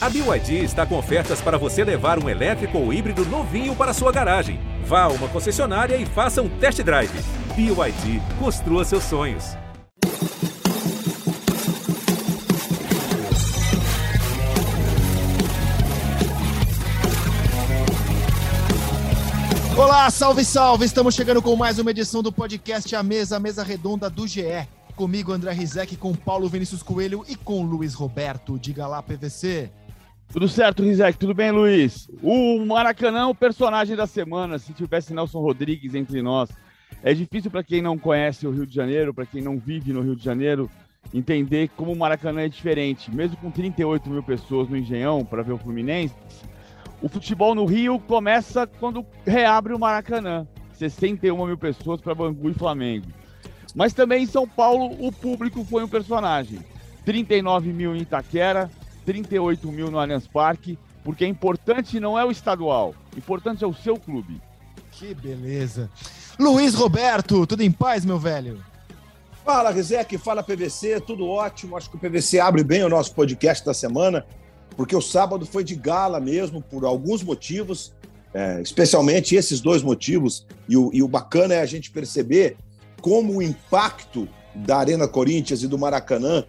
A 0.00 0.08
BYD 0.08 0.62
está 0.62 0.86
com 0.86 0.96
ofertas 0.96 1.40
para 1.40 1.58
você 1.58 1.82
levar 1.82 2.22
um 2.22 2.28
elétrico 2.28 2.78
ou 2.78 2.92
híbrido 2.92 3.24
novinho 3.26 3.74
para 3.74 3.92
sua 3.92 4.12
garagem. 4.12 4.60
Vá 4.84 5.02
a 5.02 5.08
uma 5.08 5.26
concessionária 5.26 5.96
e 5.96 6.06
faça 6.06 6.40
um 6.40 6.48
test 6.48 6.80
drive. 6.84 7.10
BYD, 7.56 8.22
construa 8.38 8.84
seus 8.84 9.02
sonhos. 9.02 9.56
Olá, 19.76 20.08
salve, 20.10 20.44
salve! 20.44 20.84
Estamos 20.84 21.16
chegando 21.16 21.42
com 21.42 21.56
mais 21.56 21.80
uma 21.80 21.90
edição 21.90 22.22
do 22.22 22.30
podcast 22.30 22.94
A 22.94 23.02
Mesa, 23.02 23.38
a 23.38 23.40
Mesa 23.40 23.64
Redonda 23.64 24.08
do 24.08 24.28
GE. 24.28 24.68
Comigo, 24.94 25.32
André 25.32 25.50
Rizek, 25.50 25.96
com 25.96 26.14
Paulo 26.14 26.48
Vinícius 26.48 26.84
Coelho 26.84 27.24
e 27.28 27.34
com 27.34 27.64
Luiz 27.64 27.94
Roberto. 27.94 28.56
Diga 28.60 28.86
lá, 28.86 29.02
PVC. 29.02 29.72
Tudo 30.30 30.46
certo, 30.46 30.82
Rizek? 30.82 31.18
Tudo 31.18 31.32
bem, 31.32 31.50
Luiz? 31.50 32.06
O 32.22 32.58
Maracanã 32.64 33.20
é 33.20 33.24
o 33.24 33.34
personagem 33.34 33.96
da 33.96 34.06
semana, 34.06 34.58
se 34.58 34.74
tivesse 34.74 35.14
Nelson 35.14 35.40
Rodrigues 35.40 35.94
entre 35.94 36.20
nós. 36.20 36.50
É 37.02 37.14
difícil 37.14 37.50
para 37.50 37.64
quem 37.64 37.80
não 37.80 37.96
conhece 37.96 38.46
o 38.46 38.50
Rio 38.50 38.66
de 38.66 38.74
Janeiro, 38.74 39.14
para 39.14 39.24
quem 39.24 39.40
não 39.40 39.58
vive 39.58 39.90
no 39.90 40.02
Rio 40.02 40.14
de 40.14 40.22
Janeiro, 40.22 40.70
entender 41.14 41.70
como 41.70 41.92
o 41.92 41.96
Maracanã 41.96 42.42
é 42.42 42.48
diferente. 42.48 43.10
Mesmo 43.10 43.38
com 43.38 43.50
38 43.50 44.10
mil 44.10 44.22
pessoas 44.22 44.68
no 44.68 44.76
Engenhão 44.76 45.24
para 45.24 45.42
ver 45.42 45.52
o 45.52 45.58
Fluminense, 45.58 46.14
o 47.00 47.08
futebol 47.08 47.54
no 47.54 47.64
Rio 47.64 47.98
começa 47.98 48.66
quando 48.66 49.06
reabre 49.24 49.72
o 49.72 49.78
Maracanã. 49.78 50.46
61 50.74 51.46
mil 51.46 51.56
pessoas 51.56 52.02
para 52.02 52.14
Bangu 52.14 52.50
e 52.50 52.54
Flamengo. 52.54 53.06
Mas 53.74 53.94
também 53.94 54.24
em 54.24 54.26
São 54.26 54.46
Paulo 54.46 54.94
o 55.00 55.10
público 55.10 55.64
foi 55.64 55.82
um 55.84 55.88
personagem. 55.88 56.58
39 57.06 57.72
mil 57.72 57.96
em 57.96 58.02
Itaquera, 58.02 58.70
38 59.08 59.72
mil 59.72 59.90
no 59.90 59.98
Allianz 59.98 60.26
Parque, 60.26 60.78
porque 61.02 61.24
é 61.24 61.28
importante 61.28 61.98
não 61.98 62.18
é 62.18 62.26
o 62.26 62.30
estadual, 62.30 62.94
importante 63.16 63.64
é 63.64 63.66
o 63.66 63.72
seu 63.72 63.96
clube. 63.96 64.38
Que 64.92 65.14
beleza. 65.14 65.90
Luiz 66.38 66.74
Roberto, 66.74 67.46
tudo 67.46 67.62
em 67.62 67.72
paz, 67.72 68.04
meu 68.04 68.18
velho? 68.18 68.62
Fala, 69.42 69.70
Rizek, 69.70 70.18
fala 70.18 70.42
PVC, 70.42 71.00
tudo 71.00 71.26
ótimo. 71.26 71.74
Acho 71.74 71.88
que 71.88 71.96
o 71.96 71.98
PVC 71.98 72.38
abre 72.38 72.62
bem 72.62 72.84
o 72.84 72.88
nosso 72.90 73.14
podcast 73.14 73.64
da 73.64 73.72
semana 73.72 74.26
porque 74.76 74.94
o 74.94 75.00
sábado 75.00 75.46
foi 75.46 75.64
de 75.64 75.74
gala 75.74 76.20
mesmo, 76.20 76.60
por 76.60 76.84
alguns 76.84 77.22
motivos, 77.22 77.92
é, 78.34 78.60
especialmente 78.60 79.34
esses 79.34 79.60
dois 79.60 79.82
motivos, 79.82 80.46
e 80.68 80.76
o, 80.76 80.90
e 80.92 81.02
o 81.02 81.08
bacana 81.08 81.54
é 81.54 81.60
a 81.60 81.66
gente 81.66 81.90
perceber 81.90 82.58
como 83.00 83.38
o 83.38 83.42
impacto 83.42 84.28
da 84.54 84.76
Arena 84.76 85.08
Corinthians 85.08 85.62
e 85.62 85.66
do 85.66 85.78
Maracanã 85.78 86.44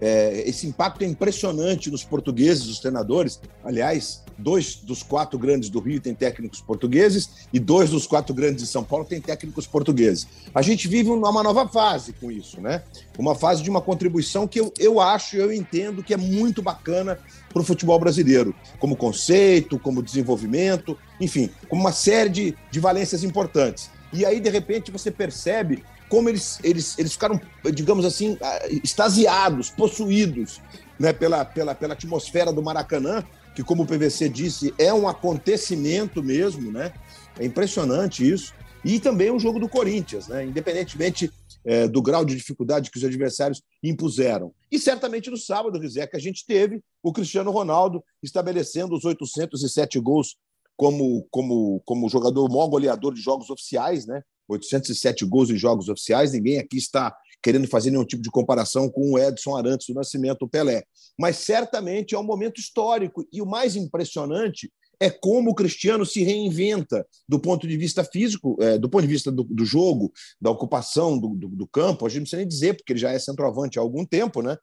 é, 0.00 0.48
esse 0.48 0.66
impacto 0.66 1.02
é 1.02 1.06
impressionante 1.06 1.90
nos 1.90 2.04
portugueses, 2.04 2.66
os 2.66 2.78
treinadores. 2.78 3.40
Aliás, 3.64 4.22
dois 4.38 4.76
dos 4.76 5.02
quatro 5.02 5.38
grandes 5.38 5.68
do 5.68 5.80
Rio 5.80 6.00
têm 6.00 6.14
técnicos 6.14 6.60
portugueses 6.60 7.48
e 7.52 7.58
dois 7.58 7.90
dos 7.90 8.06
quatro 8.06 8.32
grandes 8.32 8.62
de 8.62 8.68
São 8.68 8.84
Paulo 8.84 9.04
têm 9.04 9.20
técnicos 9.20 9.66
portugueses. 9.66 10.26
A 10.54 10.62
gente 10.62 10.86
vive 10.86 11.10
uma 11.10 11.42
nova 11.42 11.68
fase 11.68 12.12
com 12.12 12.30
isso, 12.30 12.60
né? 12.60 12.82
Uma 13.18 13.34
fase 13.34 13.62
de 13.62 13.70
uma 13.70 13.80
contribuição 13.80 14.46
que 14.46 14.60
eu, 14.60 14.72
eu 14.78 15.00
acho, 15.00 15.36
eu 15.36 15.52
entendo 15.52 16.02
que 16.02 16.14
é 16.14 16.16
muito 16.16 16.62
bacana 16.62 17.18
para 17.52 17.60
o 17.60 17.64
futebol 17.64 17.98
brasileiro, 17.98 18.54
como 18.78 18.94
conceito, 18.94 19.78
como 19.78 20.02
desenvolvimento, 20.02 20.96
enfim, 21.20 21.50
como 21.68 21.80
uma 21.80 21.92
série 21.92 22.30
de, 22.30 22.54
de 22.70 22.78
valências 22.78 23.24
importantes. 23.24 23.90
E 24.12 24.24
aí, 24.24 24.40
de 24.40 24.48
repente, 24.48 24.90
você 24.90 25.10
percebe 25.10 25.82
como 26.08 26.28
eles, 26.28 26.58
eles, 26.62 26.98
eles 26.98 27.12
ficaram, 27.12 27.40
digamos 27.72 28.04
assim, 28.04 28.36
ah, 28.40 28.68
extasiados, 28.68 29.70
possuídos 29.70 30.60
né, 30.98 31.12
pela, 31.12 31.44
pela, 31.44 31.74
pela 31.74 31.94
atmosfera 31.94 32.52
do 32.52 32.62
Maracanã, 32.62 33.24
que, 33.54 33.62
como 33.62 33.82
o 33.82 33.86
PVC 33.86 34.28
disse, 34.28 34.74
é 34.78 34.92
um 34.92 35.08
acontecimento 35.08 36.22
mesmo, 36.22 36.70
né? 36.70 36.92
É 37.38 37.44
impressionante 37.44 38.28
isso. 38.28 38.54
E 38.84 39.00
também 39.00 39.30
o 39.30 39.38
jogo 39.38 39.58
do 39.58 39.68
Corinthians, 39.68 40.28
né? 40.28 40.44
Independentemente 40.44 41.30
é, 41.64 41.88
do 41.88 42.00
grau 42.00 42.24
de 42.24 42.36
dificuldade 42.36 42.90
que 42.90 42.98
os 42.98 43.04
adversários 43.04 43.62
impuseram. 43.82 44.52
E 44.70 44.78
certamente 44.78 45.30
no 45.30 45.36
sábado, 45.36 45.78
Rizek, 45.78 46.16
a 46.16 46.20
gente 46.20 46.46
teve 46.46 46.80
o 47.02 47.12
Cristiano 47.12 47.50
Ronaldo 47.50 48.02
estabelecendo 48.22 48.94
os 48.94 49.04
807 49.04 49.98
gols 49.98 50.36
como, 50.76 51.26
como, 51.30 51.82
como 51.84 52.08
jogador 52.08 52.48
maior 52.48 52.68
goleador 52.68 53.12
de 53.12 53.20
jogos 53.20 53.50
oficiais, 53.50 54.06
né? 54.06 54.22
807 54.48 55.24
gols 55.26 55.50
em 55.50 55.56
jogos 55.56 55.88
oficiais. 55.88 56.32
Ninguém 56.32 56.58
aqui 56.58 56.76
está 56.76 57.14
querendo 57.42 57.68
fazer 57.68 57.90
nenhum 57.90 58.04
tipo 58.04 58.22
de 58.22 58.30
comparação 58.30 58.88
com 58.88 59.12
o 59.12 59.18
Edson 59.18 59.56
Arantes 59.56 59.86
do 59.86 59.94
Nascimento, 59.94 60.42
o 60.42 60.48
Pelé. 60.48 60.82
Mas 61.18 61.36
certamente 61.36 62.14
é 62.14 62.18
um 62.18 62.24
momento 62.24 62.60
histórico. 62.60 63.26
E 63.32 63.40
o 63.40 63.46
mais 63.46 63.76
impressionante 63.76 64.70
é 65.00 65.10
como 65.10 65.50
o 65.50 65.54
Cristiano 65.54 66.04
se 66.04 66.22
reinventa 66.22 67.06
do 67.28 67.38
ponto 67.38 67.68
de 67.68 67.76
vista 67.76 68.02
físico, 68.02 68.56
é, 68.60 68.76
do 68.76 68.88
ponto 68.88 69.02
de 69.02 69.08
vista 69.08 69.30
do, 69.30 69.44
do 69.44 69.64
jogo, 69.64 70.12
da 70.40 70.50
ocupação 70.50 71.18
do, 71.18 71.28
do, 71.28 71.48
do, 71.48 71.66
campo. 71.68 72.04
A 72.04 72.08
gente 72.08 72.18
não 72.18 72.22
precisa 72.24 72.38
nem 72.38 72.48
dizer, 72.48 72.74
porque 72.74 72.92
ele 72.92 73.00
já 73.00 73.12
é 73.12 73.18
centroavante 73.18 73.78
há 73.78 73.82
algum 73.82 74.04
tempo, 74.04 74.42
né? 74.42 74.56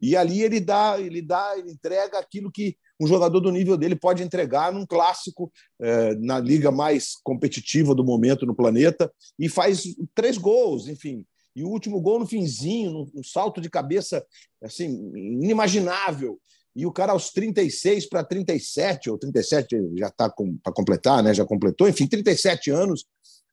E 0.00 0.16
ali 0.16 0.42
ele 0.42 0.60
dá, 0.60 0.96
ele 1.00 1.20
dá, 1.20 1.58
ele 1.58 1.72
entrega 1.72 2.18
aquilo 2.18 2.52
que 2.52 2.76
um 3.00 3.06
jogador 3.06 3.40
do 3.40 3.50
nível 3.50 3.78
dele 3.78 3.96
pode 3.96 4.22
entregar 4.22 4.70
num 4.72 4.84
clássico, 4.84 5.50
é, 5.80 6.14
na 6.16 6.38
liga 6.38 6.70
mais 6.70 7.16
competitiva 7.24 7.94
do 7.94 8.04
momento 8.04 8.44
no 8.44 8.54
planeta, 8.54 9.10
e 9.38 9.48
faz 9.48 9.84
três 10.14 10.36
gols, 10.36 10.86
enfim. 10.86 11.24
E 11.56 11.64
o 11.64 11.68
último 11.68 12.00
gol 12.00 12.18
no 12.18 12.26
finzinho, 12.26 13.10
um 13.14 13.24
salto 13.24 13.60
de 13.60 13.70
cabeça 13.70 14.24
assim 14.62 15.10
inimaginável. 15.14 16.38
E 16.76 16.86
o 16.86 16.92
cara 16.92 17.12
aos 17.12 17.30
36 17.30 18.08
para 18.08 18.22
37, 18.22 19.10
ou 19.10 19.18
37 19.18 19.76
já 19.98 20.06
está 20.06 20.32
para 20.62 20.72
completar, 20.72 21.22
né? 21.22 21.34
já 21.34 21.44
completou, 21.44 21.88
enfim, 21.88 22.06
37 22.06 22.70
anos, 22.70 23.06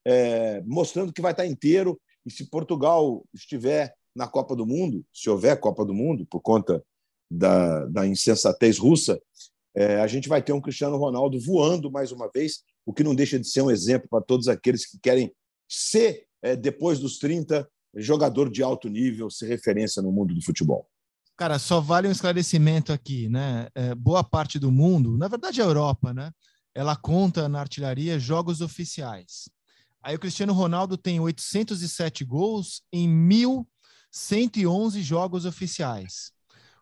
é, 0.06 0.62
mostrando 0.66 1.12
que 1.12 1.22
vai 1.22 1.32
estar 1.32 1.44
tá 1.44 1.50
inteiro. 1.50 2.00
E 2.26 2.32
se 2.32 2.50
Portugal 2.50 3.26
estiver 3.34 3.94
na 4.14 4.28
Copa 4.28 4.56
do 4.56 4.66
Mundo, 4.66 5.04
se 5.12 5.30
houver 5.30 5.60
Copa 5.60 5.84
do 5.84 5.94
Mundo, 5.94 6.28
por 6.30 6.42
conta 6.42 6.84
da, 7.30 7.86
da 7.86 8.08
insensatez 8.08 8.78
russa, 8.78 9.20
é, 9.76 10.00
a 10.02 10.08
gente 10.08 10.28
vai 10.28 10.42
ter 10.42 10.54
um 10.54 10.62
Cristiano 10.62 10.98
Ronaldo 10.98 11.40
voando 11.40 11.92
mais 11.92 12.12
uma 12.12 12.30
vez, 12.34 12.64
o 12.86 12.94
que 12.94 13.04
não 13.04 13.14
deixa 13.14 13.40
de 13.40 13.48
ser 13.48 13.62
um 13.62 13.70
exemplo 13.70 14.08
para 14.10 14.24
todos 14.24 14.48
aqueles 14.48 14.86
que 14.86 14.98
querem 15.00 15.32
ser, 15.70 16.26
é, 16.42 16.56
depois 16.56 17.00
dos 17.00 17.20
30, 17.20 17.68
jogador 17.96 18.50
de 18.50 18.64
alto 18.64 18.90
nível, 18.90 19.30
ser 19.30 19.48
referência 19.48 20.02
no 20.02 20.12
mundo 20.12 20.34
do 20.34 20.42
futebol. 20.42 20.90
Cara, 21.36 21.60
só 21.60 21.80
vale 21.80 22.08
um 22.08 22.12
esclarecimento 22.12 22.92
aqui, 22.92 23.30
né? 23.30 23.68
É, 23.76 23.94
boa 23.94 24.24
parte 24.24 24.58
do 24.58 24.72
mundo, 24.72 25.16
na 25.18 25.28
verdade 25.28 25.62
a 25.62 25.66
Europa, 25.66 26.12
né? 26.12 26.32
Ela 26.74 26.96
conta 26.96 27.48
na 27.48 27.60
artilharia 27.60 28.20
jogos 28.20 28.62
oficiais. 28.62 29.48
Aí 30.02 30.16
o 30.16 30.20
Cristiano 30.20 30.54
Ronaldo 30.54 30.98
tem 30.98 31.20
807 31.20 32.26
gols 32.26 32.82
em 32.92 33.08
1.111 33.08 35.02
jogos 35.02 35.46
oficiais. 35.46 36.32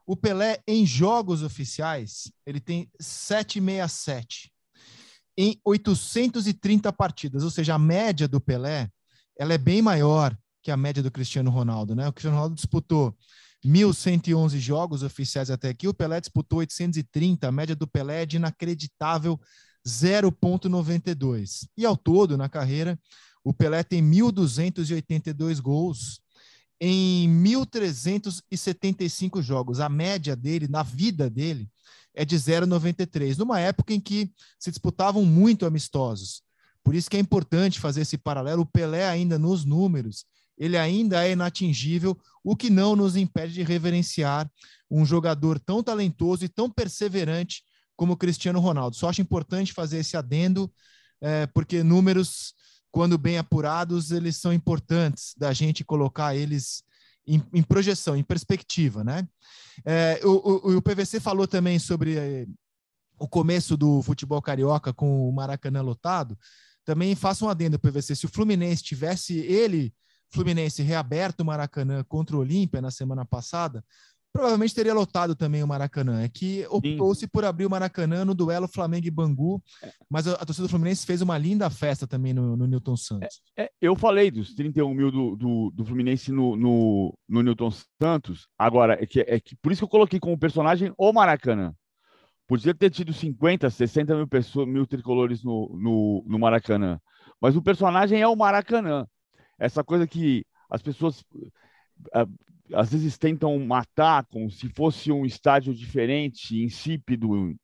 O 0.06 0.16
Pelé, 0.16 0.62
em 0.68 0.86
jogos 0.86 1.42
oficiais, 1.42 2.32
ele 2.46 2.60
tem 2.60 2.90
767 3.00 4.52
em 5.38 5.60
830 5.66 6.94
partidas, 6.94 7.44
ou 7.44 7.50
seja, 7.50 7.76
a 7.76 7.80
média 7.80 8.28
do 8.28 8.40
Pelé 8.40 8.90
ela 9.38 9.54
é 9.54 9.58
bem 9.58 9.82
maior 9.82 10.38
que 10.64 10.72
a 10.72 10.78
média 10.78 11.04
do 11.04 11.12
Cristiano 11.12 11.50
Ronaldo, 11.52 11.94
né? 11.96 12.08
O 12.08 12.14
Cristiano 12.14 12.38
Ronaldo 12.38 12.56
disputou 12.56 13.16
1.111 13.66 14.58
jogos 14.60 15.04
oficiais 15.04 15.50
até 15.50 15.70
aqui, 15.70 15.88
o 15.88 15.94
Pelé 15.94 16.20
disputou 16.22 16.60
830, 16.60 17.48
a 17.48 17.52
média 17.52 17.76
do 17.76 17.88
Pelé 17.88 18.22
é 18.22 18.26
de 18.26 18.38
inacreditável 18.38 19.40
0,92. 19.86 21.68
E 21.78 21.86
ao 21.86 21.98
todo, 21.98 22.38
na 22.38 22.48
carreira, 22.48 23.00
o 23.44 23.54
Pelé 23.54 23.84
tem 23.84 24.02
1.282 24.02 25.62
gols 25.62 26.22
em 26.80 27.30
1.375 27.44 29.42
jogos. 29.42 29.80
A 29.80 29.90
média 29.90 30.36
dele, 30.36 30.68
na 30.68 30.84
vida 30.84 31.30
dele, 31.30 31.70
é 32.14 32.24
de 32.24 32.36
0,93, 32.36 33.38
numa 33.38 33.60
época 33.60 33.94
em 33.94 34.00
que 34.00 34.32
se 34.60 34.72
disputavam 34.72 35.26
muito 35.26 35.66
amistosos. 35.66 36.42
Por 36.84 36.96
isso 36.96 37.10
que 37.10 37.18
é 37.18 37.20
importante 37.20 37.80
fazer 37.80 38.02
esse 38.02 38.18
paralelo. 38.18 38.62
O 38.62 38.66
Pelé, 38.66 39.08
ainda 39.08 39.38
nos 39.40 39.66
números, 39.66 40.26
ele 40.58 40.78
ainda 40.78 41.26
é 41.26 41.32
inatingível, 41.32 42.18
o 42.44 42.56
que 42.56 42.70
não 42.70 42.96
nos 42.96 43.16
impede 43.16 43.54
de 43.54 43.64
reverenciar 43.64 44.50
um 44.90 45.06
jogador 45.06 45.60
tão 45.60 45.84
talentoso 45.84 46.46
e 46.46 46.50
tão 46.50 46.70
perseverante 46.70 47.64
como 47.96 48.14
o 48.14 48.18
Cristiano 48.18 48.60
Ronaldo. 48.60 48.96
Só 48.96 49.10
acho 49.10 49.22
importante 49.22 49.74
fazer 49.74 49.98
esse 49.98 50.16
adendo, 50.16 50.72
é, 51.20 51.48
porque 51.48 51.84
números 51.84 52.54
quando 52.96 53.18
bem 53.18 53.38
apurados, 53.38 54.10
eles 54.12 54.38
são 54.38 54.54
importantes 54.54 55.36
da 55.38 55.52
gente 55.52 55.84
colocar 55.84 56.34
eles 56.34 56.82
em, 57.28 57.44
em 57.54 57.62
projeção, 57.62 58.16
em 58.16 58.24
perspectiva, 58.24 59.04
né? 59.04 59.28
É, 59.84 60.22
o, 60.24 60.30
o, 60.30 60.78
o, 60.78 60.82
PVC 60.82 61.20
falou 61.20 61.46
também 61.46 61.78
sobre 61.78 62.16
é, 62.18 62.46
o 63.20 63.28
começo 63.28 63.76
do 63.76 64.02
futebol 64.02 64.42
carioca 64.42 64.94
com 64.94 65.28
o 65.28 65.34
Maracanã 65.34 65.82
lotado. 65.82 66.40
Também 66.86 67.16
faça 67.16 67.44
um 67.44 67.50
adendo, 67.50 67.78
PVC. 67.78 68.16
Se 68.16 68.28
o 68.28 68.30
Fluminense 68.30 68.82
tivesse 68.82 69.40
ele, 69.40 69.94
Fluminense, 70.30 70.82
reaberto 70.82 71.44
o 71.44 71.46
Maracanã 71.46 72.02
contra 72.02 72.38
o 72.38 72.40
Olímpia 72.40 72.82
na 72.82 72.92
semana 72.92 73.26
passada, 73.26 73.84
provavelmente 74.36 74.76
teria 74.76 74.94
lotado 74.94 75.34
também 75.34 75.64
o 75.64 75.68
Maracanã. 75.68 76.22
É 76.22 76.28
que 76.28 76.68
optou-se 76.70 77.26
por 77.26 77.46
abrir 77.46 77.66
o 77.66 77.70
Maracanã 77.70 78.26
no 78.26 78.36
duelo 78.36 78.68
Flamengo 78.68 79.08
e 79.08 79.12
Bangu, 79.12 79.64
mas 80.10 80.28
a, 80.28 80.34
a, 80.34 80.46
torcida 80.46 80.68
do 80.68 80.70
Fluminense 80.70 81.06
fez 81.06 81.22
uma 81.22 81.38
linda 81.38 81.70
festa 81.70 82.06
também 82.06 82.34
no, 82.34 82.58
no 82.58 82.68
Newton 82.68 82.98
Santos. 82.98 83.42
É, 83.56 83.64
é, 83.64 83.72
eu 83.82 83.96
falei 83.96 84.30
dos 84.30 84.54
31 84.54 84.94
mil 84.94 85.10
do, 85.10 85.38
do, 85.38 85.72
do 85.74 85.86
Fluminense 85.86 86.34
no, 86.34 86.58
no, 86.58 87.18
no, 87.30 87.42
Newton 87.42 87.72
Santos. 88.02 88.50
Agora, 88.60 89.02
é 89.02 89.06
que, 89.06 89.22
é 89.22 89.40
que 89.40 89.56
por 89.56 89.72
isso 89.72 89.80
que 89.80 89.86
eu 89.86 89.90
coloquei 89.90 90.20
como 90.20 90.38
personagem 90.38 90.94
o 90.98 91.14
Maracanã. 91.14 91.74
Podia 92.46 92.76
ter 92.76 92.90
tido 92.90 93.14
50, 93.14 93.70
60 93.70 94.16
mil 94.18 94.28
pessoas, 94.28 94.68
mil 94.68 94.86
tricolores 94.86 95.46
no, 95.46 95.74
no, 95.80 96.26
no 96.28 96.38
Maracanã. 96.38 97.00
Mas 97.40 97.56
o 97.56 97.62
personagem 97.62 98.22
é 98.22 98.28
o 98.28 98.36
Maracanã. 98.36 99.08
Essa 99.58 99.82
coisa 99.82 100.06
que 100.06 100.46
as 100.70 100.82
pessoas 100.82 101.24
às 102.74 102.92
vezes 102.92 103.18
tentam 103.18 103.58
matar 103.60 104.26
como 104.26 104.50
se 104.50 104.68
fosse 104.70 105.12
um 105.12 105.26
estádio 105.26 105.74
diferente, 105.74 106.64
insípido. 106.64 107.56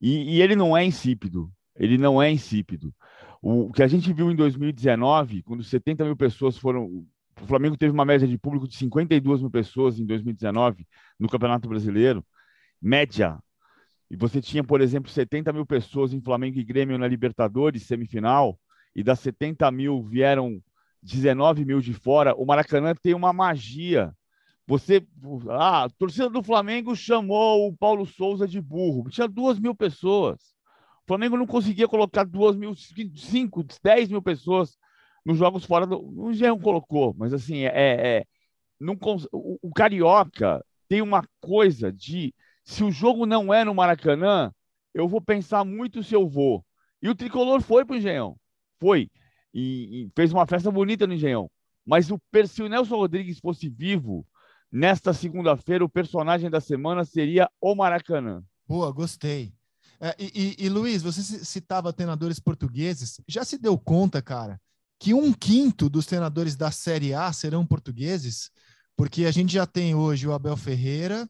E, 0.00 0.36
e 0.36 0.42
ele 0.42 0.56
não 0.56 0.76
é 0.76 0.84
insípido. 0.84 1.50
Ele 1.76 1.96
não 1.96 2.20
é 2.20 2.30
insípido. 2.30 2.94
O, 3.42 3.72
que 3.72 3.82
a 3.82 3.86
gente 3.86 4.12
viu 4.12 4.30
em 4.30 4.36
2019, 4.36 5.42
quando 5.42 5.62
70 5.62 6.04
mil 6.04 6.16
pessoas 6.16 6.58
foram. 6.58 7.06
O 7.40 7.46
Flamengo 7.46 7.76
teve 7.76 7.92
uma 7.92 8.04
média 8.04 8.28
de 8.28 8.36
público 8.36 8.68
de 8.68 8.76
52 8.76 9.40
mil 9.40 9.50
pessoas 9.50 9.98
em 9.98 10.04
2019 10.04 10.86
no 11.18 11.28
Campeonato 11.28 11.68
Brasileiro, 11.68 12.24
média. 12.80 13.38
E 14.10 14.16
você 14.16 14.42
tinha, 14.42 14.62
por 14.62 14.82
exemplo, 14.82 15.10
70 15.10 15.52
mil 15.52 15.64
pessoas 15.64 16.12
em 16.12 16.20
Flamengo 16.20 16.58
e 16.58 16.64
Grêmio 16.64 16.98
na 16.98 17.08
Libertadores, 17.08 17.84
semifinal, 17.84 18.58
e 18.94 19.02
das 19.02 19.20
70 19.20 19.70
mil 19.70 20.02
vieram 20.02 20.60
19 21.02 21.64
mil 21.64 21.80
de 21.80 21.94
fora. 21.94 22.34
O 22.34 22.44
Maracanã 22.44 22.94
tem 22.94 23.14
uma 23.14 23.32
magia 23.32 24.12
você, 24.70 25.04
ah, 25.48 25.82
a 25.82 25.90
torcida 25.90 26.30
do 26.30 26.44
Flamengo 26.44 26.94
chamou 26.94 27.66
o 27.66 27.76
Paulo 27.76 28.06
Souza 28.06 28.46
de 28.46 28.60
burro. 28.60 29.10
Tinha 29.10 29.26
duas 29.26 29.58
mil 29.58 29.74
pessoas. 29.74 30.36
O 31.02 31.08
Flamengo 31.08 31.36
não 31.36 31.44
conseguia 31.44 31.88
colocar 31.88 32.22
duas 32.22 32.54
mil, 32.54 32.72
cinco, 32.76 33.64
dez 33.82 34.08
mil 34.08 34.22
pessoas 34.22 34.78
nos 35.26 35.36
jogos 35.36 35.64
fora 35.64 35.84
do. 35.88 35.98
O 36.16 36.32
Jean 36.32 36.56
colocou, 36.56 37.12
mas 37.18 37.34
assim, 37.34 37.64
é, 37.64 37.70
é 37.74 38.24
não, 38.78 38.96
o, 39.32 39.58
o 39.60 39.72
Carioca 39.72 40.64
tem 40.88 41.02
uma 41.02 41.24
coisa 41.40 41.92
de 41.92 42.32
se 42.62 42.84
o 42.84 42.92
jogo 42.92 43.26
não 43.26 43.52
é 43.52 43.64
no 43.64 43.74
Maracanã, 43.74 44.52
eu 44.94 45.08
vou 45.08 45.20
pensar 45.20 45.64
muito 45.64 46.00
se 46.04 46.14
eu 46.14 46.28
vou. 46.28 46.64
E 47.02 47.08
o 47.08 47.14
tricolor 47.16 47.60
foi 47.60 47.84
para 47.84 47.94
o 47.94 47.96
Engenhão. 47.96 48.36
Foi. 48.78 49.10
E, 49.52 50.04
e, 50.04 50.10
fez 50.14 50.32
uma 50.32 50.46
festa 50.46 50.70
bonita 50.70 51.08
no 51.08 51.14
Engenhão. 51.14 51.50
Mas 51.84 52.08
o, 52.08 52.20
se 52.46 52.62
o 52.62 52.68
Nelson 52.68 52.94
Rodrigues 52.94 53.40
fosse 53.40 53.68
vivo, 53.68 54.24
Nesta 54.72 55.12
segunda-feira, 55.12 55.84
o 55.84 55.88
personagem 55.88 56.48
da 56.48 56.60
semana 56.60 57.04
seria 57.04 57.50
o 57.60 57.74
Maracanã. 57.74 58.42
Boa, 58.68 58.92
gostei. 58.92 59.52
É, 60.00 60.14
e, 60.18 60.56
e, 60.58 60.66
e, 60.66 60.68
Luiz, 60.68 61.02
você 61.02 61.22
citava 61.44 61.92
treinadores 61.92 62.38
portugueses. 62.38 63.20
Já 63.26 63.44
se 63.44 63.58
deu 63.58 63.76
conta, 63.76 64.22
cara, 64.22 64.60
que 64.98 65.12
um 65.12 65.32
quinto 65.32 65.88
dos 65.88 66.06
treinadores 66.06 66.54
da 66.54 66.70
Série 66.70 67.12
A 67.12 67.32
serão 67.32 67.66
portugueses? 67.66 68.50
Porque 68.96 69.24
a 69.24 69.30
gente 69.30 69.52
já 69.52 69.66
tem 69.66 69.94
hoje 69.94 70.28
o 70.28 70.32
Abel 70.32 70.56
Ferreira, 70.56 71.28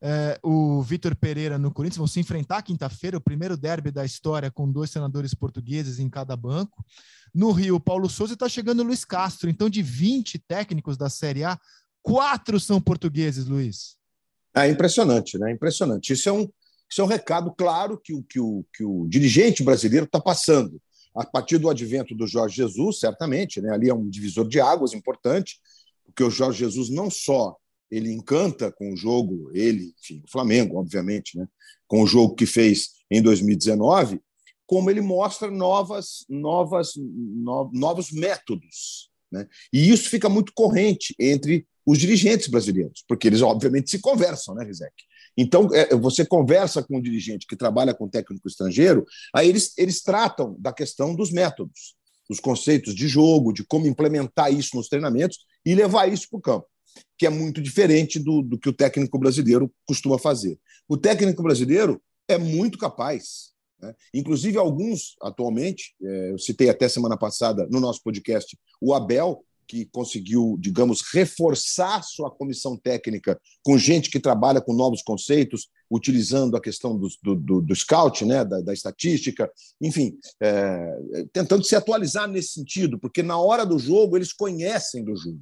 é, 0.00 0.38
o 0.42 0.82
Vitor 0.82 1.14
Pereira 1.14 1.56
no 1.56 1.70
Corinthians, 1.70 1.98
vão 1.98 2.06
se 2.08 2.18
enfrentar 2.18 2.62
quinta-feira, 2.62 3.16
o 3.16 3.20
primeiro 3.20 3.56
derby 3.56 3.92
da 3.92 4.04
história 4.04 4.50
com 4.50 4.70
dois 4.70 4.90
treinadores 4.90 5.32
portugueses 5.32 6.00
em 6.00 6.10
cada 6.10 6.36
banco. 6.36 6.84
No 7.32 7.52
Rio, 7.52 7.78
Paulo 7.78 8.10
Souza 8.10 8.34
está 8.34 8.48
chegando 8.48 8.80
o 8.80 8.82
Luiz 8.82 9.04
Castro. 9.04 9.48
Então, 9.48 9.70
de 9.70 9.82
20 9.82 10.38
técnicos 10.40 10.96
da 10.96 11.08
Série 11.08 11.44
A, 11.44 11.58
Quatro 12.02 12.58
são 12.58 12.80
portugueses, 12.80 13.46
Luiz. 13.46 13.96
É 14.54 14.68
impressionante, 14.68 15.38
né? 15.38 15.52
Impressionante. 15.52 16.12
Isso 16.12 16.28
é 16.28 16.32
um, 16.32 16.48
isso 16.90 17.00
é 17.00 17.04
um 17.04 17.08
recado 17.08 17.54
claro 17.56 17.98
que 17.98 18.12
o, 18.12 18.22
que 18.22 18.38
o, 18.38 18.64
que 18.74 18.84
o 18.84 19.06
dirigente 19.08 19.62
brasileiro 19.62 20.04
está 20.06 20.20
passando. 20.20 20.80
A 21.14 21.24
partir 21.24 21.58
do 21.58 21.70
advento 21.70 22.14
do 22.14 22.26
Jorge 22.26 22.56
Jesus, 22.56 23.00
certamente, 23.00 23.60
né? 23.60 23.72
ali 23.72 23.88
é 23.88 23.94
um 23.94 24.08
divisor 24.08 24.48
de 24.48 24.60
águas 24.60 24.94
importante, 24.94 25.58
porque 26.04 26.24
o 26.24 26.30
Jorge 26.30 26.60
Jesus 26.60 26.90
não 26.90 27.10
só 27.10 27.56
ele 27.90 28.10
encanta 28.10 28.72
com 28.72 28.92
o 28.92 28.96
jogo, 28.96 29.50
ele, 29.52 29.94
enfim, 30.00 30.22
o 30.26 30.30
Flamengo, 30.30 30.78
obviamente, 30.78 31.36
né? 31.36 31.46
com 31.86 32.02
o 32.02 32.06
jogo 32.06 32.34
que 32.34 32.46
fez 32.46 32.88
em 33.10 33.20
2019, 33.20 34.20
como 34.66 34.90
ele 34.90 35.02
mostra 35.02 35.50
novas, 35.50 36.24
novas, 36.28 36.92
no, 36.96 37.70
novos 37.74 38.10
métodos. 38.10 39.10
Né? 39.32 39.46
E 39.72 39.90
isso 39.90 40.10
fica 40.10 40.28
muito 40.28 40.52
corrente 40.54 41.14
entre 41.18 41.66
os 41.84 41.98
dirigentes 41.98 42.48
brasileiros, 42.48 43.02
porque 43.08 43.26
eles, 43.26 43.42
obviamente, 43.42 43.90
se 43.90 43.98
conversam, 43.98 44.54
né, 44.54 44.64
Rizek? 44.64 44.92
Então, 45.36 45.68
é, 45.72 45.96
você 45.96 46.24
conversa 46.24 46.82
com 46.82 46.98
um 46.98 47.02
dirigente 47.02 47.46
que 47.46 47.56
trabalha 47.56 47.94
com 47.94 48.08
técnico 48.08 48.46
estrangeiro, 48.46 49.04
aí 49.34 49.48
eles, 49.48 49.72
eles 49.78 50.02
tratam 50.02 50.54
da 50.58 50.72
questão 50.72 51.14
dos 51.14 51.32
métodos, 51.32 51.96
dos 52.28 52.38
conceitos 52.38 52.94
de 52.94 53.08
jogo, 53.08 53.52
de 53.52 53.64
como 53.64 53.86
implementar 53.86 54.52
isso 54.52 54.76
nos 54.76 54.88
treinamentos 54.88 55.38
e 55.64 55.74
levar 55.74 56.12
isso 56.12 56.28
para 56.30 56.38
o 56.38 56.42
campo, 56.42 56.66
que 57.18 57.26
é 57.26 57.30
muito 57.30 57.62
diferente 57.62 58.18
do, 58.18 58.42
do 58.42 58.58
que 58.58 58.68
o 58.68 58.72
técnico 58.72 59.18
brasileiro 59.18 59.72
costuma 59.86 60.18
fazer. 60.18 60.58
O 60.86 60.96
técnico 60.96 61.42
brasileiro 61.42 62.00
é 62.28 62.36
muito 62.36 62.78
capaz. 62.78 63.51
Né? 63.82 63.94
Inclusive, 64.14 64.56
alguns, 64.56 65.16
atualmente, 65.20 65.94
é, 66.02 66.30
eu 66.30 66.38
citei 66.38 66.70
até 66.70 66.88
semana 66.88 67.16
passada 67.16 67.66
no 67.70 67.80
nosso 67.80 68.02
podcast, 68.02 68.56
o 68.80 68.94
Abel, 68.94 69.44
que 69.66 69.86
conseguiu, 69.86 70.56
digamos, 70.60 71.00
reforçar 71.12 72.02
sua 72.02 72.30
comissão 72.30 72.76
técnica 72.76 73.40
com 73.62 73.78
gente 73.78 74.10
que 74.10 74.20
trabalha 74.20 74.60
com 74.60 74.74
novos 74.74 75.02
conceitos, 75.02 75.68
utilizando 75.90 76.56
a 76.56 76.60
questão 76.60 76.98
do, 76.98 77.08
do, 77.22 77.60
do 77.62 77.74
scout, 77.74 78.24
né, 78.24 78.44
da, 78.44 78.60
da 78.60 78.72
estatística, 78.72 79.50
enfim, 79.80 80.18
é, 80.42 81.24
tentando 81.32 81.64
se 81.64 81.74
atualizar 81.74 82.28
nesse 82.28 82.52
sentido, 82.52 82.98
porque 82.98 83.22
na 83.22 83.38
hora 83.38 83.64
do 83.64 83.78
jogo 83.78 84.16
eles 84.16 84.32
conhecem 84.32 85.04
do 85.04 85.16
jogo. 85.16 85.40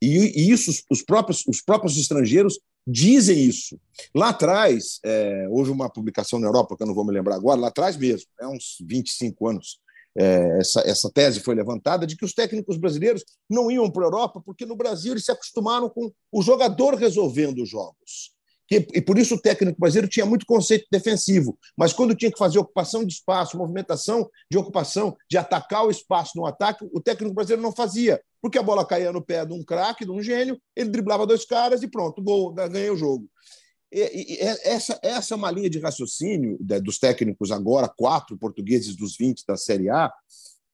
E, 0.00 0.42
e 0.42 0.50
isso, 0.50 0.72
os 0.90 1.02
próprios, 1.02 1.44
os 1.46 1.62
próprios 1.62 1.96
estrangeiros 1.96 2.58
dizem 2.86 3.38
isso. 3.38 3.78
Lá 4.14 4.30
atrás, 4.30 4.98
é, 5.04 5.46
houve 5.48 5.70
uma 5.70 5.90
publicação 5.90 6.38
na 6.38 6.46
Europa, 6.46 6.76
que 6.76 6.82
eu 6.82 6.86
não 6.86 6.94
vou 6.94 7.04
me 7.04 7.12
lembrar 7.12 7.36
agora, 7.36 7.60
lá 7.60 7.68
atrás 7.68 7.96
mesmo, 7.96 8.28
é 8.40 8.46
uns 8.46 8.78
25 8.80 9.48
anos, 9.48 9.78
é, 10.16 10.58
essa, 10.58 10.80
essa 10.80 11.10
tese 11.10 11.40
foi 11.40 11.54
levantada 11.54 12.06
de 12.06 12.16
que 12.16 12.24
os 12.24 12.34
técnicos 12.34 12.76
brasileiros 12.76 13.24
não 13.48 13.70
iam 13.70 13.90
para 13.90 14.02
a 14.02 14.06
Europa 14.06 14.42
porque 14.44 14.66
no 14.66 14.76
Brasil 14.76 15.12
eles 15.12 15.24
se 15.24 15.32
acostumaram 15.32 15.88
com 15.88 16.12
o 16.30 16.42
jogador 16.42 16.94
resolvendo 16.94 17.62
os 17.62 17.68
jogos. 17.68 18.32
E, 18.72 18.76
e 18.94 19.02
por 19.02 19.18
isso 19.18 19.34
o 19.34 19.38
técnico 19.38 19.78
brasileiro 19.78 20.08
tinha 20.08 20.24
muito 20.24 20.46
conceito 20.46 20.86
defensivo, 20.90 21.58
mas 21.76 21.92
quando 21.92 22.14
tinha 22.14 22.32
que 22.32 22.38
fazer 22.38 22.58
ocupação 22.58 23.04
de 23.04 23.12
espaço, 23.12 23.58
movimentação 23.58 24.30
de 24.50 24.56
ocupação, 24.56 25.14
de 25.30 25.36
atacar 25.36 25.84
o 25.84 25.90
espaço 25.90 26.32
no 26.36 26.46
ataque, 26.46 26.88
o 26.90 26.98
técnico 26.98 27.34
brasileiro 27.34 27.60
não 27.60 27.70
fazia, 27.70 28.18
porque 28.40 28.56
a 28.56 28.62
bola 28.62 28.86
caía 28.86 29.12
no 29.12 29.20
pé 29.20 29.44
de 29.44 29.52
um 29.52 29.62
craque, 29.62 30.06
de 30.06 30.10
um 30.10 30.22
gênio, 30.22 30.58
ele 30.74 30.88
driblava 30.88 31.26
dois 31.26 31.44
caras 31.44 31.82
e 31.82 31.88
pronto, 31.88 32.22
gol, 32.22 32.50
ganhei 32.54 32.88
o 32.88 32.96
jogo. 32.96 33.28
E, 33.92 34.00
e, 34.00 34.38
essa, 34.40 34.98
essa 35.02 35.34
é 35.34 35.36
uma 35.36 35.50
linha 35.50 35.68
de 35.68 35.78
raciocínio 35.78 36.56
dos 36.82 36.98
técnicos 36.98 37.52
agora, 37.52 37.92
quatro 37.94 38.38
portugueses 38.38 38.96
dos 38.96 39.18
20 39.18 39.44
da 39.46 39.58
Série 39.58 39.90
A, 39.90 40.10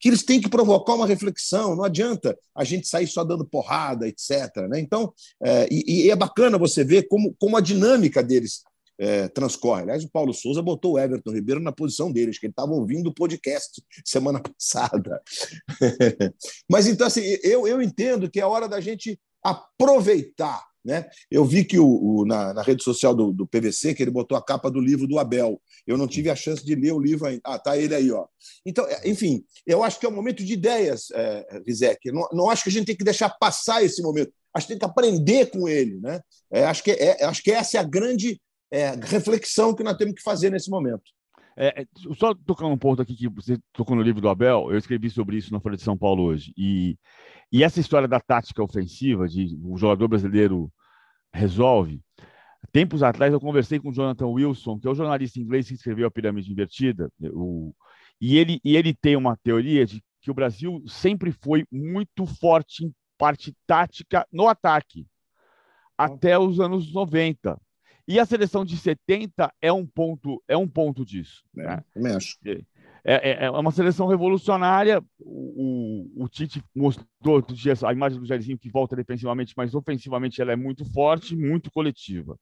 que 0.01 0.09
eles 0.09 0.23
têm 0.23 0.41
que 0.41 0.49
provocar 0.49 0.95
uma 0.95 1.07
reflexão. 1.07 1.75
Não 1.75 1.85
adianta 1.85 2.39
a 2.55 2.65
gente 2.65 2.87
sair 2.87 3.07
só 3.07 3.25
dando 3.25 3.45
porrada, 3.45 4.07
etc. 4.07 4.69
Né? 4.69 4.81
Então, 4.81 5.13
é, 5.43 5.69
e, 5.71 6.07
e, 6.07 6.11
é 6.11 6.17
bacana 6.17 6.59
você 6.59 6.85
ver 6.85 7.09
como, 7.09 7.35
como 7.39 7.57
a 7.57 7.61
dinâmica 7.61 8.23
deles 8.23 8.63
é, 8.99 9.29
transcorre. 9.29 9.83
Aliás, 9.83 10.05
o 10.05 10.11
Paulo 10.11 10.35
Souza 10.35 10.61
botou 10.61 10.95
o 10.95 10.99
Everton 10.99 11.33
Ribeiro 11.33 11.61
na 11.61 11.73
posição 11.73 12.11
deles, 12.11 12.39
que 12.39 12.47
ele 12.47 12.53
estava 12.53 12.73
ouvindo 12.73 13.09
o 13.09 13.15
podcast 13.15 13.83
semana 14.05 14.41
passada. 14.41 15.23
Mas 16.69 16.87
então, 16.87 17.07
assim, 17.07 17.23
eu, 17.43 17.67
eu 17.67 17.81
entendo 17.81 18.31
que 18.31 18.41
é 18.41 18.47
hora 18.47 18.69
da 18.69 18.81
gente 18.81 19.19
aproveitar 19.43 20.68
né? 20.85 21.09
Eu 21.31 21.45
vi 21.45 21.65
que 21.65 21.79
o, 21.79 21.87
o 21.87 22.25
na, 22.25 22.55
na, 22.55 22.63
rede 22.63 22.83
social 22.83 23.15
do, 23.15 23.33
do, 23.33 23.47
PVC 23.47 23.95
que 23.95 24.03
ele 24.03 24.11
botou 24.11 24.37
a 24.37 24.45
capa 24.45 24.71
do 24.71 24.81
livro 24.81 25.07
do 25.07 25.19
Abel. 25.19 25.61
Eu 25.87 25.97
não 25.97 26.07
tive 26.07 26.31
a 26.31 26.37
chance 26.37 26.65
de 26.65 26.75
ler 26.75 26.93
o 26.93 27.01
livro 27.01 27.27
ainda. 27.27 27.43
Ah, 27.45 27.59
tá 27.59 27.77
ele 27.77 27.95
aí, 27.95 28.11
ó. 28.11 28.27
Então, 28.65 28.87
é, 28.87 29.09
enfim, 29.09 29.45
eu 29.67 29.83
acho 29.83 29.99
que 29.99 30.07
é 30.07 30.09
um 30.09 30.15
momento 30.15 30.45
de 30.45 30.53
ideias, 30.53 31.11
é, 31.13 31.63
Rizek. 31.67 32.11
Não, 32.13 32.29
não 32.33 32.51
acho 32.51 32.63
que 32.63 32.71
a 32.71 32.73
gente 32.73 32.87
tem 32.87 32.97
que 32.97 33.05
deixar 33.05 33.31
passar 33.31 33.83
esse 33.83 34.03
momento. 34.03 34.33
Acho 34.55 34.67
que 34.67 34.73
tem 34.73 34.79
que 34.79 34.85
aprender 34.85 35.47
com 35.51 35.69
ele, 35.69 35.99
né? 36.01 36.21
É, 36.51 36.65
acho, 36.65 36.83
que 36.83 36.93
é, 36.93 37.25
acho 37.25 37.43
que 37.43 37.51
essa 37.51 37.77
é 37.77 37.81
a 37.81 37.85
grande 37.85 38.41
é, 38.71 38.91
reflexão 39.03 39.75
que 39.75 39.83
nós 39.83 39.97
temos 39.97 40.15
que 40.15 40.23
fazer 40.23 40.51
nesse 40.51 40.71
momento. 40.71 41.03
É, 41.57 41.83
é 41.83 41.87
só 42.17 42.33
tocar 42.35 42.67
um 42.67 42.79
ponto 42.79 43.03
aqui 43.03 43.17
que 43.17 43.29
você 43.29 43.59
tocou 43.73 43.97
no 43.97 44.03
livro 44.03 44.21
do 44.21 44.29
Abel, 44.29 44.71
eu 44.71 44.79
escrevi 44.79 45.11
sobre 45.11 45.37
isso 45.37 45.53
na 45.53 45.61
Folha 45.61 45.77
de 45.77 45.83
São 45.83 45.99
Paulo 45.99 46.23
hoje. 46.23 46.53
E, 46.57 46.97
e 47.51 47.65
essa 47.65 47.81
história 47.81 48.07
da 48.07 48.21
tática 48.21 48.63
ofensiva, 48.63 49.27
de 49.27 49.59
o 49.63 49.77
jogador 49.77 50.09
brasileiro 50.09 50.73
resolve. 51.33 52.01
Tempos 52.73 53.03
atrás 53.03 53.33
eu 53.33 53.41
conversei 53.41 53.79
com 53.79 53.89
o 53.89 53.93
Jonathan 53.93 54.27
Wilson, 54.27 54.79
que 54.79 54.87
é 54.87 54.91
o 54.91 54.95
jornalista 54.95 55.41
inglês 55.41 55.69
que 55.69 55.75
escreveu 55.75 56.07
a 56.07 56.11
Pirâmide 56.11 56.51
Invertida, 56.51 57.11
o, 57.33 57.73
e, 58.21 58.37
ele, 58.37 58.61
e 58.65 58.77
ele 58.77 58.93
tem 58.93 59.17
uma 59.17 59.37
teoria 59.37 59.87
de 59.87 60.03
que 60.21 60.31
o 60.31 60.35
Brasil 60.35 60.83
sempre 60.87 61.33
foi 61.33 61.65
muito 61.71 62.27
forte 62.27 62.85
em 62.85 62.95
parte 63.17 63.55
tática 63.67 64.27
no 64.33 64.49
ataque. 64.49 65.07
até 65.97 66.39
os 66.39 66.61
anos 66.61 66.93
90. 66.93 67.61
E 68.07 68.19
a 68.19 68.25
seleção 68.25 68.65
de 68.65 68.77
70 68.77 69.53
é 69.61 69.73
um 69.73 69.87
ponto, 69.87 70.43
é 70.49 70.57
um 70.57 70.69
ponto 70.69 71.05
disso. 71.05 71.45
É, 71.59 71.63
né? 71.63 71.85
Também 71.93 72.15
acho. 72.15 72.39
É, 73.11 73.31
é, 73.31 73.45
é, 73.47 73.51
uma 73.51 73.71
seleção 73.71 74.07
revolucionária. 74.07 75.03
O, 75.19 76.13
o, 76.19 76.25
o 76.25 76.29
Tite 76.29 76.63
mostrou 76.77 77.37
outro 77.37 77.57
dia 77.57 77.73
a 77.83 77.93
imagem 77.95 78.21
do 78.21 78.27
Jairzinho 78.27 78.59
que 78.59 78.69
volta 78.69 78.95
defensivamente, 78.95 79.55
mas 79.57 79.75
ofensivamente 79.75 80.43
ela 80.43 80.53
é 80.53 80.57
muito 80.57 80.85
forte, 80.93 81.35
muito 81.35 81.71
coletiva. 81.71 82.39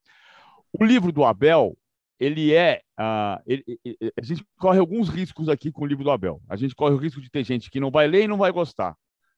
O 0.72 0.84
livro 0.84 1.12
do 1.12 1.22
Abel, 1.22 1.78
ele 2.18 2.52
é. 2.52 2.80
Uh, 2.98 3.40
ele, 3.46 3.64
ele, 3.84 3.96
a 4.18 4.24
gente 4.24 4.44
corre 4.58 4.80
alguns 4.80 5.08
riscos 5.08 5.48
aqui 5.48 5.70
com 5.70 5.84
o 5.84 5.86
livro 5.86 6.02
do 6.02 6.10
Abel. 6.10 6.42
A 6.48 6.56
gente 6.56 6.74
corre 6.74 6.96
o 6.96 6.98
risco 6.98 7.20
de 7.20 7.30
ter 7.30 7.44
gente 7.44 7.70
que 7.70 7.78
não 7.78 7.92
vai 7.92 8.08
ler 8.08 8.24
e 8.24 8.28
não 8.28 8.36
vai 8.36 8.50
gostar. 8.50 8.96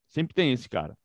Sempre 0.08 0.32
tem 0.32 0.50
esse 0.50 0.66
cara. 0.66 0.96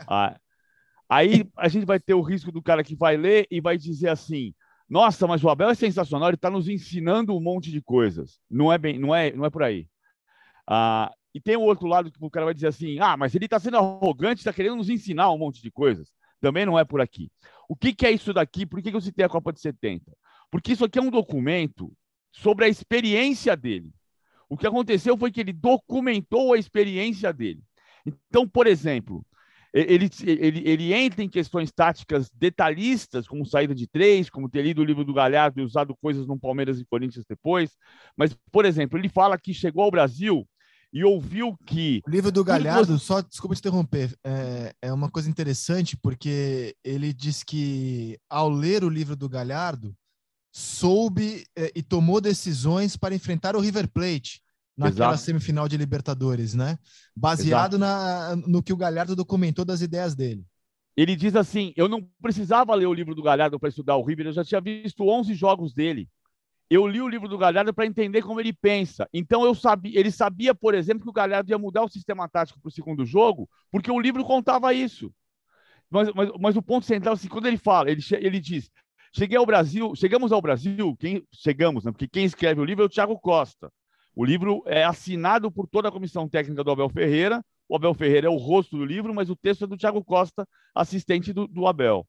Uh, 0.00 0.36
aí 1.08 1.48
a 1.56 1.68
gente 1.68 1.86
vai 1.86 2.00
ter 2.00 2.14
o 2.14 2.22
risco 2.22 2.50
do 2.50 2.60
cara 2.60 2.82
que 2.82 2.96
vai 2.96 3.16
ler 3.16 3.46
e 3.48 3.60
vai 3.60 3.78
dizer 3.78 4.08
assim: 4.08 4.52
nossa, 4.90 5.24
mas 5.28 5.44
o 5.44 5.48
Abel 5.48 5.70
é 5.70 5.74
sensacional, 5.74 6.28
ele 6.28 6.34
está 6.34 6.50
nos 6.50 6.68
ensinando 6.68 7.36
um 7.36 7.40
monte 7.40 7.70
de 7.70 7.80
coisas. 7.80 8.40
Não 8.50 8.72
é 8.72 8.76
bem, 8.76 8.98
não 8.98 9.14
é, 9.14 9.32
não 9.32 9.44
é 9.44 9.50
por 9.50 9.62
aí. 9.62 9.86
Ah, 10.68 11.12
e 11.32 11.40
tem 11.40 11.56
o 11.56 11.62
outro 11.62 11.86
lado 11.86 12.10
que 12.10 12.18
o 12.20 12.28
cara 12.28 12.46
vai 12.46 12.54
dizer 12.54 12.66
assim: 12.66 12.98
ah, 12.98 13.16
mas 13.16 13.32
ele 13.32 13.44
está 13.44 13.60
sendo 13.60 13.76
arrogante, 13.76 14.40
está 14.40 14.52
querendo 14.52 14.76
nos 14.76 14.90
ensinar 14.90 15.30
um 15.30 15.38
monte 15.38 15.62
de 15.62 15.70
coisas. 15.70 16.10
Também 16.40 16.66
não 16.66 16.76
é 16.76 16.84
por 16.84 17.00
aqui. 17.00 17.30
O 17.68 17.76
que, 17.76 17.94
que 17.94 18.04
é 18.04 18.10
isso 18.10 18.32
daqui? 18.32 18.66
Por 18.66 18.82
que, 18.82 18.90
que 18.90 18.96
eu 18.96 19.00
citei 19.00 19.24
a 19.24 19.28
Copa 19.28 19.52
de 19.52 19.60
70? 19.60 20.10
Porque 20.50 20.72
isso 20.72 20.84
aqui 20.84 20.98
é 20.98 21.02
um 21.02 21.10
documento 21.10 21.92
sobre 22.32 22.64
a 22.64 22.68
experiência 22.68 23.56
dele. 23.56 23.92
O 24.48 24.56
que 24.56 24.66
aconteceu 24.66 25.16
foi 25.16 25.30
que 25.30 25.40
ele 25.40 25.52
documentou 25.52 26.52
a 26.52 26.58
experiência 26.58 27.32
dele. 27.32 27.62
Então, 28.04 28.48
por 28.48 28.66
exemplo, 28.66 29.24
ele, 29.72 30.10
ele, 30.24 30.62
ele 30.68 30.92
entra 30.92 31.22
em 31.22 31.28
questões 31.28 31.70
táticas 31.70 32.28
detalhistas, 32.30 33.28
como 33.28 33.46
saída 33.46 33.74
de 33.74 33.86
três, 33.86 34.28
como 34.28 34.48
ter 34.48 34.62
lido 34.62 34.80
o 34.80 34.84
livro 34.84 35.04
do 35.04 35.14
Galhardo 35.14 35.60
e 35.60 35.64
usado 35.64 35.96
coisas 36.00 36.26
no 36.26 36.38
Palmeiras 36.38 36.80
e 36.80 36.84
Corinthians 36.84 37.24
depois. 37.28 37.70
Mas, 38.16 38.36
por 38.50 38.64
exemplo, 38.64 38.98
ele 38.98 39.08
fala 39.08 39.38
que 39.38 39.54
chegou 39.54 39.84
ao 39.84 39.90
Brasil 39.90 40.46
e 40.92 41.04
ouviu 41.04 41.56
que. 41.66 42.02
O 42.06 42.10
livro 42.10 42.32
do 42.32 42.42
Galhardo, 42.42 42.98
só 42.98 43.20
desculpa 43.20 43.54
te 43.54 43.60
interromper, 43.60 44.12
é, 44.24 44.74
é 44.82 44.92
uma 44.92 45.08
coisa 45.08 45.30
interessante, 45.30 45.96
porque 45.96 46.74
ele 46.84 47.12
diz 47.12 47.44
que, 47.44 48.18
ao 48.28 48.48
ler 48.48 48.82
o 48.82 48.88
livro 48.88 49.14
do 49.14 49.28
Galhardo, 49.28 49.94
soube 50.52 51.44
é, 51.56 51.70
e 51.76 51.82
tomou 51.82 52.20
decisões 52.20 52.96
para 52.96 53.14
enfrentar 53.14 53.54
o 53.54 53.60
River 53.60 53.88
Plate 53.88 54.42
naquela 54.80 55.12
Exato. 55.12 55.24
semifinal 55.24 55.68
de 55.68 55.76
Libertadores, 55.76 56.54
né? 56.54 56.78
Baseado 57.14 57.78
na, 57.78 58.34
no 58.34 58.62
que 58.62 58.72
o 58.72 58.76
Galhardo 58.76 59.14
documentou 59.14 59.64
das 59.64 59.82
ideias 59.82 60.14
dele. 60.14 60.44
Ele 60.96 61.14
diz 61.14 61.36
assim: 61.36 61.72
eu 61.76 61.88
não 61.88 62.02
precisava 62.20 62.74
ler 62.74 62.86
o 62.86 62.94
livro 62.94 63.14
do 63.14 63.22
Galhardo 63.22 63.60
para 63.60 63.68
estudar 63.68 63.96
o 63.96 64.04
River, 64.04 64.26
eu 64.26 64.32
já 64.32 64.44
tinha 64.44 64.60
visto 64.60 65.06
11 65.06 65.34
jogos 65.34 65.74
dele. 65.74 66.08
Eu 66.68 66.86
li 66.86 67.00
o 67.00 67.08
livro 67.08 67.28
do 67.28 67.36
Galhardo 67.36 67.74
para 67.74 67.84
entender 67.84 68.22
como 68.22 68.40
ele 68.40 68.52
pensa. 68.52 69.08
Então 69.12 69.44
eu 69.44 69.54
sabia, 69.54 69.98
ele 69.98 70.10
sabia, 70.10 70.54
por 70.54 70.72
exemplo, 70.72 71.02
que 71.02 71.10
o 71.10 71.12
Galhardo 71.12 71.50
ia 71.50 71.58
mudar 71.58 71.82
o 71.82 71.88
sistema 71.88 72.28
tático 72.28 72.60
para 72.60 72.68
o 72.68 72.72
segundo 72.72 73.04
jogo, 73.04 73.48
porque 73.72 73.90
o 73.90 74.00
livro 74.00 74.24
contava 74.24 74.72
isso. 74.72 75.12
Mas, 75.90 76.08
mas, 76.14 76.30
mas 76.38 76.56
o 76.56 76.62
ponto 76.62 76.86
central, 76.86 77.14
assim, 77.14 77.28
quando 77.28 77.46
ele 77.46 77.58
fala, 77.58 77.90
ele, 77.90 78.00
ele 78.20 78.40
diz: 78.40 78.70
cheguei 79.12 79.36
ao 79.36 79.44
Brasil, 79.44 79.94
chegamos 79.96 80.30
ao 80.32 80.40
Brasil, 80.40 80.96
quem 80.96 81.26
chegamos, 81.32 81.84
né? 81.84 81.90
Porque 81.90 82.08
quem 82.08 82.24
escreve 82.24 82.60
o 82.60 82.64
livro 82.64 82.84
é 82.84 82.86
o 82.86 82.90
Thiago 82.90 83.18
Costa. 83.18 83.70
O 84.14 84.24
livro 84.24 84.62
é 84.66 84.84
assinado 84.84 85.50
por 85.50 85.66
toda 85.66 85.88
a 85.88 85.92
comissão 85.92 86.28
técnica 86.28 86.64
do 86.64 86.70
Abel 86.70 86.88
Ferreira. 86.88 87.44
O 87.68 87.76
Abel 87.76 87.94
Ferreira 87.94 88.26
é 88.26 88.30
o 88.30 88.36
rosto 88.36 88.76
do 88.76 88.84
livro, 88.84 89.14
mas 89.14 89.30
o 89.30 89.36
texto 89.36 89.64
é 89.64 89.66
do 89.66 89.76
Tiago 89.76 90.04
Costa, 90.04 90.46
assistente 90.74 91.32
do, 91.32 91.46
do 91.46 91.66
Abel. 91.66 92.06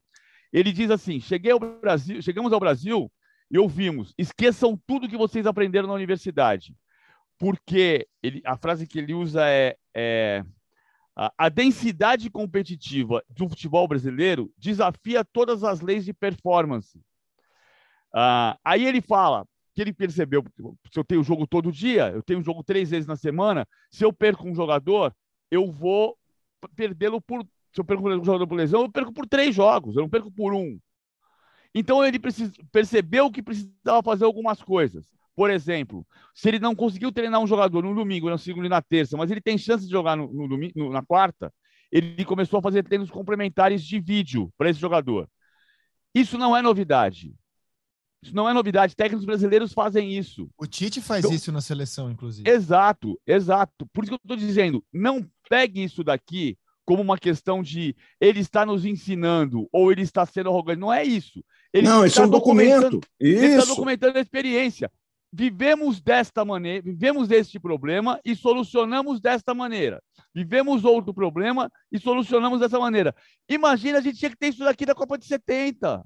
Ele 0.52 0.72
diz 0.72 0.90
assim: 0.90 1.20
Cheguei 1.20 1.52
ao 1.52 1.60
Brasil, 1.60 2.22
chegamos 2.22 2.52
ao 2.52 2.60
Brasil 2.60 3.12
e 3.50 3.58
ouvimos: 3.58 4.14
esqueçam 4.18 4.80
tudo 4.88 5.08
que 5.08 5.18
vocês 5.18 5.46
aprenderam 5.46 5.88
na 5.88 5.94
universidade. 5.94 6.76
Porque 7.38 8.08
ele, 8.22 8.42
a 8.46 8.56
frase 8.56 8.88
que 8.88 9.00
ele 9.00 9.14
usa 9.14 9.48
é, 9.48 9.76
é 9.96 10.44
a, 11.38 11.50
densidade 11.50 12.30
competitiva 12.30 13.24
do 13.30 13.50
futebol 13.50 13.88
brasileiro 13.88 14.52
desafia 14.58 15.26
todas 15.26 15.64
as 15.64 15.82
leis 15.82 16.06
de 16.06 16.14
performance. 16.14 17.00
Ah, 18.14 18.58
aí 18.64 18.86
ele 18.86 19.02
fala: 19.02 19.46
que 19.82 19.90
ele 19.90 19.94
percebeu, 19.94 20.44
se 20.92 21.00
eu 21.00 21.04
tenho 21.04 21.24
jogo 21.24 21.48
todo 21.48 21.72
dia, 21.72 22.12
eu 22.12 22.22
tenho 22.22 22.44
jogo 22.44 22.64
três 22.64 22.92
vezes 22.92 23.08
na 23.08 23.16
semana, 23.16 23.68
se 23.90 24.06
eu 24.06 24.14
perco 24.14 24.48
um 24.48 24.54
jogador, 24.54 25.14
eu 25.50 25.72
vou 25.72 26.16
perdê-lo 26.76 27.20
por. 27.20 27.44
Se 27.74 27.80
eu 27.80 27.86
perco 27.86 28.08
um 28.08 28.24
jogador 28.24 28.46
por 28.48 28.56
lesão, 28.56 28.82
eu 28.82 28.92
perco 28.92 29.14
por 29.14 29.26
três 29.26 29.56
jogos, 29.56 29.96
eu 29.96 30.02
não 30.02 30.10
perco 30.10 30.32
por 30.32 30.54
um. 30.54 30.78
Então 31.74 32.06
ele 32.06 32.20
precis, 32.20 32.52
percebeu 32.72 33.32
que 33.32 33.42
precisava 33.42 34.04
fazer 34.04 34.26
algumas 34.26 34.62
coisas. 34.62 35.08
Por 35.34 35.50
exemplo, 35.50 36.06
se 36.36 36.50
ele 36.50 36.60
não 36.60 36.76
conseguiu 36.76 37.12
treinar 37.12 37.40
um 37.40 37.48
jogador 37.48 37.82
no 37.82 37.96
domingo, 37.96 38.30
na 38.30 38.38
segunda 38.38 38.68
e 38.68 38.70
na 38.70 38.82
terça, 38.82 39.16
mas 39.16 39.32
ele 39.32 39.42
tem 39.42 39.58
chance 39.58 39.86
de 39.86 39.92
jogar 39.92 40.18
no, 40.18 40.32
no 40.32 40.48
domingo, 40.50 40.92
na 40.92 41.02
quarta, 41.02 41.52
ele 41.90 42.26
começou 42.26 42.60
a 42.60 42.62
fazer 42.62 42.84
treinos 42.84 43.10
complementares 43.10 43.84
de 43.84 44.00
vídeo 44.00 44.54
para 44.58 44.70
esse 44.70 44.80
jogador. 44.80 45.30
Isso 46.14 46.38
não 46.38 46.56
é 46.56 46.62
novidade. 46.62 47.34
Isso 48.24 48.36
não 48.36 48.48
é 48.48 48.54
novidade. 48.54 48.96
Técnicos 48.96 49.26
brasileiros 49.26 49.74
fazem 49.74 50.16
isso. 50.16 50.50
O 50.58 50.68
Tite 50.68 51.02
faz 51.02 51.26
então, 51.26 51.36
isso 51.36 51.52
na 51.52 51.62
seleção, 51.62 52.12
inclusive. 52.12 52.48
Exato, 52.50 53.20
exato. 53.26 53.88
Por 53.92 54.04
isso 54.04 54.12
que 54.12 54.16
eu 54.16 54.20
estou 54.24 54.38
dizendo, 54.38 54.84
não 54.94 55.26
pegue 55.50 55.84
isso 55.84 56.04
daqui 56.04 56.58
como 56.86 57.02
uma 57.02 57.18
questão 57.18 57.64
de 57.64 57.96
ele 58.20 58.40
está 58.40 58.66
nos 58.66 58.86
ensinando 58.86 59.68
ou 59.72 59.92
ele 59.92 60.02
está 60.02 60.26
sendo 60.26 60.50
arrogante. 60.50 60.80
Não 60.80 60.94
é 60.94 61.04
isso. 61.04 61.44
Ele 61.74 61.88
não, 61.88 62.06
isso 62.06 62.22
é 62.22 62.26
um 62.26 62.30
documento. 62.30 63.00
Isso. 63.20 63.44
Ele 63.44 63.56
está 63.56 63.66
documentando 63.66 64.18
a 64.18 64.22
experiência. 64.22 64.92
Vivemos 65.34 66.02
desta 66.02 66.44
maneira, 66.44 66.84
vivemos 66.84 67.32
este 67.32 67.58
problema 67.58 68.20
e 68.26 68.36
solucionamos 68.36 69.22
desta 69.22 69.54
maneira. 69.54 70.04
Vivemos 70.36 70.84
outro 70.84 71.14
problema 71.14 71.72
e 71.90 71.98
solucionamos 71.98 72.60
dessa 72.60 72.78
maneira. 72.78 73.16
Imagina, 73.48 74.00
a 74.00 74.02
gente 74.02 74.20
tinha 74.20 74.30
que 74.30 74.38
ter 74.38 74.50
isso 74.50 74.66
daqui 74.66 74.86
da 74.86 74.94
Copa 74.94 75.18
de 75.18 75.26
70. 75.26 76.04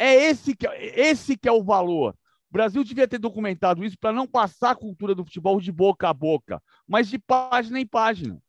É 0.00 0.14
esse 0.14 0.56
que, 0.56 0.66
é, 0.66 0.98
esse 0.98 1.36
que 1.36 1.46
é 1.46 1.52
o 1.52 1.62
valor. 1.62 2.14
O 2.48 2.52
Brasil 2.52 2.82
devia 2.82 3.06
ter 3.06 3.18
documentado 3.18 3.84
isso 3.84 3.98
para 3.98 4.14
não 4.14 4.26
passar 4.26 4.70
a 4.70 4.74
cultura 4.74 5.14
do 5.14 5.22
futebol 5.22 5.60
de 5.60 5.70
boca 5.70 6.08
a 6.08 6.14
boca, 6.14 6.60
mas 6.88 7.06
de 7.06 7.18
página 7.18 7.78
em 7.78 7.86
página. 7.86 8.40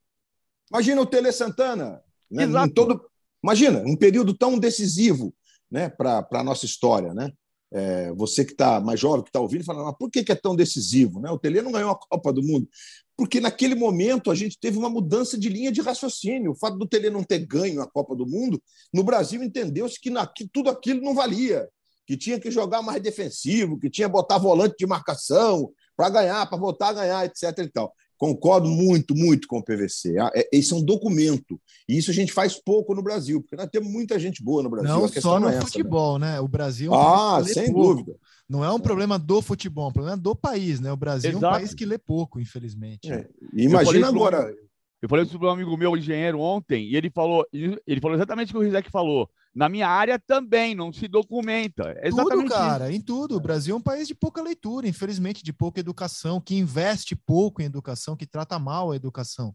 Imagina 0.72 1.01
o 1.01 1.05
Tele 1.05 1.29
Santana. 1.34 2.01
Né? 2.29 2.43
Exato. 2.43 2.74
Todo... 2.74 3.05
Imagina, 3.43 3.84
um 3.86 3.98
período 3.98 4.34
tão 4.34 4.58
decisivo 4.58 5.36
né, 5.70 5.89
para 5.89 6.25
a 6.31 6.43
nossa 6.43 6.65
história. 6.65 7.13
Né? 7.13 7.29
É, 7.74 8.12
você 8.12 8.44
que 8.44 8.51
está 8.51 8.82
mais 8.82 9.00
jovem, 9.00 9.24
que 9.24 9.30
está 9.30 9.40
ouvindo, 9.40 9.63
fala, 9.63 9.86
mas 9.86 9.96
por 9.98 10.12
que, 10.12 10.24
que 10.24 10.32
é 10.32 10.36
tão 10.36 10.56
decisivo? 10.56 11.22
Né? 11.22 11.32
O 11.32 11.40
Tele 11.40 11.62
não 11.62 11.72
ganhou 11.72 11.92
a 11.92 11.96
Copa 11.96 12.34
do 12.34 12.44
Mundo. 12.44 12.68
Porque 13.16 13.40
naquele 13.40 13.75
momento 13.75 14.30
a 14.30 14.36
gente 14.36 14.60
teve 14.60 14.78
uma 14.78 14.90
mudança 14.90 15.38
de 15.38 15.48
linha 15.48 15.72
de 15.72 15.80
raciocínio. 15.80 16.51
O 16.51 16.56
fato 16.56 16.78
do 16.78 16.88
Tele 16.88 17.10
não 17.10 17.24
ter 17.24 17.40
ganho 17.40 17.82
a 17.82 17.90
Copa 17.90 18.16
do 18.16 18.25
Mundo, 18.25 18.62
no 18.94 19.04
Brasil 19.04 19.42
entendeu-se 19.44 20.00
que, 20.00 20.12
que 20.36 20.48
tudo 20.48 20.70
aquilo 20.70 21.01
não 21.01 21.13
valia, 21.13 21.70
que 22.06 22.18
tinha 22.18 22.40
que 22.40 22.51
jogar 22.51 22.82
mais 22.82 23.01
defensivo, 23.01 23.80
que 23.80 23.90
tinha 23.90 24.08
que 24.08 24.13
botar 24.13 24.38
volante 24.38 24.75
de 24.78 24.86
marcação 24.86 25.72
para 25.96 26.10
ganhar, 26.10 26.46
para 26.48 26.58
voltar 26.58 26.90
a 26.90 26.94
ganhar, 26.94 27.25
etc. 27.25 27.58
E 27.60 27.70
tal. 27.70 27.94
Concordo 28.22 28.70
muito, 28.70 29.16
muito 29.16 29.48
com 29.48 29.58
o 29.58 29.63
PVC. 29.63 30.16
Ah, 30.20 30.30
é, 30.36 30.48
esse 30.54 30.72
é 30.72 30.75
um 30.75 30.86
documento. 30.86 31.60
E 31.90 31.98
isso 31.98 32.12
a 32.12 32.13
gente 32.13 32.32
faz 32.32 32.54
pouco 32.54 32.94
no 32.94 33.01
Brasil, 33.01 33.42
porque 33.42 33.56
nós 33.56 33.68
temos 33.68 33.92
muita 33.92 34.20
gente 34.20 34.44
boa 34.44 34.62
no 34.62 34.70
Brasil. 34.70 34.90
Não 34.92 35.08
só 35.08 35.40
no 35.40 35.48
é 35.48 35.54
essa, 35.54 35.62
né? 35.62 35.66
futebol, 35.66 36.20
né? 36.20 36.34
né? 36.34 36.40
O 36.40 36.48
Brasil. 36.48 36.94
É 36.94 36.96
um 36.96 37.00
ah, 37.00 37.44
sem 37.44 37.74
pouco. 37.74 37.96
dúvida. 37.96 38.16
Não 38.48 38.63
é 38.63 38.72
um 38.72 38.80
problema 38.80 39.18
do 39.18 39.42
futebol, 39.42 39.86
é 39.86 39.90
um 39.90 39.94
problema 39.94 40.18
do 40.18 40.36
país, 40.36 40.80
né? 40.80 40.92
O 40.92 40.96
Brasil 40.96 41.32
Exato. 41.32 41.46
é 41.46 41.50
um 41.50 41.51
país 41.51 41.74
que 41.74 41.84
lê 41.84 41.98
pouco, 41.98 42.40
infelizmente. 42.40 43.12
É. 43.12 43.28
Imagina 43.56 44.10
agora. 44.10 44.54
Eu 45.01 45.10
falei 45.10 45.25
isso 45.25 45.40
para 45.40 45.48
um 45.48 45.54
amigo 45.54 45.75
meu, 45.75 45.98
engenheiro, 45.98 46.40
ontem, 46.40 46.86
e 46.86 46.96
ele 46.96 47.10
falou, 47.10 47.44
ele 47.51 48.00
falou 48.00 48.16
exatamente 48.16 48.50
o 48.50 48.51
que 48.51 48.58
o 48.60 48.62
Rizek 48.62 48.92
falou. 48.92 49.28
Na 49.53 49.67
minha 49.67 49.88
área 49.88 50.17
também, 50.17 50.74
não 50.74 50.93
se 50.93 51.08
documenta. 51.08 51.93
É 51.98 52.10
tudo, 52.10 52.46
cara, 52.46 52.89
isso. 52.89 52.98
em 52.98 53.01
tudo. 53.01 53.36
O 53.36 53.39
Brasil 53.39 53.75
é 53.75 53.77
um 53.77 53.81
país 53.81 54.08
de 54.08 54.15
pouca 54.15 54.41
leitura, 54.41 54.88
infelizmente, 54.88 55.43
de 55.43 55.51
pouca 55.51 55.79
educação, 55.79 56.39
que 56.39 56.55
investe 56.55 57.15
pouco 57.15 57.62
em 57.62 57.65
educação, 57.65 58.15
que 58.15 58.25
trata 58.25 58.58
mal 58.58 58.91
a 58.91 58.96
educação. 58.96 59.53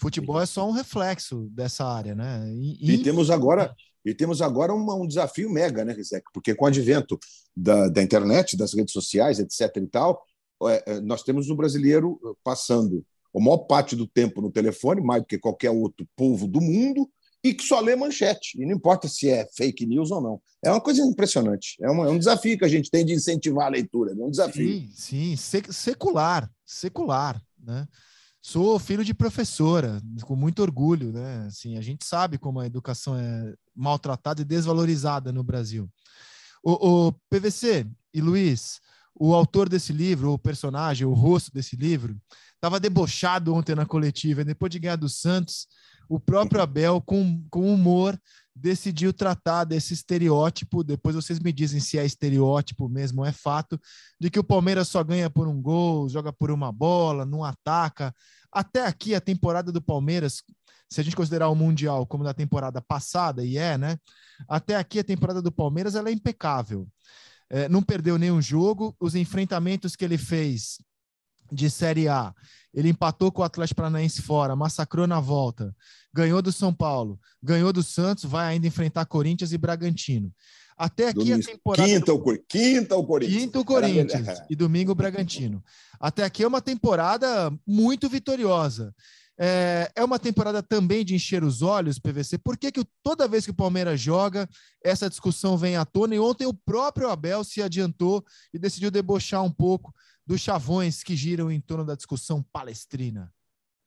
Futebol 0.00 0.40
é 0.40 0.46
só 0.46 0.66
um 0.68 0.72
reflexo 0.72 1.48
dessa 1.50 1.84
área, 1.84 2.14
né? 2.14 2.50
E, 2.54 2.94
e 2.94 3.02
temos 3.02 3.30
agora 3.30 3.74
e 4.04 4.14
temos 4.14 4.42
agora 4.42 4.74
uma, 4.74 4.94
um 4.94 5.06
desafio 5.06 5.50
mega, 5.50 5.84
né, 5.84 5.92
Rizek? 5.92 6.26
Porque 6.32 6.54
com 6.54 6.64
o 6.64 6.68
advento 6.68 7.18
da, 7.56 7.88
da 7.88 8.02
internet, 8.02 8.56
das 8.56 8.74
redes 8.74 8.92
sociais, 8.92 9.38
etc. 9.38 9.76
e 9.76 9.86
tal, 9.86 10.22
é, 10.64 10.84
é, 10.86 11.00
nós 11.00 11.22
temos 11.22 11.48
o 11.48 11.56
brasileiro 11.56 12.18
passando 12.42 13.04
a 13.34 13.40
maior 13.40 13.58
parte 13.58 13.96
do 13.96 14.06
tempo 14.06 14.40
no 14.40 14.50
telefone, 14.50 15.00
mais 15.00 15.22
do 15.22 15.26
que 15.26 15.38
qualquer 15.38 15.70
outro 15.70 16.06
povo 16.14 16.46
do 16.46 16.60
mundo, 16.60 17.08
e 17.44 17.52
que 17.52 17.62
só 17.62 17.78
lê 17.78 17.94
manchete. 17.94 18.58
E 18.60 18.64
não 18.64 18.74
importa 18.74 19.06
se 19.06 19.28
é 19.28 19.46
fake 19.54 19.84
news 19.84 20.10
ou 20.10 20.22
não. 20.22 20.40
É 20.64 20.70
uma 20.70 20.80
coisa 20.80 21.02
impressionante. 21.02 21.76
É, 21.82 21.90
uma, 21.90 22.06
é 22.06 22.08
um 22.08 22.18
desafio 22.18 22.56
que 22.56 22.64
a 22.64 22.68
gente 22.68 22.90
tem 22.90 23.04
de 23.04 23.12
incentivar 23.12 23.66
a 23.66 23.70
leitura. 23.70 24.12
É 24.12 24.14
um 24.14 24.30
desafio. 24.30 24.88
Sim, 24.94 25.36
sim. 25.36 25.62
secular. 25.70 26.50
Secular. 26.64 27.38
Né? 27.62 27.86
Sou 28.40 28.78
filho 28.78 29.04
de 29.04 29.12
professora, 29.12 30.00
com 30.22 30.34
muito 30.34 30.62
orgulho, 30.62 31.12
né? 31.12 31.44
Assim, 31.46 31.76
a 31.76 31.82
gente 31.82 32.06
sabe 32.06 32.38
como 32.38 32.60
a 32.60 32.66
educação 32.66 33.14
é 33.14 33.54
maltratada 33.76 34.40
e 34.40 34.44
desvalorizada 34.44 35.30
no 35.30 35.44
Brasil. 35.44 35.86
O, 36.62 37.08
o 37.08 37.12
PVC 37.28 37.86
e 38.14 38.22
Luiz, 38.22 38.80
o 39.14 39.34
autor 39.34 39.68
desse 39.68 39.92
livro, 39.92 40.32
o 40.32 40.38
personagem, 40.38 41.06
o 41.06 41.12
rosto 41.12 41.52
desse 41.52 41.76
livro, 41.76 42.16
estava 42.54 42.80
debochado 42.80 43.54
ontem 43.54 43.74
na 43.74 43.84
coletiva, 43.84 44.42
depois 44.42 44.72
de 44.72 44.78
ganhar 44.78 44.96
do 44.96 45.08
Santos, 45.08 45.66
o 46.08 46.20
próprio 46.20 46.60
Abel, 46.60 47.00
com, 47.00 47.44
com 47.50 47.72
humor, 47.72 48.18
decidiu 48.54 49.12
tratar 49.12 49.64
desse 49.64 49.94
estereótipo. 49.94 50.84
Depois 50.84 51.16
vocês 51.16 51.40
me 51.40 51.52
dizem 51.52 51.80
se 51.80 51.98
é 51.98 52.04
estereótipo 52.04 52.88
mesmo 52.88 53.24
é 53.24 53.32
fato, 53.32 53.80
de 54.20 54.30
que 54.30 54.38
o 54.38 54.44
Palmeiras 54.44 54.88
só 54.88 55.02
ganha 55.02 55.28
por 55.28 55.48
um 55.48 55.60
gol, 55.60 56.08
joga 56.08 56.32
por 56.32 56.50
uma 56.50 56.70
bola, 56.70 57.24
não 57.24 57.42
ataca. 57.42 58.14
Até 58.52 58.86
aqui, 58.86 59.14
a 59.14 59.20
temporada 59.20 59.72
do 59.72 59.82
Palmeiras, 59.82 60.42
se 60.88 61.00
a 61.00 61.04
gente 61.04 61.16
considerar 61.16 61.48
o 61.48 61.54
Mundial 61.54 62.06
como 62.06 62.22
da 62.22 62.32
temporada 62.32 62.80
passada, 62.80 63.44
e 63.44 63.58
é, 63.58 63.76
né? 63.76 63.98
Até 64.48 64.76
aqui, 64.76 65.00
a 65.00 65.04
temporada 65.04 65.42
do 65.42 65.50
Palmeiras 65.50 65.94
ela 65.94 66.08
é 66.08 66.12
impecável. 66.12 66.86
É, 67.50 67.68
não 67.68 67.82
perdeu 67.82 68.16
nenhum 68.16 68.40
jogo, 68.40 68.96
os 69.00 69.14
enfrentamentos 69.14 69.96
que 69.96 70.04
ele 70.04 70.16
fez 70.16 70.78
de 71.52 71.70
Série 71.70 72.08
A 72.08 72.34
ele 72.74 72.88
empatou 72.88 73.30
com 73.30 73.40
o 73.40 73.44
Atlético 73.44 73.76
Paranaense 73.76 74.20
fora, 74.20 74.56
massacrou 74.56 75.06
na 75.06 75.20
volta, 75.20 75.74
ganhou 76.12 76.42
do 76.42 76.50
São 76.50 76.74
Paulo, 76.74 77.20
ganhou 77.40 77.72
do 77.72 77.82
Santos, 77.82 78.24
vai 78.24 78.52
ainda 78.52 78.66
enfrentar 78.66 79.06
Corinthians 79.06 79.52
e 79.52 79.58
Bragantino. 79.58 80.32
Até 80.76 81.08
aqui 81.08 81.20
domingo. 81.20 81.40
a 81.40 81.52
temporada. 81.52 81.88
Quinta, 81.88 82.12
o, 82.12 82.38
quinta 82.48 82.96
o 82.96 83.06
Corinthians. 83.06 83.42
Quinta 83.42 83.60
o 83.60 83.64
Corinthians 83.64 84.42
e 84.50 84.56
domingo 84.56 84.90
o 84.90 84.94
Bragantino. 84.94 85.62
Até 86.00 86.24
aqui 86.24 86.42
é 86.42 86.48
uma 86.48 86.60
temporada 86.60 87.52
muito 87.64 88.08
vitoriosa. 88.08 88.92
É, 89.36 89.90
é 89.96 90.04
uma 90.04 90.18
temporada 90.18 90.62
também 90.62 91.04
de 91.04 91.14
encher 91.14 91.42
os 91.42 91.60
olhos, 91.60 91.98
PVC. 91.98 92.38
Por 92.38 92.56
que, 92.56 92.70
que 92.70 92.84
toda 93.02 93.26
vez 93.26 93.44
que 93.44 93.50
o 93.50 93.56
Palmeiras 93.56 94.00
joga, 94.00 94.48
essa 94.82 95.10
discussão 95.10 95.56
vem 95.56 95.76
à 95.76 95.84
tona? 95.84 96.14
E 96.14 96.20
ontem 96.20 96.46
o 96.46 96.54
próprio 96.54 97.08
Abel 97.08 97.42
se 97.42 97.60
adiantou 97.60 98.24
e 98.52 98.58
decidiu 98.58 98.90
debochar 98.90 99.42
um 99.42 99.50
pouco 99.50 99.92
dos 100.26 100.40
chavões 100.40 101.02
que 101.02 101.16
giram 101.16 101.50
em 101.50 101.60
torno 101.60 101.84
da 101.84 101.96
discussão 101.96 102.44
palestrina? 102.52 103.32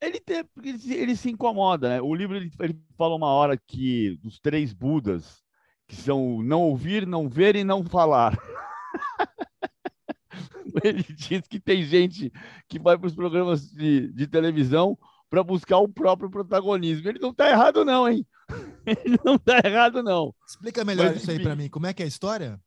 Ele, 0.02 0.20
tem, 0.20 0.44
ele, 0.64 0.94
ele 0.94 1.16
se 1.16 1.30
incomoda, 1.30 1.90
né? 1.90 2.02
O 2.02 2.14
livro 2.14 2.36
ele, 2.36 2.52
ele 2.60 2.80
fala 2.98 3.16
uma 3.16 3.28
hora 3.28 3.58
que 3.58 4.20
dos 4.22 4.40
três 4.40 4.74
Budas, 4.74 5.42
que 5.88 5.96
são 5.96 6.44
não 6.44 6.62
ouvir, 6.62 7.08
não 7.08 7.28
ver 7.28 7.56
e 7.56 7.64
não 7.64 7.84
falar. 7.84 8.38
ele 10.84 11.04
diz 11.04 11.48
que 11.48 11.60
tem 11.60 11.84
gente 11.84 12.32
que 12.68 12.78
vai 12.78 12.98
para 12.98 13.08
os 13.08 13.16
programas 13.16 13.72
de, 13.72 14.12
de 14.12 14.28
televisão 14.28 14.98
para 15.30 15.44
buscar 15.44 15.78
o 15.78 15.88
próprio 15.88 16.30
protagonismo. 16.30 17.08
Ele 17.08 17.20
não 17.20 17.32
está 17.32 17.50
errado, 17.50 17.84
não, 17.84 18.08
hein? 18.08 18.26
Ele 18.86 19.20
não 19.24 19.36
está 19.36 19.62
errado, 19.64 20.02
não. 20.02 20.34
Explica 20.48 20.86
melhor 20.86 21.08
Mas, 21.08 21.22
isso 21.22 21.32
aí 21.32 21.42
para 21.42 21.56
mim. 21.56 21.70
Como 21.70 21.86
é 21.86 21.94
que 21.94 22.02
é 22.02 22.06
a 22.06 22.08
história? 22.08 22.60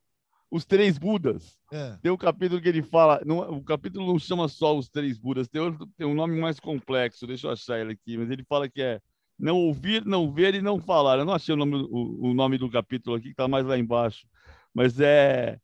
os 0.50 0.64
três 0.64 0.98
Budas. 0.98 1.56
É. 1.72 1.96
Tem 2.02 2.10
um 2.10 2.16
capítulo 2.16 2.60
que 2.60 2.68
ele 2.68 2.82
fala. 2.82 3.22
Não, 3.24 3.38
o 3.38 3.62
capítulo 3.62 4.06
não 4.06 4.18
chama 4.18 4.48
só 4.48 4.76
os 4.76 4.88
três 4.88 5.16
Budas, 5.16 5.48
tem, 5.48 5.60
outro, 5.60 5.86
tem 5.96 6.06
um 6.06 6.14
nome 6.14 6.38
mais 6.38 6.58
complexo, 6.58 7.26
deixa 7.26 7.46
eu 7.46 7.52
achar 7.52 7.78
ele 7.78 7.92
aqui, 7.92 8.18
mas 8.18 8.30
ele 8.30 8.44
fala 8.44 8.68
que 8.68 8.82
é 8.82 9.00
não 9.38 9.56
ouvir, 9.56 10.04
não 10.04 10.30
ver 10.30 10.54
e 10.54 10.60
não 10.60 10.80
falar. 10.80 11.18
Eu 11.18 11.24
não 11.24 11.32
achei 11.32 11.54
o 11.54 11.56
nome, 11.56 11.76
o, 11.76 12.30
o 12.30 12.34
nome 12.34 12.58
do 12.58 12.68
capítulo 12.68 13.16
aqui, 13.16 13.26
que 13.26 13.30
está 13.30 13.46
mais 13.46 13.64
lá 13.64 13.78
embaixo. 13.78 14.26
Mas 14.74 15.00
é, 15.00 15.58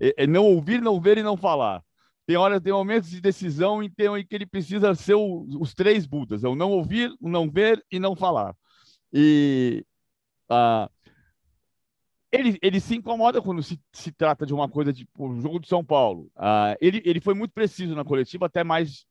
é, 0.00 0.14
é, 0.24 0.26
não 0.26 0.44
ouvir, 0.44 0.82
não 0.82 1.00
ver 1.00 1.16
e 1.16 1.22
não 1.22 1.36
falar. 1.36 1.82
Tem 2.26 2.36
hora, 2.36 2.60
tem 2.60 2.72
momentos 2.72 3.10
de 3.10 3.20
decisão 3.20 3.82
em, 3.82 3.90
que 3.90 4.34
ele 4.34 4.46
precisa 4.46 4.94
ser 4.94 5.14
o, 5.14 5.46
os 5.60 5.74
três 5.74 6.06
Budas: 6.06 6.42
é 6.44 6.48
o 6.48 6.54
não 6.54 6.70
ouvir, 6.72 7.14
o 7.20 7.28
não 7.28 7.50
ver 7.50 7.84
e 7.90 7.98
não 7.98 8.16
falar. 8.16 8.54
E. 9.12 9.84
Ah, 10.48 10.88
ele, 12.34 12.58
ele 12.60 12.80
se 12.80 12.96
incomoda 12.96 13.40
quando 13.40 13.62
se, 13.62 13.80
se 13.92 14.10
trata 14.10 14.44
de 14.44 14.52
uma 14.52 14.68
coisa 14.68 14.92
tipo 14.92 15.28
o 15.28 15.40
jogo 15.40 15.60
de 15.60 15.68
São 15.68 15.84
Paulo. 15.84 16.30
Uh, 16.36 16.74
ele, 16.80 17.00
ele 17.04 17.20
foi 17.20 17.32
muito 17.32 17.52
preciso 17.52 17.94
na 17.94 18.04
coletiva, 18.04 18.46
até 18.46 18.64
mais, 18.64 19.06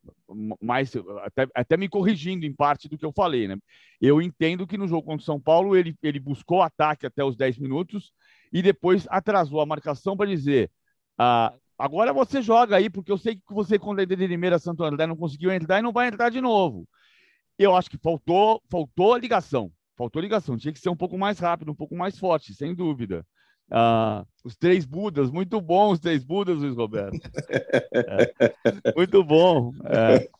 mais 0.62 0.94
até, 1.22 1.48
até 1.56 1.78
me 1.78 1.88
corrigindo 1.88 2.46
em 2.46 2.54
parte 2.54 2.90
do 2.90 2.98
que 2.98 3.06
eu 3.06 3.14
falei. 3.14 3.48
Né? 3.48 3.56
Eu 4.02 4.22
entendo 4.22 4.68
que 4.68 4.78
no 4.78 4.90
jogo 4.90 5.04
contra 5.04 5.22
o 5.22 5.26
São 5.26 5.40
Paulo 5.40 5.74
ele, 5.76 5.96
ele 6.04 6.20
buscou 6.20 6.62
ataque 6.62 7.06
até 7.06 7.24
os 7.24 7.38
10 7.38 7.60
minutos 7.60 8.12
e 8.52 8.62
depois 8.62 9.08
atrasou 9.10 9.62
a 9.62 9.66
marcação 9.66 10.18
para 10.18 10.30
dizer: 10.30 10.70
uh, 11.18 11.58
agora 11.78 12.14
você 12.14 12.42
joga 12.42 12.76
aí, 12.76 12.90
porque 12.90 13.12
eu 13.12 13.18
sei 13.18 13.36
que 13.36 13.54
você, 13.54 13.80
quando 13.80 14.00
é 14.00 14.06
de 14.06 14.16
Limeira 14.16 14.60
Santo 14.60 14.84
André, 14.84 15.08
não 15.08 15.16
conseguiu 15.16 15.52
entrar 15.52 15.80
e 15.80 15.82
não 15.82 15.92
vai 15.92 16.08
entrar 16.08 16.30
de 16.30 16.42
novo. 16.42 16.88
Eu 17.58 17.76
acho 17.76 17.90
que 17.90 17.98
faltou, 17.98 18.62
faltou 18.70 19.14
a 19.14 19.20
ligação 19.20 19.72
faltou 19.96 20.22
ligação. 20.22 20.58
Tinha 20.58 20.74
que 20.74 20.80
ser 20.80 20.90
um 20.90 20.96
pouco 20.96 21.18
mais 21.18 21.40
rápido, 21.40 21.72
um 21.72 21.76
pouco 21.76 21.96
mais 21.96 22.18
forte, 22.18 22.54
sem 22.54 22.74
dúvida. 22.74 23.26
Ah, 23.72 24.26
os 24.44 24.56
três 24.56 24.86
Budas, 24.86 25.32
muito 25.32 25.60
bom 25.62 25.92
os 25.92 26.00
três 26.00 26.24
Budas, 26.24 26.58
Luiz 26.58 26.76
Roberto. 26.76 27.18
É, 27.94 28.94
muito 28.96 29.24
bom. 29.24 29.72
É. 29.86 30.30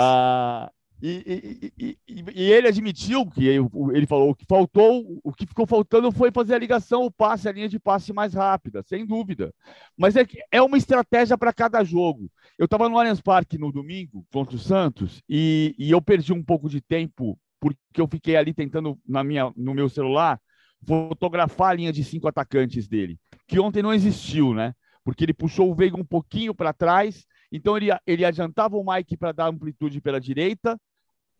Ah, 0.00 0.70
e, 1.00 1.72
e, 1.78 1.98
e, 2.08 2.52
ele 2.52 2.66
admitiu 2.66 3.24
que 3.26 3.46
ele 3.46 4.06
falou 4.06 4.34
que 4.34 4.44
faltou, 4.44 5.20
o 5.22 5.32
que 5.32 5.46
ficou 5.46 5.66
faltando 5.66 6.10
foi 6.10 6.32
fazer 6.32 6.54
a 6.54 6.58
ligação, 6.58 7.04
o 7.04 7.10
passe, 7.10 7.48
a 7.48 7.52
linha 7.52 7.68
de 7.68 7.78
passe 7.78 8.12
mais 8.12 8.34
rápida, 8.34 8.82
sem 8.82 9.06
dúvida. 9.06 9.54
Mas 9.96 10.16
é, 10.16 10.26
é 10.50 10.60
uma 10.60 10.76
estratégia 10.76 11.38
para 11.38 11.52
cada 11.52 11.84
jogo. 11.84 12.30
Eu 12.58 12.64
estava 12.64 12.88
no 12.88 12.98
Allianz 12.98 13.20
Parque 13.20 13.58
no 13.58 13.70
domingo 13.70 14.26
contra 14.32 14.56
o 14.56 14.58
Santos 14.58 15.22
e, 15.28 15.74
e 15.78 15.90
eu 15.90 16.02
perdi 16.02 16.32
um 16.32 16.42
pouco 16.42 16.68
de 16.68 16.80
tempo 16.80 17.38
porque 17.60 18.00
eu 18.00 18.08
fiquei 18.08 18.36
ali 18.36 18.52
tentando 18.54 18.98
na 19.06 19.22
minha, 19.22 19.52
no 19.56 19.74
meu 19.74 19.88
celular 19.88 20.40
fotografar 20.86 21.70
a 21.70 21.74
linha 21.74 21.92
de 21.92 22.04
cinco 22.04 22.28
atacantes 22.28 22.86
dele, 22.86 23.18
que 23.46 23.58
ontem 23.58 23.82
não 23.82 23.92
existiu, 23.92 24.54
né? 24.54 24.74
Porque 25.04 25.24
ele 25.24 25.34
puxou 25.34 25.70
o 25.70 25.74
Veiga 25.74 25.96
um 25.96 26.04
pouquinho 26.04 26.54
para 26.54 26.72
trás, 26.72 27.26
então 27.50 27.76
ele, 27.76 27.88
ele 28.06 28.24
adiantava 28.24 28.76
o 28.76 28.84
Mike 28.84 29.16
para 29.16 29.32
dar 29.32 29.48
amplitude 29.48 30.00
pela 30.00 30.20
direita, 30.20 30.78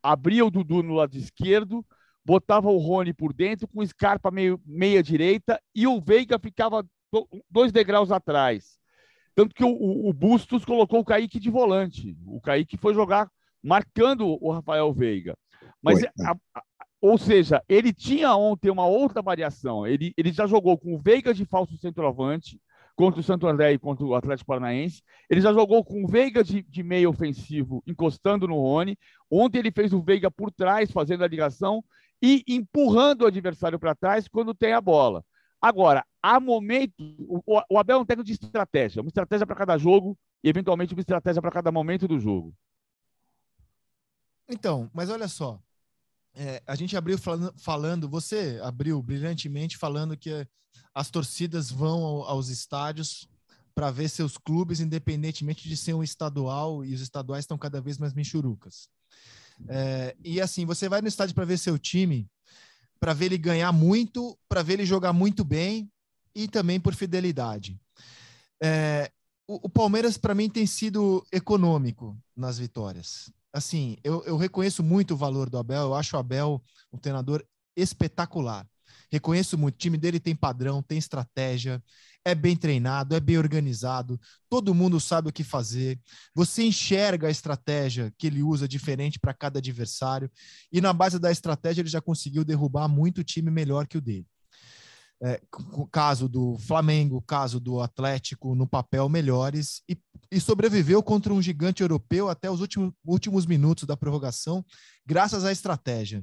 abria 0.02 0.44
o 0.44 0.50
Dudu 0.50 0.82
no 0.82 0.94
lado 0.94 1.16
esquerdo, 1.16 1.84
botava 2.24 2.68
o 2.68 2.78
Rony 2.78 3.12
por 3.12 3.32
dentro 3.32 3.66
com 3.66 3.84
Scarpa 3.87 4.30
meio, 4.30 4.61
meia 4.64 5.02
direita 5.02 5.61
e 5.74 5.87
o 5.87 6.00
Veiga 6.00 6.38
ficava 6.38 6.87
dois 7.50 7.72
degraus 7.72 8.11
atrás. 8.11 8.78
Tanto 9.34 9.54
que 9.54 9.64
o, 9.64 9.68
o, 9.68 10.08
o 10.08 10.12
Bustos 10.12 10.64
colocou 10.64 11.00
o 11.00 11.04
Kaique 11.04 11.38
de 11.38 11.48
volante. 11.48 12.16
O 12.26 12.40
Kaique 12.40 12.76
foi 12.76 12.92
jogar 12.92 13.30
marcando 13.62 14.37
o 14.40 14.50
Rafael 14.50 14.92
Veiga. 14.92 15.37
Mas, 15.82 16.02
a, 16.04 16.32
a, 16.54 16.62
ou 17.00 17.16
seja, 17.16 17.62
ele 17.68 17.92
tinha 17.92 18.34
ontem 18.34 18.70
uma 18.70 18.87
outra 18.87 19.22
variação. 19.22 19.87
Ele, 19.87 20.12
ele 20.16 20.32
já 20.32 20.46
jogou 20.46 20.76
com 20.76 20.94
o 20.94 20.98
Veiga 20.98 21.32
de 21.32 21.44
falso 21.44 21.76
centroavante 21.78 22.61
contra 22.98 23.20
o 23.20 23.22
Santo 23.22 23.46
André 23.46 23.74
e 23.74 23.78
contra 23.78 24.04
o 24.04 24.12
Atlético 24.12 24.48
Paranaense. 24.48 25.04
Ele 25.30 25.40
já 25.40 25.52
jogou 25.52 25.84
com 25.84 26.02
o 26.02 26.08
Veiga 26.08 26.42
de, 26.42 26.62
de 26.62 26.82
meio 26.82 27.11
ofensivo, 27.11 27.80
encostando 27.87 28.48
no 28.48 28.56
Rony. 28.56 28.98
Ontem 29.30 29.61
ele 29.61 29.70
fez 29.70 29.92
o 29.92 30.02
Veiga 30.02 30.28
por 30.28 30.50
trás, 30.50 30.90
fazendo 30.90 31.22
a 31.22 31.28
ligação 31.28 31.84
e 32.20 32.42
empurrando 32.48 33.22
o 33.22 33.26
adversário 33.26 33.78
para 33.78 33.94
trás 33.94 34.26
quando 34.26 34.52
tem 34.52 34.72
a 34.72 34.80
bola. 34.80 35.24
Agora, 35.62 36.04
há 36.20 36.40
momento, 36.40 36.92
o, 37.20 37.62
o 37.70 37.78
Abel 37.78 37.98
é 37.98 38.00
um 38.00 38.04
técnico 38.04 38.26
de 38.26 38.32
estratégia, 38.32 39.00
uma 39.00 39.08
estratégia 39.08 39.46
para 39.46 39.54
cada 39.54 39.78
jogo 39.78 40.18
e, 40.42 40.48
eventualmente, 40.48 40.92
uma 40.92 41.00
estratégia 41.00 41.40
para 41.40 41.52
cada 41.52 41.70
momento 41.70 42.08
do 42.08 42.18
jogo. 42.18 42.52
Então, 44.48 44.90
mas 44.92 45.08
olha 45.08 45.28
só, 45.28 45.61
é, 46.35 46.62
a 46.67 46.75
gente 46.75 46.97
abriu 46.97 47.19
falando, 47.19 47.55
falando, 47.59 48.09
você 48.09 48.61
abriu 48.62 49.03
brilhantemente 49.03 49.77
falando 49.77 50.17
que 50.17 50.47
as 50.95 51.11
torcidas 51.11 51.71
vão 51.71 52.05
ao, 52.05 52.23
aos 52.25 52.49
estádios 52.49 53.29
para 53.75 53.91
ver 53.91 54.09
seus 54.09 54.37
clubes, 54.37 54.81
independentemente 54.81 55.69
de 55.69 55.77
ser 55.77 55.95
um 55.95 56.03
estadual, 56.03 56.85
e 56.85 56.95
os 56.95 57.01
estaduais 57.01 57.45
estão 57.45 57.57
cada 57.57 57.81
vez 57.81 57.99
mais 57.99 58.12
michurucas. 58.12 58.88
É, 59.69 60.17
e 60.25 60.41
assim, 60.41 60.64
você 60.64 60.88
vai 60.88 61.01
no 61.01 61.09
estádio 61.09 61.35
para 61.35 61.45
ver 61.45 61.59
seu 61.59 61.79
time, 61.79 62.29
para 63.01 63.12
ver 63.12 63.27
ele 63.27 63.38
ganhar 63.38 63.73
muito, 63.73 64.37
para 64.49 64.62
ver 64.62 64.75
ele 64.75 64.87
jogar 64.87 65.12
muito 65.12 65.45
bem 65.45 65.91
e 66.35 66.49
também 66.49 66.81
por 66.81 66.95
fidelidade. 66.95 67.81
É, 68.61 69.11
o, 69.47 69.67
o 69.67 69.69
Palmeiras, 69.69 70.19
para 70.19 70.35
mim, 70.35 70.49
tem 70.49 70.67
sido 70.67 71.25
econômico 71.33 72.17
nas 72.37 72.59
vitórias 72.59 73.31
assim, 73.52 73.96
eu, 74.04 74.24
eu 74.24 74.37
reconheço 74.37 74.82
muito 74.82 75.14
o 75.14 75.16
valor 75.16 75.48
do 75.48 75.58
Abel, 75.58 75.82
eu 75.82 75.94
acho 75.94 76.16
o 76.16 76.18
Abel 76.18 76.62
um 76.92 76.98
treinador 76.98 77.44
espetacular. 77.76 78.66
Reconheço 79.11 79.56
muito, 79.56 79.74
o 79.74 79.78
time 79.78 79.96
dele 79.96 80.20
tem 80.20 80.37
padrão, 80.37 80.82
tem 80.82 80.98
estratégia, 80.98 81.82
é 82.24 82.34
bem 82.34 82.56
treinado, 82.56 83.14
é 83.14 83.20
bem 83.20 83.38
organizado, 83.38 84.20
todo 84.50 84.74
mundo 84.74 85.00
sabe 85.00 85.28
o 85.28 85.32
que 85.32 85.42
fazer. 85.42 85.98
Você 86.34 86.62
enxerga 86.62 87.28
a 87.28 87.30
estratégia 87.30 88.12
que 88.18 88.26
ele 88.26 88.42
usa 88.42 88.68
diferente 88.68 89.18
para 89.18 89.32
cada 89.32 89.58
adversário, 89.58 90.30
e 90.70 90.80
na 90.80 90.92
base 90.92 91.18
da 91.18 91.30
estratégia 91.30 91.80
ele 91.80 91.88
já 91.88 92.00
conseguiu 92.00 92.44
derrubar 92.44 92.88
muito 92.88 93.24
time 93.24 93.50
melhor 93.50 93.87
que 93.87 93.96
o 93.96 94.00
dele. 94.00 94.26
É, 95.20 95.40
caso 95.90 96.28
do 96.28 96.56
Flamengo, 96.58 97.20
caso 97.22 97.58
do 97.58 97.80
Atlético, 97.80 98.54
no 98.54 98.68
papel 98.68 99.08
melhores, 99.08 99.82
e 99.88 99.98
e 100.31 100.41
sobreviveu 100.41 101.03
contra 101.03 101.33
um 101.33 101.41
gigante 101.41 101.83
europeu 101.83 102.29
até 102.29 102.51
os 102.51 102.61
últimos, 102.61 102.93
últimos 103.05 103.47
minutos 103.47 103.85
da 103.85 103.97
prorrogação, 103.97 104.64
graças 105.07 105.45
à 105.45 105.53
estratégia. 105.53 106.23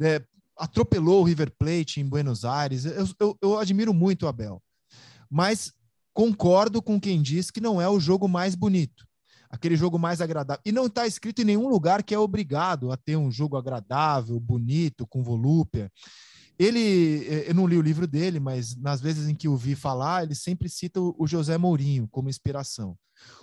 É, 0.00 0.22
atropelou 0.56 1.20
o 1.20 1.24
River 1.24 1.52
Plate 1.58 2.00
em 2.00 2.08
Buenos 2.08 2.44
Aires. 2.44 2.84
Eu, 2.84 3.08
eu, 3.18 3.38
eu 3.40 3.58
admiro 3.58 3.92
muito 3.92 4.24
o 4.24 4.28
Abel, 4.28 4.62
mas 5.30 5.72
concordo 6.12 6.80
com 6.82 7.00
quem 7.00 7.20
diz 7.20 7.50
que 7.50 7.60
não 7.60 7.80
é 7.80 7.88
o 7.88 8.00
jogo 8.00 8.26
mais 8.26 8.54
bonito, 8.54 9.06
aquele 9.50 9.76
jogo 9.76 9.98
mais 9.98 10.20
agradável. 10.20 10.62
E 10.64 10.72
não 10.72 10.86
está 10.86 11.06
escrito 11.06 11.42
em 11.42 11.44
nenhum 11.44 11.68
lugar 11.68 12.02
que 12.02 12.14
é 12.14 12.18
obrigado 12.18 12.90
a 12.90 12.96
ter 12.96 13.16
um 13.16 13.30
jogo 13.30 13.56
agradável, 13.56 14.38
bonito, 14.40 15.06
com 15.06 15.22
volúpia. 15.22 15.90
Ele, 16.58 17.26
eh, 17.26 17.50
eu 17.50 17.54
não 17.54 17.66
li 17.66 17.76
o 17.76 17.82
livro 17.82 18.06
dele, 18.06 18.40
mas 18.40 18.76
nas 18.76 19.00
vezes 19.00 19.28
em 19.28 19.34
que 19.34 19.48
o 19.48 19.56
vi 19.56 19.74
falar, 19.74 20.24
ele 20.24 20.34
sempre 20.34 20.68
cita 20.68 21.00
o 21.00 21.26
José 21.26 21.58
Mourinho 21.58 22.08
como 22.08 22.28
inspiração. 22.28 22.96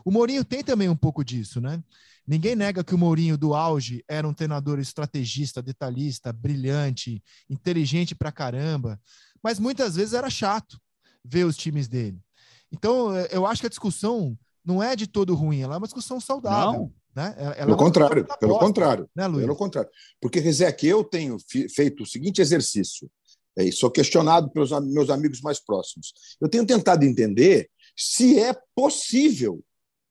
O 0.05 0.11
Mourinho 0.11 0.43
tem 0.43 0.63
também 0.63 0.89
um 0.89 0.95
pouco 0.95 1.23
disso, 1.23 1.59
né? 1.59 1.83
Ninguém 2.25 2.55
nega 2.55 2.83
que 2.83 2.95
o 2.95 2.97
Mourinho 2.97 3.37
do 3.37 3.53
auge 3.53 4.03
era 4.07 4.27
um 4.27 4.33
treinador 4.33 4.79
estrategista, 4.79 5.61
detalhista, 5.61 6.31
brilhante, 6.31 7.21
inteligente 7.49 8.15
pra 8.15 8.31
caramba, 8.31 8.99
mas 9.43 9.59
muitas 9.59 9.95
vezes 9.95 10.13
era 10.13 10.29
chato 10.29 10.79
ver 11.23 11.45
os 11.45 11.57
times 11.57 11.87
dele. 11.87 12.19
Então, 12.71 13.15
eh, 13.15 13.27
eu 13.31 13.45
acho 13.45 13.61
que 13.61 13.67
a 13.67 13.69
discussão 13.69 14.37
não 14.63 14.81
é 14.81 14.95
de 14.95 15.05
todo 15.05 15.35
ruim, 15.35 15.61
ela 15.61 15.75
é 15.75 15.77
uma 15.77 15.87
discussão 15.87 16.19
saudável. 16.19 16.81
Não. 16.81 16.93
Né? 17.15 17.35
Ela 17.37 17.55
pelo 17.55 17.73
é 17.73 17.77
contrário, 17.77 18.27
pelo 18.39 18.59
contrário, 18.59 19.09
né, 19.15 19.29
pelo 19.29 19.55
contrário. 19.55 19.89
Porque, 20.19 20.39
Rezec, 20.39 20.85
eu 20.85 21.03
tenho 21.03 21.37
feito 21.73 22.03
o 22.03 22.05
seguinte 22.05 22.41
exercício, 22.41 23.09
é, 23.57 23.65
e 23.65 23.71
sou 23.71 23.91
questionado 23.91 24.49
pelos 24.51 24.71
meus 24.91 25.09
amigos 25.09 25.41
mais 25.41 25.59
próximos. 25.59 26.13
Eu 26.41 26.49
tenho 26.49 26.65
tentado 26.65 27.05
entender 27.05 27.69
se 27.95 28.39
é 28.39 28.55
possível, 28.75 29.63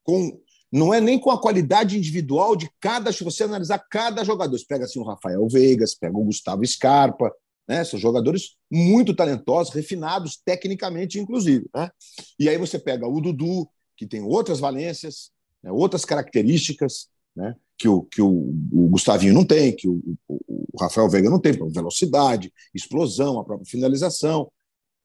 com 0.04 0.40
não 0.72 0.94
é 0.94 1.00
nem 1.02 1.18
com 1.18 1.30
a 1.30 1.38
qualidade 1.38 1.98
individual 1.98 2.56
de 2.56 2.70
cada, 2.80 3.12
se 3.12 3.22
você 3.22 3.44
analisar 3.44 3.78
cada 3.90 4.24
jogador. 4.24 4.58
Você 4.58 4.64
pega 4.66 4.86
assim 4.86 4.98
o 4.98 5.04
Rafael 5.04 5.46
Veigas, 5.46 5.94
pega 5.94 6.16
o 6.16 6.24
Gustavo 6.24 6.64
Scarpa, 6.64 7.30
né? 7.68 7.84
São 7.84 7.98
jogadores 7.98 8.56
muito 8.70 9.14
talentosos, 9.14 9.74
refinados 9.74 10.40
tecnicamente, 10.42 11.18
inclusive. 11.18 11.68
Né? 11.74 11.90
E 12.38 12.48
aí 12.48 12.56
você 12.56 12.78
pega 12.78 13.06
o 13.06 13.20
Dudu, 13.20 13.68
que 13.96 14.06
tem 14.06 14.22
outras 14.22 14.60
valências, 14.60 15.30
né? 15.62 15.70
outras 15.70 16.04
características, 16.04 17.08
né? 17.34 17.54
que, 17.78 17.88
o, 17.88 18.02
que 18.02 18.22
o, 18.22 18.54
o 18.72 18.88
Gustavinho 18.88 19.34
não 19.34 19.44
tem, 19.44 19.74
que 19.74 19.88
o, 19.88 20.00
o, 20.28 20.40
o 20.72 20.80
Rafael 20.80 21.08
Veiga 21.08 21.30
não 21.30 21.40
tem, 21.40 21.52
velocidade, 21.52 22.52
explosão, 22.74 23.38
a 23.38 23.44
própria 23.44 23.68
finalização 23.68 24.50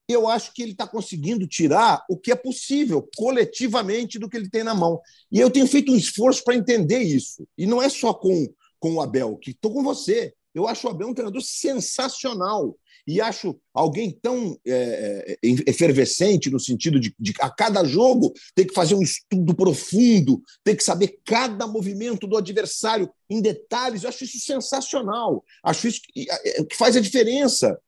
eu 0.07 0.27
acho 0.27 0.53
que 0.53 0.61
ele 0.61 0.71
está 0.71 0.87
conseguindo 0.87 1.45
tirar 1.45 2.05
o 2.09 2.17
que 2.17 2.31
é 2.31 2.35
possível 2.35 3.07
coletivamente 3.17 4.17
do 4.17 4.29
que 4.29 4.37
ele 4.37 4.49
tem 4.49 4.63
na 4.63 4.73
mão. 4.73 5.01
E 5.29 5.39
eu 5.39 5.51
tenho 5.51 5.67
feito 5.67 5.91
um 5.91 5.97
esforço 5.97 6.43
para 6.43 6.55
entender 6.55 6.99
isso. 6.99 7.45
E 7.57 7.65
não 7.65 7.81
é 7.81 7.89
só 7.89 8.13
com, 8.13 8.47
com 8.79 8.95
o 8.95 9.01
Abel, 9.01 9.35
que 9.35 9.51
estou 9.51 9.73
com 9.73 9.83
você. 9.83 10.33
Eu 10.55 10.65
acho 10.65 10.87
o 10.87 10.89
Abel 10.89 11.09
um 11.09 11.13
treinador 11.13 11.41
sensacional. 11.41 12.77
E 13.07 13.21
acho 13.21 13.57
alguém 13.73 14.11
tão 14.21 14.59
é, 14.67 15.37
é, 15.41 15.47
efervescente 15.65 16.49
no 16.49 16.59
sentido 16.59 16.99
de, 16.99 17.15
de, 17.17 17.33
a 17.39 17.49
cada 17.49 17.85
jogo 17.85 18.33
ter 18.53 18.65
que 18.65 18.73
fazer 18.73 18.95
um 18.95 19.01
estudo 19.01 19.55
profundo, 19.55 20.41
ter 20.61 20.75
que 20.75 20.83
saber 20.83 21.17
cada 21.25 21.65
movimento 21.65 22.27
do 22.27 22.35
adversário 22.35 23.09
em 23.29 23.41
detalhes. 23.41 24.03
Eu 24.03 24.09
acho 24.09 24.25
isso 24.25 24.39
sensacional. 24.39 25.41
Acho 25.63 25.87
isso 25.87 26.01
que, 26.03 26.29
é, 26.29 26.63
que 26.65 26.75
faz 26.75 26.97
a 26.97 26.99
diferença. 26.99 27.79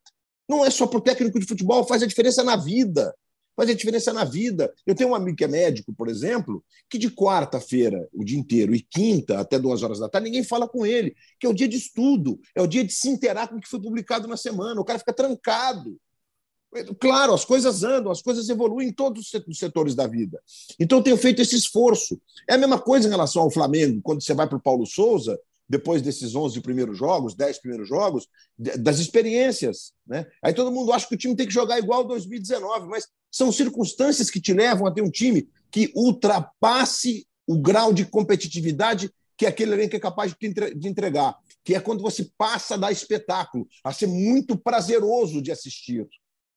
Não 0.47 0.65
é 0.65 0.69
só 0.69 0.87
para 0.87 0.99
o 0.99 1.01
técnico 1.01 1.37
de 1.37 1.45
futebol, 1.45 1.85
faz 1.85 2.01
a 2.01 2.07
diferença 2.07 2.41
na 2.41 2.55
vida. 2.55 3.13
Faz 3.59 3.71
a 3.71 3.73
diferença 3.73 4.13
na 4.13 4.23
vida. 4.23 4.73
Eu 4.87 4.95
tenho 4.95 5.09
um 5.09 5.15
amigo 5.15 5.35
que 5.35 5.43
é 5.43 5.47
médico, 5.49 5.93
por 5.93 6.07
exemplo, 6.07 6.63
que 6.89 6.97
de 6.97 7.11
quarta-feira, 7.11 8.07
o 8.13 8.23
dia 8.23 8.39
inteiro, 8.39 8.73
e 8.73 8.79
quinta, 8.79 9.37
até 9.37 9.59
duas 9.59 9.83
horas 9.83 9.99
da 9.99 10.07
tarde, 10.07 10.29
ninguém 10.29 10.45
fala 10.45 10.65
com 10.65 10.85
ele, 10.85 11.13
que 11.37 11.45
é 11.45 11.49
o 11.49 11.53
dia 11.53 11.67
de 11.67 11.75
estudo, 11.75 12.39
é 12.55 12.61
o 12.61 12.67
dia 12.67 12.85
de 12.85 12.93
se 12.93 13.09
interar 13.09 13.49
com 13.49 13.57
o 13.57 13.59
que 13.59 13.67
foi 13.67 13.81
publicado 13.81 14.29
na 14.29 14.37
semana. 14.37 14.79
O 14.79 14.85
cara 14.85 14.97
fica 14.97 15.11
trancado. 15.11 15.99
Claro, 17.01 17.33
as 17.33 17.43
coisas 17.43 17.83
andam, 17.83 18.09
as 18.09 18.21
coisas 18.21 18.47
evoluem 18.47 18.87
em 18.87 18.93
todos 18.93 19.29
os 19.45 19.59
setores 19.59 19.93
da 19.93 20.07
vida. 20.07 20.41
Então, 20.79 21.03
tenho 21.03 21.17
feito 21.17 21.41
esse 21.41 21.57
esforço. 21.57 22.17
É 22.49 22.53
a 22.53 22.57
mesma 22.57 22.79
coisa 22.79 23.07
em 23.07 23.11
relação 23.11 23.43
ao 23.43 23.51
Flamengo, 23.51 23.99
quando 24.01 24.23
você 24.23 24.33
vai 24.33 24.47
para 24.47 24.57
o 24.57 24.61
Paulo 24.61 24.85
Souza, 24.85 25.37
depois 25.69 26.01
desses 26.01 26.33
11 26.33 26.59
primeiros 26.61 26.97
jogos, 26.97 27.35
10 27.35 27.59
primeiros 27.59 27.87
jogos, 27.87 28.27
das 28.57 28.97
experiências. 28.97 29.93
Né? 30.07 30.25
Aí 30.43 30.53
todo 30.53 30.71
mundo 30.71 30.91
acha 30.91 31.07
que 31.07 31.13
o 31.13 31.17
time 31.17 31.35
tem 31.35 31.45
que 31.45 31.53
jogar 31.53 31.77
igual 31.77 32.03
2019, 32.03 32.87
mas 32.87 33.07
são 33.31 33.51
circunstâncias 33.51 34.31
que 34.31 34.41
te 34.41 34.51
levam 34.51 34.87
a 34.87 34.91
ter 34.91 35.03
um 35.03 35.11
time 35.11 35.47
que 35.69 35.91
ultrapasse 35.95 37.27
o 37.45 37.61
grau 37.61 37.93
de 37.93 38.05
competitividade 38.05 39.11
que 39.37 39.45
aquele 39.45 39.73
elenco 39.73 39.95
é 39.95 39.99
capaz 39.99 40.35
de 40.37 40.87
entregar, 40.87 41.37
que 41.63 41.73
é 41.73 41.79
quando 41.79 42.01
você 42.01 42.29
passa 42.37 42.73
a 42.73 42.77
dar 42.77 42.91
espetáculo, 42.91 43.67
a 43.83 43.93
ser 43.93 44.07
muito 44.07 44.57
prazeroso 44.57 45.41
de 45.41 45.51
assistir. 45.51 46.05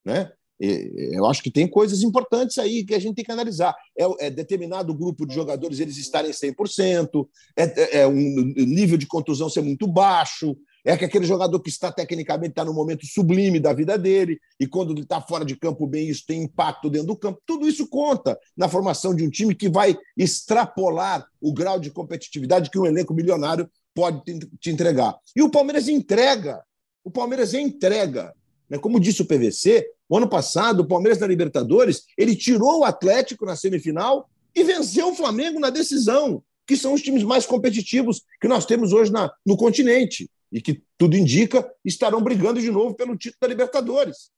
Né? 0.05 0.33
Eu 0.65 1.27
acho 1.27 1.43
que 1.43 1.51
tem 1.51 1.67
coisas 1.67 2.03
importantes 2.03 2.57
aí 2.59 2.85
que 2.85 2.95
a 2.95 2.99
gente 3.01 3.17
tem 3.17 3.25
que 3.25 3.33
analisar. 3.33 3.75
É, 3.99 4.27
é 4.27 4.31
determinado 4.31 4.95
grupo 4.95 5.27
de 5.27 5.35
jogadores 5.35 5.81
eles 5.81 5.97
estarem 5.97 6.31
100%, 6.31 7.27
é, 7.57 7.65
é, 7.65 8.01
é 8.03 8.07
um 8.07 8.53
nível 8.57 8.97
de 8.97 9.07
contusão 9.07 9.51
ser 9.51 9.63
muito 9.63 9.89
baixo, 9.89 10.57
é 10.85 10.97
que 10.97 11.05
aquele 11.05 11.25
jogador 11.25 11.59
que 11.61 11.69
está 11.69 11.91
tecnicamente 11.91 12.51
está 12.51 12.65
no 12.65 12.75
momento 12.75 13.07
sublime 13.07 13.61
da 13.61 13.73
vida 13.73 13.97
dele, 13.97 14.39
e 14.59 14.67
quando 14.67 14.93
ele 14.93 15.03
está 15.03 15.21
fora 15.21 15.45
de 15.45 15.57
campo 15.57 15.87
bem, 15.87 16.09
isso 16.09 16.25
tem 16.27 16.43
impacto 16.43 16.91
dentro 16.91 17.09
do 17.09 17.17
campo. 17.17 17.41
Tudo 17.47 17.69
isso 17.69 17.89
conta 17.89 18.39
na 18.57 18.69
formação 18.69 19.15
de 19.15 19.25
um 19.25 19.31
time 19.31 19.55
que 19.55 19.69
vai 19.69 19.97
extrapolar 20.17 21.27
o 21.41 21.53
grau 21.53 21.79
de 21.79 21.91
competitividade 21.91 22.71
que 22.71 22.79
um 22.79 22.87
elenco 22.87 23.15
milionário 23.15 23.69
pode 23.95 24.23
te 24.61 24.71
entregar. 24.71 25.17
E 25.37 25.43
o 25.43 25.51
Palmeiras 25.51 25.89
entrega. 25.89 26.63
O 27.05 27.11
Palmeiras 27.11 27.55
entrega. 27.55 28.33
Né? 28.69 28.79
Como 28.79 28.99
disse 28.99 29.23
o 29.23 29.27
PVC, 29.27 29.87
o 30.13 30.17
ano 30.19 30.29
passado, 30.29 30.81
o 30.81 30.87
Palmeiras 30.87 31.19
na 31.19 31.27
Libertadores, 31.27 32.05
ele 32.19 32.37
tirou 32.37 32.81
o 32.81 32.85
Atlético 32.85 33.47
na 33.47 33.57
semifinal 33.57 34.29
e 34.55 34.63
venceu 34.63 35.09
o 35.09 35.15
Flamengo 35.15 35.59
na 35.59 35.71
decisão, 35.71 36.45
que 36.67 36.77
são 36.77 36.93
os 36.93 37.01
times 37.01 37.23
mais 37.23 37.47
competitivos 37.47 38.21
que 38.39 38.47
nós 38.47 38.67
temos 38.67 38.93
hoje 38.93 39.11
na, 39.11 39.33
no 39.47 39.57
continente 39.57 40.31
e 40.53 40.61
que 40.61 40.83
tudo 40.99 41.17
indica 41.17 41.67
estarão 41.83 42.21
brigando 42.21 42.61
de 42.61 42.71
novo 42.71 42.95
pelo 42.95 43.17
título 43.17 43.39
da 43.41 43.49
Libertadores. 43.49 44.31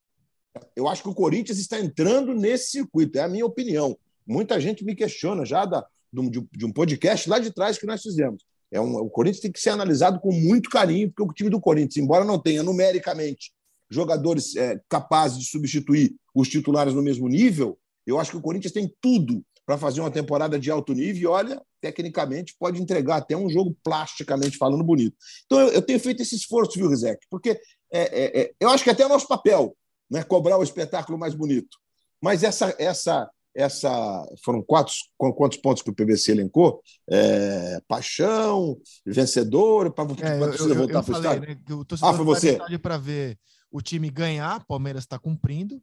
Eu 0.77 0.87
acho 0.87 1.03
que 1.03 1.09
o 1.09 1.15
Corinthians 1.15 1.59
está 1.59 1.81
entrando 1.81 2.37
nesse 2.37 2.71
circuito, 2.71 3.19
é 3.19 3.23
a 3.23 3.29
minha 3.29 3.45
opinião. 3.45 3.99
Muita 4.25 4.61
gente 4.61 4.85
me 4.85 4.95
questiona 4.95 5.45
já 5.45 5.65
da, 5.65 5.85
de, 6.13 6.65
um 6.65 6.71
podcast 6.71 7.29
lá 7.29 7.41
de 7.41 7.51
trás 7.51 7.79
que 7.79 7.87
nós 7.87 8.01
fizemos. 8.01 8.45
É 8.71 8.81
um, 8.81 8.95
o 8.99 9.11
Corinthians 9.11 9.43
tem 9.43 9.51
que 9.51 9.59
ser 9.61 9.71
analisado 9.71 10.21
com 10.21 10.31
muito 10.31 10.71
carinho, 10.71 11.09
porque 11.11 11.29
o 11.29 11.35
time 11.35 11.51
do 11.51 11.61
Corinthians, 11.61 11.97
embora 11.97 12.25
não 12.25 12.39
tenha 12.39 12.63
numericamente 12.63 13.53
jogadores 13.95 14.57
é, 14.57 14.81
capazes 14.89 15.39
de 15.39 15.47
substituir 15.47 16.15
os 16.35 16.49
titulares 16.49 16.95
no 16.95 17.03
mesmo 17.03 17.29
nível, 17.29 17.79
eu 18.07 18.19
acho 18.19 18.31
que 18.31 18.37
o 18.37 18.43
Corinthians 18.43 18.73
tem 18.73 18.93
tudo 19.01 19.45
para 19.67 19.79
fazer 19.79 20.01
uma 20.01 20.11
temporada 20.11 20.59
de 20.59 20.71
alto 20.71 20.93
nível 20.93 21.23
e, 21.23 21.27
olha, 21.27 21.63
tecnicamente 21.81 22.55
pode 22.59 22.81
entregar 22.81 23.17
até 23.17 23.37
um 23.37 23.49
jogo 23.49 23.77
plasticamente 23.83 24.59
falando 24.59 24.85
bonito. 24.85 25.17
Então 25.47 25.61
eu, 25.61 25.69
eu 25.69 25.83
tenho 25.83 25.99
feito 25.99 26.23
esse 26.23 26.35
esforço, 26.35 26.79
viu, 26.79 26.89
Rizek? 26.89 27.27
Porque 27.31 27.51
é, 27.51 27.61
é, 27.93 28.41
é, 28.41 28.55
eu 28.61 28.69
acho 28.69 28.85
que 28.85 28.91
até 28.91 29.05
é 29.05 29.09
nosso 29.09 29.27
papel 29.27 29.75
né, 30.11 30.23
cobrar 30.23 30.59
o 30.59 30.63
espetáculo 30.63 31.19
mais 31.19 31.35
bonito. 31.35 31.79
Mas 32.21 32.43
essa, 32.43 32.75
essa, 32.79 33.31
essa 33.55 34.27
foram 34.43 34.63
quatro, 34.63 34.95
quantos 35.17 35.59
pontos 35.59 35.83
que 35.83 35.91
o 35.91 35.95
PVC 35.95 36.33
elencou? 36.33 36.83
É, 37.09 37.81
paixão, 37.89 38.79
vencedor, 39.07 39.93
para 39.93 40.05
é, 40.05 40.35
eu, 40.37 40.75
voltar 40.75 41.03
para 41.03 41.15
o 41.15 41.17
estádio. 41.17 41.49
Né, 41.49 41.57
o 41.71 41.85
ah, 42.03 42.15
foi 42.15 42.25
você. 42.25 42.59
Para 42.83 42.99
ver 42.99 43.39
o 43.75 43.83
time 43.83 44.09
ganhar, 44.09 44.61
o 44.61 44.67
Palmeiras 44.67 45.03
está 45.03 45.19
cumprindo. 45.19 45.83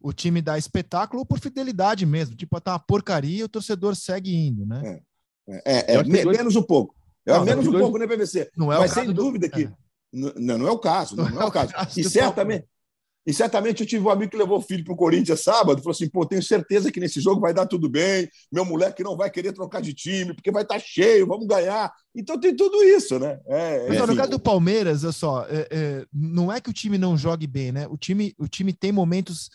O 0.00 0.12
time 0.12 0.40
dá 0.40 0.56
espetáculo 0.56 1.18
ou 1.18 1.26
por 1.26 1.40
fidelidade 1.40 2.06
mesmo. 2.06 2.36
Tipo, 2.36 2.60
tá 2.60 2.74
uma 2.74 2.78
porcaria, 2.78 3.44
o 3.44 3.48
torcedor 3.48 3.96
segue 3.96 4.32
indo, 4.32 4.64
né? 4.64 5.00
É, 5.48 5.94
é, 5.94 5.94
é, 5.94 5.96
é 5.96 6.04
menos 6.04 6.54
um 6.54 6.62
pouco. 6.62 6.94
É 7.26 7.32
não, 7.32 7.44
menos 7.44 7.66
um 7.66 7.72
dois... 7.72 7.82
pouco, 7.82 7.98
né, 7.98 8.06
PVC? 8.06 8.52
Não 8.56 8.72
é 8.72 8.78
Mas 8.78 8.92
sem 8.92 9.12
dúvida 9.12 9.48
do... 9.48 9.52
que. 9.52 9.64
É. 9.64 9.72
Não, 10.12 10.58
não 10.58 10.68
é 10.68 10.70
o 10.70 10.78
caso, 10.78 11.16
não, 11.16 11.28
não 11.28 11.42
é 11.42 11.44
o 11.44 11.50
caso. 11.50 11.72
caso 11.72 11.98
e 11.98 12.04
certamente. 12.04 12.68
E 13.26 13.32
certamente 13.32 13.80
eu 13.80 13.86
tive 13.86 14.04
um 14.04 14.10
amigo 14.10 14.30
que 14.30 14.36
levou 14.36 14.58
o 14.58 14.62
filho 14.62 14.84
para 14.84 14.92
o 14.92 14.96
Corinthians 14.96 15.40
sábado, 15.40 15.78
falou 15.78 15.92
assim: 15.92 16.08
pô, 16.08 16.26
tenho 16.26 16.42
certeza 16.42 16.92
que 16.92 17.00
nesse 17.00 17.20
jogo 17.20 17.40
vai 17.40 17.54
dar 17.54 17.66
tudo 17.66 17.88
bem, 17.88 18.28
meu 18.52 18.64
moleque 18.64 19.02
não 19.02 19.16
vai 19.16 19.30
querer 19.30 19.52
trocar 19.52 19.80
de 19.80 19.94
time, 19.94 20.34
porque 20.34 20.50
vai 20.50 20.62
estar 20.62 20.74
tá 20.74 20.80
cheio, 20.80 21.26
vamos 21.26 21.46
ganhar. 21.46 21.92
Então 22.14 22.38
tem 22.38 22.54
tudo 22.54 22.82
isso, 22.82 23.18
né? 23.18 23.40
É, 23.46 23.88
Mas 23.88 24.06
no 24.06 24.16
caso 24.16 24.30
do 24.30 24.38
Palmeiras, 24.38 25.04
olha 25.04 25.12
só, 25.12 25.46
é, 25.48 25.68
é, 25.70 26.06
não 26.12 26.52
é 26.52 26.60
que 26.60 26.70
o 26.70 26.74
time 26.74 26.98
não 26.98 27.16
jogue 27.16 27.46
bem, 27.46 27.72
né? 27.72 27.86
O 27.88 27.96
time, 27.96 28.34
o 28.38 28.46
time 28.46 28.72
tem 28.72 28.92
momentos 28.92 29.48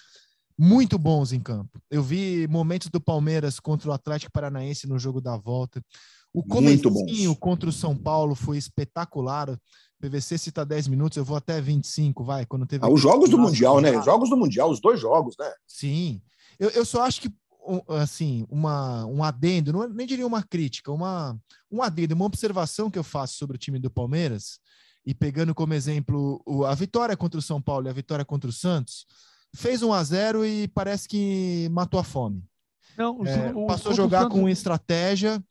muito 0.58 0.98
bons 0.98 1.32
em 1.32 1.40
campo. 1.40 1.82
Eu 1.90 2.04
vi 2.04 2.46
momentos 2.50 2.90
do 2.90 3.00
Palmeiras 3.00 3.62
contra 3.62 3.90
o 3.90 3.94
Atlético 3.94 4.32
Paranaense 4.32 4.88
no 4.88 5.00
jogo 5.00 5.22
da 5.22 5.38
volta. 5.38 5.82
O 6.34 6.44
comecinho 6.44 7.36
contra 7.36 7.70
o 7.70 7.74
São 7.74 7.96
Paulo 7.96 8.36
foi 8.36 8.58
espetacular. 8.58 9.60
PVC 10.00 10.38
cita 10.38 10.66
10 10.66 10.88
minutos, 10.88 11.18
eu 11.18 11.26
vou 11.26 11.36
até 11.36 11.60
25, 11.60 12.24
vai. 12.24 12.46
Quando 12.46 12.66
teve 12.66 12.86
ah, 12.86 12.90
os 12.90 13.02
jogos 13.02 13.30
do 13.30 13.38
Mundial, 13.38 13.82
né? 13.82 13.98
Os 13.98 14.06
jogos 14.06 14.30
do 14.30 14.38
Mundial, 14.38 14.70
os 14.70 14.80
dois 14.80 15.00
jogos, 15.00 15.36
né? 15.38 15.52
Sim. 15.68 16.22
Eu, 16.58 16.70
eu 16.70 16.86
só 16.86 17.04
acho 17.04 17.22
que 17.22 17.34
assim, 17.90 18.46
uma, 18.50 19.06
um 19.06 19.24
adendo, 19.24 19.72
não, 19.72 19.88
nem 19.88 20.08
diria 20.08 20.26
uma 20.26 20.42
crítica, 20.42 20.92
uma, 20.92 21.38
um 21.72 21.84
adendo, 21.84 22.16
uma 22.16 22.26
observação 22.26 22.90
que 22.90 22.98
eu 22.98 23.04
faço 23.04 23.38
sobre 23.38 23.58
o 23.58 23.60
time 23.60 23.78
do 23.78 23.92
Palmeiras, 23.92 24.60
e 25.06 25.14
pegando 25.14 25.54
como 25.54 25.74
exemplo 25.74 26.44
a 26.68 26.74
vitória 26.74 27.16
contra 27.16 27.40
o 27.40 27.44
São 27.44 27.62
Paulo 27.62 27.88
e 27.88 27.90
a 27.90 27.94
vitória 27.94 28.26
contra 28.26 28.50
o 28.50 28.54
Santos, 28.54 29.06
fez 29.56 29.82
1 29.82 29.94
a 29.94 30.04
0 30.04 30.46
e 30.46 30.68
parece 30.68 31.08
que 31.08 31.68
matou 31.72 32.00
a 32.00 32.04
fome. 32.04 32.44
Não, 32.98 33.26
é, 33.26 33.52
o, 33.54 33.66
passou 33.66 33.92
a 33.92 33.96
jogar 33.96 34.24
Santos... 34.24 34.40
com 34.40 34.50
estratégia 34.50 35.44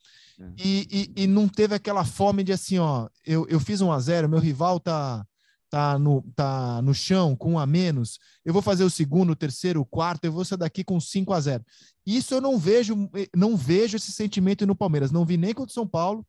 e, 0.57 1.13
e, 1.17 1.23
e, 1.25 1.27
não 1.27 1.49
teve 1.49 1.75
aquela 1.75 2.05
fome 2.05 2.45
de 2.45 2.53
assim, 2.53 2.79
ó, 2.79 3.09
eu, 3.27 3.47
eu 3.49 3.59
fiz 3.59 3.81
1 3.81 3.91
a 3.91 3.99
0 3.99 4.29
meu 4.29 4.39
rival 4.39 4.79
tá 4.79 5.27
tá 5.71 5.99
no, 5.99 6.23
tá 6.35 6.81
no 6.83 6.95
chão 6.95 7.37
com 7.37 7.53
um 7.53 7.59
a 7.59 7.67
menos, 7.67 8.19
eu 8.45 8.53
vou 8.53 8.63
fazer 8.63 8.85
o 8.85 8.91
segundo, 8.91 9.31
o 9.31 9.37
terceiro, 9.37 9.81
o 9.81 9.85
quarto, 9.85 10.25
eu 10.25 10.33
vou 10.33 10.45
sair 10.45 10.59
daqui 10.59 10.83
com 10.83 10.99
5 10.99 11.33
a 11.33 11.41
0. 11.41 11.65
Isso 12.07 12.35
eu 12.35 12.41
não 12.41 12.59
vejo, 12.59 12.97
não 13.37 13.57
vejo 13.57 13.97
esse 13.97 14.11
sentimento 14.11 14.67
no 14.67 14.75
Palmeiras, 14.75 15.11
não 15.11 15.27
vi 15.27 15.37
nem 15.37 15.53
contra 15.53 15.71
o 15.71 15.75
São 15.75 15.87
Paulo 15.87 16.27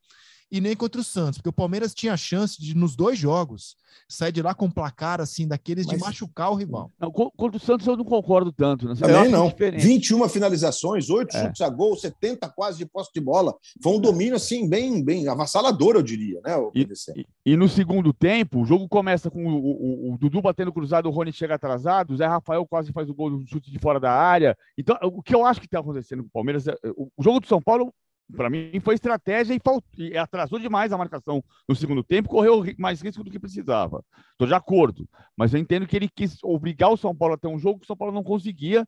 e 0.51 0.59
nem 0.59 0.75
contra 0.75 0.99
o 0.99 1.03
Santos, 1.03 1.37
porque 1.37 1.49
o 1.49 1.53
Palmeiras 1.53 1.93
tinha 1.93 2.13
a 2.13 2.17
chance 2.17 2.59
de, 2.59 2.75
nos 2.75 2.95
dois 2.95 3.17
jogos, 3.17 3.75
sair 4.07 4.31
de 4.31 4.41
lá 4.41 4.55
com 4.55 4.65
um 4.65 4.71
placar 4.71 5.21
assim, 5.21 5.47
daqueles 5.47 5.85
Mas, 5.85 5.97
de 5.97 6.03
machucar 6.03 6.51
o 6.51 6.55
rival. 6.55 6.91
Não, 6.99 7.11
contra 7.11 7.57
o 7.57 7.59
Santos 7.59 7.85
eu 7.85 7.95
não 7.95 8.03
concordo 8.03 8.51
tanto. 8.51 8.87
Né? 8.87 8.95
Também 8.95 9.29
não. 9.29 9.47
Diferente. 9.49 9.85
21 9.85 10.27
finalizações, 10.29 11.09
8 11.09 11.35
é. 11.35 11.43
chutes 11.43 11.61
a 11.61 11.69
gol, 11.69 11.95
70 11.95 12.49
quase 12.49 12.79
de 12.79 12.85
posse 12.85 13.11
de 13.13 13.21
bola. 13.21 13.53
Foi 13.81 13.93
um 13.93 13.99
domínio 13.99 14.35
assim, 14.35 14.67
bem, 14.67 15.03
bem 15.03 15.27
avassalador, 15.27 15.95
eu 15.95 16.01
diria, 16.01 16.39
né? 16.43 16.55
E, 16.73 16.81
e, 17.15 17.27
e, 17.53 17.57
no 17.57 17.69
segundo 17.69 18.11
tempo, 18.11 18.61
o 18.61 18.65
jogo 18.65 18.87
começa 18.87 19.29
com 19.29 19.45
o, 19.45 19.59
o, 19.59 20.13
o, 20.13 20.17
Dudu 20.17 20.41
batendo 20.41 20.73
cruzado, 20.73 21.07
o 21.07 21.11
Rony 21.11 21.31
chega 21.31 21.55
atrasado, 21.55 22.13
o 22.13 22.17
Zé 22.17 22.25
Rafael 22.25 22.65
quase 22.65 22.91
faz 22.91 23.09
o 23.09 23.13
gol 23.13 23.29
do 23.29 23.47
chute 23.47 23.71
de 23.71 23.77
fora 23.77 23.99
da 23.99 24.11
área. 24.11 24.57
Então, 24.77 24.97
o 25.03 25.21
que 25.21 25.35
eu 25.35 25.45
acho 25.45 25.59
que 25.59 25.67
está 25.67 25.79
acontecendo 25.79 26.23
com 26.23 26.29
o 26.29 26.31
Palmeiras, 26.31 26.67
é, 26.67 26.75
o, 26.95 27.09
o 27.15 27.23
jogo 27.23 27.39
do 27.39 27.47
São 27.47 27.61
Paulo 27.61 27.93
para 28.35 28.49
mim 28.49 28.79
foi 28.79 28.95
estratégia 28.95 29.53
e, 29.53 29.59
falt... 29.63 29.83
e, 29.97 30.17
atrasou 30.17 30.59
demais 30.59 30.91
a 30.91 30.97
marcação 30.97 31.43
no 31.67 31.75
segundo 31.75 32.03
tempo, 32.03 32.29
correu 32.29 32.63
mais 32.77 33.01
risco 33.01 33.23
do 33.23 33.31
que 33.31 33.39
precisava. 33.39 34.03
Estou 34.31 34.47
de 34.47 34.53
acordo, 34.53 35.07
mas 35.35 35.53
eu 35.53 35.59
entendo 35.59 35.87
que 35.87 35.95
ele 35.95 36.09
quis 36.09 36.37
obrigar 36.43 36.91
o 36.91 36.97
São 36.97 37.15
Paulo 37.15 37.33
a 37.33 37.37
ter 37.37 37.47
um 37.47 37.59
jogo 37.59 37.79
que 37.79 37.85
o 37.85 37.87
São 37.87 37.97
Paulo 37.97 38.13
não 38.13 38.23
conseguia 38.23 38.87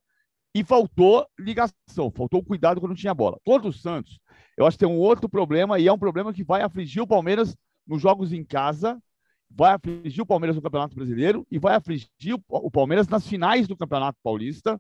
e 0.54 0.63
faltou 0.63 1.25
ligação, 1.39 2.12
faltou 2.13 2.43
cuidado 2.43 2.80
quando 2.80 2.95
tinha 2.95 3.13
bola. 3.13 3.39
Contra 3.45 3.69
o 3.69 3.73
Santos, 3.73 4.19
eu 4.58 4.65
acho 4.65 4.77
que 4.77 4.86
tem 4.86 4.93
um 4.93 4.99
outro 4.99 5.30
problema 5.30 5.80
e 5.80 5.88
é 5.88 5.93
um 5.93 5.99
problema 5.99 6.34
que 6.34 6.43
vai 6.43 6.62
afligir 6.62 7.01
o 7.01 7.08
Palmeiras 7.08 7.56
nos 7.88 8.01
jogos 8.01 8.34
em 8.34 8.43
casa, 8.43 9.01
vai 9.49 9.73
afligir 9.73 10.21
o 10.21 10.25
Palmeiras 10.25 10.56
no 10.56 10.62
Campeonato 10.62 10.95
Brasileiro 10.95 11.47
e 11.49 11.58
vai 11.58 11.75
afligir 11.75 12.36
o 12.49 12.71
Palmeiras 12.71 13.08
nas 13.08 13.27
finais 13.27 13.67
do 13.67 13.77
Campeonato 13.77 14.19
Paulista, 14.23 14.80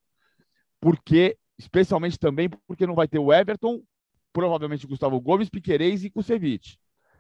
porque 0.79 1.37
especialmente 1.57 2.17
também 2.17 2.49
porque 2.67 2.87
não 2.87 2.95
vai 2.95 3.07
ter 3.07 3.19
o 3.19 3.31
Everton 3.31 3.81
provavelmente 4.33 4.87
Gustavo 4.87 5.19
Gomes, 5.19 5.49
Piquerez 5.49 6.03
e 6.03 6.09
Kusevich, 6.09 6.77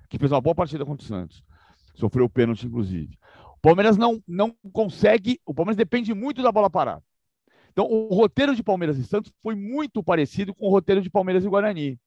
que 0.09 0.17
fez 0.17 0.31
uma 0.31 0.41
boa 0.41 0.55
partida 0.55 0.85
contra 0.85 1.03
o 1.03 1.07
Santos. 1.07 1.43
Sofreu 1.95 2.25
o 2.25 2.29
pênalti, 2.29 2.65
inclusive. 2.65 3.17
O 3.57 3.61
Palmeiras 3.61 3.97
não, 3.97 4.21
não 4.27 4.55
consegue. 4.71 5.39
O 5.45 5.53
Palmeiras 5.53 5.77
depende 5.77 6.13
muito 6.13 6.41
da 6.41 6.51
bola 6.51 6.69
parada. 6.69 7.03
Então, 7.71 7.85
o 7.85 8.13
roteiro 8.13 8.55
de 8.55 8.63
Palmeiras 8.63 8.97
e 8.97 9.03
Santos 9.03 9.31
foi 9.41 9.55
muito 9.55 10.03
parecido 10.03 10.53
com 10.53 10.67
o 10.67 10.69
roteiro 10.69 11.01
de 11.01 11.09
Palmeiras 11.09 11.45
e 11.45 11.49
Guarani, 11.49 11.99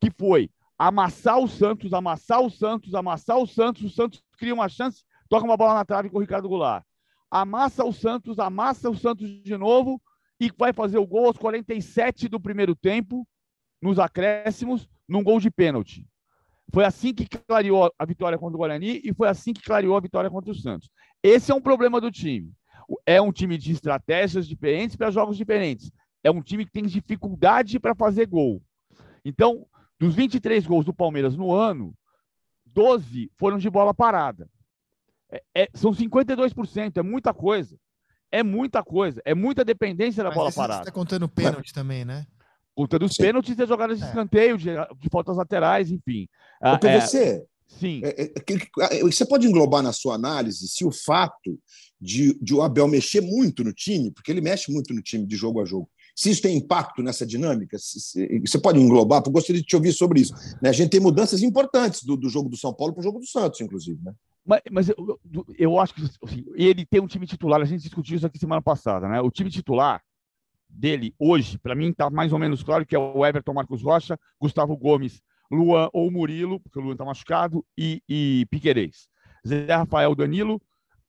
que 0.00 0.10
foi 0.10 0.50
amassar 0.78 1.38
o 1.38 1.48
Santos, 1.48 1.92
amassar 1.92 2.40
o 2.40 2.50
Santos, 2.50 2.94
amassar 2.94 3.38
o 3.38 3.46
Santos, 3.46 3.82
o 3.84 3.90
Santos 3.90 4.22
cria 4.36 4.54
uma 4.54 4.68
chance, 4.68 5.02
toca 5.28 5.44
uma 5.44 5.56
bola 5.56 5.74
na 5.74 5.84
trave 5.84 6.10
com 6.10 6.18
o 6.18 6.20
Ricardo 6.20 6.48
Goulart. 6.48 6.84
Amassa 7.30 7.84
o 7.84 7.92
Santos, 7.92 8.38
amassa 8.38 8.90
o 8.90 8.96
Santos 8.96 9.28
de 9.42 9.56
novo 9.56 10.00
e 10.40 10.50
vai 10.56 10.72
fazer 10.72 10.98
o 10.98 11.06
gol 11.06 11.26
aos 11.26 11.36
47 11.36 12.28
do 12.28 12.40
primeiro 12.40 12.74
tempo, 12.74 13.26
nos 13.80 13.98
acréscimos, 13.98 14.88
num 15.08 15.22
gol 15.22 15.40
de 15.40 15.50
pênalti. 15.50 16.06
Foi 16.72 16.84
assim 16.84 17.12
que 17.12 17.26
clareou 17.26 17.92
a 17.98 18.04
vitória 18.04 18.38
contra 18.38 18.56
o 18.56 18.58
Guarani 18.58 19.00
e 19.02 19.12
foi 19.12 19.28
assim 19.28 19.52
que 19.52 19.62
clareou 19.62 19.96
a 19.96 20.00
vitória 20.00 20.30
contra 20.30 20.50
o 20.50 20.54
Santos. 20.54 20.88
Esse 21.22 21.50
é 21.50 21.54
um 21.54 21.60
problema 21.60 22.00
do 22.00 22.10
time. 22.10 22.52
É 23.04 23.20
um 23.20 23.32
time 23.32 23.58
de 23.58 23.72
estratégias 23.72 24.46
diferentes 24.46 24.96
para 24.96 25.10
jogos 25.10 25.36
diferentes. 25.36 25.90
É 26.22 26.30
um 26.30 26.42
time 26.42 26.64
que 26.64 26.72
tem 26.72 26.84
dificuldade 26.84 27.78
para 27.80 27.94
fazer 27.94 28.26
gol. 28.26 28.62
Então, 29.24 29.66
dos 29.98 30.14
23 30.14 30.66
gols 30.66 30.84
do 30.84 30.94
Palmeiras 30.94 31.36
no 31.36 31.52
ano, 31.52 31.94
12 32.66 33.30
foram 33.36 33.58
de 33.58 33.68
bola 33.68 33.92
parada. 33.92 34.48
É, 35.30 35.42
é, 35.54 35.68
são 35.74 35.92
52%, 35.92 36.96
é 36.96 37.02
muita 37.02 37.34
coisa. 37.34 37.76
É 38.30 38.42
muita 38.42 38.82
coisa. 38.82 39.20
É 39.24 39.34
muita 39.34 39.64
dependência 39.64 40.22
da 40.22 40.30
Mas 40.30 40.38
bola 40.38 40.52
parada. 40.52 40.84
Você 40.84 40.90
está 40.90 40.92
contando 40.92 41.28
pênalti 41.28 41.74
também, 41.74 42.04
né? 42.04 42.26
Conta 42.74 42.98
dos 42.98 43.14
Sim. 43.14 43.22
pênaltis 43.22 43.58
e 43.58 43.66
jogadas 43.66 43.98
de 43.98 44.04
é. 44.04 44.08
escanteio, 44.08 44.56
de, 44.56 44.70
de 44.98 45.08
faltas 45.10 45.36
laterais, 45.36 45.90
enfim. 45.90 46.28
O 46.62 46.78
PVC, 46.78 47.18
ah, 47.18 47.26
é, 47.26 47.44
Sim. 47.78 48.00
É, 48.04 48.32
é, 48.98 49.00
você 49.00 49.24
pode 49.24 49.46
englobar 49.46 49.82
na 49.82 49.92
sua 49.92 50.14
análise 50.14 50.68
se 50.68 50.84
o 50.84 50.90
fato 50.90 51.58
de, 52.00 52.34
de 52.42 52.54
o 52.54 52.62
Abel 52.62 52.88
mexer 52.88 53.20
muito 53.20 53.62
no 53.62 53.72
time, 53.72 54.10
porque 54.10 54.30
ele 54.30 54.40
mexe 54.40 54.72
muito 54.72 54.92
no 54.92 55.00
time 55.00 55.26
de 55.26 55.36
jogo 55.36 55.60
a 55.60 55.64
jogo, 55.64 55.88
se 56.16 56.30
isso 56.30 56.42
tem 56.42 56.56
impacto 56.56 57.02
nessa 57.02 57.24
dinâmica, 57.24 57.78
se, 57.78 58.00
se, 58.00 58.40
você 58.40 58.58
pode 58.58 58.78
englobar, 58.78 59.20
porque 59.20 59.30
eu 59.30 59.34
gostaria 59.34 59.60
de 59.60 59.66
te 59.66 59.76
ouvir 59.76 59.92
sobre 59.92 60.20
isso. 60.20 60.34
Né? 60.60 60.68
A 60.68 60.72
gente 60.72 60.90
tem 60.90 61.00
mudanças 61.00 61.42
importantes 61.42 62.02
do, 62.02 62.16
do 62.16 62.28
jogo 62.28 62.48
do 62.48 62.56
São 62.56 62.74
Paulo 62.74 62.92
para 62.92 63.00
o 63.00 63.04
jogo 63.04 63.20
do 63.20 63.26
Santos, 63.26 63.60
inclusive. 63.60 64.00
Né? 64.02 64.12
Mas, 64.44 64.60
mas 64.70 64.88
eu, 64.88 65.20
eu, 65.56 65.78
acho 65.78 65.94
que 65.94 66.02
assim, 66.24 66.44
ele 66.54 66.84
tem 66.84 67.00
um 67.00 67.06
time 67.06 67.26
titular, 67.26 67.60
a 67.60 67.64
gente 67.64 67.82
discutiu 67.82 68.16
isso 68.16 68.26
aqui 68.26 68.38
semana 68.38 68.60
passada, 68.60 69.08
né? 69.08 69.20
O 69.20 69.30
time 69.30 69.50
titular 69.50 70.02
dele 70.72 71.14
hoje, 71.18 71.58
para 71.58 71.74
mim 71.74 71.90
está 71.90 72.08
mais 72.08 72.32
ou 72.32 72.38
menos 72.38 72.62
claro 72.62 72.86
que 72.86 72.94
é 72.94 72.98
o 72.98 73.24
Everton 73.24 73.52
Marcos 73.52 73.82
Rocha, 73.82 74.18
Gustavo 74.40 74.76
Gomes, 74.76 75.20
Luan 75.50 75.90
ou 75.92 76.10
Murilo, 76.10 76.60
porque 76.60 76.78
o 76.78 76.82
Luan 76.82 76.92
está 76.92 77.04
machucado, 77.04 77.64
e, 77.76 78.02
e 78.08 78.46
Piquerez. 78.50 79.08
Zé 79.46 79.66
Rafael 79.66 80.14
Danilo, 80.14 80.60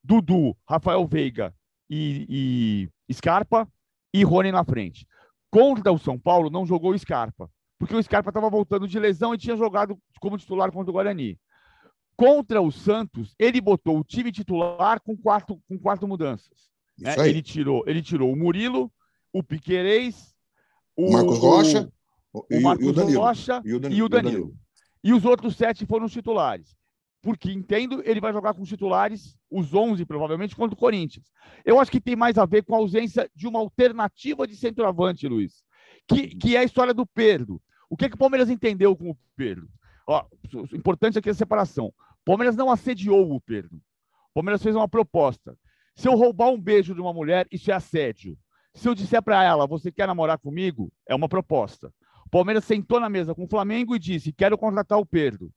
Dudu, 0.03 0.55
Rafael 0.67 1.05
Veiga 1.07 1.53
e, 1.89 2.89
e 3.07 3.13
Scarpa, 3.13 3.67
e 4.13 4.23
Rony 4.23 4.51
na 4.51 4.63
frente. 4.63 5.05
Contra 5.49 5.91
o 5.91 5.99
São 5.99 6.17
Paulo, 6.17 6.49
não 6.49 6.65
jogou 6.65 6.91
o 6.91 6.97
Scarpa, 6.97 7.49
porque 7.77 7.95
o 7.95 8.01
Scarpa 8.01 8.29
estava 8.29 8.49
voltando 8.49 8.87
de 8.87 8.99
lesão 8.99 9.33
e 9.33 9.37
tinha 9.37 9.55
jogado 9.55 9.97
como 10.19 10.37
titular 10.37 10.71
contra 10.71 10.89
o 10.89 10.93
Guarani. 10.93 11.37
Contra 12.15 12.61
o 12.61 12.71
Santos, 12.71 13.35
ele 13.37 13.59
botou 13.59 13.99
o 13.99 14.03
time 14.03 14.31
titular 14.31 15.01
com 15.01 15.17
quatro, 15.17 15.59
com 15.67 15.77
quatro 15.77 16.07
mudanças. 16.07 16.69
Né? 16.97 17.15
Ele, 17.27 17.41
tirou, 17.41 17.83
ele 17.87 18.01
tirou 18.01 18.31
o 18.31 18.35
Murilo, 18.35 18.91
o 19.33 19.43
Piquerez, 19.43 20.35
o 20.95 21.11
Marcos 21.11 21.37
Rocha, 21.37 21.91
o, 22.33 22.45
o 22.49 22.61
Marcos 22.61 22.85
e 22.85 22.89
o 22.89 22.93
Danilo, 22.93 23.21
Rocha 23.21 23.61
e 23.63 23.73
o 23.73 23.79
Danilo, 23.79 23.99
e 23.99 24.03
o 24.03 24.09
Danilo. 24.09 24.55
E 25.03 25.13
os 25.13 25.25
outros 25.25 25.55
sete 25.55 25.85
foram 25.85 26.05
os 26.05 26.11
titulares. 26.11 26.75
Porque 27.21 27.51
entendo, 27.51 28.01
ele 28.03 28.19
vai 28.19 28.33
jogar 28.33 28.53
com 28.53 28.63
os 28.63 28.69
titulares, 28.69 29.37
os 29.49 29.73
11 29.73 30.05
provavelmente, 30.05 30.55
contra 30.55 30.73
o 30.73 30.77
Corinthians. 30.77 31.31
Eu 31.63 31.79
acho 31.79 31.91
que 31.91 32.01
tem 32.01 32.15
mais 32.15 32.37
a 32.37 32.45
ver 32.45 32.63
com 32.63 32.73
a 32.73 32.79
ausência 32.79 33.29
de 33.35 33.47
uma 33.47 33.59
alternativa 33.59 34.47
de 34.47 34.55
centroavante, 34.55 35.27
Luiz, 35.27 35.63
que, 36.07 36.35
que 36.35 36.55
é 36.55 36.59
a 36.59 36.63
história 36.63 36.93
do 36.93 37.05
Pedro. 37.05 37.61
O 37.89 37.95
que, 37.95 38.09
que 38.09 38.15
o 38.15 38.19
Palmeiras 38.19 38.49
entendeu 38.49 38.95
com 38.95 39.11
o 39.11 39.17
Pedro? 39.35 39.67
Ó, 40.07 40.25
importante 40.73 41.19
aqui 41.19 41.29
a 41.29 41.33
separação. 41.33 41.87
O 41.87 42.25
Palmeiras 42.25 42.55
não 42.55 42.71
assediou 42.71 43.35
o 43.35 43.41
Pedro. 43.41 43.75
O 44.31 44.33
Palmeiras 44.35 44.63
fez 44.63 44.75
uma 44.75 44.87
proposta. 44.87 45.55
Se 45.95 46.07
eu 46.07 46.15
roubar 46.15 46.49
um 46.49 46.59
beijo 46.59 46.95
de 46.95 47.01
uma 47.01 47.13
mulher, 47.13 47.47
isso 47.51 47.69
é 47.69 47.73
assédio. 47.73 48.37
Se 48.73 48.87
eu 48.87 48.95
disser 48.95 49.21
para 49.21 49.43
ela, 49.43 49.67
você 49.67 49.91
quer 49.91 50.07
namorar 50.07 50.37
comigo? 50.37 50.91
É 51.07 51.13
uma 51.13 51.27
proposta. 51.27 51.93
O 52.25 52.29
Palmeiras 52.29 52.63
sentou 52.63 52.99
na 52.99 53.09
mesa 53.09 53.35
com 53.35 53.43
o 53.43 53.49
Flamengo 53.49 53.95
e 53.95 53.99
disse: 53.99 54.31
quero 54.31 54.57
contratar 54.57 54.97
o 54.97 55.05
Pedro. 55.05 55.51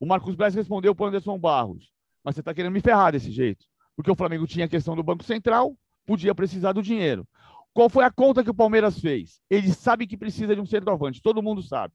O 0.00 0.06
Marcos 0.06 0.34
Braz 0.34 0.54
respondeu 0.54 0.94
para 0.94 1.04
o 1.04 1.08
Anderson 1.08 1.38
Barros: 1.38 1.92
mas 2.24 2.34
você 2.34 2.40
está 2.40 2.52
querendo 2.52 2.72
me 2.72 2.80
ferrar 2.80 3.12
desse 3.12 3.30
jeito. 3.30 3.64
Porque 3.94 4.10
o 4.10 4.16
Flamengo 4.16 4.46
tinha 4.46 4.66
a 4.66 4.68
questão 4.68 4.96
do 4.96 5.02
Banco 5.02 5.24
Central, 5.24 5.76
podia 6.04 6.34
precisar 6.34 6.72
do 6.72 6.82
dinheiro. 6.82 7.26
Qual 7.72 7.88
foi 7.88 8.04
a 8.04 8.10
conta 8.10 8.42
que 8.42 8.50
o 8.50 8.54
Palmeiras 8.54 8.98
fez? 8.98 9.40
Ele 9.48 9.72
sabe 9.72 10.06
que 10.06 10.16
precisa 10.16 10.54
de 10.54 10.60
um 10.60 10.66
centroavante, 10.66 11.22
todo 11.22 11.42
mundo 11.42 11.62
sabe. 11.62 11.94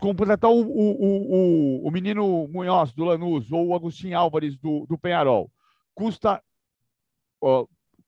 Contratar 0.00 0.50
o, 0.50 0.60
o, 0.60 1.82
o, 1.82 1.88
o 1.88 1.90
menino 1.90 2.46
Munhoz 2.48 2.92
do 2.92 3.04
Lanús 3.04 3.50
ou 3.50 3.68
o 3.68 3.74
Agostinho 3.74 4.18
Álvares 4.18 4.58
do, 4.58 4.86
do 4.86 4.98
Penharol 4.98 5.50
custa 5.94 6.42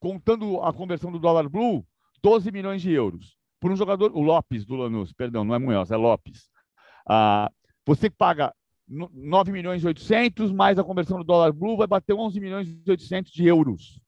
contando 0.04 0.60
a 0.60 0.70
conversão 0.70 1.10
do 1.10 1.18
dólar 1.18 1.48
blue, 1.48 1.82
12 2.22 2.52
milhões 2.52 2.82
de 2.82 2.92
euros. 2.92 3.38
Por 3.58 3.72
um 3.72 3.76
jogador, 3.76 4.12
o 4.14 4.20
Lopes 4.20 4.66
do 4.66 4.74
Lanús, 4.74 5.14
perdão, 5.14 5.44
não 5.44 5.54
é 5.54 5.58
Munhoz, 5.58 5.90
é 5.90 5.96
Lopes. 5.96 6.46
Ah, 7.08 7.50
você 7.86 8.10
paga 8.10 8.54
9 8.86 9.50
milhões 9.50 9.82
e 9.82 9.86
800, 9.86 10.52
mais 10.52 10.78
a 10.78 10.84
conversão 10.84 11.16
do 11.16 11.24
dólar 11.24 11.54
blue, 11.54 11.78
vai 11.78 11.86
bater 11.86 12.12
11 12.12 12.38
milhões 12.38 12.68
e 12.68 12.90
800 12.90 13.32
de 13.32 13.46
euros. 13.46 13.98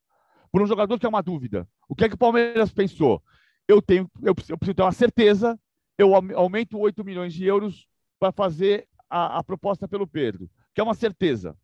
Por 0.53 0.61
um 0.61 0.67
jogador 0.67 0.99
que 0.99 1.07
é 1.07 1.09
uma 1.09 1.23
dúvida. 1.23 1.67
O 1.89 1.95
que 1.95 2.05
é 2.05 2.09
que 2.11 2.15
o 2.15 2.19
Palmeiras 2.19 2.71
pensou? 2.71 3.23
Eu 3.67 3.81
tenho, 3.81 4.07
eu 4.23 4.35
preciso, 4.35 4.59
ter 4.59 4.83
uma 4.83 4.93
certeza, 4.93 5.59
eu 5.97 6.15
aumento 6.15 6.79
8 6.79 7.03
milhões 7.03 7.33
de 7.33 7.47
euros 7.47 7.87
para 8.21 8.31
fazer 8.33 8.87
a, 9.09 9.39
a 9.39 9.43
proposta 9.43 9.89
pelo 9.89 10.07
Pedro, 10.07 10.51
que 10.75 10.81
é 10.83 10.85
uma 10.85 10.95
certeza. 10.95 11.57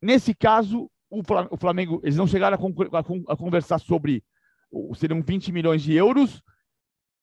Nesse 0.00 0.34
caso, 0.34 0.90
o 1.12 1.56
Flamengo, 1.58 2.00
eles 2.02 2.16
não 2.16 2.26
chegaram 2.26 2.56
a, 3.28 3.36
conversar 3.36 3.78
sobre 3.78 4.24
seriam 4.94 5.20
20 5.20 5.52
milhões 5.52 5.82
de 5.82 5.92
euros, 5.92 6.42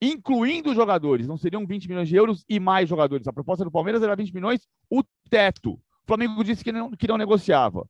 incluindo 0.00 0.72
jogadores. 0.74 1.26
Não 1.26 1.36
seriam 1.36 1.66
20 1.66 1.88
milhões 1.88 2.08
de 2.08 2.14
euros 2.14 2.44
e 2.48 2.60
mais 2.60 2.88
jogadores. 2.88 3.26
A 3.26 3.32
proposta 3.32 3.64
do 3.64 3.70
Palmeiras 3.70 4.02
era 4.02 4.14
20 4.14 4.32
milhões, 4.32 4.66
o 4.88 5.02
teto. 5.28 5.72
O 5.72 6.06
Flamengo 6.06 6.44
disse 6.44 6.62
que 6.62 6.70
não, 6.70 6.92
que 6.92 7.08
não 7.08 7.18
negociava. 7.18 7.84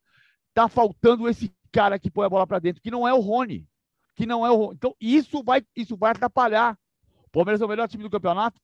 Tá 0.55 0.69
faltando 0.69 1.29
esse 1.29 1.53
cara 1.71 1.99
que 1.99 2.11
põe 2.11 2.27
a 2.27 2.31
bola 2.31 2.47
para 2.47 2.59
dentro, 2.59 2.83
que 2.83 2.91
não 2.91 3.07
é 3.07 3.13
o 3.13 3.21
Rony. 3.21 3.67
Que 4.17 4.25
não 4.25 4.45
é 4.45 4.51
o 4.51 4.57
Rony. 4.57 4.75
Então, 4.77 4.95
isso 4.99 5.43
vai, 5.43 5.63
isso 5.77 5.97
vai 5.97 6.13
atrapalhar. 6.13 6.79
O 7.27 7.31
Palmeiras 7.31 7.61
é 7.61 7.65
o 7.65 7.69
melhor 7.69 7.89
time 7.89 8.03
do 8.03 8.11
campeonato. 8.11 8.59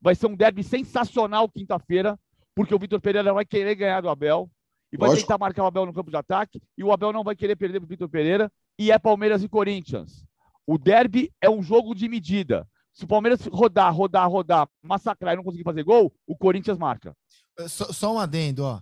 Vai 0.00 0.14
ser 0.14 0.26
um 0.26 0.36
derby 0.36 0.62
sensacional 0.62 1.48
quinta-feira, 1.48 2.20
porque 2.54 2.74
o 2.74 2.78
Vitor 2.78 3.00
Pereira 3.00 3.32
vai 3.32 3.46
querer 3.46 3.74
ganhar 3.74 4.02
do 4.02 4.10
Abel 4.10 4.50
e 4.92 4.96
vai 4.96 5.08
Lógico. 5.08 5.26
tentar 5.26 5.38
marcar 5.38 5.64
o 5.64 5.66
Abel 5.66 5.86
no 5.86 5.94
campo 5.94 6.10
de 6.10 6.16
ataque, 6.16 6.60
e 6.76 6.84
o 6.84 6.92
Abel 6.92 7.12
não 7.12 7.24
vai 7.24 7.34
querer 7.34 7.56
perder 7.56 7.80
para 7.80 7.86
o 7.86 7.88
Vitor 7.88 8.08
Pereira, 8.08 8.52
e 8.78 8.92
é 8.92 8.98
Palmeiras 8.98 9.42
e 9.42 9.48
Corinthians. 9.48 10.24
O 10.66 10.76
derby 10.78 11.32
é 11.40 11.48
um 11.48 11.62
jogo 11.62 11.94
de 11.94 12.08
medida. 12.08 12.68
Se 12.92 13.04
o 13.04 13.08
Palmeiras 13.08 13.40
rodar, 13.46 13.94
rodar, 13.94 14.30
rodar, 14.30 14.68
massacrar 14.82 15.32
e 15.32 15.36
não 15.36 15.44
conseguir 15.44 15.64
fazer 15.64 15.82
gol, 15.82 16.12
o 16.26 16.36
Corinthians 16.36 16.76
marca. 16.76 17.16
É, 17.58 17.66
só, 17.66 17.86
só 17.86 18.14
um 18.14 18.18
adendo, 18.18 18.64
ó. 18.64 18.80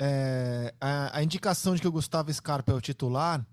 É, 0.00 0.74
a, 0.80 1.18
a, 1.18 1.22
indicação 1.22 1.74
de 1.74 1.82
que 1.82 1.88
o 1.88 1.92
Gustavo 1.92 2.32
Scarpa 2.32 2.72
é 2.72 2.74
o 2.74 2.80
titular 2.80 3.46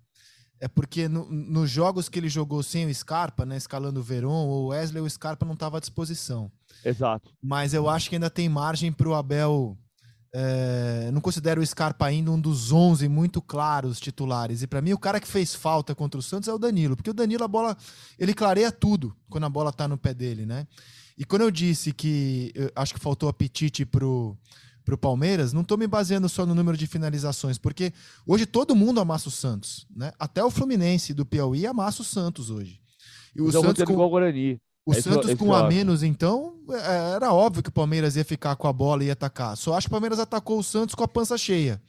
é 0.61 0.67
porque 0.69 1.09
no, 1.09 1.29
nos 1.29 1.69
jogos 1.69 2.07
que 2.07 2.17
ele 2.17 2.29
jogou 2.29 2.63
sem 2.63 2.85
o 2.85 2.93
Scarpa, 2.93 3.45
né, 3.45 3.57
escalando 3.57 3.99
o 3.99 4.03
Veron, 4.03 4.47
o 4.47 4.67
Wesley, 4.67 5.03
o 5.03 5.09
Scarpa 5.09 5.45
não 5.45 5.53
estava 5.55 5.75
à 5.75 5.79
disposição. 5.81 6.49
Exato. 6.85 7.29
Mas 7.43 7.73
eu 7.73 7.89
acho 7.89 8.09
que 8.09 8.15
ainda 8.15 8.29
tem 8.29 8.47
margem 8.47 8.93
para 8.93 9.09
o 9.09 9.13
Abel 9.13 9.77
é, 10.33 11.09
não 11.11 11.21
considero 11.21 11.61
o 11.61 11.65
Scarpa 11.65 12.05
ainda 12.05 12.31
um 12.31 12.39
dos 12.39 12.71
11 12.71 13.07
muito 13.07 13.41
claros 13.41 13.99
titulares. 13.99 14.61
E 14.61 14.67
para 14.67 14.81
mim, 14.81 14.93
o 14.93 14.97
cara 14.97 15.19
que 15.19 15.27
fez 15.27 15.55
falta 15.55 15.95
contra 15.95 16.19
o 16.19 16.23
Santos 16.23 16.47
é 16.47 16.53
o 16.53 16.57
Danilo, 16.57 16.95
porque 16.95 17.09
o 17.09 17.13
Danilo, 17.13 17.43
a 17.43 17.47
bola, 17.47 17.77
ele 18.19 18.33
clareia 18.33 18.71
tudo 18.71 19.15
quando 19.29 19.45
a 19.45 19.49
bola 19.49 19.71
tá 19.71 19.87
no 19.87 19.97
pé 19.97 20.13
dele, 20.13 20.45
né? 20.45 20.67
E 21.17 21.25
quando 21.25 21.41
eu 21.41 21.51
disse 21.51 21.91
que 21.91 22.51
eu 22.53 22.71
acho 22.75 22.93
que 22.93 22.99
faltou 22.99 23.27
apetite 23.27 23.85
pro, 23.85 24.37
pro 24.85 24.97
Palmeiras, 24.97 25.51
não 25.51 25.63
tô 25.63 25.75
me 25.75 25.87
baseando 25.87 26.29
só 26.29 26.45
no 26.45 26.53
número 26.53 26.77
de 26.77 26.85
finalizações, 26.85 27.57
porque 27.57 27.91
hoje 28.25 28.45
todo 28.45 28.75
mundo 28.75 28.99
amassa 28.99 29.29
o 29.29 29.31
Santos, 29.31 29.87
né? 29.95 30.11
Até 30.19 30.43
o 30.43 30.51
Fluminense 30.51 31.13
do 31.13 31.25
Piauí 31.25 31.65
amassa 31.65 32.03
o 32.03 32.05
Santos 32.05 32.49
hoje. 32.49 32.79
E 33.35 33.41
o 33.41 33.51
Santos 33.51 33.83
com... 33.83 33.95
o 33.95 34.09
Guarani. 34.09 34.59
O 34.87 34.93
esse 34.93 35.01
Santos 35.01 35.33
com 35.33 35.47
um 35.47 35.53
a 35.53 35.67
menos, 35.67 36.01
então, 36.01 36.53
é, 36.69 37.15
era 37.15 37.33
óbvio 37.33 37.61
que 37.61 37.67
o 37.67 37.73
Palmeiras 37.73 38.15
ia 38.15 38.23
ficar 38.23 38.55
com 38.55 38.69
a 38.69 38.73
bola 38.73 39.03
e 39.03 39.07
ia 39.07 39.13
atacar. 39.13 39.57
Só 39.57 39.73
acho 39.73 39.87
que 39.87 39.89
o 39.89 39.91
Palmeiras 39.91 40.17
atacou 40.17 40.57
o 40.57 40.63
Santos 40.63 40.95
com 40.95 41.03
a 41.03 41.07
pança 41.09 41.37
cheia. 41.37 41.81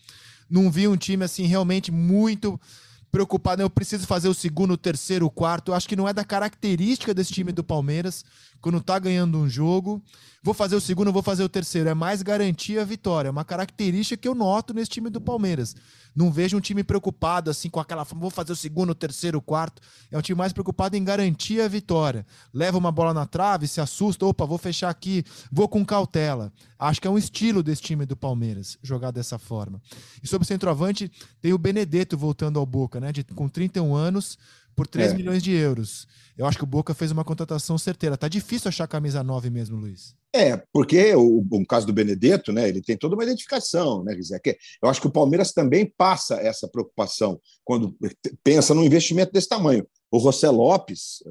Não 0.51 0.69
vi 0.69 0.89
um 0.89 0.97
time 0.97 1.25
assim 1.25 1.45
realmente 1.45 1.93
muito 1.93 2.61
preocupado. 3.09 3.63
Eu 3.63 3.71
preciso 3.71 4.05
fazer 4.05 4.27
o 4.27 4.35
segundo, 4.35 4.73
o 4.73 4.77
terceiro, 4.77 5.27
o 5.27 5.31
quarto. 5.31 5.71
Eu 5.71 5.77
acho 5.77 5.89
que 5.89 5.95
não 5.95 6.09
é 6.09 6.13
da 6.13 6.25
característica 6.25 7.15
desse 7.15 7.33
time 7.33 7.53
do 7.53 7.63
Palmeiras 7.63 8.25
quando 8.61 8.81
tá 8.81 8.99
ganhando 8.99 9.39
um 9.39 9.49
jogo. 9.49 10.03
Vou 10.43 10.53
fazer 10.53 10.75
o 10.75 10.81
segundo, 10.81 11.13
vou 11.13 11.23
fazer 11.23 11.45
o 11.45 11.49
terceiro. 11.49 11.89
É 11.89 11.95
mais 11.95 12.21
garantia 12.21 12.83
a 12.83 12.85
vitória. 12.85 13.29
É 13.29 13.31
uma 13.31 13.45
característica 13.45 14.21
que 14.21 14.27
eu 14.27 14.35
noto 14.35 14.75
nesse 14.75 14.91
time 14.91 15.09
do 15.09 15.21
Palmeiras. 15.21 15.77
Não 16.19 16.33
vejo 16.33 16.57
um 16.57 16.61
time 16.61 16.83
preocupado 16.83 17.49
assim 17.49 17.71
com 17.71 17.79
aquela 17.79 18.03
vou 18.03 18.29
fazer 18.29 18.51
o 18.51 18.57
segundo, 18.57 18.91
o 18.91 18.95
terceiro, 18.95 19.39
o 19.39 19.41
quarto. 19.41 19.81
É 20.11 20.19
um 20.19 20.21
time 20.21 20.37
mais 20.37 20.53
preocupado 20.53 20.97
em 20.97 21.05
garantir 21.05 21.61
a 21.61 21.69
vitória. 21.69 22.27
Leva 22.53 22.77
uma 22.77 22.91
bola 22.91 23.15
na 23.15 23.25
trave, 23.25 23.69
se 23.69 23.81
assusta, 23.81 24.27
opa, 24.27 24.45
vou 24.45 24.59
fechar 24.59 24.91
aqui, 24.91 25.25
vou 25.53 25.69
com 25.69 25.87
cautela. 25.87 26.53
Acho 26.77 27.01
que 27.01 27.07
é 27.07 27.11
um 27.11 27.17
estilo 27.17 27.63
desse 27.63 27.83
time 27.83 28.05
do 28.05 28.17
Palmeiras 28.17 28.77
jogar 28.83 29.13
dessa 29.13 29.39
forma. 29.39 29.81
E 30.21 30.27
sobre 30.27 30.43
o 30.43 30.49
centroavante, 30.49 31.09
tem 31.41 31.53
o 31.53 31.59
Benedetto 31.59 32.19
voltando 32.19 32.59
ao 32.59 32.67
Boca, 32.67 32.99
né? 32.99 33.13
De, 33.13 33.23
com 33.23 33.49
31 33.49 33.95
anos, 33.95 34.37
por 34.79 34.87
3 34.87 35.11
é. 35.11 35.15
milhões 35.17 35.43
de 35.43 35.53
euros. 35.53 36.07
Eu 36.37 36.47
acho 36.47 36.57
que 36.57 36.63
o 36.63 36.67
Boca 36.67 36.95
fez 36.95 37.11
uma 37.11 37.25
contratação 37.25 37.77
certeira. 37.77 38.17
Tá 38.17 38.29
difícil 38.29 38.69
achar 38.69 38.87
camisa 38.87 39.25
9 39.25 39.51
mesmo, 39.51 39.77
Luiz. 39.77 40.15
É, 40.33 40.63
porque 40.73 41.13
o, 41.17 41.45
o 41.51 41.67
caso 41.67 41.85
do 41.85 41.93
Benedetto, 41.93 42.53
né, 42.53 42.69
ele 42.69 42.81
tem 42.81 42.97
toda 42.97 43.17
uma 43.17 43.25
identificação, 43.25 44.05
né, 44.05 44.15
Rizé? 44.15 44.41
Eu 44.81 44.89
acho 44.89 45.01
que 45.01 45.09
o 45.09 45.11
Palmeiras 45.11 45.51
também 45.51 45.93
passa 45.97 46.37
essa 46.37 46.69
preocupação 46.69 47.41
quando 47.65 47.97
pensa 48.45 48.73
num 48.73 48.85
investimento 48.85 49.33
desse 49.33 49.49
tamanho. 49.49 49.85
O 50.13 50.21
José 50.21 50.49
Lopes 50.49 51.25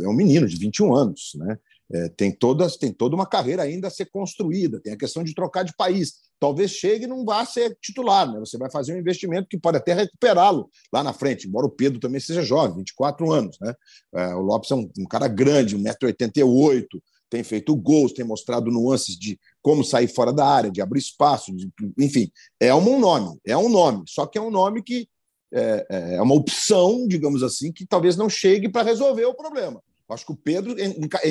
é 0.00 0.08
um 0.08 0.14
menino 0.14 0.48
de 0.48 0.56
21 0.56 0.94
anos, 0.94 1.32
né? 1.36 1.58
É, 1.92 2.08
tem, 2.08 2.32
todas, 2.32 2.76
tem 2.76 2.92
toda 2.92 3.14
uma 3.14 3.26
carreira 3.26 3.62
ainda 3.62 3.88
a 3.88 3.90
ser 3.90 4.06
construída, 4.06 4.80
tem 4.80 4.92
a 4.92 4.96
questão 4.96 5.22
de 5.22 5.34
trocar 5.34 5.64
de 5.64 5.76
país. 5.76 6.14
Talvez 6.40 6.70
chegue 6.70 7.04
e 7.04 7.08
não 7.08 7.24
vá 7.24 7.44
ser 7.44 7.76
titular, 7.80 8.30
né? 8.30 8.40
Você 8.40 8.56
vai 8.56 8.70
fazer 8.70 8.94
um 8.94 8.98
investimento 8.98 9.48
que 9.48 9.58
pode 9.58 9.76
até 9.76 9.92
recuperá-lo 9.92 10.70
lá 10.92 11.02
na 11.02 11.12
frente, 11.12 11.46
embora 11.46 11.66
o 11.66 11.70
Pedro 11.70 12.00
também 12.00 12.20
seja 12.20 12.42
jovem, 12.42 12.78
24 12.78 13.30
anos, 13.32 13.58
né? 13.60 13.74
É, 14.14 14.34
o 14.34 14.40
Lopes 14.40 14.70
é 14.70 14.74
um, 14.74 14.90
um 14.98 15.06
cara 15.06 15.28
grande, 15.28 15.76
1,88m, 15.76 16.86
tem 17.30 17.42
feito 17.42 17.74
gols, 17.74 18.12
tem 18.12 18.24
mostrado 18.24 18.70
nuances 18.70 19.16
de 19.18 19.38
como 19.60 19.84
sair 19.84 20.08
fora 20.08 20.32
da 20.32 20.46
área, 20.46 20.70
de 20.70 20.80
abrir 20.80 21.00
espaço, 21.00 21.54
de, 21.54 21.70
enfim, 21.98 22.30
é 22.60 22.74
um 22.74 22.98
nome, 22.98 23.38
é 23.44 23.56
um 23.56 23.68
nome, 23.68 24.04
só 24.06 24.26
que 24.26 24.38
é 24.38 24.40
um 24.40 24.50
nome 24.50 24.82
que 24.82 25.08
é, 25.52 25.86
é, 25.90 26.14
é 26.16 26.22
uma 26.22 26.34
opção, 26.34 27.06
digamos 27.06 27.42
assim, 27.42 27.72
que 27.72 27.86
talvez 27.86 28.16
não 28.16 28.28
chegue 28.28 28.68
para 28.68 28.86
resolver 28.86 29.24
o 29.24 29.34
problema. 29.34 29.82
Acho 30.10 30.26
que 30.26 30.32
o 30.32 30.36
Pedro 30.36 30.74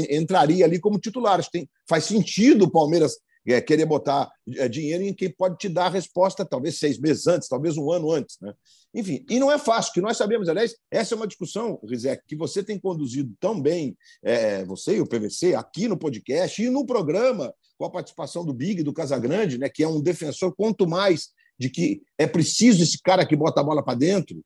entraria 0.09 0.65
ali 0.65 0.79
como 0.79 0.99
titular. 0.99 1.43
Tem, 1.49 1.69
faz 1.87 2.05
sentido 2.05 2.65
o 2.65 2.71
Palmeiras 2.71 3.17
é, 3.45 3.59
querer 3.59 3.85
botar 3.85 4.31
é, 4.55 4.67
dinheiro 4.69 5.03
em 5.03 5.13
quem 5.13 5.29
pode 5.29 5.57
te 5.57 5.67
dar 5.67 5.87
a 5.87 5.89
resposta, 5.89 6.45
talvez 6.45 6.79
seis 6.79 6.97
meses 6.99 7.27
antes, 7.27 7.47
talvez 7.47 7.77
um 7.77 7.91
ano 7.91 8.11
antes. 8.11 8.37
Né? 8.41 8.53
Enfim, 8.93 9.25
e 9.29 9.39
não 9.39 9.51
é 9.51 9.57
fácil, 9.57 9.93
que 9.93 10.01
nós 10.01 10.17
sabemos, 10.17 10.47
aliás, 10.47 10.75
essa 10.89 11.13
é 11.13 11.17
uma 11.17 11.27
discussão, 11.27 11.79
Rizek, 11.83 12.23
que 12.27 12.35
você 12.35 12.63
tem 12.63 12.79
conduzido 12.79 13.33
tão 13.39 13.59
bem, 13.59 13.97
é, 14.23 14.63
você 14.63 14.97
e 14.97 15.01
o 15.01 15.07
PVC, 15.07 15.55
aqui 15.55 15.87
no 15.87 15.97
podcast 15.97 16.61
e 16.61 16.69
no 16.69 16.85
programa, 16.85 17.53
com 17.77 17.85
a 17.85 17.91
participação 17.91 18.45
do 18.45 18.53
Big, 18.53 18.83
do 18.83 18.93
Casagrande, 18.93 19.57
né, 19.57 19.67
que 19.67 19.83
é 19.83 19.87
um 19.87 20.01
defensor, 20.01 20.53
quanto 20.55 20.87
mais 20.87 21.29
de 21.59 21.69
que 21.69 22.01
é 22.17 22.25
preciso 22.25 22.81
esse 22.81 22.99
cara 23.01 23.25
que 23.25 23.35
bota 23.35 23.61
a 23.61 23.63
bola 23.63 23.83
para 23.83 23.97
dentro, 23.97 24.41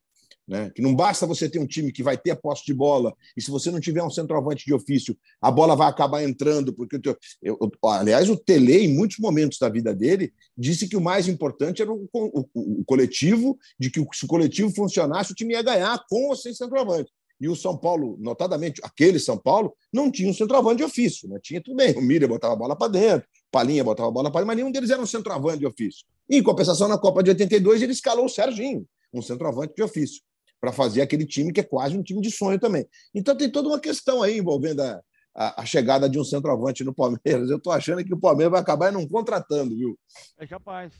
né? 0.47 0.71
Que 0.73 0.81
não 0.81 0.95
basta 0.95 1.25
você 1.25 1.49
ter 1.49 1.59
um 1.59 1.67
time 1.67 1.91
que 1.91 2.01
vai 2.01 2.17
ter 2.17 2.31
a 2.31 2.35
posse 2.35 2.65
de 2.65 2.73
bola, 2.73 3.13
e 3.35 3.41
se 3.41 3.51
você 3.51 3.69
não 3.69 3.79
tiver 3.79 4.01
um 4.01 4.09
centroavante 4.09 4.65
de 4.65 4.73
ofício, 4.73 5.17
a 5.41 5.51
bola 5.51 5.75
vai 5.75 5.89
acabar 5.89 6.23
entrando. 6.23 6.73
porque 6.73 6.99
eu, 7.03 7.17
eu, 7.43 7.71
Aliás, 7.83 8.29
o 8.29 8.37
Tele, 8.37 8.85
em 8.85 8.95
muitos 8.95 9.17
momentos 9.19 9.57
da 9.59 9.67
vida 9.67 9.93
dele, 9.93 10.31
disse 10.57 10.87
que 10.87 10.95
o 10.95 11.01
mais 11.01 11.27
importante 11.27 11.81
era 11.81 11.91
o, 11.91 12.07
o, 12.13 12.45
o 12.53 12.85
coletivo, 12.85 13.57
de 13.77 13.89
que 13.89 14.05
se 14.13 14.23
o 14.23 14.27
coletivo 14.27 14.73
funcionasse, 14.73 15.33
o 15.33 15.35
time 15.35 15.53
ia 15.53 15.61
ganhar 15.61 16.01
com 16.09 16.29
ou 16.29 16.35
sem 16.35 16.53
centroavante. 16.53 17.11
E 17.39 17.47
o 17.47 17.55
São 17.55 17.77
Paulo, 17.77 18.17
notadamente, 18.19 18.81
aquele 18.83 19.19
São 19.19 19.37
Paulo, 19.37 19.75
não 19.93 20.09
tinha 20.09 20.29
um 20.29 20.33
centroavante 20.33 20.77
de 20.77 20.83
ofício. 20.83 21.29
Né? 21.29 21.37
Tinha 21.41 21.61
tudo 21.61 21.75
bem, 21.75 21.95
o 21.95 22.01
Miriam 22.01 22.27
botava 22.27 22.53
a 22.53 22.57
bola 22.57 22.75
para 22.75 22.87
dentro, 22.87 23.27
Palinha 23.51 23.83
botava 23.83 24.09
a 24.09 24.11
bola 24.11 24.31
para 24.31 24.39
dentro, 24.39 24.47
mas 24.47 24.57
nenhum 24.57 24.71
deles 24.71 24.89
era 24.89 25.01
um 25.01 25.05
centroavante 25.05 25.59
de 25.59 25.67
ofício. 25.67 26.05
em 26.29 26.41
compensação, 26.41 26.87
na 26.87 26.97
Copa 26.97 27.21
de 27.21 27.29
82, 27.31 27.81
ele 27.81 27.91
escalou 27.91 28.25
o 28.25 28.29
Serginho, 28.29 28.87
um 29.13 29.21
centroavante 29.21 29.73
de 29.75 29.83
ofício 29.83 30.21
para 30.59 30.71
fazer 30.71 31.01
aquele 31.01 31.25
time 31.25 31.53
que 31.53 31.59
é 31.59 31.63
quase 31.63 31.97
um 31.97 32.03
time 32.03 32.21
de 32.21 32.31
sonho 32.31 32.59
também. 32.59 32.87
Então 33.13 33.35
tem 33.35 33.51
toda 33.51 33.67
uma 33.67 33.79
questão 33.79 34.23
aí 34.23 34.37
envolvendo 34.37 34.81
a, 34.81 35.01
a, 35.35 35.61
a 35.61 35.65
chegada 35.65 36.09
de 36.09 36.19
um 36.19 36.23
centroavante 36.23 36.83
no 36.83 36.93
Palmeiras. 36.93 37.49
Eu 37.49 37.57
estou 37.57 37.71
achando 37.71 38.03
que 38.03 38.13
o 38.13 38.19
Palmeiras 38.19 38.51
vai 38.51 38.61
acabar 38.61 38.91
não 38.91 39.07
contratando, 39.07 39.75
viu? 39.75 39.97
É 40.37 40.47
capaz. 40.47 40.93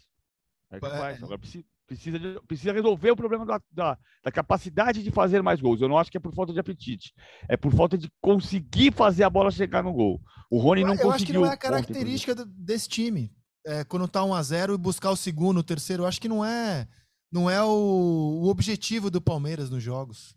É 0.71 0.79
capaz. 0.79 1.23
Agora 1.23 1.39
precisa, 1.39 1.63
precisa, 1.87 2.19
de, 2.19 2.39
precisa 2.47 2.73
resolver 2.73 3.11
o 3.11 3.15
problema 3.15 3.45
da, 3.45 3.61
da, 3.71 3.97
da, 4.23 4.31
capacidade 4.31 5.01
de 5.01 5.09
fazer 5.09 5.41
mais 5.41 5.59
gols. 5.59 5.81
Eu 5.81 5.89
não 5.89 5.97
acho 5.97 6.11
que 6.11 6.17
é 6.17 6.19
por 6.19 6.33
falta 6.35 6.53
de 6.53 6.59
apetite. 6.59 7.13
É 7.49 7.57
por 7.57 7.73
falta 7.73 7.97
de 7.97 8.11
conseguir 8.21 8.93
fazer 8.93 9.23
a 9.23 9.29
bola 9.29 9.49
chegar 9.49 9.83
no 9.83 9.93
gol. 9.93 10.21
O 10.51 10.59
Rony 10.59 10.83
não 10.83 10.93
eu 10.93 10.99
conseguiu. 10.99 11.09
Eu 11.09 11.13
acho 11.13 11.25
que 11.25 11.33
não 11.33 11.45
é 11.45 11.49
a 11.49 11.57
característica 11.57 12.33
ontem, 12.33 12.45
desse 12.57 12.87
time. 12.87 13.33
É, 13.65 13.83
quando 13.83 14.07
tá 14.07 14.23
1 14.23 14.33
a 14.33 14.43
0 14.43 14.73
e 14.75 14.77
buscar 14.77 15.11
o 15.11 15.17
segundo, 15.17 15.57
o 15.57 15.63
terceiro, 15.63 16.03
eu 16.03 16.07
acho 16.07 16.21
que 16.21 16.29
não 16.29 16.45
é 16.45 16.87
não 17.31 17.49
é 17.49 17.63
o, 17.63 17.67
o 17.67 18.47
objetivo 18.47 19.09
do 19.09 19.21
Palmeiras 19.21 19.69
nos 19.69 19.83
jogos. 19.83 20.35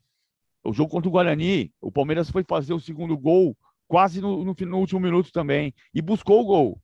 O 0.62 0.72
jogo 0.72 0.90
contra 0.90 1.08
o 1.08 1.12
Guarani, 1.12 1.72
o 1.80 1.90
Palmeiras 1.90 2.30
foi 2.30 2.44
fazer 2.44 2.74
o 2.74 2.80
segundo 2.80 3.16
gol 3.16 3.56
quase 3.88 4.20
no, 4.20 4.44
no, 4.44 4.54
no 4.54 4.78
último 4.78 5.00
minuto 5.00 5.32
também 5.32 5.74
e 5.94 6.02
buscou 6.02 6.40
o 6.40 6.44
gol. 6.44 6.82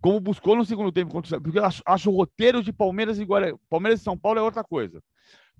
Como 0.00 0.18
buscou 0.18 0.56
no 0.56 0.64
segundo 0.64 0.90
tempo, 0.90 1.12
contra, 1.12 1.40
porque 1.40 1.58
eu 1.58 1.64
acho, 1.64 1.82
acho 1.86 2.10
o 2.10 2.16
roteiro 2.16 2.62
de 2.62 2.72
Palmeiras 2.72 3.18
e 3.18 3.24
Guarani. 3.24 3.56
Palmeiras 3.70 4.00
e 4.00 4.04
São 4.04 4.18
Paulo 4.18 4.40
é 4.40 4.42
outra 4.42 4.64
coisa. 4.64 5.00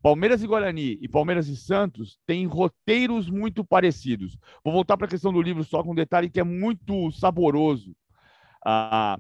Palmeiras 0.02 0.42
e 0.42 0.46
Guarani 0.48 0.98
e 1.00 1.09
Palmeiras 1.09 1.47
e 1.47 1.57
Santos 1.57 2.18
têm 2.26 2.45
roteiros 2.45 3.30
muito 3.30 3.64
parecidos. 3.64 4.36
Vou 4.64 4.72
voltar 4.72 4.97
para 4.97 5.07
a 5.07 5.11
questão 5.11 5.32
do 5.32 5.40
livro 5.40 5.62
só 5.62 5.82
com 5.82 5.93
um 5.93 5.95
detalhe 5.95 6.28
que 6.28 6.40
é 6.40 6.45
muito 6.45 7.12
saboroso. 7.12 7.95
Ah, 8.66 9.16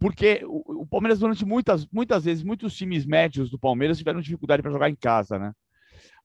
porque 0.00 0.40
o, 0.44 0.82
o, 0.82 0.86
Palmeiras, 0.86 1.18
durante 1.18 1.44
muitas, 1.44 1.86
muitas 1.92 2.24
vezes, 2.24 2.42
muitos 2.42 2.74
times 2.74 3.04
médios 3.04 3.50
do 3.50 3.58
Palmeiras 3.58 3.98
tiveram 3.98 4.22
dificuldade 4.22 4.62
para 4.62 4.72
jogar 4.72 4.88
em 4.88 4.96
casa, 4.96 5.38
né? 5.38 5.52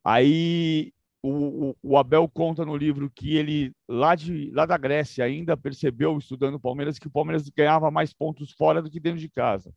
Aí 0.01 0.93
o, 1.21 1.75
o, 1.83 1.97
Abel 1.97 2.29
conta 2.29 2.63
no 2.63 2.77
livro 2.77 3.11
que 3.13 3.35
ele, 3.35 3.73
lá, 3.87 4.15
de, 4.15 4.49
lá 4.53 4.65
da 4.65 4.77
Grécia, 4.77 5.25
ainda 5.25 5.57
percebeu, 5.57 6.17
estudando 6.17 6.55
o 6.55 6.59
Palmeiras, 6.59 6.97
que 6.97 7.07
o 7.07 7.11
Palmeiras 7.11 7.49
ganhava 7.49 7.91
mais 7.91 8.13
pontos 8.13 8.51
fora 8.53 8.81
do 8.81 8.89
que 8.89 8.99
dentro 8.99 9.19
de 9.19 9.27
casa. 9.27 9.73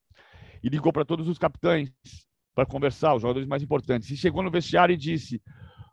E 0.63 0.69
ligou 0.69 0.93
para 0.93 1.05
todos 1.05 1.27
os 1.27 1.39
capitães 1.39 1.91
para 2.55 2.67
conversar, 2.67 3.15
os 3.15 3.23
jogadores 3.23 3.49
mais 3.49 3.63
importantes. 3.63 4.11
E 4.11 4.17
chegou 4.17 4.45
no 4.45 4.51
vestiário 4.51 4.93
e 4.93 4.97
disse: 4.97 5.43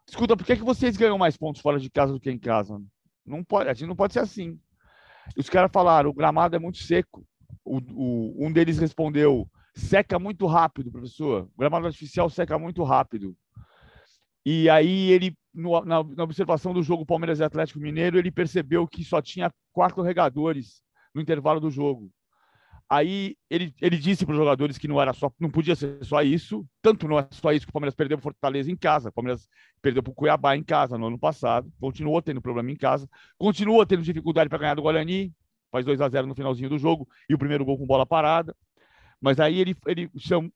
Escuta, 0.07 0.37
por 0.37 0.45
que, 0.45 0.55
que 0.55 0.63
vocês 0.63 0.95
ganham 0.95 1.17
mais 1.17 1.35
pontos 1.35 1.61
fora 1.61 1.79
de 1.79 1.89
casa 1.89 2.13
do 2.13 2.19
que 2.19 2.29
em 2.29 2.37
casa? 2.37 2.79
Não 3.25 3.43
pode, 3.43 3.69
a 3.69 3.73
gente 3.73 3.87
não 3.87 3.95
pode 3.95 4.13
ser 4.13 4.19
assim. 4.19 4.59
Os 5.35 5.49
caras 5.49 5.71
falaram, 5.73 6.11
o 6.11 6.13
gramado 6.13 6.55
é 6.55 6.59
muito 6.59 6.77
seco. 6.77 7.25
O, 7.65 7.79
o, 7.79 8.45
um 8.45 8.51
deles 8.51 8.77
respondeu, 8.77 9.49
seca 9.73 10.17
muito 10.19 10.45
rápido, 10.45 10.91
professor. 10.91 11.49
O 11.55 11.59
gramado 11.59 11.87
artificial 11.87 12.29
seca 12.29 12.57
muito 12.57 12.83
rápido. 12.83 13.35
E 14.45 14.69
aí 14.69 15.09
ele, 15.09 15.35
no, 15.53 15.83
na, 15.83 16.03
na, 16.03 16.23
observação 16.23 16.71
do 16.71 16.83
jogo 16.83 17.05
Palmeiras 17.05 17.39
e 17.39 17.43
Atlético 17.43 17.79
Mineiro, 17.79 18.19
ele 18.19 18.31
percebeu 18.31 18.87
que 18.87 19.03
só 19.03 19.19
tinha 19.19 19.51
quatro 19.73 20.03
regadores 20.03 20.83
no 21.13 21.21
intervalo 21.21 21.59
do 21.59 21.71
jogo. 21.71 22.11
Aí 22.87 23.35
ele, 23.49 23.73
ele 23.81 23.97
disse 23.97 24.23
para 24.25 24.33
os 24.33 24.37
jogadores 24.37 24.77
que 24.77 24.87
não 24.87 25.01
era 25.01 25.11
só, 25.11 25.31
não 25.39 25.49
podia 25.49 25.75
ser 25.75 25.97
só 26.05 26.21
isso, 26.21 26.63
tanto 26.83 27.07
não 27.07 27.17
é 27.17 27.27
só 27.31 27.51
isso 27.51 27.65
que 27.65 27.71
o 27.71 27.73
Palmeiras 27.73 27.95
perdeu 27.95 28.17
para 28.17 28.23
Fortaleza 28.23 28.71
em 28.71 28.75
casa, 28.75 29.09
o 29.09 29.11
Palmeiras 29.11 29.49
perdeu 29.81 30.03
para 30.03 30.11
o 30.11 30.13
Cuiabá 30.13 30.55
em 30.55 30.63
casa 30.63 30.95
no 30.95 31.07
ano 31.07 31.17
passado, 31.17 31.71
continuou 31.79 32.21
tendo 32.21 32.39
problema 32.39 32.69
em 32.69 32.75
casa, 32.75 33.09
continua 33.39 33.87
tendo 33.87 34.03
dificuldade 34.03 34.49
para 34.49 34.59
ganhar 34.59 34.75
do 34.75 34.83
Guarani, 34.83 35.33
faz 35.71 35.85
2 35.85 36.01
a 36.01 36.09
0 36.09 36.27
no 36.27 36.35
finalzinho 36.35 36.69
do 36.69 36.77
jogo 36.77 37.07
e 37.29 37.33
o 37.33 37.37
primeiro 37.37 37.65
gol 37.65 37.77
com 37.77 37.85
bola 37.85 38.05
parada. 38.05 38.55
Mas 39.19 39.39
aí 39.39 39.59
ele, 39.59 39.75
ele 39.87 40.09
cham, 40.17 40.51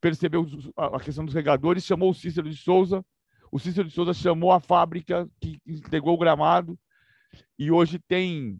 percebeu 0.00 0.46
a 0.76 1.00
questão 1.00 1.24
dos 1.24 1.34
regadores, 1.34 1.84
chamou 1.84 2.10
o 2.10 2.14
Cícero 2.14 2.48
de 2.48 2.56
Souza, 2.56 3.04
o 3.50 3.58
Cícero 3.58 3.88
de 3.88 3.94
Souza 3.94 4.14
chamou 4.14 4.52
a 4.52 4.60
fábrica 4.60 5.28
que 5.40 5.60
entregou 5.66 6.14
o 6.14 6.18
gramado 6.18 6.78
e 7.58 7.70
hoje 7.70 7.98
tem 7.98 8.58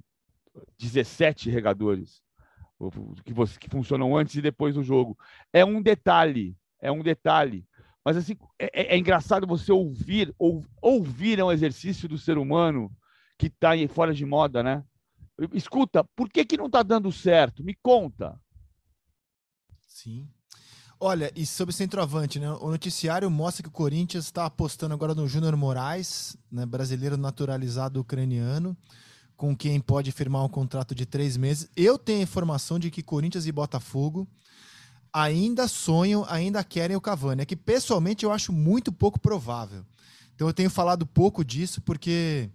17 0.78 1.50
regadores 1.50 2.22
que, 3.24 3.32
você, 3.32 3.58
que 3.58 3.68
funcionam 3.68 4.16
antes 4.16 4.34
e 4.34 4.42
depois 4.42 4.74
do 4.74 4.82
jogo. 4.82 5.16
É 5.52 5.64
um 5.64 5.80
detalhe, 5.80 6.56
é 6.80 6.90
um 6.90 7.02
detalhe. 7.02 7.64
Mas 8.04 8.16
assim, 8.16 8.36
é, 8.58 8.66
é, 8.72 8.94
é 8.94 8.98
engraçado 8.98 9.46
você 9.46 9.72
ouvir, 9.72 10.34
ou, 10.38 10.64
ouvir 10.80 11.38
é 11.38 11.44
um 11.44 11.52
exercício 11.52 12.08
do 12.08 12.18
ser 12.18 12.38
humano 12.38 12.90
que 13.38 13.46
está 13.46 13.70
fora 13.88 14.14
de 14.14 14.24
moda, 14.24 14.62
né? 14.62 14.84
Escuta, 15.52 16.02
por 16.02 16.30
que, 16.30 16.44
que 16.44 16.56
não 16.56 16.66
está 16.66 16.82
dando 16.82 17.12
certo? 17.12 17.62
Me 17.62 17.74
conta. 17.74 18.40
Sim. 19.86 20.28
Olha, 20.98 21.30
e 21.36 21.44
sobre 21.44 21.74
centroavante, 21.74 22.40
né? 22.40 22.50
O 22.52 22.70
noticiário 22.70 23.30
mostra 23.30 23.62
que 23.62 23.68
o 23.68 23.72
Corinthians 23.72 24.24
está 24.24 24.46
apostando 24.46 24.94
agora 24.94 25.14
no 25.14 25.28
Júnior 25.28 25.54
Moraes, 25.54 26.36
né? 26.50 26.64
brasileiro 26.64 27.18
naturalizado 27.18 28.00
ucraniano 28.00 28.76
com 29.36 29.54
quem 29.54 29.78
pode 29.78 30.10
firmar 30.10 30.42
um 30.42 30.48
contrato 30.48 30.94
de 30.94 31.04
três 31.04 31.36
meses. 31.36 31.68
Eu 31.76 31.98
tenho 31.98 32.20
a 32.20 32.22
informação 32.22 32.78
de 32.78 32.90
que 32.90 33.02
Corinthians 33.02 33.46
e 33.46 33.52
Botafogo 33.52 34.26
ainda 35.12 35.68
sonham, 35.68 36.24
ainda 36.28 36.64
querem 36.64 36.96
o 36.96 37.00
Cavani. 37.00 37.42
É 37.42 37.46
que 37.46 37.56
pessoalmente 37.56 38.24
eu 38.24 38.32
acho 38.32 38.52
muito 38.52 38.90
pouco 38.90 39.20
provável. 39.20 39.84
Então 40.34 40.46
eu 40.46 40.54
tenho 40.54 40.70
falado 40.70 41.06
pouco 41.06 41.44
disso 41.44 41.80
porque 41.82 42.50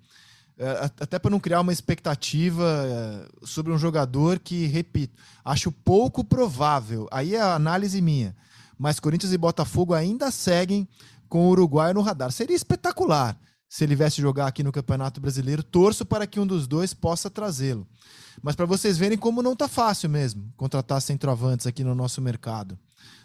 até 0.99 1.17
para 1.17 1.31
não 1.31 1.39
criar 1.39 1.61
uma 1.61 1.73
expectativa 1.73 2.63
é, 2.63 3.45
sobre 3.45 3.71
um 3.71 3.77
jogador 3.77 4.39
que, 4.39 4.67
repito, 4.67 5.17
acho 5.43 5.71
pouco 5.71 6.23
provável. 6.23 7.07
Aí 7.11 7.35
é 7.35 7.41
a 7.41 7.55
análise 7.55 8.01
minha. 8.01 8.35
Mas 8.77 8.99
Corinthians 8.99 9.33
e 9.33 9.37
Botafogo 9.37 9.93
ainda 9.93 10.31
seguem 10.31 10.87
com 11.27 11.45
o 11.45 11.49
Uruguai 11.49 11.93
no 11.93 12.01
radar. 12.01 12.31
Seria 12.31 12.55
espetacular 12.55 13.37
se 13.69 13.83
ele 13.83 13.95
viesse 13.95 14.21
jogar 14.21 14.47
aqui 14.47 14.63
no 14.63 14.71
Campeonato 14.71 15.21
Brasileiro. 15.21 15.63
Torço 15.63 16.05
para 16.05 16.27
que 16.27 16.39
um 16.39 16.45
dos 16.45 16.67
dois 16.67 16.93
possa 16.93 17.29
trazê-lo. 17.29 17.87
Mas 18.41 18.55
para 18.55 18.65
vocês 18.65 18.97
verem 18.97 19.17
como 19.17 19.41
não 19.41 19.53
está 19.53 19.67
fácil 19.67 20.09
mesmo 20.09 20.51
contratar 20.57 21.01
centroavantes 21.01 21.67
aqui 21.67 21.83
no 21.83 21.95
nosso 21.95 22.21
mercado. 22.21 22.77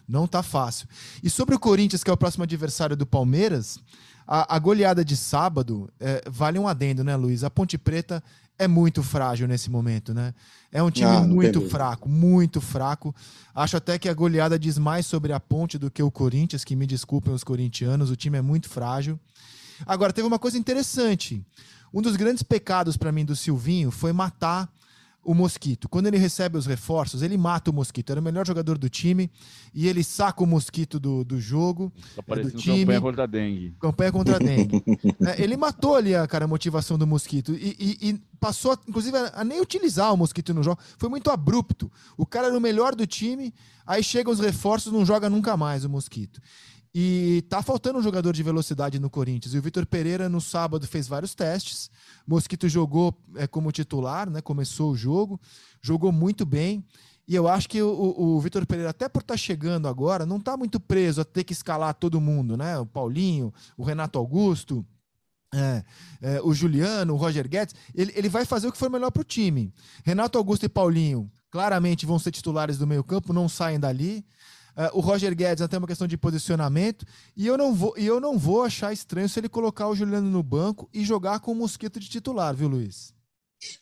Não 0.09 0.25
está 0.25 0.43
fácil. 0.43 0.87
E 1.23 1.29
sobre 1.29 1.55
o 1.55 1.59
Corinthians, 1.59 2.05
que 2.05 2.11
é 2.11 2.13
o 2.13 2.17
próximo 2.17 2.45
adversário 2.45 2.97
do 2.97 3.07
Palmeiras, 3.07 3.79
a, 4.27 4.57
a 4.57 4.59
goleada 4.59 5.05
de 5.05 5.17
sábado 5.17 5.89
é, 6.01 6.23
vale 6.29 6.59
um 6.59 6.67
adendo, 6.67 7.05
né, 7.05 7.15
Luiz? 7.15 7.45
A 7.45 7.51
Ponte 7.51 7.79
Preta 7.79 8.23
é 8.59 8.67
muito 8.67 9.03
frágil 9.03 9.47
nesse 9.47 9.71
momento, 9.71 10.15
né? 10.15 10.35
É 10.73 10.83
um 10.83 10.91
time 10.91 11.11
ah, 11.11 11.21
muito 11.21 11.61
fraco, 11.69 12.09
muito 12.09 12.61
fraco. 12.61 13.15
Acho 13.55 13.77
até 13.77 13.99
que 13.99 14.09
a 14.09 14.15
goleada 14.15 14.59
diz 14.59 14.79
mais 14.79 15.07
sobre 15.07 15.33
a 15.33 15.41
Ponte 15.41 15.79
do 15.79 15.91
que 15.91 16.03
o 16.03 16.11
Corinthians, 16.11 16.65
que 16.65 16.75
me 16.75 16.87
desculpem 16.87 17.33
os 17.33 17.45
corintianos, 17.45 18.11
o 18.11 18.17
time 18.17 18.39
é 18.39 18.43
muito 18.43 18.69
frágil. 18.69 19.19
Agora, 19.87 20.13
teve 20.13 20.27
uma 20.27 20.39
coisa 20.39 20.57
interessante. 20.57 21.45
Um 21.93 22.01
dos 22.03 22.17
grandes 22.17 22.43
pecados 22.43 22.97
para 22.97 23.13
mim 23.13 23.25
do 23.25 23.37
Silvinho 23.37 23.91
foi 23.91 24.13
matar 24.13 24.69
o 25.27 25.35
Mosquito. 25.35 25.89
Quando 25.89 26.07
ele 26.07 26.17
recebe 26.17 26.57
os 26.57 26.67
reforços, 26.67 27.21
ele 27.21 27.37
mata 27.37 27.73
o 27.73 27.75
Mosquito. 27.75 28.11
Era 28.11 28.21
o 28.21 28.23
melhor 28.23 28.47
jogador 28.47 28.79
do 28.79 28.89
time 28.89 29.29
e 29.75 29.89
ele 29.89 30.05
saca 30.05 30.45
o 30.45 30.47
Mosquito 30.47 31.01
do, 31.01 31.25
do 31.25 31.41
jogo. 31.41 31.93
Tá 32.15 32.37
do 32.37 32.53
time. 32.53 32.85
campanha 32.85 33.01
contra 33.01 33.25
a 33.25 33.27
dengue. 33.27 33.75
Campanha 33.81 34.13
contra 34.13 34.37
a 34.37 34.39
dengue. 34.39 34.83
é, 35.27 35.43
ele 35.43 35.57
matou 35.57 35.97
ali 35.97 36.15
a, 36.15 36.25
cara, 36.29 36.45
a 36.45 36.49
motivação 36.49 36.97
do 36.97 37.09
Mosquito 37.09 37.53
e, 37.55 37.77
e, 37.77 38.11
e 38.11 38.23
passou, 38.39 38.79
inclusive, 38.87 39.17
a, 39.17 39.41
a, 39.41 39.45
nem 39.45 39.61
utilizar 39.61 40.15
o 40.15 40.17
Mosquito 40.17 40.55
no 40.55 40.63
jogo. 40.63 40.81
Foi 40.97 41.09
muito 41.09 41.29
abrupto. 41.29 41.91
O 42.17 42.25
cara 42.25 42.47
era 42.47 42.57
o 42.57 42.61
melhor 42.61 42.95
do 42.95 43.05
time, 43.05 43.53
aí 43.85 44.05
chegam 44.05 44.33
os 44.33 44.39
reforços, 44.39 44.93
não 44.93 45.05
joga 45.05 45.29
nunca 45.29 45.57
mais 45.57 45.85
o 45.85 45.91
Mosquito. 45.91 46.41
E 46.99 47.43
tá 47.51 47.61
faltando 47.61 47.99
um 47.99 48.03
jogador 48.03 48.33
de 48.33 48.43
velocidade 48.43 48.99
no 48.99 49.11
Corinthians. 49.11 49.53
E 49.53 49.59
o 49.59 49.61
Vitor 49.61 49.85
Pereira, 49.85 50.31
no 50.31 50.41
sábado, 50.41 50.87
fez 50.87 51.07
vários 51.07 51.35
testes. 51.35 51.91
Mosquito 52.27 52.71
jogou 52.71 53.15
é, 53.35 53.47
como 53.47 53.71
titular, 53.71 54.31
né? 54.31 54.41
Começou 54.41 54.93
o 54.93 54.97
jogo, 54.97 55.39
jogou 55.83 56.11
muito 56.11 56.47
bem. 56.47 56.83
E 57.29 57.35
eu 57.35 57.49
acho 57.49 57.69
que 57.69 57.83
o, 57.83 58.15
o 58.17 58.41
Vitor 58.41 58.65
Pereira, 58.65 58.89
até 58.89 59.11
por 59.11 59.21
estar 59.21 59.35
tá 59.35 59.37
chegando 59.37 59.89
agora, 59.89 60.25
não 60.25 60.39
está 60.39 60.57
muito 60.57 60.81
preso 60.81 61.21
a 61.21 61.25
ter 61.27 61.45
que 61.45 61.53
escalar 61.53 61.93
todo 61.93 62.19
mundo, 62.19 62.57
né? 62.57 62.79
O 62.79 62.87
Paulinho, 62.87 63.53
o 63.77 63.85
Renato 63.85 64.19
Augusto. 64.19 64.83
É, 65.55 65.85
é, 66.23 66.41
o 66.43 66.55
Juliano, 66.55 67.13
o 67.13 67.17
Roger 67.19 67.47
Guedes, 67.47 67.75
ele, 67.95 68.11
ele 68.17 68.29
vai 68.31 68.47
fazer 68.47 68.69
o 68.69 68.73
que 68.73 68.79
for 68.79 68.89
melhor 68.89 69.11
para 69.11 69.21
o 69.21 69.25
time. 69.25 69.71
Renato 70.03 70.39
Augusto 70.39 70.65
e 70.65 70.69
Paulinho 70.69 71.31
claramente 71.51 72.07
vão 72.07 72.19
ser 72.19 72.31
titulares 72.31 72.79
do 72.79 72.87
meio-campo, 72.87 73.35
não 73.35 73.51
saem 73.51 73.79
dali. 73.79 74.25
Uh, 74.77 74.99
o 74.99 75.01
Roger 75.01 75.35
Guedes 75.35 75.63
até 75.63 75.79
uma 75.79 75.87
questão 75.87 76.07
de 76.07 76.19
posicionamento. 76.19 77.07
E 77.35 77.47
eu, 77.47 77.57
não 77.57 77.75
vou, 77.75 77.95
e 77.97 78.07
eu 78.07 78.21
não 78.21 78.39
vou 78.39 78.63
achar 78.63 78.93
estranho 78.93 79.29
se 79.29 79.41
ele 79.41 79.49
colocar 79.49 79.89
o 79.89 79.95
Juliano 79.97 80.29
no 80.29 80.43
banco 80.43 80.89
e 80.93 81.05
jogar 81.05 81.41
com 81.41 81.53
o 81.53 81.55
Mosquito 81.55 81.99
de 81.99 82.09
titular, 82.09 82.55
viu, 82.55 82.69
Luiz? 82.69 83.15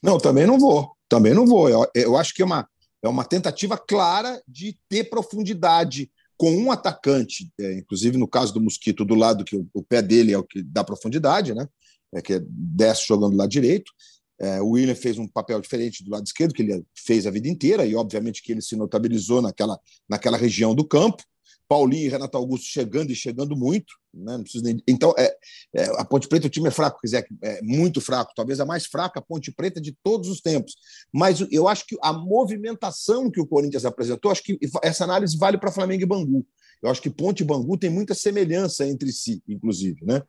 Não, 0.02 0.18
também 0.18 0.46
não 0.46 0.58
vou. 0.58 0.92
Também 1.08 1.34
não 1.34 1.46
vou. 1.46 1.68
Eu, 1.68 1.86
eu 1.94 2.16
acho 2.16 2.32
que 2.32 2.42
é 2.42 2.44
uma, 2.44 2.68
é 3.02 3.08
uma 3.08 3.24
tentativa 3.24 3.76
clara 3.76 4.40
de 4.46 4.78
ter 4.88 5.04
profundidade 5.04 6.10
com 6.36 6.50
um 6.56 6.72
atacante, 6.72 7.52
é, 7.60 7.74
inclusive 7.74 8.16
no 8.16 8.26
caso 8.26 8.52
do 8.52 8.60
Mosquito, 8.60 9.04
do 9.04 9.14
lado 9.14 9.44
que 9.44 9.56
o, 9.56 9.66
o, 9.72 9.82
pé 9.82 10.02
dele 10.02 10.32
é 10.32 10.38
o 10.38 10.42
que 10.42 10.62
dá 10.62 10.82
profundidade, 10.82 11.54
né? 11.54 11.68
É 12.12 12.22
que 12.22 12.40
desce 12.48 13.06
jogando 13.06 13.32
do 13.32 13.36
lado 13.36 13.50
direito, 13.50 13.92
é, 14.40 14.60
o 14.60 14.70
William 14.70 14.94
fez 14.94 15.18
um 15.18 15.28
papel 15.28 15.60
diferente 15.60 16.02
do 16.04 16.10
lado 16.10 16.26
esquerdo, 16.26 16.54
que 16.54 16.62
ele 16.62 16.84
fez 16.94 17.26
a 17.26 17.30
vida 17.30 17.48
inteira, 17.48 17.86
e 17.86 17.94
obviamente 17.94 18.42
que 18.42 18.52
ele 18.52 18.62
se 18.62 18.76
notabilizou 18.76 19.40
naquela, 19.40 19.78
naquela 20.08 20.36
região 20.36 20.74
do 20.74 20.86
campo. 20.86 21.22
Paulinho 21.66 22.06
e 22.06 22.08
Renato 22.08 22.36
Augusto 22.36 22.66
chegando 22.66 23.10
e 23.10 23.14
chegando 23.14 23.56
muito. 23.56 23.94
Né? 24.12 24.42
Nem... 24.62 24.82
Então, 24.86 25.14
é, 25.16 25.34
é, 25.74 25.84
a 25.98 26.04
Ponte 26.04 26.28
Preta, 26.28 26.46
o 26.46 26.50
time 26.50 26.68
é 26.68 26.70
fraco, 26.70 27.00
quer 27.00 27.06
dizer, 27.06 27.26
é 27.42 27.62
muito 27.62 28.00
fraco, 28.00 28.32
talvez 28.36 28.60
a 28.60 28.66
mais 28.66 28.86
fraca 28.86 29.22
Ponte 29.22 29.50
Preta 29.50 29.80
de 29.80 29.96
todos 30.02 30.28
os 30.28 30.40
tempos. 30.40 30.76
Mas 31.12 31.40
eu 31.50 31.66
acho 31.66 31.86
que 31.86 31.96
a 32.02 32.12
movimentação 32.12 33.30
que 33.30 33.40
o 33.40 33.46
Corinthians 33.46 33.84
apresentou, 33.84 34.30
acho 34.30 34.42
que 34.42 34.58
essa 34.82 35.04
análise 35.04 35.36
vale 35.36 35.58
para 35.58 35.72
Flamengo 35.72 36.02
e 36.02 36.06
Bangu. 36.06 36.46
Eu 36.82 36.90
acho 36.90 37.00
que 37.00 37.10
Ponte 37.10 37.42
e 37.42 37.46
Bangu 37.46 37.78
tem 37.78 37.88
muita 37.88 38.14
semelhança 38.14 38.86
entre 38.86 39.10
si, 39.10 39.42
inclusive. 39.48 40.04
Né? 40.04 40.22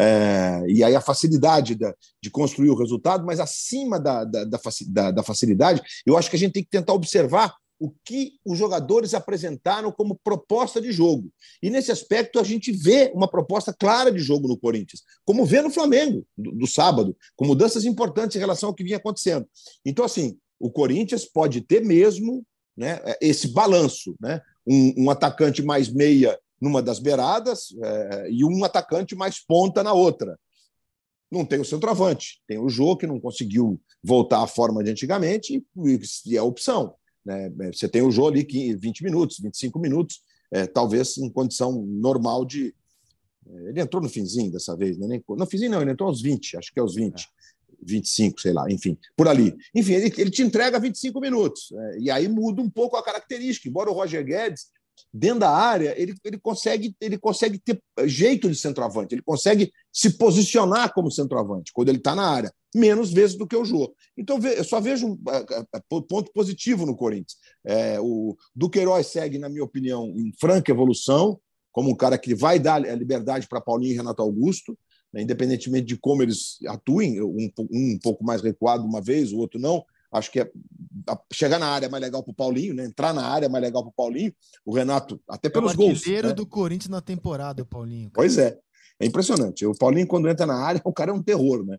É, 0.00 0.64
e 0.66 0.82
aí 0.82 0.96
a 0.96 1.00
facilidade 1.00 1.74
da, 1.74 1.94
de 2.22 2.30
construir 2.30 2.70
o 2.70 2.74
resultado, 2.74 3.26
mas 3.26 3.38
acima 3.38 4.00
da, 4.00 4.24
da, 4.24 4.44
da, 4.44 5.10
da 5.10 5.22
facilidade, 5.22 5.82
eu 6.06 6.16
acho 6.16 6.30
que 6.30 6.36
a 6.36 6.38
gente 6.38 6.52
tem 6.52 6.64
que 6.64 6.70
tentar 6.70 6.94
observar 6.94 7.54
o 7.78 7.92
que 8.04 8.32
os 8.44 8.58
jogadores 8.58 9.12
apresentaram 9.12 9.92
como 9.92 10.18
proposta 10.22 10.80
de 10.80 10.90
jogo. 10.90 11.30
E 11.62 11.68
nesse 11.68 11.92
aspecto 11.92 12.38
a 12.38 12.42
gente 12.42 12.72
vê 12.72 13.10
uma 13.14 13.28
proposta 13.28 13.74
clara 13.74 14.10
de 14.10 14.20
jogo 14.20 14.48
no 14.48 14.56
Corinthians, 14.56 15.02
como 15.24 15.44
vê 15.44 15.60
no 15.60 15.70
Flamengo 15.70 16.26
do, 16.36 16.52
do, 16.52 16.66
sábado, 16.66 17.16
com 17.36 17.46
mudanças 17.46 17.84
importantes 17.84 18.36
em 18.36 18.40
relação 18.40 18.70
ao 18.70 18.74
que 18.74 18.84
vinha 18.84 18.96
acontecendo. 18.96 19.46
Então, 19.84 20.04
assim, 20.04 20.38
o 20.58 20.70
Corinthians 20.70 21.26
pode 21.26 21.60
ter 21.62 21.82
mesmo 21.82 22.42
né, 22.76 23.00
esse 23.20 23.48
balanço, 23.48 24.14
né? 24.20 24.40
Um, 24.66 25.04
um 25.04 25.10
atacante 25.10 25.62
mais 25.62 25.90
meia 25.90 26.38
numa 26.60 26.82
das 26.82 26.98
beiradas 26.98 27.74
é, 27.82 28.30
e 28.30 28.44
um 28.44 28.64
atacante 28.64 29.14
mais 29.14 29.38
ponta 29.38 29.82
na 29.82 29.92
outra. 29.92 30.38
Não 31.30 31.44
tem 31.44 31.60
o 31.60 31.64
centroavante, 31.64 32.42
tem 32.46 32.58
o 32.58 32.68
Jô, 32.68 32.96
que 32.96 33.06
não 33.06 33.20
conseguiu 33.20 33.80
voltar 34.02 34.42
à 34.42 34.46
forma 34.46 34.82
de 34.82 34.90
antigamente, 34.90 35.64
e, 36.26 36.36
é 36.36 36.42
opção. 36.42 36.94
Né? 37.24 37.50
Você 37.72 37.88
tem 37.88 38.02
o 38.02 38.10
Jô 38.10 38.28
ali 38.28 38.42
20 38.76 39.04
minutos, 39.04 39.38
25 39.38 39.78
minutos, 39.78 40.22
é, 40.52 40.66
talvez 40.66 41.16
em 41.18 41.30
condição 41.30 41.84
normal 41.86 42.44
de. 42.44 42.74
É, 43.46 43.68
ele 43.68 43.80
entrou 43.80 44.02
no 44.02 44.08
finzinho 44.08 44.50
dessa 44.50 44.76
vez, 44.76 44.98
né? 44.98 45.06
Nem, 45.06 45.22
no 45.28 45.46
finzinho 45.46 45.70
não, 45.70 45.80
ele 45.80 45.92
entrou 45.92 46.08
aos 46.08 46.20
20, 46.20 46.56
acho 46.56 46.72
que 46.72 46.80
é 46.80 46.82
aos 46.82 46.94
20. 46.94 47.22
É. 47.22 47.40
25, 47.82 48.40
sei 48.40 48.52
lá, 48.52 48.70
enfim, 48.70 48.98
por 49.16 49.26
ali. 49.26 49.56
Enfim, 49.74 49.94
ele, 49.94 50.12
ele 50.18 50.30
te 50.30 50.42
entrega 50.42 50.78
25 50.78 51.18
minutos. 51.18 51.72
É, 51.72 51.98
e 52.00 52.10
aí 52.10 52.28
muda 52.28 52.60
um 52.60 52.68
pouco 52.68 52.96
a 52.96 53.02
característica. 53.02 53.68
Embora 53.68 53.90
o 53.90 53.94
Roger 53.94 54.24
Guedes 54.24 54.66
dentro 55.12 55.40
da 55.40 55.50
área, 55.50 55.94
ele, 56.00 56.14
ele, 56.24 56.38
consegue, 56.38 56.94
ele 57.00 57.18
consegue 57.18 57.58
ter 57.58 57.82
jeito 58.06 58.48
de 58.48 58.54
centroavante, 58.54 59.14
ele 59.14 59.22
consegue 59.22 59.72
se 59.92 60.16
posicionar 60.16 60.92
como 60.94 61.10
centroavante 61.10 61.72
quando 61.72 61.88
ele 61.88 61.98
está 61.98 62.14
na 62.14 62.28
área, 62.28 62.52
menos 62.74 63.12
vezes 63.12 63.36
do 63.36 63.46
que 63.46 63.56
o 63.56 63.64
Jô. 63.64 63.92
Então, 64.16 64.38
eu 64.38 64.64
só 64.64 64.80
vejo 64.80 65.08
um 65.08 66.02
ponto 66.02 66.32
positivo 66.32 66.86
no 66.86 66.96
Corinthians. 66.96 67.36
É, 67.64 67.98
o 68.00 68.36
Duqueiroz 68.54 69.08
segue, 69.08 69.38
na 69.38 69.48
minha 69.48 69.64
opinião, 69.64 70.06
em 70.16 70.32
franca 70.38 70.70
evolução, 70.70 71.40
como 71.72 71.90
um 71.90 71.96
cara 71.96 72.16
que 72.16 72.34
vai 72.34 72.58
dar 72.58 72.84
a 72.84 72.94
liberdade 72.94 73.48
para 73.48 73.60
Paulinho 73.60 73.92
e 73.92 73.96
Renato 73.96 74.22
Augusto, 74.22 74.78
né, 75.12 75.22
independentemente 75.22 75.86
de 75.86 75.96
como 75.96 76.22
eles 76.22 76.58
atuem, 76.66 77.20
um, 77.20 77.50
um 77.58 77.98
pouco 78.00 78.24
mais 78.24 78.42
recuado 78.42 78.84
uma 78.84 79.00
vez, 79.00 79.32
o 79.32 79.38
outro 79.38 79.58
não, 79.58 79.84
Acho 80.12 80.30
que 80.30 80.40
é, 80.40 80.50
chegar 81.32 81.58
na 81.58 81.68
área 81.68 81.86
é 81.86 81.88
mais 81.88 82.02
legal 82.02 82.22
para 82.22 82.32
o 82.32 82.34
Paulinho, 82.34 82.74
né? 82.74 82.84
entrar 82.84 83.12
na 83.14 83.26
área 83.26 83.46
é 83.46 83.48
mais 83.48 83.62
legal 83.62 83.82
para 83.82 83.90
o 83.90 83.94
Paulinho. 83.94 84.34
O 84.64 84.74
Renato, 84.74 85.20
até 85.28 85.48
pelos 85.48 85.72
é 85.72 85.74
o 85.74 85.76
gols. 85.76 86.06
Né? 86.06 86.32
do 86.32 86.46
Corinthians 86.46 86.88
na 86.88 87.00
temporada, 87.00 87.62
o 87.62 87.66
Paulinho. 87.66 88.10
Pois 88.12 88.38
é. 88.38 88.58
É 88.98 89.06
impressionante. 89.06 89.64
O 89.64 89.74
Paulinho, 89.74 90.06
quando 90.06 90.28
entra 90.28 90.44
na 90.44 90.56
área, 90.56 90.80
o 90.84 90.92
cara 90.92 91.10
é 91.10 91.14
um 91.14 91.22
terror, 91.22 91.64
né? 91.64 91.78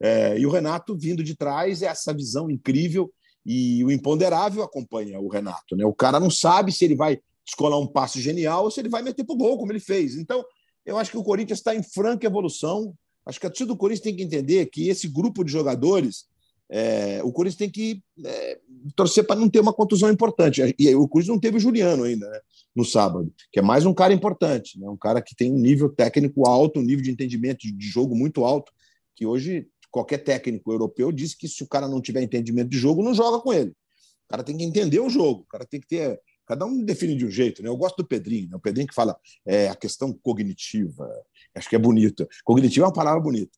É, 0.00 0.38
e 0.38 0.46
o 0.46 0.50
Renato, 0.50 0.96
vindo 0.96 1.22
de 1.22 1.36
trás, 1.36 1.82
é 1.82 1.86
essa 1.86 2.14
visão 2.14 2.50
incrível 2.50 3.12
e 3.44 3.84
o 3.84 3.90
imponderável 3.90 4.62
acompanha 4.62 5.20
o 5.20 5.28
Renato, 5.28 5.76
né? 5.76 5.84
O 5.84 5.92
cara 5.92 6.18
não 6.18 6.30
sabe 6.30 6.72
se 6.72 6.84
ele 6.84 6.94
vai 6.94 7.20
escolar 7.44 7.78
um 7.78 7.86
passo 7.86 8.20
genial 8.20 8.64
ou 8.64 8.70
se 8.70 8.80
ele 8.80 8.88
vai 8.88 9.02
meter 9.02 9.24
pro 9.24 9.36
gol, 9.36 9.58
como 9.58 9.72
ele 9.72 9.80
fez. 9.80 10.16
Então, 10.16 10.44
eu 10.86 10.96
acho 10.96 11.10
que 11.10 11.18
o 11.18 11.24
Corinthians 11.24 11.58
está 11.58 11.74
em 11.74 11.82
franca 11.82 12.26
evolução. 12.26 12.94
Acho 13.26 13.38
que 13.38 13.46
a 13.46 13.50
torcida 13.50 13.68
do 13.68 13.76
Corinthians 13.76 14.04
tem 14.04 14.16
que 14.16 14.22
entender 14.22 14.66
que 14.66 14.88
esse 14.88 15.08
grupo 15.08 15.44
de 15.44 15.52
jogadores 15.52 16.26
é, 16.74 17.20
o 17.22 17.30
Corinthians 17.30 17.58
tem 17.58 17.70
que 17.70 18.02
é, 18.24 18.58
torcer 18.96 19.26
para 19.26 19.38
não 19.38 19.46
ter 19.46 19.60
uma 19.60 19.74
contusão 19.74 20.10
importante. 20.10 20.74
E 20.78 20.94
o 20.94 21.06
Corinthians 21.06 21.34
não 21.34 21.40
teve 21.40 21.58
o 21.58 21.60
Juliano 21.60 22.04
ainda, 22.04 22.26
né, 22.30 22.40
no 22.74 22.82
sábado, 22.82 23.30
que 23.52 23.58
é 23.58 23.62
mais 23.62 23.84
um 23.84 23.92
cara 23.92 24.14
importante, 24.14 24.80
né, 24.80 24.88
um 24.88 24.96
cara 24.96 25.20
que 25.20 25.36
tem 25.36 25.52
um 25.52 25.58
nível 25.58 25.90
técnico 25.90 26.48
alto, 26.48 26.80
um 26.80 26.82
nível 26.82 27.04
de 27.04 27.10
entendimento 27.10 27.60
de 27.60 27.86
jogo 27.86 28.16
muito 28.16 28.42
alto, 28.42 28.72
que 29.14 29.26
hoje 29.26 29.68
qualquer 29.90 30.24
técnico 30.24 30.72
europeu 30.72 31.12
diz 31.12 31.34
que 31.34 31.46
se 31.46 31.62
o 31.62 31.68
cara 31.68 31.86
não 31.86 32.00
tiver 32.00 32.22
entendimento 32.22 32.70
de 32.70 32.78
jogo, 32.78 33.02
não 33.02 33.12
joga 33.12 33.38
com 33.42 33.52
ele. 33.52 33.70
O 33.70 34.30
cara 34.30 34.42
tem 34.42 34.56
que 34.56 34.64
entender 34.64 34.98
o 34.98 35.10
jogo, 35.10 35.42
o 35.42 35.46
cara 35.46 35.66
tem 35.66 35.78
que 35.78 35.86
ter. 35.86 36.18
Cada 36.46 36.64
um 36.64 36.82
define 36.82 37.14
de 37.14 37.26
um 37.26 37.30
jeito, 37.30 37.62
né? 37.62 37.68
Eu 37.68 37.76
gosto 37.76 37.98
do 37.98 38.08
Pedrinho, 38.08 38.48
né? 38.48 38.56
o 38.56 38.60
Pedrinho 38.60 38.88
que 38.88 38.94
fala 38.94 39.14
é, 39.46 39.68
a 39.68 39.76
questão 39.76 40.10
cognitiva, 40.10 41.06
acho 41.54 41.68
que 41.68 41.76
é 41.76 41.78
bonito. 41.78 42.26
Cognitiva 42.42 42.86
é 42.86 42.88
uma 42.88 42.94
palavra 42.94 43.20
bonita. 43.20 43.52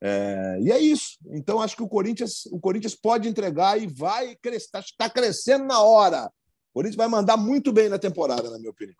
É, 0.00 0.58
e 0.60 0.70
é 0.70 0.78
isso. 0.78 1.18
Então, 1.32 1.60
acho 1.60 1.76
que 1.76 1.82
o 1.82 1.88
Corinthians, 1.88 2.46
o 2.52 2.60
Corinthians 2.60 2.94
pode 2.94 3.28
entregar 3.28 3.80
e 3.80 3.86
vai 3.86 4.36
crescer. 4.36 4.78
Está 4.78 5.10
crescendo 5.10 5.64
na 5.64 5.80
hora. 5.80 6.26
O 6.70 6.74
Corinthians 6.74 6.96
vai 6.96 7.08
mandar 7.08 7.36
muito 7.36 7.72
bem 7.72 7.88
na 7.88 7.98
temporada, 7.98 8.50
na 8.50 8.58
minha 8.58 8.70
opinião. 8.70 8.96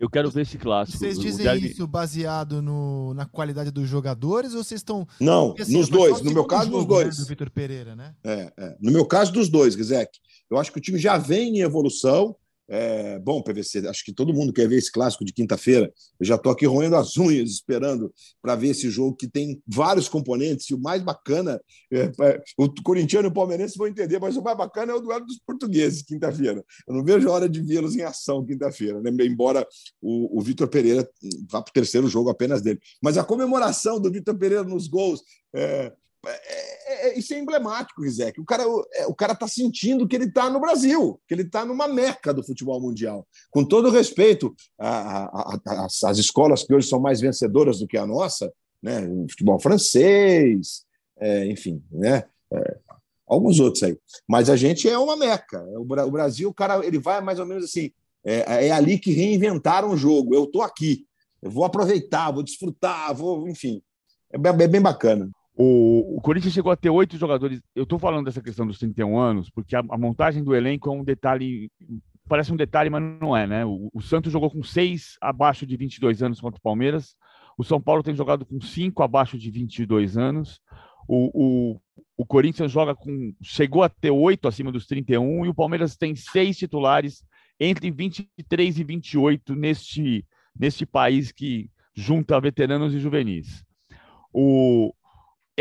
Eu 0.00 0.08
quero 0.08 0.30
ver 0.30 0.42
esse 0.42 0.56
clássico. 0.56 0.96
Vocês 0.96 1.18
dizem 1.18 1.58
isso 1.58 1.86
baseado 1.86 2.62
no, 2.62 3.12
na 3.12 3.26
qualidade 3.26 3.70
dos 3.70 3.86
jogadores 3.86 4.54
ou 4.54 4.64
vocês 4.64 4.80
estão. 4.80 5.06
Não, 5.20 5.54
assim, 5.58 5.74
nos 5.76 5.90
dois. 5.90 6.22
No 6.22 6.32
meu 6.32 6.46
caso, 6.46 6.70
nos 6.70 6.86
dois. 6.86 7.18
Né, 7.18 7.22
do 7.22 7.28
Vitor 7.28 7.50
Pereira, 7.50 7.94
né? 7.94 8.14
É, 8.24 8.50
é. 8.56 8.76
No 8.80 8.90
meu 8.90 9.04
caso, 9.04 9.30
dos 9.30 9.50
dois, 9.50 9.74
Gizek. 9.74 10.10
Eu 10.50 10.56
acho 10.56 10.72
que 10.72 10.78
o 10.78 10.80
time 10.80 10.98
já 10.98 11.18
vem 11.18 11.58
em 11.58 11.60
evolução. 11.60 12.34
É, 12.72 13.18
bom, 13.18 13.42
PVC, 13.42 13.88
acho 13.88 14.04
que 14.04 14.12
todo 14.12 14.32
mundo 14.32 14.52
quer 14.52 14.68
ver 14.68 14.76
esse 14.76 14.92
clássico 14.92 15.24
de 15.24 15.32
quinta-feira. 15.32 15.92
Eu 16.20 16.24
já 16.24 16.36
estou 16.36 16.52
aqui 16.52 16.66
roendo 16.66 16.94
as 16.94 17.16
unhas, 17.16 17.50
esperando 17.50 18.14
para 18.40 18.54
ver 18.54 18.68
esse 18.68 18.88
jogo 18.88 19.16
que 19.16 19.26
tem 19.26 19.60
vários 19.66 20.08
componentes. 20.08 20.70
E 20.70 20.74
o 20.74 20.78
mais 20.78 21.02
bacana, 21.02 21.60
é, 21.92 22.12
é, 22.20 22.42
o 22.56 22.72
corintiano 22.84 23.26
e 23.26 23.30
o 23.30 23.34
palmeirense 23.34 23.76
vão 23.76 23.88
entender, 23.88 24.20
mas 24.20 24.36
o 24.36 24.42
mais 24.42 24.56
bacana 24.56 24.92
é 24.92 24.94
o 24.94 25.00
duelo 25.00 25.26
dos 25.26 25.40
portugueses, 25.44 26.02
quinta-feira. 26.02 26.64
Eu 26.86 26.94
não 26.94 27.02
vejo 27.02 27.28
a 27.28 27.32
hora 27.32 27.48
de 27.48 27.60
vê-los 27.60 27.96
em 27.96 28.02
ação 28.02 28.46
quinta-feira, 28.46 29.00
né? 29.00 29.10
embora 29.24 29.66
o, 30.00 30.38
o 30.38 30.40
Vitor 30.40 30.68
Pereira 30.68 31.08
vá 31.50 31.60
para 31.60 31.70
o 31.70 31.74
terceiro 31.74 32.06
jogo 32.06 32.30
apenas 32.30 32.62
dele. 32.62 32.78
Mas 33.02 33.18
a 33.18 33.24
comemoração 33.24 34.00
do 34.00 34.12
Vitor 34.12 34.38
Pereira 34.38 34.62
nos 34.62 34.86
gols. 34.86 35.22
É, 35.52 35.92
é, 36.26 36.30
é, 36.32 37.08
é, 37.08 37.18
isso 37.18 37.32
é 37.32 37.38
emblemático, 37.38 38.02
Rizek. 38.02 38.40
O 38.40 38.44
cara 38.44 38.64
é, 38.94 39.06
o 39.06 39.14
cara 39.14 39.32
está 39.32 39.48
sentindo 39.48 40.06
que 40.06 40.14
ele 40.14 40.26
está 40.26 40.50
no 40.50 40.60
Brasil, 40.60 41.20
que 41.26 41.34
ele 41.34 41.42
está 41.42 41.64
numa 41.64 41.88
meca 41.88 42.34
do 42.34 42.42
futebol 42.42 42.80
mundial. 42.80 43.26
Com 43.50 43.64
todo 43.64 43.90
respeito 43.90 44.54
às 44.78 46.18
escolas 46.18 46.62
que 46.62 46.74
hoje 46.74 46.88
são 46.88 47.00
mais 47.00 47.20
vencedoras 47.20 47.78
do 47.78 47.86
que 47.86 47.96
a 47.96 48.06
nossa, 48.06 48.52
né? 48.82 49.00
o 49.08 49.26
futebol 49.30 49.58
francês, 49.58 50.84
é, 51.18 51.46
enfim, 51.46 51.82
né? 51.90 52.24
É, 52.52 52.78
alguns 53.26 53.58
outros 53.58 53.82
aí. 53.82 53.96
Mas 54.28 54.50
a 54.50 54.56
gente 54.56 54.88
é 54.88 54.98
uma 54.98 55.16
meca. 55.16 55.64
O 55.78 56.10
Brasil, 56.10 56.50
o 56.50 56.54
cara, 56.54 56.84
ele 56.84 56.98
vai 56.98 57.20
mais 57.22 57.38
ou 57.38 57.46
menos 57.46 57.64
assim. 57.64 57.90
É, 58.22 58.66
é 58.66 58.70
ali 58.72 58.98
que 58.98 59.12
reinventaram 59.12 59.90
o 59.90 59.96
jogo. 59.96 60.34
Eu 60.34 60.44
estou 60.44 60.60
aqui, 60.60 61.06
eu 61.40 61.50
vou 61.50 61.64
aproveitar, 61.64 62.30
vou 62.30 62.42
desfrutar, 62.42 63.14
vou, 63.14 63.48
enfim. 63.48 63.82
É 64.32 64.38
bem 64.68 64.80
bacana. 64.80 65.30
O, 65.62 66.16
o, 66.16 66.20
Corinthians 66.22 66.54
chegou 66.54 66.72
a 66.72 66.76
ter 66.76 66.88
oito 66.88 67.18
jogadores. 67.18 67.60
Eu 67.76 67.82
estou 67.82 67.98
falando 67.98 68.24
dessa 68.24 68.40
questão 68.40 68.66
dos 68.66 68.78
31 68.78 69.18
anos, 69.18 69.50
porque 69.50 69.76
a, 69.76 69.80
a, 69.80 69.98
montagem 69.98 70.42
do 70.42 70.56
elenco 70.56 70.88
é 70.88 70.92
um 70.92 71.04
detalhe. 71.04 71.70
Parece 72.26 72.50
um 72.50 72.56
detalhe, 72.56 72.88
mas 72.88 73.02
não 73.20 73.36
é, 73.36 73.46
né? 73.46 73.66
O, 73.66 73.90
o, 73.92 74.00
Santos 74.00 74.32
jogou 74.32 74.50
com 74.50 74.62
seis 74.62 75.18
abaixo 75.20 75.66
de 75.66 75.76
22 75.76 76.22
anos 76.22 76.40
contra 76.40 76.58
o 76.58 76.62
Palmeiras. 76.62 77.14
O 77.58 77.62
São 77.62 77.78
Paulo 77.78 78.02
tem 78.02 78.14
jogado 78.14 78.46
com 78.46 78.58
cinco 78.58 79.02
abaixo 79.02 79.36
de 79.36 79.50
22 79.50 80.16
anos. 80.16 80.62
O, 81.06 81.74
o, 81.74 81.80
o 82.16 82.24
Corinthians 82.24 82.72
joga 82.72 82.94
com. 82.94 83.34
chegou 83.42 83.82
a 83.82 83.90
ter 83.90 84.10
oito 84.10 84.48
acima 84.48 84.72
dos 84.72 84.86
31 84.86 85.44
e 85.44 85.48
o 85.50 85.54
Palmeiras 85.54 85.94
tem 85.94 86.14
seis 86.14 86.56
titulares 86.56 87.22
entre 87.60 87.90
23 87.90 88.78
e 88.78 88.82
28 88.82 89.54
neste, 89.54 90.24
neste 90.58 90.86
país 90.86 91.30
que 91.30 91.68
junta 91.94 92.40
veteranos 92.40 92.94
e 92.94 92.98
juvenis. 92.98 93.62
O, 94.32 94.94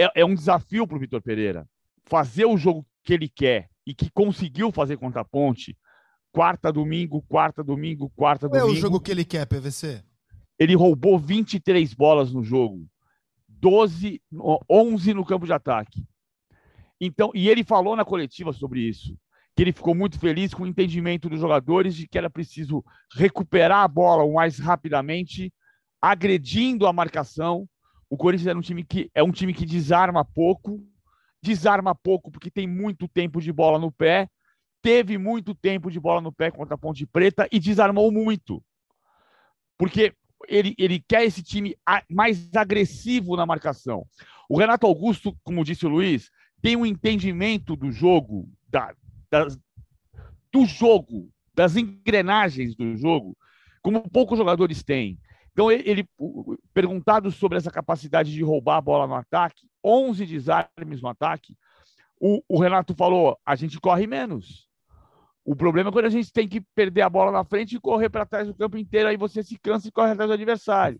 é, 0.01 0.11
é 0.15 0.25
um 0.25 0.33
desafio 0.35 0.87
para 0.87 0.97
o 0.97 0.99
Vitor 0.99 1.21
Pereira 1.21 1.67
fazer 2.05 2.45
o 2.45 2.57
jogo 2.57 2.85
que 3.03 3.13
ele 3.13 3.29
quer 3.29 3.69
e 3.85 3.93
que 3.93 4.09
conseguiu 4.11 4.71
fazer 4.71 4.97
contra 4.97 5.21
a 5.21 5.25
Ponte. 5.25 5.77
Quarta, 6.31 6.71
domingo, 6.71 7.23
quarta, 7.23 7.63
domingo, 7.63 8.09
quarta, 8.15 8.47
Qual 8.47 8.61
domingo. 8.61 8.75
é 8.75 8.77
o 8.77 8.81
jogo 8.81 8.99
que 8.99 9.11
ele 9.11 9.25
quer, 9.25 9.45
PVC? 9.45 10.03
Ele 10.59 10.75
roubou 10.75 11.17
23 11.17 11.93
bolas 11.93 12.31
no 12.31 12.43
jogo, 12.43 12.87
12, 13.47 14.21
11 14.69 15.13
no 15.13 15.25
campo 15.25 15.45
de 15.45 15.53
ataque. 15.53 16.05
Então, 17.01 17.31
e 17.33 17.49
ele 17.49 17.63
falou 17.63 17.95
na 17.95 18.05
coletiva 18.05 18.53
sobre 18.53 18.81
isso, 18.81 19.17
que 19.55 19.63
ele 19.63 19.71
ficou 19.71 19.95
muito 19.95 20.19
feliz 20.19 20.53
com 20.53 20.63
o 20.63 20.67
entendimento 20.67 21.29
dos 21.29 21.39
jogadores 21.39 21.95
de 21.95 22.07
que 22.07 22.17
era 22.17 22.29
preciso 22.29 22.83
recuperar 23.15 23.83
a 23.83 23.87
bola 23.87 24.23
o 24.23 24.35
mais 24.35 24.59
rapidamente, 24.59 25.51
agredindo 26.01 26.85
a 26.85 26.93
marcação 26.93 27.67
o 28.09 28.17
Corinthians 28.17 28.47
é 28.47 28.57
um 28.57 28.61
time 28.61 28.83
que 28.83 29.09
é 29.13 29.23
um 29.23 29.31
time 29.31 29.53
que 29.53 29.65
desarma 29.65 30.25
pouco, 30.25 30.83
desarma 31.41 31.93
pouco 31.93 32.31
porque 32.31 32.49
tem 32.49 32.67
muito 32.67 33.07
tempo 33.07 33.39
de 33.39 33.51
bola 33.51 33.77
no 33.77 33.91
pé, 33.91 34.27
teve 34.81 35.17
muito 35.17 35.53
tempo 35.53 35.91
de 35.91 35.99
bola 35.99 36.21
no 36.21 36.31
pé 36.31 36.49
contra 36.49 36.75
a 36.75 36.77
Ponte 36.77 37.05
Preta 37.05 37.47
e 37.51 37.59
desarmou 37.59 38.11
muito. 38.11 38.63
Porque 39.77 40.13
ele, 40.47 40.73
ele 40.77 41.03
quer 41.07 41.23
esse 41.23 41.43
time 41.43 41.75
mais 42.09 42.49
agressivo 42.55 43.35
na 43.35 43.45
marcação. 43.45 44.05
O 44.49 44.57
Renato 44.57 44.87
Augusto, 44.87 45.37
como 45.43 45.63
disse 45.63 45.85
o 45.85 45.89
Luiz, 45.89 46.31
tem 46.61 46.75
um 46.75 46.85
entendimento 46.85 47.75
do 47.75 47.91
jogo, 47.91 48.49
da, 48.67 48.93
das, 49.29 49.57
do 50.51 50.65
jogo, 50.65 51.29
das 51.53 51.75
engrenagens 51.75 52.75
do 52.75 52.97
jogo, 52.97 53.37
como 53.81 54.09
poucos 54.09 54.37
jogadores 54.37 54.83
têm. 54.83 55.19
Então, 55.59 55.69
ele, 55.69 56.07
perguntado 56.73 57.29
sobre 57.31 57.57
essa 57.57 57.69
capacidade 57.69 58.31
de 58.31 58.41
roubar 58.41 58.77
a 58.77 58.81
bola 58.81 59.05
no 59.05 59.13
ataque, 59.13 59.67
11 59.83 60.25
desarmes 60.25 61.01
no 61.01 61.09
ataque, 61.09 61.53
o, 62.17 62.41
o 62.47 62.57
Renato 62.57 62.95
falou: 62.95 63.37
a 63.45 63.57
gente 63.57 63.77
corre 63.77 64.07
menos. 64.07 64.69
O 65.43 65.57
problema 65.57 65.89
é 65.89 65.91
quando 65.91 66.05
a 66.05 66.09
gente 66.09 66.31
tem 66.31 66.47
que 66.47 66.61
perder 66.61 67.01
a 67.01 67.09
bola 67.09 67.29
na 67.29 67.43
frente 67.43 67.75
e 67.75 67.79
correr 67.79 68.09
para 68.09 68.25
trás 68.25 68.47
do 68.47 68.55
campo 68.55 68.77
inteiro, 68.77 69.09
aí 69.09 69.17
você 69.17 69.43
se 69.43 69.59
cansa 69.59 69.89
e 69.89 69.91
corre 69.91 70.11
atrás 70.11 70.29
do 70.29 70.33
adversário. 70.33 70.97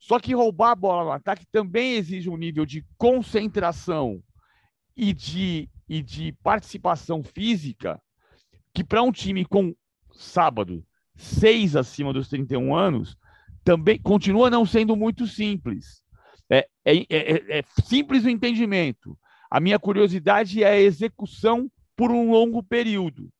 Só 0.00 0.18
que 0.18 0.34
roubar 0.34 0.72
a 0.72 0.74
bola 0.74 1.04
no 1.04 1.12
ataque 1.12 1.46
também 1.52 1.94
exige 1.94 2.28
um 2.28 2.36
nível 2.36 2.66
de 2.66 2.84
concentração 2.98 4.20
e 4.96 5.12
de, 5.12 5.70
e 5.88 6.02
de 6.02 6.32
participação 6.42 7.22
física 7.22 8.02
que 8.74 8.82
para 8.82 9.04
um 9.04 9.12
time 9.12 9.44
com 9.44 9.72
sábado, 10.12 10.84
seis 11.14 11.76
acima 11.76 12.12
dos 12.12 12.28
31 12.28 12.74
anos, 12.74 13.16
também 13.64 13.98
continua 13.98 14.50
não 14.50 14.64
sendo 14.64 14.96
muito 14.96 15.26
simples. 15.26 16.02
É, 16.50 16.66
é, 16.84 16.96
é, 17.08 17.58
é, 17.58 17.64
simples 17.84 18.24
o 18.24 18.28
entendimento. 18.28 19.16
A 19.50 19.60
minha 19.60 19.78
curiosidade 19.78 20.62
é 20.62 20.70
a 20.70 20.80
execução 20.80 21.70
por 21.96 22.10
um 22.10 22.30
longo 22.30 22.62
período. 22.62 23.30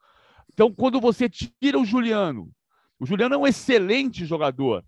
Então, 0.52 0.72
quando 0.72 1.00
você 1.00 1.28
tira 1.28 1.78
o 1.78 1.84
Juliano, 1.84 2.50
o 2.98 3.06
Juliano 3.06 3.34
é 3.34 3.38
um 3.38 3.46
excelente 3.46 4.26
jogador, 4.26 4.84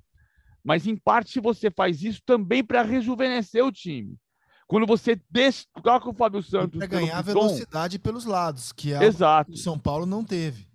mas 0.62 0.86
em 0.86 0.96
parte 0.96 1.40
você 1.40 1.70
faz 1.70 2.02
isso 2.02 2.20
também 2.24 2.62
para 2.62 2.82
rejuvenescer 2.82 3.64
o 3.64 3.72
time. 3.72 4.16
Quando 4.66 4.86
você 4.86 5.20
deixa, 5.30 5.66
o 5.74 6.14
Fábio 6.14 6.42
Santos. 6.42 6.78
Para 6.78 6.86
ganhar 6.86 7.20
velocidade 7.22 7.98
pelos 7.98 8.24
lados, 8.24 8.72
que 8.72 8.92
é 8.92 8.98
o 9.54 9.56
São 9.56 9.78
Paulo 9.78 10.06
não 10.06 10.24
teve. 10.24 10.66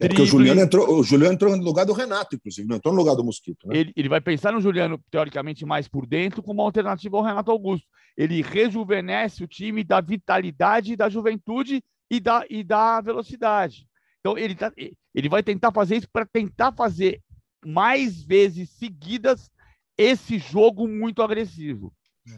É 0.00 0.06
porque 0.06 0.22
o 0.22 0.26
Juliano, 0.26 0.60
entrou, 0.60 1.00
o 1.00 1.02
Juliano 1.02 1.34
entrou 1.34 1.56
no 1.56 1.62
lugar 1.62 1.84
do 1.84 1.92
Renato, 1.92 2.36
inclusive, 2.36 2.68
não 2.68 2.76
entrou 2.76 2.94
no 2.94 3.00
lugar 3.00 3.16
do 3.16 3.24
Mosquito. 3.24 3.66
Né? 3.66 3.78
Ele, 3.78 3.92
ele 3.96 4.08
vai 4.08 4.20
pensar 4.20 4.52
no 4.52 4.60
Juliano, 4.60 5.00
teoricamente, 5.10 5.66
mais 5.66 5.88
por 5.88 6.06
dentro, 6.06 6.42
como 6.42 6.62
alternativa 6.62 7.16
ao 7.16 7.24
Renato 7.24 7.50
Augusto. 7.50 7.86
Ele 8.16 8.40
rejuvenesce 8.40 9.42
o 9.42 9.48
time 9.48 9.82
da 9.82 10.00
vitalidade, 10.00 10.94
da 10.94 11.08
juventude 11.08 11.82
e 12.08 12.20
da, 12.20 12.44
e 12.48 12.62
da 12.62 13.00
velocidade. 13.00 13.88
Então, 14.20 14.38
ele, 14.38 14.54
tá, 14.54 14.72
ele 15.14 15.28
vai 15.28 15.42
tentar 15.42 15.72
fazer 15.72 15.96
isso 15.96 16.08
para 16.12 16.24
tentar 16.24 16.72
fazer 16.72 17.20
mais 17.64 18.22
vezes 18.22 18.70
seguidas 18.70 19.50
esse 19.96 20.38
jogo 20.38 20.86
muito 20.86 21.22
agressivo. 21.22 21.92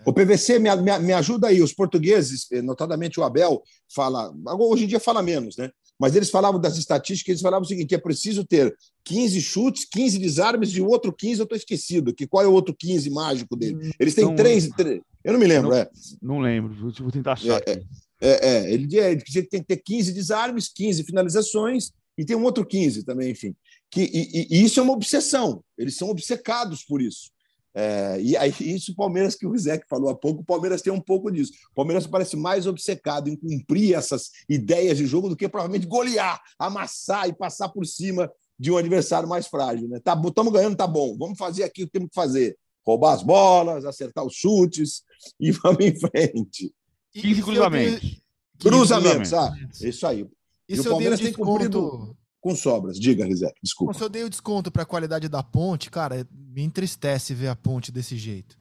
O 0.04 0.12
PVC 0.12 0.58
me, 0.58 0.74
me, 0.76 0.98
me, 0.98 1.12
ajuda 1.12 1.48
aí. 1.48 1.60
Os 1.60 1.74
portugueses, 1.74 2.46
notadamente 2.62 3.18
o 3.18 3.24
Abel, 3.24 3.62
fala. 3.92 4.32
Hoje 4.58 4.84
em 4.84 4.86
dia 4.86 5.00
fala 5.00 5.22
menos, 5.22 5.56
né? 5.56 5.70
Mas 6.00 6.16
eles 6.16 6.30
falavam 6.30 6.58
das 6.58 6.78
estatísticas, 6.78 7.28
eles 7.28 7.42
falavam 7.42 7.64
o 7.64 7.68
seguinte: 7.68 7.94
é 7.94 7.98
preciso 7.98 8.42
ter 8.42 8.74
15 9.04 9.42
chutes, 9.42 9.84
15 9.84 10.18
desarmes 10.18 10.70
e 10.70 10.80
o 10.80 10.88
outro 10.88 11.12
15 11.12 11.40
eu 11.40 11.44
estou 11.44 11.58
esquecido. 11.58 12.14
Que 12.14 12.26
qual 12.26 12.42
é 12.42 12.48
o 12.48 12.52
outro 12.52 12.74
15 12.74 13.10
mágico 13.10 13.54
dele? 13.54 13.92
Eles 14.00 14.14
têm 14.14 14.24
não, 14.24 14.34
três, 14.34 14.66
três, 14.70 15.02
Eu 15.22 15.34
não 15.34 15.38
me 15.38 15.46
lembro, 15.46 15.68
não, 15.68 15.76
é. 15.76 15.90
Não 16.22 16.40
lembro, 16.40 16.92
vou 16.98 17.12
tentar 17.12 17.34
achar. 17.34 17.60
É, 17.66 17.82
é, 18.18 18.48
é, 18.48 18.72
ele, 18.72 18.88
ele 18.96 19.20
tem 19.20 19.60
que 19.60 19.66
ter 19.66 19.76
15 19.76 20.12
desarmes, 20.14 20.68
15 20.74 21.04
finalizações 21.04 21.92
e 22.16 22.24
tem 22.24 22.34
um 22.34 22.44
outro 22.44 22.64
15 22.64 23.04
também, 23.04 23.30
enfim. 23.30 23.54
Que, 23.90 24.02
e, 24.02 24.46
e 24.50 24.64
isso 24.64 24.80
é 24.80 24.82
uma 24.82 24.94
obsessão. 24.94 25.62
Eles 25.76 25.96
são 25.96 26.08
obcecados 26.08 26.82
por 26.82 27.02
isso. 27.02 27.30
É, 27.74 28.20
e 28.20 28.36
aí, 28.36 28.52
isso 28.60 28.92
o 28.92 28.96
Palmeiras, 28.96 29.34
que 29.34 29.46
o 29.46 29.50
Rizek 29.50 29.86
falou 29.88 30.10
há 30.10 30.14
pouco, 30.14 30.42
o 30.42 30.44
Palmeiras 30.44 30.82
tem 30.82 30.92
um 30.92 31.00
pouco 31.00 31.30
disso. 31.30 31.52
O 31.70 31.74
Palmeiras 31.74 32.06
parece 32.06 32.36
mais 32.36 32.66
obcecado 32.66 33.28
em 33.28 33.36
cumprir 33.36 33.94
essas 33.94 34.30
ideias 34.48 34.98
de 34.98 35.06
jogo 35.06 35.28
do 35.28 35.36
que 35.36 35.48
provavelmente 35.48 35.86
golear, 35.86 36.40
amassar 36.58 37.28
e 37.28 37.32
passar 37.32 37.68
por 37.68 37.86
cima 37.86 38.30
de 38.58 38.70
um 38.70 38.76
adversário 38.76 39.28
mais 39.28 39.46
frágil. 39.46 39.88
Né? 39.88 40.00
Tá, 40.00 40.20
estamos 40.26 40.52
ganhando, 40.52 40.76
tá 40.76 40.86
bom. 40.86 41.16
Vamos 41.16 41.38
fazer 41.38 41.62
aqui 41.62 41.84
o 41.84 41.86
que 41.86 41.92
temos 41.92 42.08
que 42.08 42.14
fazer: 42.14 42.56
roubar 42.84 43.14
as 43.14 43.22
bolas, 43.22 43.84
acertar 43.84 44.24
os 44.24 44.34
chutes 44.34 45.02
e 45.38 45.52
vamos 45.52 45.84
em 45.84 45.94
frente. 45.96 46.74
15 47.12 47.42
cruzamentos. 47.42 48.20
Cruzamentos, 48.58 49.32
ah, 49.32 49.54
isso 49.80 50.06
aí. 50.06 50.26
E, 50.68 50.76
e 50.76 50.80
o 50.80 50.84
Palmeiras 50.84 51.18
tem 51.18 51.32
cumprido 51.32 52.16
com 52.40 52.54
sobras. 52.54 52.98
Diga, 52.98 53.24
Rizek, 53.24 53.54
desculpa. 53.62 53.94
Se 53.94 54.02
eu 54.02 54.08
dei 54.08 54.24
o 54.24 54.30
desconto 54.30 54.70
para 54.70 54.82
a 54.82 54.86
qualidade 54.86 55.28
da 55.28 55.42
ponte, 55.42 55.90
cara, 55.90 56.26
me 56.32 56.62
entristece 56.62 57.34
ver 57.34 57.48
a 57.48 57.56
ponte 57.56 57.92
desse 57.92 58.16
jeito. 58.16 58.58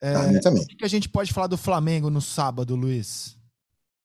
É, 0.00 0.14
ah, 0.14 0.40
também. 0.40 0.62
O 0.62 0.66
que 0.66 0.84
a 0.84 0.88
gente 0.88 1.08
pode 1.08 1.32
falar 1.32 1.46
do 1.46 1.56
Flamengo 1.56 2.10
no 2.10 2.20
sábado, 2.20 2.74
Luiz? 2.74 3.38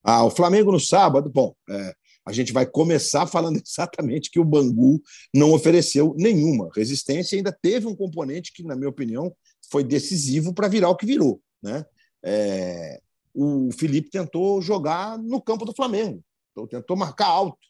Ah, 0.03 0.23
o 0.23 0.29
Flamengo 0.29 0.71
no 0.71 0.79
sábado, 0.79 1.29
bom, 1.29 1.53
é, 1.69 1.93
a 2.25 2.31
gente 2.31 2.53
vai 2.53 2.65
começar 2.65 3.25
falando 3.25 3.59
exatamente 3.65 4.29
que 4.29 4.39
o 4.39 4.45
Bangu 4.45 5.01
não 5.33 5.51
ofereceu 5.53 6.13
nenhuma 6.17 6.69
resistência 6.75 7.35
e 7.35 7.37
ainda 7.37 7.51
teve 7.51 7.87
um 7.87 7.95
componente 7.95 8.53
que, 8.53 8.63
na 8.63 8.75
minha 8.75 8.89
opinião, 8.89 9.35
foi 9.71 9.83
decisivo 9.83 10.53
para 10.53 10.67
virar 10.67 10.89
o 10.89 10.95
que 10.95 11.05
virou. 11.05 11.41
Né? 11.61 11.85
É, 12.23 13.01
o 13.33 13.69
Felipe 13.71 14.09
tentou 14.09 14.61
jogar 14.61 15.17
no 15.17 15.41
campo 15.41 15.65
do 15.65 15.73
Flamengo, 15.73 16.23
então, 16.51 16.67
tentou 16.67 16.95
marcar 16.95 17.27
alto. 17.27 17.66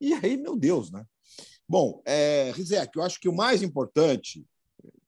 E 0.00 0.12
aí, 0.12 0.36
meu 0.36 0.56
Deus, 0.56 0.90
né? 0.90 1.04
Bom, 1.68 2.00
é, 2.04 2.52
Rizek, 2.54 2.96
eu 2.96 3.02
acho 3.02 3.20
que 3.20 3.28
o 3.28 3.34
mais 3.34 3.62
importante, 3.62 4.44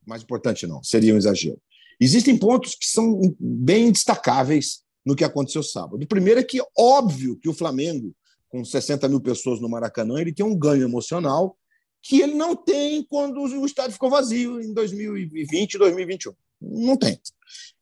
mais 0.06 0.22
importante 0.22 0.66
não, 0.66 0.82
seria 0.82 1.14
um 1.14 1.18
exagero. 1.18 1.60
Existem 2.00 2.36
pontos 2.36 2.74
que 2.74 2.86
são 2.86 3.20
bem 3.38 3.92
destacáveis 3.92 4.82
no 5.04 5.16
que 5.16 5.24
aconteceu 5.24 5.62
sábado. 5.62 6.02
O 6.02 6.06
primeiro 6.06 6.40
é 6.40 6.44
que, 6.44 6.60
óbvio, 6.76 7.36
que 7.36 7.48
o 7.48 7.54
Flamengo, 7.54 8.14
com 8.48 8.64
60 8.64 9.08
mil 9.08 9.20
pessoas 9.20 9.60
no 9.60 9.68
Maracanã, 9.68 10.20
ele 10.20 10.32
tem 10.32 10.44
um 10.44 10.56
ganho 10.56 10.84
emocional 10.84 11.56
que 12.00 12.20
ele 12.20 12.34
não 12.34 12.54
tem 12.54 13.02
quando 13.02 13.40
o 13.40 13.66
estádio 13.66 13.92
ficou 13.92 14.10
vazio 14.10 14.60
em 14.60 14.72
2020 14.72 15.78
2021. 15.78 16.32
Não 16.60 16.96
tem. 16.96 17.20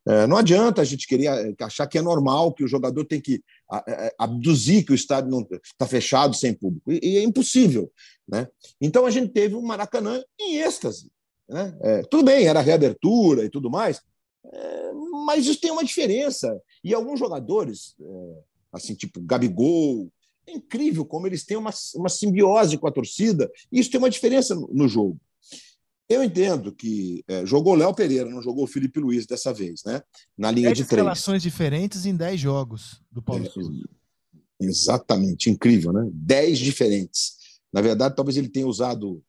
É, 0.08 0.26
não 0.26 0.36
adianta 0.36 0.80
a 0.80 0.84
gente 0.84 1.06
querer 1.06 1.26
é, 1.26 1.64
achar 1.64 1.86
que 1.86 1.98
é 1.98 2.02
normal, 2.02 2.52
que 2.52 2.62
o 2.62 2.68
jogador 2.68 3.04
tem 3.04 3.20
que 3.20 3.42
é, 3.88 4.14
abduzir 4.16 4.84
que 4.84 4.92
o 4.92 4.94
estádio 4.94 5.30
não 5.30 5.46
está 5.62 5.86
fechado 5.86 6.34
sem 6.34 6.54
público. 6.54 6.92
E, 6.92 7.16
é 7.16 7.22
impossível. 7.22 7.90
Né? 8.28 8.46
Então 8.80 9.04
a 9.04 9.10
gente 9.10 9.32
teve 9.32 9.54
o 9.54 9.58
um 9.58 9.66
Maracanã 9.66 10.22
em 10.40 10.58
êxtase. 10.58 11.10
Né? 11.48 11.76
É, 11.80 12.02
tudo 12.02 12.24
bem, 12.24 12.46
era 12.46 12.60
reabertura 12.60 13.44
e 13.44 13.50
tudo 13.50 13.70
mais, 13.70 14.00
é, 14.44 14.92
mas 15.24 15.46
isso 15.46 15.60
tem 15.60 15.70
uma 15.70 15.84
diferença. 15.84 16.60
E 16.82 16.94
alguns 16.94 17.18
jogadores, 17.18 17.96
é, 18.00 18.38
assim, 18.72 18.94
tipo 18.94 19.20
Gabigol, 19.20 20.08
é 20.46 20.52
incrível 20.52 21.04
como 21.04 21.26
eles 21.26 21.44
têm 21.44 21.56
uma, 21.56 21.70
uma 21.96 22.08
simbiose 22.08 22.78
com 22.78 22.86
a 22.86 22.92
torcida, 22.92 23.50
e 23.72 23.80
isso 23.80 23.90
tem 23.90 23.98
uma 23.98 24.10
diferença 24.10 24.54
no, 24.54 24.68
no 24.72 24.88
jogo. 24.88 25.18
Eu 26.08 26.22
entendo 26.22 26.72
que 26.72 27.24
é, 27.26 27.44
jogou 27.44 27.74
Léo 27.74 27.92
Pereira, 27.92 28.30
não 28.30 28.40
jogou 28.40 28.64
o 28.64 28.68
Felipe 28.68 29.00
Luiz 29.00 29.26
dessa 29.26 29.52
vez, 29.52 29.82
né? 29.84 30.00
Na 30.38 30.52
linha 30.52 30.72
de 30.72 30.84
três. 30.84 31.02
relações 31.02 31.42
diferentes 31.42 32.06
em 32.06 32.14
10 32.14 32.40
jogos 32.40 33.02
do 33.10 33.20
Paulo 33.20 33.44
é, 33.44 33.50
Souza. 33.50 33.72
Exatamente, 34.60 35.50
incrível, 35.50 35.92
né? 35.92 36.08
10 36.12 36.58
diferentes. 36.60 37.36
Na 37.72 37.80
verdade, 37.80 38.14
talvez 38.14 38.36
ele 38.36 38.48
tenha 38.48 38.66
usado, 38.66 39.20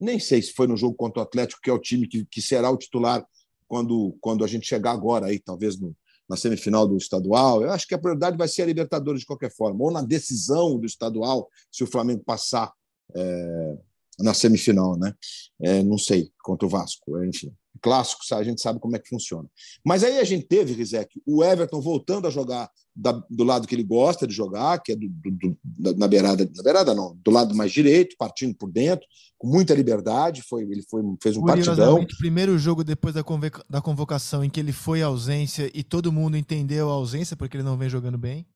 nem 0.00 0.18
sei 0.18 0.42
se 0.42 0.52
foi 0.52 0.66
no 0.66 0.76
jogo 0.76 0.96
contra 0.96 1.20
o 1.20 1.22
Atlético, 1.22 1.62
que 1.62 1.70
é 1.70 1.72
o 1.72 1.78
time 1.78 2.08
que, 2.08 2.24
que 2.26 2.42
será 2.42 2.70
o 2.70 2.76
titular 2.76 3.24
quando, 3.68 4.16
quando 4.20 4.44
a 4.44 4.48
gente 4.48 4.66
chegar 4.66 4.90
agora 4.90 5.26
aí, 5.26 5.38
talvez 5.38 5.78
no, 5.78 5.96
na 6.28 6.36
semifinal 6.36 6.88
do 6.88 6.96
estadual. 6.96 7.62
Eu 7.62 7.70
acho 7.70 7.86
que 7.86 7.94
a 7.94 7.98
prioridade 7.98 8.36
vai 8.36 8.48
ser 8.48 8.62
a 8.62 8.66
Libertadores 8.66 9.20
de 9.20 9.26
qualquer 9.26 9.54
forma, 9.54 9.84
ou 9.84 9.92
na 9.92 10.02
decisão 10.02 10.76
do 10.78 10.86
estadual, 10.86 11.48
se 11.70 11.84
o 11.84 11.86
Flamengo 11.86 12.22
passar 12.24 12.72
é, 13.14 13.78
na 14.18 14.34
semifinal, 14.34 14.98
né? 14.98 15.14
É, 15.60 15.82
não 15.82 15.98
sei, 15.98 16.30
contra 16.42 16.66
o 16.66 16.70
Vasco, 16.70 17.16
é, 17.18 17.26
enfim. 17.26 17.52
Clássico, 17.82 18.22
a 18.34 18.42
gente 18.42 18.60
sabe 18.60 18.80
como 18.80 18.96
é 18.96 18.98
que 18.98 19.08
funciona. 19.08 19.48
Mas 19.84 20.02
aí 20.02 20.18
a 20.18 20.24
gente 20.24 20.46
teve, 20.46 20.72
Rizek, 20.72 21.20
o 21.26 21.44
Everton 21.44 21.80
voltando 21.80 22.26
a 22.26 22.30
jogar 22.30 22.70
da, 22.94 23.12
do 23.28 23.44
lado 23.44 23.68
que 23.68 23.74
ele 23.74 23.84
gosta 23.84 24.26
de 24.26 24.34
jogar, 24.34 24.82
que 24.82 24.92
é 24.92 24.96
do, 24.96 25.08
do, 25.62 25.94
na 25.96 26.08
beirada, 26.08 26.50
na 26.56 26.62
beirada 26.62 26.94
não, 26.94 27.14
do 27.22 27.30
lado 27.30 27.54
mais 27.54 27.70
direito, 27.70 28.16
partindo 28.18 28.54
por 28.54 28.72
dentro, 28.72 29.06
com 29.36 29.46
muita 29.46 29.74
liberdade, 29.74 30.42
foi, 30.42 30.62
ele 30.62 30.82
foi, 30.88 31.02
fez 31.22 31.36
um 31.36 31.44
partidão. 31.44 32.06
primeiro 32.18 32.58
jogo 32.58 32.82
depois 32.82 33.14
da, 33.14 33.22
da 33.68 33.82
convocação 33.82 34.42
em 34.42 34.48
que 34.48 34.58
ele 34.58 34.72
foi 34.72 35.02
à 35.02 35.06
ausência 35.06 35.70
e 35.74 35.82
todo 35.82 36.10
mundo 36.10 36.38
entendeu 36.38 36.88
a 36.88 36.94
ausência 36.94 37.36
porque 37.36 37.58
ele 37.58 37.64
não 37.64 37.76
vem 37.76 37.90
jogando 37.90 38.16
bem. 38.16 38.46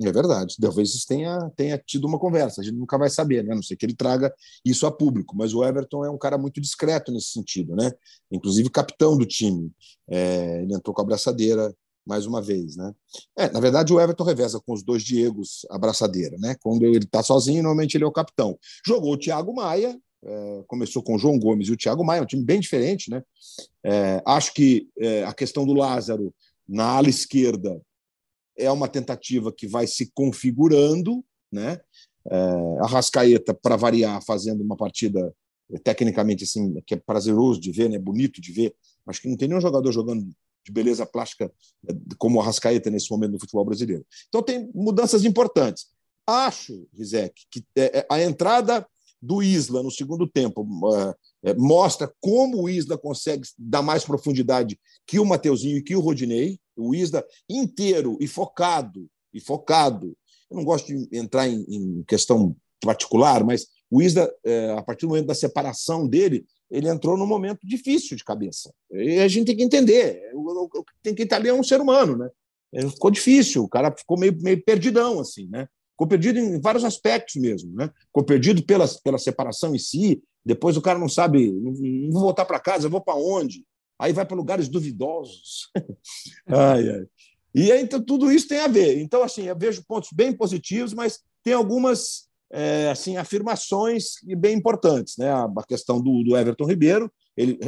É 0.00 0.10
verdade. 0.10 0.56
Talvez 0.60 1.04
tenha, 1.04 1.50
tenha 1.56 1.78
tido 1.78 2.06
uma 2.06 2.18
conversa. 2.18 2.60
A 2.60 2.64
gente 2.64 2.76
nunca 2.76 2.98
vai 2.98 3.10
saber, 3.10 3.44
né? 3.44 3.52
A 3.52 3.54
não 3.54 3.62
sei 3.62 3.76
que 3.76 3.86
ele 3.86 3.94
traga 3.94 4.32
isso 4.64 4.86
a 4.86 4.92
público. 4.92 5.36
Mas 5.36 5.54
o 5.54 5.64
Everton 5.64 6.04
é 6.04 6.10
um 6.10 6.18
cara 6.18 6.38
muito 6.38 6.60
discreto 6.60 7.12
nesse 7.12 7.28
sentido, 7.28 7.76
né? 7.76 7.90
Inclusive 8.30 8.68
capitão 8.70 9.16
do 9.16 9.26
time. 9.26 9.70
É, 10.08 10.62
ele 10.62 10.74
entrou 10.74 10.94
com 10.94 11.02
a 11.02 11.04
abraçadeira 11.04 11.74
mais 12.04 12.26
uma 12.26 12.42
vez, 12.42 12.76
né? 12.76 12.92
É, 13.36 13.50
na 13.50 13.60
verdade, 13.60 13.92
o 13.92 14.00
Everton 14.00 14.24
reveza 14.24 14.60
com 14.60 14.72
os 14.72 14.82
dois 14.82 15.02
Diegos 15.02 15.64
a 15.70 15.76
abraçadeira, 15.76 16.36
né? 16.38 16.56
Quando 16.60 16.84
ele 16.84 17.04
está 17.04 17.22
sozinho, 17.22 17.62
normalmente 17.62 17.96
ele 17.96 18.04
é 18.04 18.06
o 18.06 18.12
capitão. 18.12 18.58
Jogou 18.84 19.12
o 19.12 19.16
Thiago 19.18 19.54
Maia, 19.54 19.96
é, 20.24 20.64
começou 20.66 21.02
com 21.02 21.14
o 21.14 21.18
João 21.18 21.38
Gomes 21.38 21.68
e 21.68 21.72
o 21.72 21.76
Thiago 21.76 22.04
Maia, 22.04 22.22
um 22.22 22.26
time 22.26 22.44
bem 22.44 22.60
diferente, 22.60 23.10
né? 23.10 23.22
É, 23.84 24.22
acho 24.26 24.52
que 24.52 24.88
é, 24.98 25.24
a 25.24 25.32
questão 25.32 25.64
do 25.64 25.74
Lázaro 25.74 26.34
na 26.68 26.84
ala 26.84 27.08
esquerda 27.08 27.80
é 28.56 28.70
uma 28.70 28.88
tentativa 28.88 29.52
que 29.52 29.66
vai 29.66 29.86
se 29.86 30.10
configurando, 30.12 31.24
né? 31.50 31.80
É, 32.30 32.36
a 32.80 32.86
Rascaeta, 32.86 33.52
para 33.52 33.76
variar, 33.76 34.22
fazendo 34.24 34.62
uma 34.62 34.76
partida 34.76 35.34
tecnicamente 35.82 36.44
assim, 36.44 36.80
que 36.86 36.94
é 36.94 36.96
prazeroso 36.96 37.60
de 37.60 37.72
ver, 37.72 37.88
né? 37.88 37.98
bonito 37.98 38.40
de 38.40 38.52
ver. 38.52 38.74
Acho 39.06 39.22
que 39.22 39.28
não 39.28 39.36
tem 39.36 39.48
nenhum 39.48 39.60
jogador 39.60 39.90
jogando 39.90 40.24
de 40.64 40.72
beleza 40.72 41.04
plástica 41.04 41.50
é, 41.88 41.92
como 42.18 42.40
a 42.40 42.44
Rascaeta 42.44 42.90
nesse 42.90 43.10
momento 43.10 43.32
no 43.32 43.40
futebol 43.40 43.64
brasileiro. 43.64 44.06
Então 44.28 44.42
tem 44.42 44.70
mudanças 44.74 45.24
importantes. 45.24 45.86
Acho, 46.26 46.86
Rizek, 46.96 47.42
que 47.50 47.64
é, 47.76 48.06
a 48.08 48.22
entrada 48.22 48.86
do 49.20 49.42
Isla 49.42 49.82
no 49.82 49.90
segundo 49.90 50.26
tempo 50.26 50.66
mostra 51.56 52.12
como 52.20 52.62
o 52.62 52.68
Isla 52.68 52.98
consegue 52.98 53.46
dar 53.56 53.80
mais 53.80 54.04
profundidade 54.04 54.78
que 55.06 55.20
o 55.20 55.24
Mateuzinho 55.24 55.78
e 55.78 55.82
que 55.82 55.94
o 55.94 56.00
Rodinei 56.00 56.58
o 56.76 56.94
Isla 56.94 57.24
inteiro 57.48 58.16
e 58.20 58.26
focado, 58.26 59.08
e 59.32 59.40
focado. 59.40 60.16
Eu 60.50 60.56
não 60.56 60.64
gosto 60.64 60.86
de 60.86 61.08
entrar 61.16 61.48
em, 61.48 61.64
em 61.68 62.04
questão 62.04 62.56
particular, 62.80 63.44
mas 63.44 63.66
o 63.90 64.02
Isla, 64.02 64.30
é, 64.44 64.70
a 64.72 64.82
partir 64.82 65.06
do 65.06 65.10
momento 65.10 65.26
da 65.26 65.34
separação 65.34 66.08
dele, 66.08 66.46
ele 66.70 66.88
entrou 66.88 67.16
num 67.16 67.26
momento 67.26 67.60
difícil 67.62 68.16
de 68.16 68.24
cabeça. 68.24 68.72
E 68.90 69.18
a 69.18 69.28
gente 69.28 69.46
tem 69.46 69.56
que 69.56 69.62
entender. 69.62 70.22
Tem 71.02 71.14
que 71.14 71.22
estar 71.22 71.36
ali 71.36 71.48
é 71.48 71.54
um 71.54 71.62
ser 71.62 71.80
humano, 71.80 72.16
né? 72.16 72.30
Ficou 72.90 73.10
difícil, 73.10 73.62
o 73.62 73.68
cara 73.68 73.94
ficou 73.94 74.18
meio, 74.18 74.34
meio 74.40 74.62
perdidão, 74.64 75.20
assim, 75.20 75.46
né? 75.48 75.68
Ficou 75.90 76.06
perdido 76.06 76.38
em 76.38 76.58
vários 76.58 76.84
aspectos 76.84 77.36
mesmo, 77.36 77.74
né? 77.74 77.90
Ficou 78.06 78.24
perdido 78.24 78.64
pela, 78.64 78.88
pela 79.04 79.18
separação 79.18 79.74
em 79.74 79.78
si. 79.78 80.22
Depois 80.42 80.76
o 80.76 80.82
cara 80.82 80.98
não 80.98 81.08
sabe, 81.08 81.52
não, 81.52 81.72
não 81.72 82.12
vou 82.12 82.22
voltar 82.22 82.46
para 82.46 82.58
casa, 82.58 82.88
vou 82.88 83.02
para 83.02 83.14
onde? 83.14 83.64
Aí 84.02 84.12
vai 84.12 84.26
para 84.26 84.36
lugares 84.36 84.68
duvidosos. 84.68 85.70
ai, 86.48 86.88
ai. 86.88 87.06
E 87.54 87.70
então 87.70 88.02
tudo 88.02 88.32
isso 88.32 88.48
tem 88.48 88.58
a 88.58 88.66
ver. 88.66 88.98
Então, 89.00 89.22
assim, 89.22 89.42
eu 89.42 89.56
vejo 89.56 89.84
pontos 89.86 90.10
bem 90.12 90.32
positivos, 90.32 90.92
mas 90.92 91.20
tem 91.44 91.52
algumas 91.52 92.28
é, 92.50 92.90
assim 92.90 93.16
afirmações 93.16 94.14
bem 94.36 94.56
importantes, 94.56 95.16
né? 95.16 95.30
A, 95.30 95.48
questão 95.66 96.00
do, 96.00 96.24
do 96.24 96.36
Everton 96.36 96.66
Ribeiro, 96.66 97.12
ele, 97.36 97.60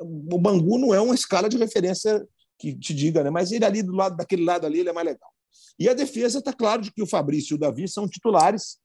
o 0.00 0.38
Bangu 0.38 0.78
não 0.78 0.94
é 0.94 1.00
uma 1.00 1.14
escala 1.14 1.48
de 1.48 1.58
referência 1.58 2.26
que 2.58 2.74
te 2.74 2.94
diga, 2.94 3.22
né? 3.22 3.28
Mas 3.28 3.52
ele 3.52 3.64
ali 3.64 3.82
do 3.82 3.92
lado 3.92 4.16
daquele 4.16 4.44
lado 4.44 4.64
ali 4.64 4.80
ele 4.80 4.88
é 4.88 4.92
mais 4.92 5.06
legal. 5.06 5.30
E 5.78 5.88
a 5.88 5.94
defesa 5.94 6.38
está 6.38 6.52
claro 6.52 6.80
de 6.80 6.90
que 6.90 7.02
o 7.02 7.06
Fabrício 7.06 7.54
e 7.54 7.56
o 7.56 7.58
Davi 7.58 7.86
são 7.86 8.08
titulares, 8.08 8.78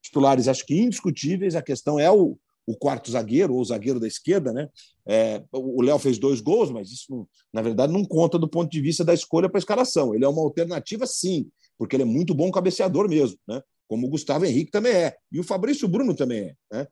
titulares 0.00 0.46
acho 0.46 0.64
que 0.64 0.78
indiscutíveis. 0.78 1.56
A 1.56 1.62
questão 1.62 1.98
é 1.98 2.10
o, 2.10 2.38
o 2.66 2.76
quarto 2.76 3.10
zagueiro, 3.10 3.54
ou 3.54 3.60
o 3.60 3.64
zagueiro 3.64 3.98
da 3.98 4.06
esquerda, 4.06 4.52
né? 4.52 4.68
É, 5.06 5.42
o 5.52 5.82
Léo 5.82 5.98
fez 5.98 6.18
dois 6.18 6.40
gols, 6.40 6.70
mas 6.70 6.90
isso, 6.90 7.28
na 7.52 7.60
verdade, 7.60 7.92
não 7.92 8.04
conta 8.04 8.38
do 8.38 8.48
ponto 8.48 8.70
de 8.70 8.80
vista 8.80 9.04
da 9.04 9.12
escolha 9.12 9.48
para 9.48 9.58
a 9.58 9.60
escalação. 9.60 10.14
Ele 10.14 10.24
é 10.24 10.28
uma 10.28 10.42
alternativa, 10.42 11.06
sim, 11.06 11.48
porque 11.76 11.96
ele 11.96 12.04
é 12.04 12.06
muito 12.06 12.34
bom 12.34 12.50
cabeceador 12.50 13.08
mesmo, 13.08 13.38
né? 13.48 13.60
Como 13.88 14.06
o 14.06 14.10
Gustavo 14.10 14.46
Henrique 14.46 14.70
também 14.70 14.92
é. 14.92 15.16
E 15.30 15.38
o 15.38 15.44
Fabrício 15.44 15.86
Bruno 15.86 16.14
também 16.14 16.40
é. 16.40 16.54
Né? 16.72 16.86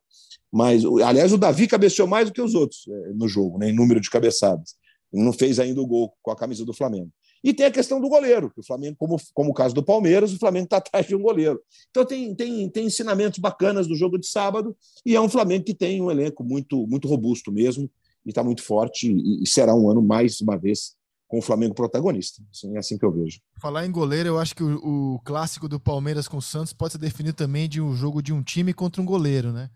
Mas, 0.51 0.83
aliás, 0.85 1.33
o 1.33 1.37
Davi 1.37 1.67
cabeceou 1.67 2.07
mais 2.07 2.27
do 2.27 2.33
que 2.33 2.41
os 2.41 2.53
outros 2.53 2.85
é, 2.87 3.13
no 3.13 3.27
jogo, 3.27 3.57
né? 3.57 3.69
em 3.69 3.73
número 3.73 3.99
de 3.99 4.09
cabeçadas. 4.09 4.75
Não 5.11 5.33
fez 5.33 5.59
ainda 5.59 5.81
o 5.81 5.87
gol 5.87 6.13
com 6.21 6.31
a 6.31 6.35
camisa 6.35 6.63
do 6.63 6.73
Flamengo. 6.73 7.11
E 7.43 7.53
tem 7.53 7.65
a 7.65 7.71
questão 7.71 7.99
do 7.99 8.07
goleiro, 8.07 8.51
que 8.51 8.59
o 8.59 8.63
Flamengo, 8.63 8.95
como, 8.99 9.17
como 9.33 9.51
o 9.51 9.53
caso 9.53 9.73
do 9.73 9.83
Palmeiras, 9.83 10.31
o 10.31 10.37
Flamengo 10.37 10.65
está 10.65 10.77
atrás 10.77 11.07
de 11.07 11.15
um 11.15 11.21
goleiro. 11.21 11.59
Então 11.89 12.05
tem, 12.05 12.33
tem, 12.35 12.69
tem 12.69 12.85
ensinamentos 12.85 13.39
bacanas 13.39 13.87
do 13.87 13.95
jogo 13.95 14.17
de 14.17 14.27
sábado, 14.27 14.75
e 15.05 15.15
é 15.15 15.21
um 15.21 15.29
Flamengo 15.29 15.65
que 15.65 15.73
tem 15.73 16.01
um 16.01 16.11
elenco 16.11 16.43
muito, 16.43 16.85
muito 16.87 17.07
robusto 17.07 17.51
mesmo, 17.51 17.89
e 18.25 18.29
está 18.29 18.43
muito 18.43 18.63
forte, 18.63 19.11
e, 19.11 19.43
e, 19.43 19.47
será 19.47 19.73
um 19.73 19.89
ano, 19.89 20.01
mais 20.01 20.39
uma 20.41 20.55
vez, 20.55 20.95
com 21.27 21.39
o 21.39 21.41
Flamengo 21.41 21.73
protagonista. 21.73 22.43
Assim, 22.51 22.75
é 22.75 22.79
assim 22.79 22.97
que 22.97 23.05
eu 23.05 23.11
vejo. 23.11 23.39
Falar 23.59 23.85
em 23.85 23.91
goleiro, 23.91 24.29
eu 24.29 24.39
acho 24.39 24.55
que 24.55 24.63
o, 24.63 25.15
o 25.15 25.19
clássico 25.19 25.67
do 25.67 25.79
Palmeiras 25.79 26.27
com 26.27 26.37
o 26.37 26.41
Santos 26.41 26.73
pode 26.73 26.93
ser 26.93 26.99
definido 26.99 27.35
também 27.35 27.67
de 27.67 27.81
um 27.81 27.95
jogo 27.95 28.21
de 28.21 28.33
um 28.33 28.43
time 28.43 28.73
contra 28.73 29.01
um 29.01 29.05
goleiro, 29.05 29.51
né? 29.51 29.69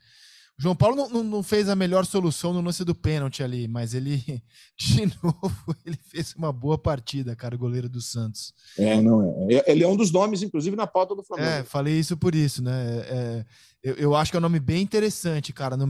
João 0.58 0.76
Paulo 0.76 1.10
não, 1.10 1.22
não, 1.22 1.44
fez 1.44 1.68
a 1.68 1.76
melhor 1.76 2.06
solução 2.06 2.54
no 2.54 2.62
lance 2.62 2.86
do 2.86 2.96
pênalti 2.96 3.44
ali, 3.44 3.68
mas 3.68 3.94
ele, 3.94 4.24
de 4.80 5.06
novo, 5.22 5.76
ele 5.86 6.00
fez 6.08 6.34
uma 6.34 6.52
boa 6.52 6.78
partida, 6.78 7.36
cara, 7.36 7.56
o 7.56 7.60
goleiro 7.60 7.90
do 7.90 8.02
Santos. 8.02 8.54
É, 8.78 9.00
não 9.02 9.22
é. 9.50 9.64
Ele 9.68 9.84
é 9.84 9.88
um 9.88 9.98
dos 9.98 10.12
nomes, 10.12 10.42
inclusive, 10.42 10.76
na 10.76 10.88
pauta 10.88 11.14
do 11.14 11.24
Flamengo. 11.24 11.50
É, 11.50 11.64
falei 11.64 12.00
isso 12.00 12.16
por 12.16 12.34
isso, 12.34 12.64
né? 12.64 12.72
É, 13.06 13.46
eu, 13.84 13.96
eu, 13.96 14.16
acho 14.16 14.32
que 14.32 14.38
é 14.38 14.40
um 14.40 14.42
nome 14.42 14.60
bem 14.60 14.82
interessante, 14.82 15.52
cara, 15.52 15.76
no 15.76 15.86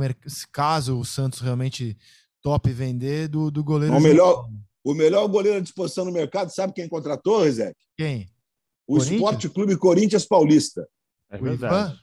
caso 0.52 0.98
o 0.98 1.06
Santos 1.06 1.42
realmente 1.42 1.96
top 2.42 2.72
vender 2.72 3.28
do, 3.28 3.52
do 3.52 3.64
goleiro. 3.64 3.96
O 3.96 4.02
melhor, 4.02 4.50
o 4.84 4.94
melhor 4.96 5.28
goleiro 5.28 5.60
à 5.60 5.62
disposição 5.62 6.06
no 6.06 6.12
mercado, 6.12 6.50
sabe 6.50 6.74
quem 6.74 6.90
contratou, 6.90 7.44
Rezek? 7.44 7.76
Quem? 7.96 8.28
O 8.88 8.98
Esporte 8.98 9.48
Clube 9.48 9.78
Corinthians 9.78 10.26
Paulista. 10.26 10.88
É 11.30 11.38
verdade. 11.38 11.74
O 11.74 11.78
Ivan? 11.78 12.00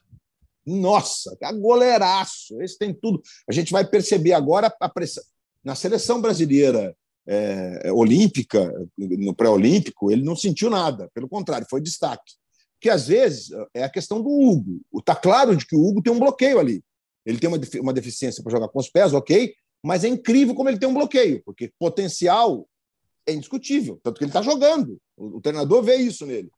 Nossa, 0.67 1.37
é 1.41 1.53
goleiraço. 1.53 2.61
Esse 2.63 2.79
tem 2.79 2.95
tudo. 2.95 3.23
A 3.49 3.53
gente 3.53 3.73
vai 3.73 3.87
perceber 3.87 4.33
agora 4.33 4.75
a 4.81 4.89
pressão. 4.89 5.25
Na 5.65 5.75
seleção 5.75 6.21
brasileira 6.21 6.97
é, 7.27 7.93
olímpica, 7.93 8.73
no 8.97 9.35
pré-olímpico, 9.35 10.11
ele 10.11 10.23
não 10.23 10.37
sentiu 10.37 10.71
nada. 10.71 11.09
Pelo 11.15 11.29
contrário, 11.29 11.67
foi 11.69 11.81
destaque. 11.81 12.35
Que 12.81 12.91
às 12.91 13.07
vezes 13.07 13.51
é 13.75 13.85
a 13.85 13.91
questão 13.91 14.21
do 14.21 14.29
Hugo. 14.29 14.81
Está 14.99 15.15
claro 15.15 15.57
de 15.57 15.67
que 15.67 15.77
o 15.77 15.85
Hugo 15.85 16.03
tem 16.03 16.13
um 16.13 16.19
bloqueio 16.19 16.59
ali. 16.59 16.83
Ele 17.25 17.39
tem 17.39 17.49
uma, 17.49 17.61
uma 17.81 17.93
deficiência 17.93 18.43
para 18.43 18.51
jogar 18.51 18.69
com 18.69 18.81
os 18.81 18.89
pés, 18.89 19.13
ok, 19.13 19.55
mas 19.83 20.05
é 20.05 20.09
incrível 20.09 20.55
como 20.55 20.69
ele 20.69 20.79
tem 20.79 20.89
um 20.89 20.95
bloqueio, 20.95 21.43
porque 21.45 21.73
potencial 21.79 22.69
é 23.27 23.33
indiscutível, 23.33 24.01
tanto 24.03 24.19
que 24.19 24.25
ele 24.25 24.31
está 24.31 24.43
jogando. 24.43 24.99
O, 25.17 25.37
o 25.37 25.41
treinador 25.41 25.83
vê 25.83 25.97
isso 25.97 26.27
nele. 26.27 26.51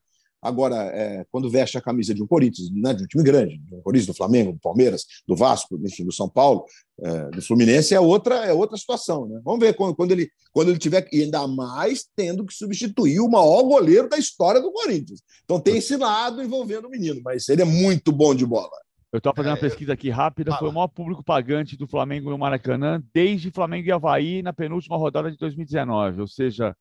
Agora, 0.44 0.76
é, 0.76 1.24
quando 1.30 1.48
veste 1.48 1.78
a 1.78 1.80
camisa 1.80 2.12
de 2.12 2.22
um 2.22 2.26
Corinthians, 2.26 2.70
né, 2.70 2.92
de 2.92 3.04
um 3.04 3.06
time 3.06 3.24
grande, 3.24 3.56
do 3.60 3.80
Corinthians, 3.80 4.08
do 4.08 4.14
Flamengo, 4.14 4.52
do 4.52 4.58
Palmeiras, 4.58 5.06
do 5.26 5.34
Vasco, 5.34 5.80
enfim, 5.82 6.04
do 6.04 6.12
São 6.12 6.28
Paulo, 6.28 6.66
é, 7.00 7.30
do 7.30 7.40
Fluminense, 7.40 7.94
é 7.94 8.00
outra, 8.00 8.34
é 8.44 8.52
outra 8.52 8.76
situação. 8.76 9.26
Né? 9.26 9.40
Vamos 9.42 9.60
ver 9.60 9.72
quando, 9.74 9.96
quando, 9.96 10.12
ele, 10.12 10.28
quando 10.52 10.68
ele 10.68 10.78
tiver, 10.78 11.08
e 11.10 11.22
ainda 11.22 11.48
mais 11.48 12.06
tendo 12.14 12.44
que 12.44 12.52
substituir 12.52 13.20
o 13.20 13.30
maior 13.30 13.62
goleiro 13.62 14.06
da 14.06 14.18
história 14.18 14.60
do 14.60 14.70
Corinthians. 14.70 15.22
Então 15.44 15.58
tem 15.58 15.78
esse 15.78 15.96
lado 15.96 16.42
envolvendo 16.42 16.88
o 16.88 16.90
menino, 16.90 17.22
mas 17.24 17.48
ele 17.48 17.62
é 17.62 17.64
muito 17.64 18.12
bom 18.12 18.34
de 18.34 18.44
bola. 18.44 18.84
Eu 19.10 19.18
estava 19.18 19.36
fazendo 19.36 19.52
uma 19.52 19.58
é, 19.58 19.60
pesquisa 19.60 19.94
aqui 19.94 20.10
rápida, 20.10 20.58
foi 20.58 20.68
o 20.68 20.72
maior 20.72 20.88
público 20.88 21.24
pagante 21.24 21.74
do 21.74 21.86
Flamengo 21.86 22.28
no 22.28 22.36
Maracanã 22.36 23.02
desde 23.14 23.50
Flamengo 23.50 23.88
e 23.88 23.92
Havaí 23.92 24.42
na 24.42 24.52
penúltima 24.52 24.98
rodada 24.98 25.30
de 25.30 25.38
2019, 25.38 26.20
ou 26.20 26.26
seja, 26.26 26.76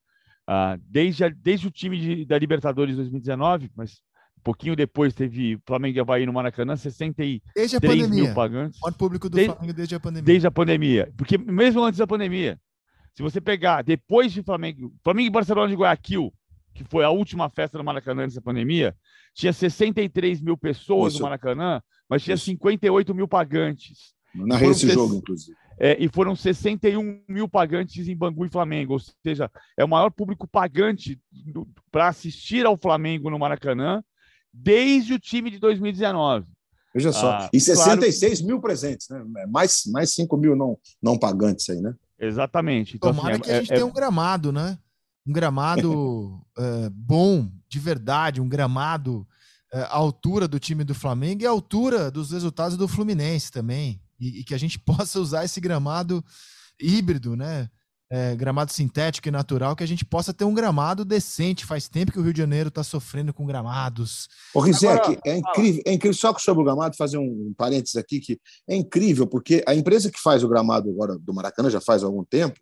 Uh, 0.49 0.77
desde, 0.89 1.23
a, 1.23 1.29
desde 1.29 1.67
o 1.67 1.71
time 1.71 1.97
de, 1.97 2.25
da 2.25 2.37
Libertadores 2.37 2.97
2019, 2.97 3.71
mas 3.75 4.01
um 4.37 4.41
pouquinho 4.43 4.75
depois 4.75 5.13
teve 5.13 5.57
Flamengo 5.65 5.97
e 5.97 6.01
Havaí 6.01 6.25
no 6.25 6.33
Maracanã, 6.33 6.75
63 6.75 7.41
desde 7.55 7.77
a 7.77 7.81
pandemia. 7.81 8.07
mil 8.07 8.33
pagantes. 8.33 8.79
O 8.83 8.91
público 8.91 9.29
do 9.29 9.35
desde, 9.35 9.53
Flamengo 9.53 9.73
desde 9.73 9.95
a 9.95 9.99
pandemia. 9.99 10.25
Desde 10.25 10.47
a 10.47 10.51
pandemia. 10.51 11.13
Porque 11.15 11.37
mesmo 11.37 11.81
antes 11.81 11.97
da 11.97 12.05
pandemia, 12.05 12.59
se 13.15 13.23
você 13.23 13.39
pegar 13.39 13.83
depois 13.83 14.33
de 14.33 14.43
Flamengo, 14.43 14.93
Flamengo 15.01 15.27
e 15.27 15.31
Barcelona 15.31 15.69
de 15.69 15.75
Guayaquil, 15.75 16.33
que 16.73 16.83
foi 16.83 17.05
a 17.05 17.09
última 17.09 17.49
festa 17.49 17.77
do 17.77 17.83
Maracanã 17.83 18.23
nessa 18.23 18.41
pandemia, 18.41 18.93
tinha 19.33 19.53
63 19.53 20.41
mil 20.41 20.57
pessoas 20.57 21.13
Isso. 21.13 21.21
no 21.21 21.29
Maracanã, 21.29 21.81
mas 22.09 22.21
tinha 22.21 22.35
Isso. 22.35 22.45
58 22.45 23.15
mil 23.15 23.29
pagantes. 23.29 24.13
Narrei 24.35 24.71
esse 24.71 24.89
jogo, 24.89 25.15
inclusive 25.15 25.55
é, 25.83 26.01
e 26.01 26.07
foram 26.07 26.33
61 26.33 27.23
mil 27.27 27.49
pagantes 27.49 28.07
em 28.07 28.15
Bangu 28.15 28.45
e 28.45 28.49
Flamengo, 28.49 28.93
ou 28.93 29.01
seja, 29.21 29.51
é 29.77 29.83
o 29.83 29.89
maior 29.89 30.09
público 30.09 30.47
pagante 30.47 31.19
para 31.91 32.07
assistir 32.07 32.65
ao 32.65 32.77
Flamengo 32.77 33.29
no 33.29 33.37
Maracanã 33.37 34.01
desde 34.53 35.13
o 35.13 35.19
time 35.19 35.51
de 35.51 35.59
2019. 35.59 36.47
Veja 36.95 37.11
só, 37.11 37.31
ah, 37.31 37.49
e 37.51 37.59
66 37.59 38.39
claro... 38.39 38.47
mil 38.47 38.61
presentes, 38.61 39.09
né? 39.09 39.25
É 39.39 39.47
mais, 39.47 39.81
mais 39.87 40.13
5 40.13 40.37
mil 40.37 40.55
não, 40.55 40.77
não 41.01 41.19
pagantes 41.19 41.69
aí, 41.69 41.81
né? 41.81 41.93
Exatamente. 42.17 42.95
Então, 42.95 43.13
Tomara 43.13 43.33
assim, 43.33 43.41
que 43.41 43.51
a 43.51 43.59
gente 43.59 43.73
é, 43.73 43.75
tenha 43.75 43.85
um 43.85 43.91
gramado, 43.91 44.53
né? 44.53 44.77
Um 45.27 45.33
gramado 45.33 46.39
é, 46.57 46.89
bom, 46.93 47.51
de 47.67 47.79
verdade, 47.79 48.39
um 48.39 48.47
gramado 48.47 49.27
é, 49.73 49.81
à 49.81 49.95
altura 49.95 50.47
do 50.47 50.61
time 50.61 50.85
do 50.85 50.95
Flamengo 50.95 51.43
e 51.43 51.45
à 51.45 51.49
altura 51.49 52.09
dos 52.09 52.31
resultados 52.31 52.77
do 52.77 52.87
Fluminense 52.87 53.51
também 53.51 53.99
e, 54.19 54.39
e 54.39 54.43
que 54.43 54.53
a 54.53 54.57
gente 54.57 54.79
possa 54.79 55.19
usar 55.19 55.45
esse 55.45 55.59
gramado 55.59 56.23
híbrido, 56.79 57.35
né? 57.35 57.69
É, 58.11 58.35
gramado 58.35 58.71
sintético 58.71 59.27
e 59.27 59.31
natural, 59.31 59.75
que 59.75 59.83
a 59.83 59.87
gente 59.87 60.05
possa 60.05 60.31
ter 60.31 60.45
um 60.45 60.53
gramado 60.53 61.03
decente. 61.03 61.65
Faz 61.65 61.87
tempo 61.87 62.11
que 62.11 62.19
o 62.19 62.21
Rio 62.21 62.33
de 62.33 62.37
Janeiro 62.37 62.69
está 62.69 62.83
sofrendo 62.83 63.33
com 63.33 63.43
gramados. 63.43 64.27
Ô, 64.53 64.59
Rizek, 64.59 65.17
é 65.25 65.37
incrível, 65.37 65.81
é 65.83 65.93
incrível, 65.93 66.15
só 66.15 66.37
sobre 66.37 66.61
o 66.61 66.65
gramado, 66.65 66.95
fazer 66.95 67.17
um 67.17 67.53
parênteses 67.57 67.95
aqui, 67.95 68.19
que 68.19 68.39
é 68.69 68.75
incrível, 68.75 69.25
porque 69.25 69.63
a 69.67 69.73
empresa 69.73 70.11
que 70.11 70.21
faz 70.21 70.43
o 70.43 70.47
gramado 70.47 70.91
agora 70.91 71.17
do 71.17 71.33
Maracanã 71.33 71.71
já 71.71 71.81
faz 71.81 72.03
algum 72.03 72.23
tempo, 72.23 72.59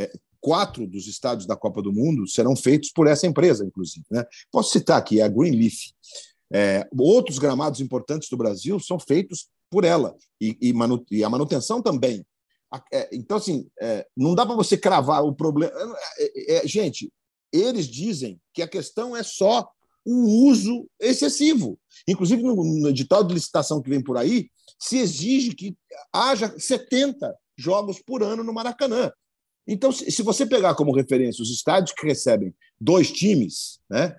é, 0.00 0.10
quatro 0.40 0.86
dos 0.86 1.06
estádios 1.06 1.46
da 1.46 1.56
Copa 1.56 1.82
do 1.82 1.92
Mundo 1.92 2.26
serão 2.26 2.56
feitos 2.56 2.90
por 2.90 3.06
essa 3.06 3.26
empresa, 3.26 3.64
inclusive. 3.64 4.04
Né? 4.10 4.24
Posso 4.50 4.72
citar 4.72 4.98
aqui, 4.98 5.20
é 5.20 5.24
a 5.24 5.28
Greenleaf. 5.28 5.92
É, 6.52 6.88
outros 6.98 7.38
gramados 7.38 7.80
importantes 7.80 8.28
do 8.28 8.36
Brasil 8.36 8.80
são 8.80 8.98
feitos 8.98 9.46
por 9.70 9.84
ela 9.84 10.16
e, 10.40 10.56
e, 10.60 10.72
manu, 10.72 11.04
e 11.10 11.22
a 11.22 11.28
manutenção 11.28 11.82
também. 11.82 12.24
É, 12.92 13.08
então, 13.12 13.36
assim, 13.36 13.68
é, 13.80 14.06
não 14.16 14.34
dá 14.34 14.44
para 14.44 14.54
você 14.54 14.76
cravar 14.76 15.24
o 15.24 15.34
problema. 15.34 15.72
É, 16.48 16.66
gente, 16.66 17.12
eles 17.52 17.86
dizem 17.86 18.40
que 18.52 18.62
a 18.62 18.68
questão 18.68 19.16
é 19.16 19.22
só 19.22 19.68
o 20.04 20.48
uso 20.48 20.88
excessivo. 21.00 21.78
Inclusive, 22.06 22.42
no, 22.42 22.54
no 22.54 22.88
edital 22.88 23.24
de 23.24 23.34
licitação 23.34 23.82
que 23.82 23.90
vem 23.90 24.02
por 24.02 24.16
aí, 24.16 24.50
se 24.78 24.98
exige 24.98 25.54
que 25.54 25.76
haja 26.12 26.54
70 26.58 27.34
jogos 27.56 28.00
por 28.00 28.22
ano 28.22 28.44
no 28.44 28.52
Maracanã. 28.52 29.10
Então, 29.66 29.92
se, 29.92 30.22
você 30.22 30.46
pegar 30.46 30.74
como 30.74 30.94
referência 30.94 31.42
os 31.42 31.50
estádios 31.50 31.92
que 31.92 32.06
recebem 32.06 32.54
dois 32.80 33.10
times, 33.10 33.80
né, 33.90 34.16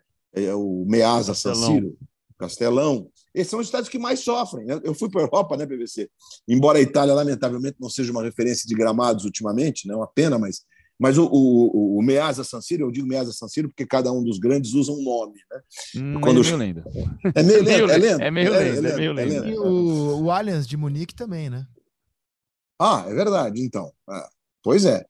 o 0.55 0.85
Measa 0.87 1.33
San 1.33 1.55
Siro, 1.55 1.97
Castelão, 2.37 3.09
esses 3.39 3.49
são 3.49 3.59
os 3.59 3.67
estados 3.67 3.89
que 3.89 3.97
mais 3.97 4.19
sofrem. 4.19 4.65
Eu 4.83 4.93
fui 4.93 5.09
para 5.09 5.21
a 5.21 5.23
Europa, 5.25 5.57
né, 5.57 5.65
PVC? 5.65 6.09
Embora 6.47 6.77
a 6.77 6.81
Itália, 6.81 7.13
lamentavelmente, 7.13 7.77
não 7.79 7.89
seja 7.89 8.11
uma 8.11 8.23
referência 8.23 8.67
de 8.67 8.75
gramados 8.75 9.25
ultimamente, 9.25 9.87
né, 9.87 9.95
uma 9.95 10.07
pena, 10.07 10.37
mas, 10.37 10.61
mas 10.99 11.17
o, 11.17 11.25
o, 11.25 11.97
o 11.97 12.01
Measa 12.01 12.43
San 12.43 12.61
Siro, 12.61 12.85
eu 12.85 12.91
digo 12.91 13.07
Measa 13.07 13.31
San 13.31 13.47
Siro 13.47 13.69
porque 13.69 13.85
cada 13.85 14.11
um 14.11 14.23
dos 14.23 14.39
grandes 14.39 14.73
usa 14.73 14.91
um 14.91 15.03
nome. 15.03 15.39
Né? 15.51 15.61
Hum, 15.97 16.21
Quando... 16.21 16.41
É 16.41 16.43
meio 16.43 16.57
lenda. 16.57 16.83
É 17.33 17.43
meio 17.43 17.63
lenda, 17.63 17.93
é 17.93 17.97
lenda. 17.97 18.23
É 18.23 18.31
meio 18.31 18.51
lenda, 18.51 18.89
é, 18.89 18.95
meio 18.95 19.13
lenda. 19.13 19.47
E 19.47 19.57
o, 19.57 20.23
o 20.23 20.31
Allianz 20.31 20.67
de 20.67 20.77
Munique 20.77 21.15
também, 21.15 21.49
né? 21.49 21.65
Ah, 22.79 23.05
é 23.07 23.13
verdade, 23.13 23.61
então. 23.61 23.91
Ah, 24.07 24.29
pois 24.63 24.85
é. 24.85 25.05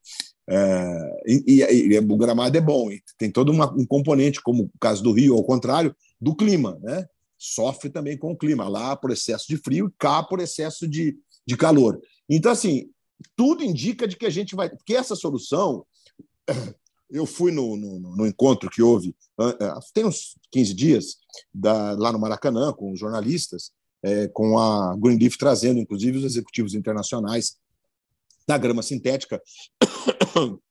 É, 0.52 1.22
e, 1.28 1.62
e, 1.62 1.94
e, 1.94 2.00
o 2.00 2.18
gramado 2.18 2.58
é 2.58 2.62
bom, 2.62 2.90
tem 3.20 3.30
todo 3.30 3.52
uma, 3.52 3.72
um 3.72 3.86
componente, 3.86 4.42
como 4.42 4.64
o 4.64 4.72
caso 4.80 5.04
do 5.04 5.12
Rio, 5.12 5.36
ao 5.36 5.44
contrário, 5.44 5.96
do 6.20 6.36
clima, 6.36 6.80
né? 6.82 7.06
Sofre 7.40 7.90
também 7.90 8.18
com 8.18 8.34
o 8.34 8.38
clima, 8.38 8.68
lá 8.68 8.96
por 8.96 9.12
excesso 9.12 9.48
de 9.48 9.58
frio 9.58 9.88
e 9.88 9.94
cá 9.98 10.22
por 10.22 10.42
excesso 10.42 10.86
de, 10.86 11.18
de 11.48 11.56
calor. 11.56 12.00
Então, 12.30 12.52
assim, 12.52 12.92
tudo 13.36 13.64
indica 13.64 14.06
de 14.08 14.18
que 14.18 14.26
a 14.26 14.30
gente 14.30 14.56
vai. 14.56 14.70
Que 14.86 14.96
essa 14.96 15.16
solução. 15.16 15.86
Eu 17.12 17.26
fui 17.26 17.52
no, 17.52 17.76
no, 17.76 18.00
no 18.00 18.28
encontro 18.28 18.70
que 18.70 18.84
houve, 18.84 19.16
tem 19.96 20.06
uns 20.06 20.38
15 20.52 20.76
dias, 20.76 21.18
da, 21.52 21.94
lá 21.94 22.12
no 22.12 22.20
Maracanã, 22.20 22.72
com 22.72 22.92
os 22.92 23.00
jornalistas, 23.00 23.72
é, 24.04 24.28
com 24.28 24.60
a 24.60 24.96
Greenleaf 24.96 25.36
trazendo, 25.36 25.80
inclusive, 25.80 26.20
os 26.20 26.24
executivos 26.24 26.76
internacionais 26.76 27.58
da 28.48 28.60
grama 28.60 28.84
sintética, 28.84 29.42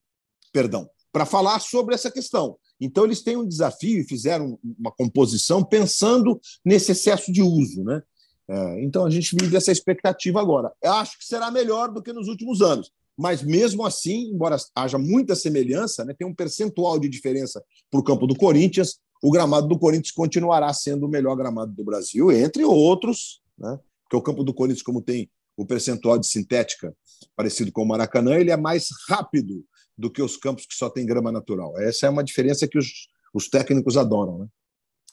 perdão, 0.53 0.89
para 1.19 1.27
falar 1.27 1.59
sobre 1.59 1.97
essa 1.97 2.12
questão. 2.12 2.57
Então, 2.81 3.05
eles 3.05 3.23
têm 3.23 3.37
um 3.37 3.45
desafio 3.45 3.99
e 3.99 4.05
fizeram 4.05 4.57
uma 4.79 4.93
composição 4.93 5.64
pensando 5.64 6.41
nesse 6.64 6.93
excesso 6.93 7.33
de 7.33 7.43
uso. 7.43 7.83
Né? 7.83 8.01
É, 8.49 8.85
então, 8.85 9.05
a 9.05 9.11
gente 9.11 9.35
vive 9.35 9.57
essa 9.57 9.73
expectativa 9.73 10.41
agora. 10.41 10.73
Eu 10.81 10.93
acho 10.93 11.19
que 11.19 11.25
será 11.25 11.51
melhor 11.51 11.93
do 11.93 12.01
que 12.01 12.12
nos 12.12 12.29
últimos 12.29 12.62
anos, 12.62 12.93
mas 13.16 13.43
mesmo 13.43 13.85
assim, 13.85 14.31
embora 14.31 14.57
haja 14.77 14.97
muita 14.97 15.35
semelhança, 15.35 16.05
né, 16.05 16.14
tem 16.16 16.25
um 16.25 16.33
percentual 16.33 17.01
de 17.01 17.09
diferença 17.09 17.61
para 17.91 17.99
o 17.99 18.05
campo 18.05 18.25
do 18.25 18.37
Corinthians, 18.37 19.01
o 19.21 19.33
gramado 19.33 19.66
do 19.66 19.77
Corinthians 19.77 20.12
continuará 20.12 20.73
sendo 20.73 21.07
o 21.07 21.09
melhor 21.09 21.35
gramado 21.35 21.73
do 21.73 21.83
Brasil, 21.83 22.31
entre 22.31 22.64
outros, 22.64 23.43
né? 23.59 23.77
porque 24.05 24.16
o 24.16 24.23
campo 24.23 24.45
do 24.45 24.55
Corinthians, 24.55 24.85
como 24.85 25.03
tem 25.03 25.29
o 25.57 25.66
percentual 25.66 26.16
de 26.16 26.29
sintética 26.29 26.95
parecido 27.35 27.73
com 27.73 27.83
o 27.83 27.89
Maracanã, 27.89 28.37
ele 28.37 28.53
é 28.53 28.57
mais 28.57 28.87
rápido 29.09 29.64
do 29.99 30.09
que 30.09 30.22
os 30.22 30.36
campos 30.36 30.64
que 30.64 30.76
só 30.76 30.88
tem 30.88 31.05
grama 31.05 31.32
natural. 31.32 31.76
Essa 31.80 32.07
é 32.07 32.11
uma 32.11 32.22
diferença 32.22 32.68
que 32.68 32.78
os, 32.78 33.09
os 33.34 33.49
técnicos 33.49 33.96
adoram. 33.96 34.38
Né? 34.38 34.46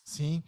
Sim. 0.03 0.43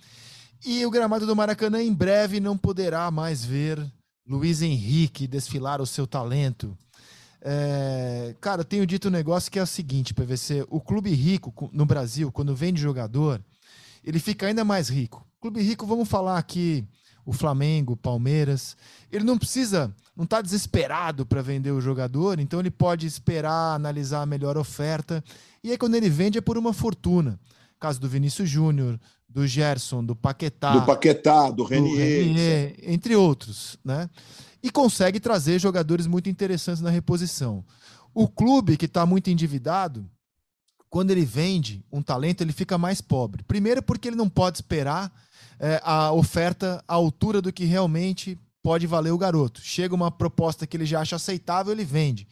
E 0.63 0.85
o 0.85 0.91
gramado 0.91 1.25
do 1.25 1.35
Maracanã 1.35 1.81
em 1.81 1.93
breve 1.93 2.39
não 2.39 2.55
poderá 2.55 3.09
mais 3.09 3.43
ver 3.43 3.83
Luiz 4.27 4.61
Henrique 4.61 5.27
desfilar 5.27 5.81
o 5.81 5.87
seu 5.87 6.05
talento. 6.05 6.77
É, 7.41 8.35
cara, 8.41 8.63
tenho 8.63 8.85
dito 8.85 9.07
um 9.07 9.11
negócio 9.11 9.51
que 9.51 9.59
é 9.59 9.63
o 9.63 9.67
seguinte, 9.67 10.13
PVC: 10.13 10.65
o 10.69 10.81
clube 10.81 11.11
rico 11.11 11.69
no 11.71 11.85
Brasil, 11.85 12.31
quando 12.31 12.55
vende 12.55 12.81
jogador, 12.81 13.41
ele 14.03 14.19
fica 14.19 14.47
ainda 14.47 14.63
mais 14.63 14.89
rico. 14.89 15.25
Clube 15.39 15.61
rico, 15.61 15.85
vamos 15.85 16.09
falar 16.09 16.37
aqui, 16.37 16.85
o 17.27 17.33
Flamengo, 17.33 17.93
o 17.93 17.97
Palmeiras, 17.97 18.77
ele 19.11 19.25
não 19.25 19.37
precisa, 19.37 19.93
não 20.15 20.23
está 20.23 20.41
desesperado 20.41 21.25
para 21.25 21.41
vender 21.41 21.71
o 21.71 21.81
jogador, 21.81 22.39
então 22.39 22.59
ele 22.61 22.71
pode 22.71 23.05
esperar, 23.05 23.75
analisar 23.75 24.21
a 24.21 24.25
melhor 24.25 24.57
oferta, 24.57 25.21
e 25.61 25.71
aí 25.71 25.77
quando 25.77 25.95
ele 25.95 26.09
vende 26.09 26.37
é 26.37 26.41
por 26.41 26.57
uma 26.57 26.71
fortuna. 26.71 27.37
Caso 27.79 27.99
do 27.99 28.07
Vinícius 28.07 28.49
Júnior, 28.49 28.97
do 29.27 29.45
Gerson, 29.45 30.03
do 30.03 30.15
Paquetá. 30.15 30.71
Do 30.71 30.85
Paquetá, 30.85 31.51
do 31.51 31.65
Renier. 31.65 31.91
Do 31.91 31.97
Renier 31.99 32.75
entre 32.81 33.13
outros, 33.13 33.77
né? 33.83 34.09
e 34.63 34.71
consegue 34.71 35.19
trazer 35.19 35.59
jogadores 35.59 36.07
muito 36.07 36.29
interessantes 36.29 36.81
na 36.81 36.89
reposição. 36.89 37.63
O 38.13 38.27
clube 38.27 38.77
que 38.77 38.85
está 38.85 39.05
muito 39.05 39.29
endividado, 39.29 40.09
quando 40.89 41.11
ele 41.11 41.25
vende 41.25 41.83
um 41.91 42.01
talento, 42.01 42.41
ele 42.41 42.53
fica 42.53 42.77
mais 42.77 43.01
pobre. 43.01 43.43
Primeiro, 43.43 43.83
porque 43.83 44.07
ele 44.07 44.15
não 44.15 44.29
pode 44.29 44.57
esperar 44.57 45.11
é, 45.59 45.81
a 45.83 46.11
oferta 46.11 46.83
à 46.87 46.93
altura 46.93 47.41
do 47.41 47.51
que 47.51 47.65
realmente 47.65 48.37
pode 48.61 48.85
valer 48.85 49.11
o 49.11 49.17
garoto. 49.17 49.61
Chega 49.61 49.95
uma 49.95 50.11
proposta 50.11 50.67
que 50.67 50.75
ele 50.75 50.85
já 50.85 51.01
acha 51.01 51.15
aceitável, 51.15 51.71
ele 51.71 51.85
vende. 51.85 52.27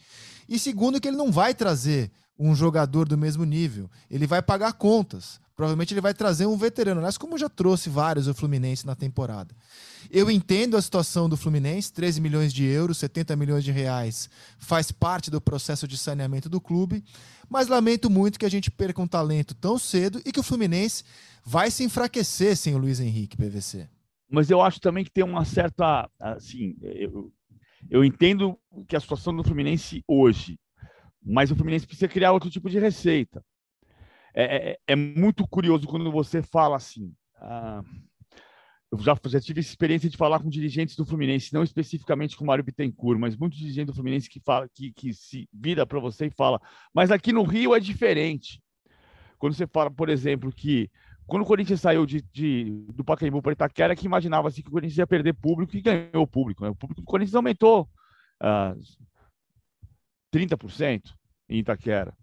E 0.48 0.58
segundo, 0.58 1.00
que 1.00 1.08
ele 1.08 1.16
não 1.16 1.32
vai 1.32 1.54
trazer 1.54 2.10
um 2.38 2.54
jogador 2.54 3.08
do 3.08 3.16
mesmo 3.16 3.44
nível. 3.44 3.90
Ele 4.10 4.26
vai 4.26 4.42
pagar 4.42 4.74
contas. 4.74 5.40
Provavelmente 5.56 5.94
ele 5.94 6.02
vai 6.02 6.12
trazer 6.12 6.44
um 6.44 6.56
veterano, 6.56 7.00
aliás, 7.00 7.16
como 7.16 7.38
já 7.38 7.48
trouxe 7.48 7.88
vários 7.88 8.28
o 8.28 8.34
Fluminense 8.34 8.86
na 8.86 8.94
temporada. 8.94 9.54
Eu 10.10 10.30
entendo 10.30 10.76
a 10.76 10.82
situação 10.82 11.30
do 11.30 11.36
Fluminense, 11.36 11.90
13 11.90 12.20
milhões 12.20 12.52
de 12.52 12.64
euros, 12.64 12.98
70 12.98 13.34
milhões 13.34 13.64
de 13.64 13.72
reais, 13.72 14.28
faz 14.58 14.92
parte 14.92 15.30
do 15.30 15.40
processo 15.40 15.88
de 15.88 15.96
saneamento 15.96 16.50
do 16.50 16.60
clube, 16.60 17.02
mas 17.48 17.68
lamento 17.68 18.10
muito 18.10 18.38
que 18.38 18.44
a 18.44 18.50
gente 18.50 18.70
perca 18.70 19.00
um 19.00 19.06
talento 19.06 19.54
tão 19.54 19.78
cedo 19.78 20.20
e 20.26 20.30
que 20.30 20.38
o 20.38 20.42
Fluminense 20.42 21.02
vai 21.46 21.70
se 21.70 21.84
enfraquecer 21.84 22.56
sem 22.56 22.74
o 22.74 22.78
Luiz 22.78 22.98
Henrique 22.98 23.36
PVC. 23.36 23.88
Mas 24.28 24.50
eu 24.50 24.60
acho 24.60 24.80
também 24.80 25.04
que 25.04 25.10
tem 25.10 25.22
uma 25.22 25.44
certa, 25.44 26.10
assim, 26.18 26.76
eu, 26.82 27.32
eu 27.88 28.04
entendo 28.04 28.58
que 28.88 28.96
a 28.96 29.00
situação 29.00 29.34
do 29.34 29.44
Fluminense 29.44 30.02
hoje, 30.08 30.58
mas 31.24 31.52
o 31.52 31.54
Fluminense 31.54 31.86
precisa 31.86 32.08
criar 32.08 32.32
outro 32.32 32.50
tipo 32.50 32.68
de 32.68 32.80
receita. 32.80 33.44
É, 34.34 34.72
é, 34.72 34.78
é 34.88 34.96
muito 34.96 35.46
curioso 35.46 35.86
quando 35.86 36.10
você 36.10 36.42
fala 36.42 36.76
assim. 36.76 37.14
Ah, 37.36 37.82
eu 38.90 38.98
já, 38.98 39.16
já 39.26 39.40
tive 39.40 39.60
experiência 39.60 40.10
de 40.10 40.16
falar 40.16 40.40
com 40.40 40.48
dirigentes 40.48 40.96
do 40.96 41.06
Fluminense, 41.06 41.54
não 41.54 41.62
especificamente 41.62 42.36
com 42.36 42.42
o 42.42 42.46
Mário 42.46 42.64
Bittencourt, 42.64 43.20
mas 43.20 43.36
muitos 43.36 43.58
dirigentes 43.58 43.92
do 43.92 43.94
Fluminense 43.94 44.28
que, 44.28 44.40
fala, 44.40 44.68
que, 44.74 44.92
que 44.92 45.12
se 45.12 45.48
vira 45.52 45.86
para 45.86 46.00
você 46.00 46.26
e 46.26 46.30
fala, 46.30 46.60
mas 46.92 47.12
aqui 47.12 47.32
no 47.32 47.44
Rio 47.44 47.74
é 47.74 47.78
diferente. 47.78 48.60
Quando 49.38 49.54
você 49.54 49.66
fala, 49.66 49.90
por 49.90 50.08
exemplo, 50.08 50.52
que 50.52 50.90
quando 51.26 51.42
o 51.42 51.46
Corinthians 51.46 51.80
saiu 51.80 52.06
de, 52.06 52.22
de 52.32 52.86
do 52.94 53.04
Pacaembu 53.04 53.42
para 53.42 53.52
Itaquera, 53.52 53.96
que 53.96 54.06
imaginava 54.06 54.48
assim, 54.48 54.62
que 54.62 54.68
o 54.68 54.72
Corinthians 54.72 54.98
ia 54.98 55.06
perder 55.06 55.32
público 55.34 55.76
e 55.76 55.82
ganhou 55.82 56.26
público. 56.26 56.62
Né? 56.62 56.70
O 56.70 56.74
público 56.74 57.00
do 57.00 57.06
Corinthians 57.06 57.34
aumentou 57.34 57.82
uh, 57.82 57.86
ah, 58.40 58.76
30% 60.32 61.02
em 61.48 61.58
Itaquera. 61.58 62.14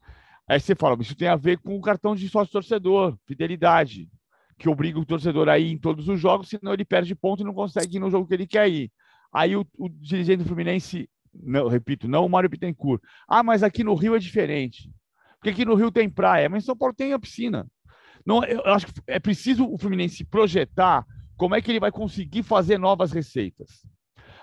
Aí 0.47 0.59
você 0.59 0.75
fala, 0.75 0.97
isso 1.01 1.15
tem 1.15 1.27
a 1.27 1.35
ver 1.35 1.57
com 1.57 1.75
o 1.75 1.81
cartão 1.81 2.15
de 2.15 2.29
sócio-torcedor, 2.29 3.17
fidelidade, 3.25 4.09
que 4.57 4.69
obriga 4.69 4.99
o 4.99 5.05
torcedor 5.05 5.49
a 5.49 5.59
ir 5.59 5.71
em 5.71 5.77
todos 5.77 6.07
os 6.07 6.19
jogos, 6.19 6.49
senão 6.49 6.73
ele 6.73 6.85
perde 6.85 7.15
ponto 7.15 7.41
e 7.41 7.45
não 7.45 7.53
consegue 7.53 7.97
ir 7.97 7.99
no 7.99 8.09
jogo 8.09 8.27
que 8.27 8.33
ele 8.33 8.47
quer 8.47 8.69
ir. 8.69 8.91
Aí 9.33 9.55
o, 9.55 9.65
o 9.77 9.89
dirigente 9.89 10.43
do 10.43 10.45
Fluminense, 10.45 11.09
não, 11.33 11.67
repito, 11.67 12.07
não 12.07 12.25
o 12.25 12.29
Mário 12.29 12.49
Bittencourt. 12.49 13.01
Ah, 13.27 13.43
mas 13.43 13.63
aqui 13.63 13.83
no 13.83 13.95
Rio 13.95 14.15
é 14.15 14.19
diferente. 14.19 14.89
Porque 15.39 15.49
aqui 15.49 15.65
no 15.65 15.75
Rio 15.75 15.91
tem 15.91 16.09
praia, 16.09 16.47
mas 16.47 16.63
em 16.63 16.65
São 16.65 16.77
Paulo 16.77 16.93
tem 16.93 17.11
a 17.11 17.19
piscina. 17.19 17.67
Não, 18.25 18.43
eu 18.43 18.61
acho 18.65 18.87
que 18.87 18.93
é 19.07 19.19
preciso 19.19 19.65
o 19.65 19.77
Fluminense 19.77 20.23
projetar 20.23 21.05
como 21.35 21.55
é 21.55 21.61
que 21.61 21.71
ele 21.71 21.79
vai 21.79 21.91
conseguir 21.91 22.43
fazer 22.43 22.77
novas 22.77 23.11
receitas. 23.11 23.85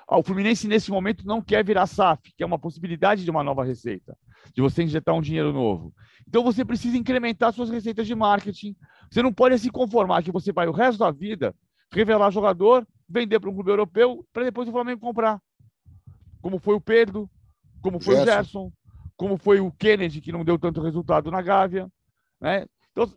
Ah, 0.06 0.18
o 0.18 0.22
Fluminense, 0.22 0.66
nesse 0.66 0.90
momento, 0.90 1.24
não 1.24 1.40
quer 1.40 1.64
virar 1.64 1.86
SAF, 1.86 2.32
que 2.36 2.42
é 2.42 2.46
uma 2.46 2.58
possibilidade 2.58 3.24
de 3.24 3.30
uma 3.30 3.44
nova 3.44 3.64
receita, 3.64 4.18
de 4.52 4.60
você 4.60 4.82
injetar 4.82 5.14
um 5.14 5.20
dinheiro 5.20 5.52
novo. 5.52 5.94
Então, 6.26 6.42
você 6.42 6.64
precisa 6.64 6.96
incrementar 6.96 7.52
suas 7.52 7.70
receitas 7.70 8.06
de 8.06 8.14
marketing. 8.14 8.74
Você 9.10 9.22
não 9.22 9.32
pode 9.32 9.56
se 9.58 9.70
conformar 9.70 10.22
que 10.22 10.32
você 10.32 10.52
vai 10.52 10.66
o 10.66 10.72
resto 10.72 10.98
da 10.98 11.12
vida 11.12 11.54
revelar 11.92 12.30
jogador, 12.30 12.86
vender 13.08 13.38
para 13.40 13.50
um 13.50 13.54
clube 13.54 13.70
europeu, 13.70 14.26
para 14.32 14.44
depois 14.44 14.68
o 14.68 14.72
Flamengo 14.72 15.00
comprar. 15.00 15.40
Como 16.42 16.58
foi 16.58 16.74
o 16.74 16.80
Pedro, 16.80 17.30
como 17.80 18.00
foi 18.00 18.16
Gerson. 18.16 18.30
o 18.30 18.34
Gerson, 18.34 18.72
como 19.16 19.36
foi 19.36 19.60
o 19.60 19.70
Kennedy, 19.72 20.20
que 20.20 20.32
não 20.32 20.44
deu 20.44 20.58
tanto 20.58 20.80
resultado 20.80 21.30
na 21.30 21.40
Gávea. 21.40 21.90
Né? 22.40 22.66
Então, 22.90 23.12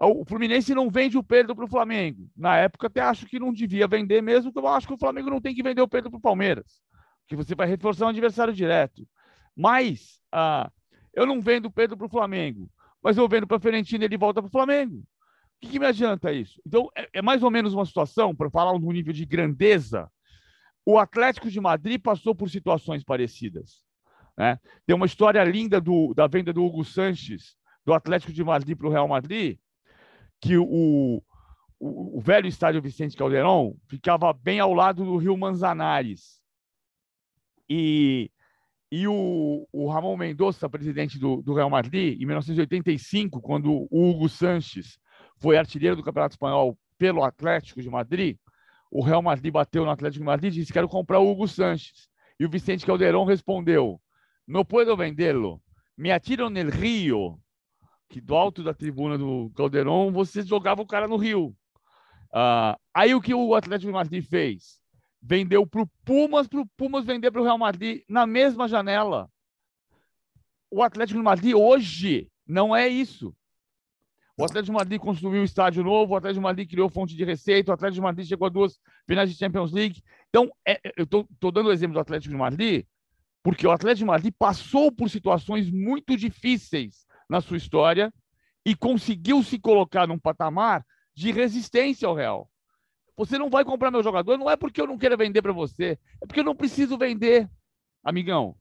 o 0.00 0.24
Fluminense 0.24 0.74
não 0.74 0.90
vende 0.90 1.16
o 1.16 1.22
Pedro 1.22 1.54
para 1.54 1.64
o 1.64 1.68
Flamengo. 1.68 2.28
Na 2.36 2.56
época, 2.56 2.86
até 2.86 3.00
acho 3.00 3.26
que 3.26 3.38
não 3.38 3.52
devia 3.52 3.86
vender 3.86 4.22
mesmo, 4.22 4.52
porque 4.52 4.66
eu 4.66 4.72
acho 4.72 4.86
que 4.86 4.94
o 4.94 4.98
Flamengo 4.98 5.30
não 5.30 5.40
tem 5.40 5.54
que 5.54 5.62
vender 5.62 5.82
o 5.82 5.88
Pedro 5.88 6.10
para 6.10 6.18
o 6.18 6.22
Palmeiras, 6.22 6.80
que 7.28 7.36
você 7.36 7.54
vai 7.54 7.66
reforçar 7.66 8.06
um 8.06 8.08
adversário 8.08 8.52
direto. 8.52 9.06
Mas 9.56 10.20
ah, 10.32 10.70
eu 11.14 11.26
não 11.26 11.40
vendo 11.40 11.66
o 11.66 11.70
Pedro 11.70 11.96
para 11.96 12.06
o 12.06 12.10
Flamengo, 12.10 12.70
mas 13.02 13.16
eu 13.16 13.28
vendo 13.28 13.46
para 13.46 13.56
a 13.56 13.60
Fiorentina 13.60 14.04
ele 14.04 14.16
volta 14.16 14.40
para 14.40 14.48
o 14.48 14.52
Flamengo. 14.52 14.96
O 14.96 15.04
que, 15.60 15.72
que, 15.72 15.78
me 15.78 15.86
adianta 15.86 16.32
isso? 16.32 16.60
Então, 16.66 16.88
é, 16.96 17.08
é 17.14 17.22
mais 17.22 17.42
ou 17.42 17.50
menos 17.50 17.72
uma 17.72 17.86
situação, 17.86 18.34
para 18.34 18.50
falar 18.50 18.76
no 18.76 18.92
nível 18.92 19.12
de 19.12 19.24
grandeza, 19.24 20.10
o 20.84 20.98
Atlético 20.98 21.48
de 21.48 21.60
Madrid 21.60 22.00
passou 22.00 22.34
por 22.34 22.50
situações 22.50 23.04
parecidas. 23.04 23.84
Né? 24.36 24.58
Tem 24.86 24.96
uma 24.96 25.06
história 25.06 25.42
linda 25.44 25.80
do, 25.80 26.12
da 26.14 26.26
venda 26.26 26.52
do 26.52 26.64
Hugo 26.64 26.84
Sanches 26.84 27.56
do 27.84 27.92
Atlético 27.92 28.32
de 28.32 28.42
Madrid 28.42 28.76
para 28.76 28.86
o 28.86 28.90
Real 28.90 29.06
Madrid, 29.08 29.58
que 30.42 30.58
o, 30.58 31.22
o, 31.78 32.18
o, 32.18 32.20
velho 32.20 32.48
estádio 32.48 32.82
Vicente 32.82 33.16
Caldeirão 33.16 33.76
ficava 33.86 34.32
bem 34.32 34.58
ao 34.58 34.74
lado 34.74 35.04
do 35.04 35.16
Rio 35.16 35.36
Manzanares. 35.36 36.42
E, 37.70 38.28
e 38.90 39.06
o, 39.06 39.68
o 39.72 39.88
Ramon 39.88 40.16
Mendonça, 40.16 40.68
presidente 40.68 41.16
do, 41.16 41.40
do 41.40 41.54
Real 41.54 41.70
Madrid, 41.70 42.20
em 42.20 42.26
1985, 42.26 43.40
quando 43.40 43.86
o 43.88 44.10
Hugo 44.10 44.28
Sanches 44.28 44.98
foi 45.38 45.56
artilheiro 45.56 45.94
do 45.94 46.02
Campeonato 46.02 46.34
Espanhol 46.34 46.76
pelo 46.98 47.22
Atlético 47.22 47.80
de 47.80 47.88
Madrid, 47.88 48.36
o 48.90 49.00
Real 49.00 49.22
Madrid 49.22 49.52
bateu 49.52 49.84
no 49.84 49.90
Atlético 49.90 50.20
de 50.22 50.26
Madrid 50.26 50.52
e 50.52 50.56
disse: 50.56 50.72
Quero 50.72 50.88
comprar 50.88 51.20
o 51.20 51.30
Hugo 51.30 51.46
Sanches. 51.46 52.08
E 52.38 52.44
o 52.44 52.50
Vicente 52.50 52.84
Caldeirão 52.84 53.24
respondeu: 53.24 54.00
Não 54.46 54.64
puedo 54.64 54.96
vendê-lo. 54.96 55.62
Me 55.96 56.10
atiram 56.10 56.50
no 56.50 56.68
rio 56.68 57.40
que 58.12 58.20
do 58.20 58.34
alto 58.34 58.62
da 58.62 58.74
tribuna 58.74 59.16
do 59.16 59.50
Caldeirão 59.56 60.12
você 60.12 60.42
jogava 60.42 60.82
o 60.82 60.86
cara 60.86 61.08
no 61.08 61.16
Rio. 61.16 61.56
Uh, 62.28 62.76
aí 62.92 63.14
o 63.14 63.22
que 63.22 63.32
o 63.32 63.54
Atlético 63.54 63.90
de 63.90 63.94
Madrid 63.94 64.22
fez? 64.22 64.78
Vendeu 65.20 65.66
para 65.66 65.82
o 65.82 65.90
Pumas, 66.04 66.46
para 66.46 66.60
o 66.60 66.66
Pumas 66.76 67.06
vender 67.06 67.30
para 67.30 67.40
o 67.40 67.44
Real 67.44 67.56
Madrid 67.56 68.02
na 68.06 68.26
mesma 68.26 68.68
janela. 68.68 69.30
O 70.70 70.82
Atlético 70.82 71.18
de 71.18 71.24
Madrid 71.24 71.54
hoje 71.54 72.28
não 72.46 72.76
é 72.76 72.86
isso. 72.86 73.34
O 74.36 74.44
Atlético 74.44 74.72
de 74.72 74.78
Madrid 74.78 75.00
construiu 75.00 75.40
um 75.40 75.44
estádio 75.44 75.82
novo, 75.82 76.12
o 76.12 76.16
Atlético 76.16 76.40
de 76.40 76.44
Madrid 76.44 76.68
criou 76.68 76.90
fonte 76.90 77.16
de 77.16 77.24
receita, 77.24 77.70
o 77.70 77.74
Atlético 77.74 77.96
de 77.96 78.00
Madrid 78.02 78.26
chegou 78.26 78.46
a 78.46 78.50
duas 78.50 78.78
finais 79.06 79.30
de 79.30 79.36
Champions 79.36 79.72
League. 79.72 80.02
Então, 80.28 80.50
é, 80.66 80.72
é 80.84 80.92
eu 80.98 81.04
estou 81.04 81.52
dando 81.52 81.68
o 81.68 81.72
exemplo 81.72 81.94
do 81.94 82.00
Atlético 82.00 82.32
de 82.32 82.38
Madrid, 82.38 82.84
porque 83.42 83.66
o 83.66 83.70
Atlético 83.70 84.00
de 84.00 84.04
Madrid 84.04 84.34
passou 84.38 84.92
por 84.92 85.08
situações 85.08 85.70
muito 85.70 86.14
difíceis 86.16 87.06
na 87.32 87.40
sua 87.40 87.56
história 87.56 88.12
e 88.64 88.76
conseguiu 88.76 89.42
se 89.42 89.58
colocar 89.58 90.06
num 90.06 90.18
patamar 90.18 90.84
de 91.16 91.32
resistência 91.32 92.06
ao 92.06 92.14
real. 92.14 92.48
Você 93.16 93.38
não 93.38 93.48
vai 93.48 93.64
comprar 93.64 93.90
meu 93.90 94.02
jogador, 94.02 94.36
não 94.36 94.50
é 94.50 94.56
porque 94.56 94.80
eu 94.80 94.86
não 94.86 94.98
quero 94.98 95.16
vender 95.16 95.40
para 95.40 95.52
você, 95.52 95.98
é 96.20 96.26
porque 96.26 96.40
eu 96.40 96.44
não 96.44 96.54
preciso 96.54 96.98
vender, 96.98 97.50
amigão. 98.04 98.54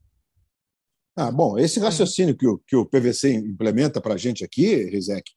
Ah, 1.18 1.30
bom, 1.30 1.60
esse 1.60 1.82
raciocínio 1.82 2.36
que 2.36 2.48
o, 2.48 2.58
que 2.60 2.76
o 2.76 2.86
PVC 2.86 3.34
implementa 3.34 4.00
para 4.00 4.14
a 4.14 4.18
gente 4.18 4.46
aqui, 4.46 4.86
Rizek, 4.86 5.30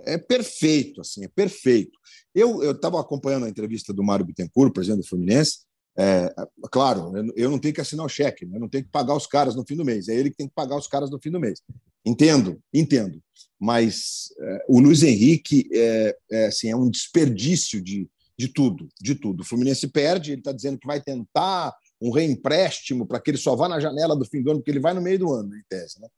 é 0.00 0.18
perfeito, 0.18 1.00
assim, 1.00 1.24
é 1.24 1.28
perfeito. 1.28 1.98
Eu 2.34 2.72
estava 2.72 3.00
acompanhando 3.00 3.46
a 3.46 3.48
entrevista 3.48 3.94
do 3.94 4.04
Mário 4.04 4.26
Bittencourt, 4.26 4.74
presidente 4.74 5.02
do 5.02 5.08
Fluminense. 5.08 5.60
É, 5.96 6.34
claro, 6.70 7.12
eu 7.34 7.48
não 7.48 7.58
tenho 7.58 7.72
que 7.72 7.80
assinar 7.80 8.04
o 8.04 8.08
cheque, 8.08 8.44
né? 8.44 8.56
eu 8.56 8.60
não 8.60 8.68
tenho 8.68 8.84
que 8.84 8.90
pagar 8.90 9.14
os 9.14 9.26
caras 9.26 9.54
no 9.54 9.64
fim 9.64 9.76
do 9.76 9.84
mês, 9.84 10.08
é 10.08 10.14
ele 10.14 10.30
que 10.30 10.36
tem 10.36 10.48
que 10.48 10.54
pagar 10.54 10.76
os 10.76 10.88
caras 10.88 11.10
no 11.10 11.18
fim 11.18 11.30
do 11.30 11.40
mês. 11.40 11.62
Entendo, 12.04 12.60
entendo. 12.72 13.20
Mas 13.58 14.28
é, 14.38 14.64
o 14.68 14.80
Luiz 14.80 15.02
Henrique 15.02 15.68
é, 15.72 16.16
é, 16.30 16.46
assim, 16.46 16.70
é 16.70 16.76
um 16.76 16.90
desperdício 16.90 17.80
de, 17.80 18.08
de 18.38 18.48
tudo, 18.48 18.88
de 19.00 19.14
tudo. 19.14 19.40
O 19.40 19.44
Fluminense 19.44 19.88
perde, 19.88 20.32
ele 20.32 20.40
está 20.40 20.52
dizendo 20.52 20.78
que 20.78 20.86
vai 20.86 21.00
tentar 21.00 21.74
um 22.00 22.10
reempréstimo 22.10 23.06
para 23.06 23.20
que 23.20 23.30
ele 23.30 23.38
só 23.38 23.56
vá 23.56 23.68
na 23.68 23.80
janela 23.80 24.14
do 24.14 24.26
fim 24.26 24.42
do 24.42 24.50
ano, 24.50 24.60
porque 24.60 24.70
ele 24.70 24.80
vai 24.80 24.92
no 24.92 25.00
meio 25.00 25.18
do 25.18 25.32
ano, 25.32 25.54
em 25.56 25.62
tese. 25.68 26.00
Né? 26.00 26.08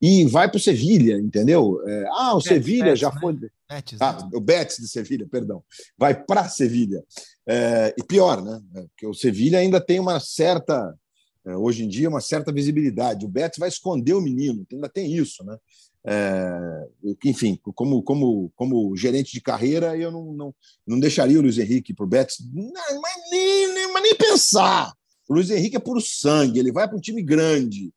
E 0.00 0.24
vai 0.26 0.48
para 0.48 0.58
o 0.58 0.60
Sevilha, 0.60 1.18
entendeu? 1.18 1.80
É, 1.86 2.04
ah, 2.12 2.34
o 2.34 2.40
Sevilha 2.40 2.94
já 2.94 3.10
né? 3.12 3.20
foi. 3.20 3.36
Betis, 3.68 4.00
ah, 4.00 4.12
né? 4.12 4.30
o 4.32 4.40
Betis 4.40 4.76
de 4.78 4.88
Sevilha, 4.88 5.26
perdão. 5.28 5.62
Vai 5.96 6.14
para 6.14 6.48
Sevilha. 6.48 7.02
É, 7.46 7.94
e 7.98 8.02
pior, 8.04 8.42
né? 8.42 8.60
É, 8.76 8.82
porque 8.82 9.06
o 9.06 9.14
Sevilha 9.14 9.58
ainda 9.58 9.80
tem 9.80 9.98
uma 9.98 10.20
certa, 10.20 10.94
hoje 11.56 11.84
em 11.84 11.88
dia, 11.88 12.08
uma 12.08 12.20
certa 12.20 12.52
visibilidade. 12.52 13.24
O 13.24 13.28
Betis 13.28 13.58
vai 13.58 13.68
esconder 13.68 14.14
o 14.14 14.20
menino, 14.20 14.66
ainda 14.72 14.88
tem 14.88 15.12
isso, 15.14 15.44
né? 15.44 15.56
É, 16.06 16.88
enfim, 17.24 17.58
como, 17.74 18.02
como, 18.02 18.50
como 18.56 18.96
gerente 18.96 19.32
de 19.32 19.40
carreira, 19.40 19.96
eu 19.96 20.10
não, 20.10 20.32
não, 20.32 20.54
não 20.86 20.98
deixaria 20.98 21.38
o 21.38 21.42
Luiz 21.42 21.58
Henrique 21.58 21.92
para 21.92 22.04
o 22.04 22.08
Betis, 22.08 22.36
mas 22.54 23.30
nem, 23.30 23.74
nem, 23.74 23.92
mas 23.92 24.02
nem 24.02 24.16
pensar. 24.16 24.92
O 25.28 25.34
Luiz 25.34 25.50
Henrique 25.50 25.76
é 25.76 25.80
puro 25.80 26.00
sangue, 26.00 26.58
ele 26.58 26.72
vai 26.72 26.88
para 26.88 26.96
um 26.96 27.00
time 27.00 27.22
grande. 27.22 27.92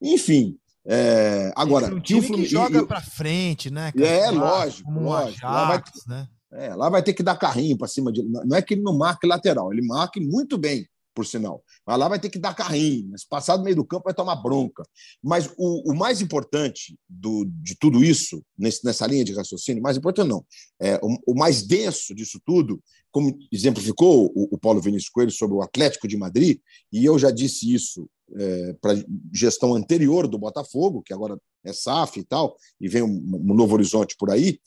Enfim, 0.00 0.58
é, 0.84 1.52
agora, 1.54 1.94
um 1.94 2.00
time 2.00 2.22
que, 2.22 2.34
que 2.34 2.44
joga 2.44 2.84
para 2.84 3.00
frente, 3.00 3.70
né? 3.70 3.92
Cara? 3.92 4.06
É, 4.06 4.30
lógico, 4.30 4.90
lógico. 4.90 5.46
Ajax, 5.46 5.52
lá, 5.52 5.66
vai, 5.68 6.18
né? 6.18 6.28
é, 6.54 6.74
lá 6.74 6.88
vai 6.90 7.02
ter 7.02 7.12
que 7.12 7.22
dar 7.22 7.36
carrinho 7.36 7.78
para 7.78 7.86
cima 7.86 8.10
de. 8.10 8.22
Não 8.22 8.56
é 8.56 8.60
que 8.60 8.74
ele 8.74 8.82
não 8.82 8.98
marque 8.98 9.26
lateral, 9.26 9.72
ele 9.72 9.86
marque 9.86 10.20
muito 10.20 10.58
bem, 10.58 10.84
por 11.14 11.26
sinal. 11.26 11.62
Mas 11.86 11.98
lá 11.98 12.08
vai 12.08 12.18
ter 12.18 12.30
que 12.30 12.38
dar 12.38 12.54
carrinho. 12.54 13.08
Mas 13.10 13.24
passar 13.24 13.56
do 13.56 13.64
meio 13.64 13.76
do 13.76 13.84
campo 13.84 14.04
vai 14.04 14.14
tomar 14.14 14.36
bronca. 14.36 14.82
Mas 15.22 15.50
o, 15.56 15.92
o 15.92 15.94
mais 15.94 16.20
importante 16.20 16.96
do, 17.08 17.44
de 17.44 17.76
tudo 17.76 18.04
isso, 18.04 18.42
nesse, 18.56 18.84
nessa 18.84 19.06
linha 19.06 19.24
de 19.24 19.32
raciocínio, 19.32 19.82
mais 19.82 19.96
importante 19.96 20.28
não, 20.28 20.44
é, 20.80 20.98
o, 21.02 21.32
o 21.32 21.34
mais 21.34 21.62
denso 21.62 22.14
disso 22.14 22.40
tudo, 22.44 22.82
como 23.10 23.36
exemplificou 23.50 24.32
o, 24.34 24.54
o 24.54 24.58
Paulo 24.58 24.80
Vinícius 24.80 25.10
Coelho 25.10 25.30
sobre 25.30 25.56
o 25.56 25.62
Atlético 25.62 26.08
de 26.08 26.16
Madrid, 26.16 26.58
e 26.92 27.04
eu 27.04 27.18
já 27.18 27.30
disse 27.30 27.72
isso 27.72 28.08
é, 28.36 28.72
para 28.80 28.94
gestão 29.32 29.74
anterior 29.74 30.26
do 30.26 30.38
Botafogo, 30.38 31.02
que 31.02 31.12
agora 31.12 31.38
é 31.64 31.72
SAF 31.72 32.18
e 32.18 32.24
tal, 32.24 32.56
e 32.80 32.88
vem 32.88 33.02
um, 33.02 33.08
um 33.08 33.54
novo 33.54 33.74
horizonte 33.74 34.16
por 34.18 34.30
aí, 34.30 34.58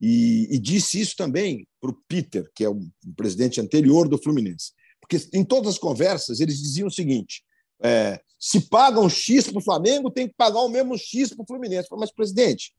e, 0.00 0.48
e 0.50 0.58
disse 0.58 1.00
isso 1.00 1.14
também 1.16 1.66
para 1.80 1.90
o 1.90 1.96
Peter, 2.08 2.50
que 2.54 2.64
é 2.64 2.68
o 2.68 2.80
presidente 3.16 3.60
anterior 3.60 4.08
do 4.08 4.18
Fluminense. 4.18 4.72
Porque 5.02 5.20
em 5.34 5.44
todas 5.44 5.74
as 5.74 5.78
conversas 5.78 6.40
eles 6.40 6.58
diziam 6.58 6.86
o 6.86 6.90
seguinte: 6.90 7.44
é, 7.82 8.20
se 8.38 8.62
pagam 8.62 9.08
X 9.08 9.48
para 9.48 9.58
o 9.58 9.62
Flamengo, 9.62 10.10
tem 10.10 10.28
que 10.28 10.34
pagar 10.34 10.60
o 10.60 10.68
mesmo 10.68 10.96
X 10.96 11.34
para 11.34 11.42
o 11.42 11.46
Fluminense. 11.46 11.88
Mas, 11.92 12.12
presidente, 12.12 12.72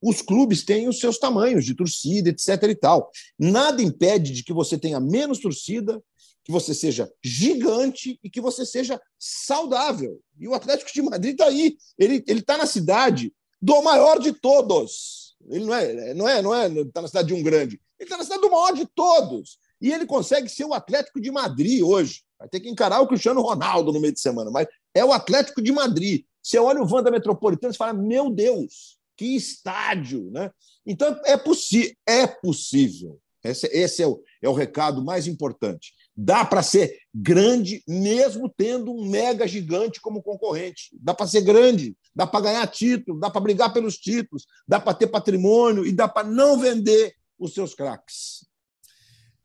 os 0.00 0.22
clubes 0.22 0.62
têm 0.62 0.88
os 0.88 1.00
seus 1.00 1.18
tamanhos 1.18 1.64
de 1.64 1.74
torcida, 1.74 2.30
etc. 2.30 2.62
e 2.62 2.74
tal. 2.74 3.10
Nada 3.38 3.82
impede 3.82 4.32
de 4.32 4.44
que 4.44 4.52
você 4.52 4.78
tenha 4.78 5.00
menos 5.00 5.40
torcida, 5.40 6.02
que 6.44 6.52
você 6.52 6.74
seja 6.74 7.10
gigante 7.22 8.18
e 8.22 8.30
que 8.30 8.40
você 8.40 8.64
seja 8.64 9.00
saudável. 9.18 10.20
E 10.38 10.48
o 10.48 10.54
Atlético 10.54 10.92
de 10.92 11.02
Madrid 11.02 11.32
está 11.32 11.46
aí. 11.46 11.76
Ele 11.98 12.24
está 12.26 12.56
na 12.56 12.66
cidade 12.66 13.32
do 13.60 13.82
maior 13.82 14.18
de 14.18 14.32
todos. 14.32 15.36
Ele 15.48 15.64
não 15.64 15.74
é, 15.74 16.14
não 16.14 16.28
é, 16.28 16.42
não 16.42 16.54
é, 16.54 16.66
está 16.68 17.02
na 17.02 17.08
cidade 17.08 17.28
de 17.28 17.34
um 17.34 17.42
grande. 17.42 17.80
Ele 17.98 18.06
está 18.06 18.16
na 18.16 18.24
cidade 18.24 18.40
do 18.40 18.50
maior 18.50 18.72
de 18.72 18.86
todos. 18.86 19.58
E 19.80 19.92
ele 19.92 20.06
consegue 20.06 20.48
ser 20.48 20.64
o 20.64 20.74
Atlético 20.74 21.20
de 21.20 21.30
Madrid 21.30 21.82
hoje. 21.82 22.22
Vai 22.38 22.48
ter 22.48 22.60
que 22.60 22.68
encarar 22.68 23.00
o 23.00 23.06
Cristiano 23.06 23.40
Ronaldo 23.40 23.92
no 23.92 24.00
meio 24.00 24.12
de 24.12 24.20
semana, 24.20 24.50
mas 24.50 24.66
é 24.94 25.04
o 25.04 25.12
Atlético 25.12 25.62
de 25.62 25.72
Madrid. 25.72 26.24
Você 26.42 26.58
olha 26.58 26.82
o 26.82 26.90
Wanda 26.90 27.10
Metropolitano 27.10 27.72
e 27.72 27.76
fala: 27.76 27.92
meu 27.92 28.30
Deus, 28.30 28.98
que 29.16 29.36
estádio, 29.36 30.30
né? 30.30 30.50
Então 30.86 31.18
é, 31.24 31.36
possi 31.36 31.96
é 32.06 32.26
possível. 32.26 33.20
Esse, 33.42 33.66
esse 33.68 34.02
é, 34.02 34.06
o, 34.06 34.22
é 34.42 34.48
o 34.48 34.54
recado 34.54 35.02
mais 35.02 35.26
importante. 35.26 35.94
Dá 36.14 36.44
para 36.44 36.62
ser 36.62 36.98
grande 37.14 37.82
mesmo 37.88 38.52
tendo 38.54 38.92
um 38.92 39.08
mega 39.08 39.46
gigante 39.48 40.00
como 40.00 40.22
concorrente. 40.22 40.90
Dá 41.00 41.14
para 41.14 41.26
ser 41.26 41.40
grande, 41.40 41.96
dá 42.14 42.26
para 42.26 42.40
ganhar 42.42 42.66
título, 42.66 43.18
dá 43.18 43.30
para 43.30 43.40
brigar 43.40 43.72
pelos 43.72 43.96
títulos, 43.96 44.46
dá 44.68 44.78
para 44.78 44.92
ter 44.92 45.06
patrimônio 45.06 45.86
e 45.86 45.92
dá 45.92 46.06
para 46.06 46.28
não 46.28 46.58
vender 46.58 47.14
os 47.38 47.54
seus 47.54 47.74
craques. 47.74 48.46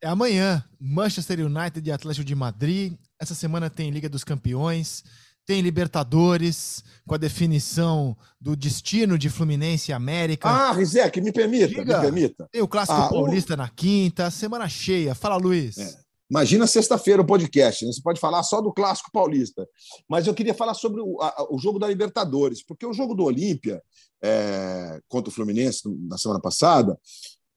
É 0.02 0.08
amanhã, 0.08 0.64
Manchester 0.80 1.39
United 1.46 1.88
e 1.88 1.91
Atlético 1.91 2.26
de 2.26 2.36
Madrid. 2.36 2.93
Essa 3.20 3.34
semana 3.34 3.70
tem 3.70 3.89
Liga 3.89 4.10
dos 4.10 4.24
Campeões, 4.24 5.04
tem 5.46 5.62
Libertadores, 5.62 6.84
com 7.08 7.16
a 7.16 7.18
definição 7.18 8.18
do 8.39 8.56
destino 8.56 9.18
de 9.18 9.30
Fluminense 9.30 9.91
e 9.91 9.93
América. 9.93 10.50
Ah, 10.50 10.72
Rizek, 10.72 11.22
me 11.22 11.32
permita, 11.32 11.80
me 11.80 11.86
permita. 11.86 12.48
Tem 12.52 12.62
o 12.62 12.68
Clássico 12.68 13.00
ah, 13.00 13.10
Paulista 13.10 13.54
o... 13.54 13.58
na 13.58 13.70
quinta, 13.70 14.30
semana 14.32 14.68
cheia. 14.68 15.16
Fala, 15.16 15.38
Luiz. 15.38 15.78
É. 15.78 16.06
Imagina 16.30 16.66
sexta-feira 16.66 17.22
o 17.22 17.26
podcast, 17.26 17.86
né? 17.86 17.91
você 17.91 18.02
pode 18.02 18.20
falar 18.20 18.41
só 18.41 18.60
do 18.60 18.74
Clássico 18.74 19.12
Paulista. 19.12 19.68
Mas 20.10 20.26
eu 20.26 20.34
queria 20.34 20.56
falar 20.56 20.74
sobre 20.74 21.00
o, 21.00 21.22
a, 21.22 21.48
o 21.52 21.60
jogo 21.60 21.78
da 21.78 21.88
Libertadores, 21.88 22.64
porque 22.64 22.86
o 22.86 22.93
jogo 22.93 23.14
do 23.14 23.24
Olímpia 23.24 23.82
é, 24.24 25.00
contra 25.08 25.30
o 25.30 25.34
Fluminense 25.34 25.84
na 26.08 26.18
semana 26.18 26.41
passada, 26.41 27.00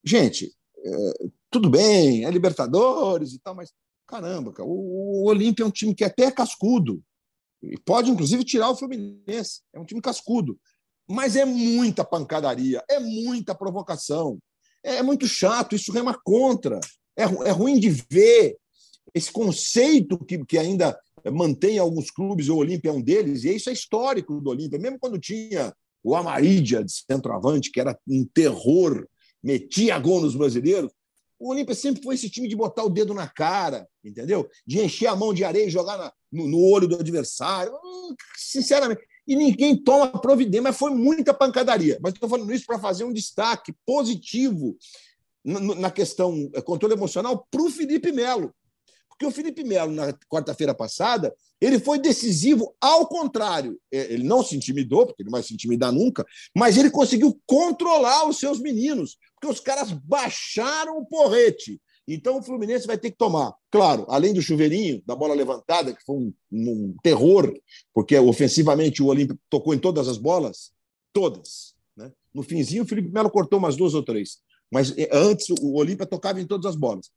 gente, 0.05 0.53
é, 0.85 1.13
tudo 1.51 1.69
bem, 1.71 2.25
é 2.25 2.31
Libertadores 2.31 3.33
e 3.33 3.39
tal, 3.39 3.55
mas 3.55 3.73
caramba, 4.07 4.53
cara, 4.53 4.69
o, 4.69 5.23
o 5.23 5.29
Olímpia 5.29 5.63
é 5.63 5.67
um 5.67 5.71
time 5.71 5.95
que 5.95 6.05
é 6.05 6.07
até 6.07 6.31
cascudo. 6.31 7.03
E 7.63 7.77
pode, 7.79 8.11
inclusive, 8.11 8.45
tirar 8.45 8.71
o 8.71 8.77
Fluminense. 8.77 9.63
É 9.73 9.81
um 9.81 9.85
time 9.85 10.01
cascudo. 10.01 10.59
Mas 11.09 11.37
é 11.37 11.45
muita 11.45 12.05
pancadaria, 12.05 12.83
é 12.89 13.01
muita 13.01 13.55
provocação. 13.55 14.39
É 14.83 15.03
muito 15.03 15.27
chato, 15.27 15.75
isso 15.75 15.93
rema 15.93 16.19
contra. 16.23 16.79
É, 17.17 17.25
é 17.25 17.51
ruim 17.51 17.81
de 17.81 17.91
ver 17.91 18.57
esse 19.15 19.33
conceito 19.33 20.19
que, 20.19 20.45
que 20.45 20.59
ainda 20.59 20.99
mantém 21.33 21.79
alguns 21.79 22.11
clubes, 22.11 22.49
o 22.49 22.57
Olímpia 22.57 22.91
é 22.91 22.93
um 22.93 23.03
deles, 23.03 23.45
e 23.45 23.55
isso 23.55 23.69
é 23.69 23.73
histórico 23.73 24.41
do 24.41 24.51
Olímpia. 24.51 24.79
Mesmo 24.79 24.99
quando 24.99 25.19
tinha 25.19 25.75
o 26.03 26.15
Amarídia 26.15 26.85
de 26.85 26.93
centroavante, 26.93 27.71
que 27.71 27.81
era 27.81 27.99
um 28.09 28.25
terror, 28.25 29.07
metia 29.43 29.99
gol 29.99 30.21
nos 30.21 30.37
brasileiros, 30.37 30.93
o 31.39 31.51
Olímpia 31.51 31.75
sempre 31.75 32.03
foi 32.03 32.15
esse 32.17 32.29
time 32.29 32.49
de 32.49 32.57
botar 32.57 32.83
o 32.85 32.91
dedo 32.91 33.15
na 33.15 33.29
cara, 33.29 33.89
entendeu? 34.05 34.49
De 34.67 34.81
encher 34.81 35.07
a 35.07 35.17
mão 35.17 35.33
de 35.33 35.45
areia 35.45 35.67
e 35.67 35.71
jogar 35.71 35.97
na, 35.97 36.13
no, 36.33 36.49
no, 36.49 36.61
olho 36.61 36.89
do 36.89 36.99
adversário. 36.99 37.73
Hum, 37.73 38.15
sinceramente. 38.37 39.01
E 39.27 39.37
ninguém 39.37 39.77
toma 39.77 40.21
providência, 40.21 40.63
mas 40.63 40.77
foi 40.77 40.91
muita 40.91 41.33
pancadaria. 41.33 41.99
Mas 42.03 42.15
estou 42.15 42.29
falando 42.29 42.53
isso 42.53 42.67
para 42.67 42.79
fazer 42.79 43.05
um 43.05 43.13
destaque 43.13 43.75
positivo 43.87 44.77
na, 45.45 45.91
questão 45.91 46.51
eh, 46.55 46.61
controle 46.61 46.95
emocional 46.95 47.47
para 47.51 47.63
o 47.63 47.71
Felipe 47.71 48.11
Melo. 48.11 48.53
Porque 49.09 49.27
o 49.27 49.31
Felipe 49.31 49.65
Melo, 49.65 49.93
na 49.93 50.13
quarta-feira 50.31 50.73
passada, 50.73 51.35
ele 51.61 51.81
foi 51.81 51.99
decisivo 51.99 52.75
ao 52.81 53.07
contrário. 53.09 53.79
É, 53.93 54.13
ele 54.13 54.23
não 54.23 54.45
se 54.45 54.57
intimidou, 54.57 55.07
porque 55.07 55.23
ele 55.23 55.29
não 55.29 55.37
vai 55.37 55.43
se 55.43 55.53
intimidar 55.53 55.93
nunca, 55.93 56.25
mas 56.57 56.77
ele 56.77 56.91
conseguiu 56.91 57.39
controlar 57.45 58.29
os 58.29 58.39
seus 58.39 58.61
meninos, 58.61 59.19
porque 59.41 59.53
os 59.53 59.61
caras 59.61 59.93
baixaram 59.93 60.99
o 60.99 61.07
porrete. 61.07 61.81
Então 62.07 62.39
o 62.39 62.43
Fluminense 62.43 62.87
vai 62.87 62.97
ter 62.97 63.11
que 63.11 63.19
tomar, 63.19 63.55
claro, 63.71 64.07
além 64.09 64.33
do 64.33 64.41
chuveirinho, 64.41 65.03
da 65.07 65.15
bola 65.15 65.35
levantada, 65.35 65.95
que 65.95 66.03
foi 66.05 66.17
um, 66.17 66.35
um 66.51 66.97
terror, 67.03 67.55
porque 67.93 68.17
ofensivamente 68.19 69.03
o 69.03 69.07
Olímpio 69.07 69.39
tocou 69.51 69.75
em 69.75 69.79
todas 69.79 70.09
as 70.09 70.17
bolas, 70.17 70.73
todas. 71.13 71.75
Né? 71.95 72.11
No 72.33 72.43
finzinho, 72.43 72.85
o 72.85 72.87
Felipe 72.87 73.11
Melo 73.11 73.31
cortou 73.31 73.59
umas 73.59 73.77
duas 73.77 73.93
ou 73.93 74.03
três. 74.03 74.39
Mas 74.73 74.97
eh, 74.97 75.09
antes 75.13 75.51
o 75.61 75.75
Olímpia 75.75 76.07
tocava 76.07 76.41
em 76.41 76.47
todas 76.47 76.67
as 76.67 76.77
bolas. 76.77 77.11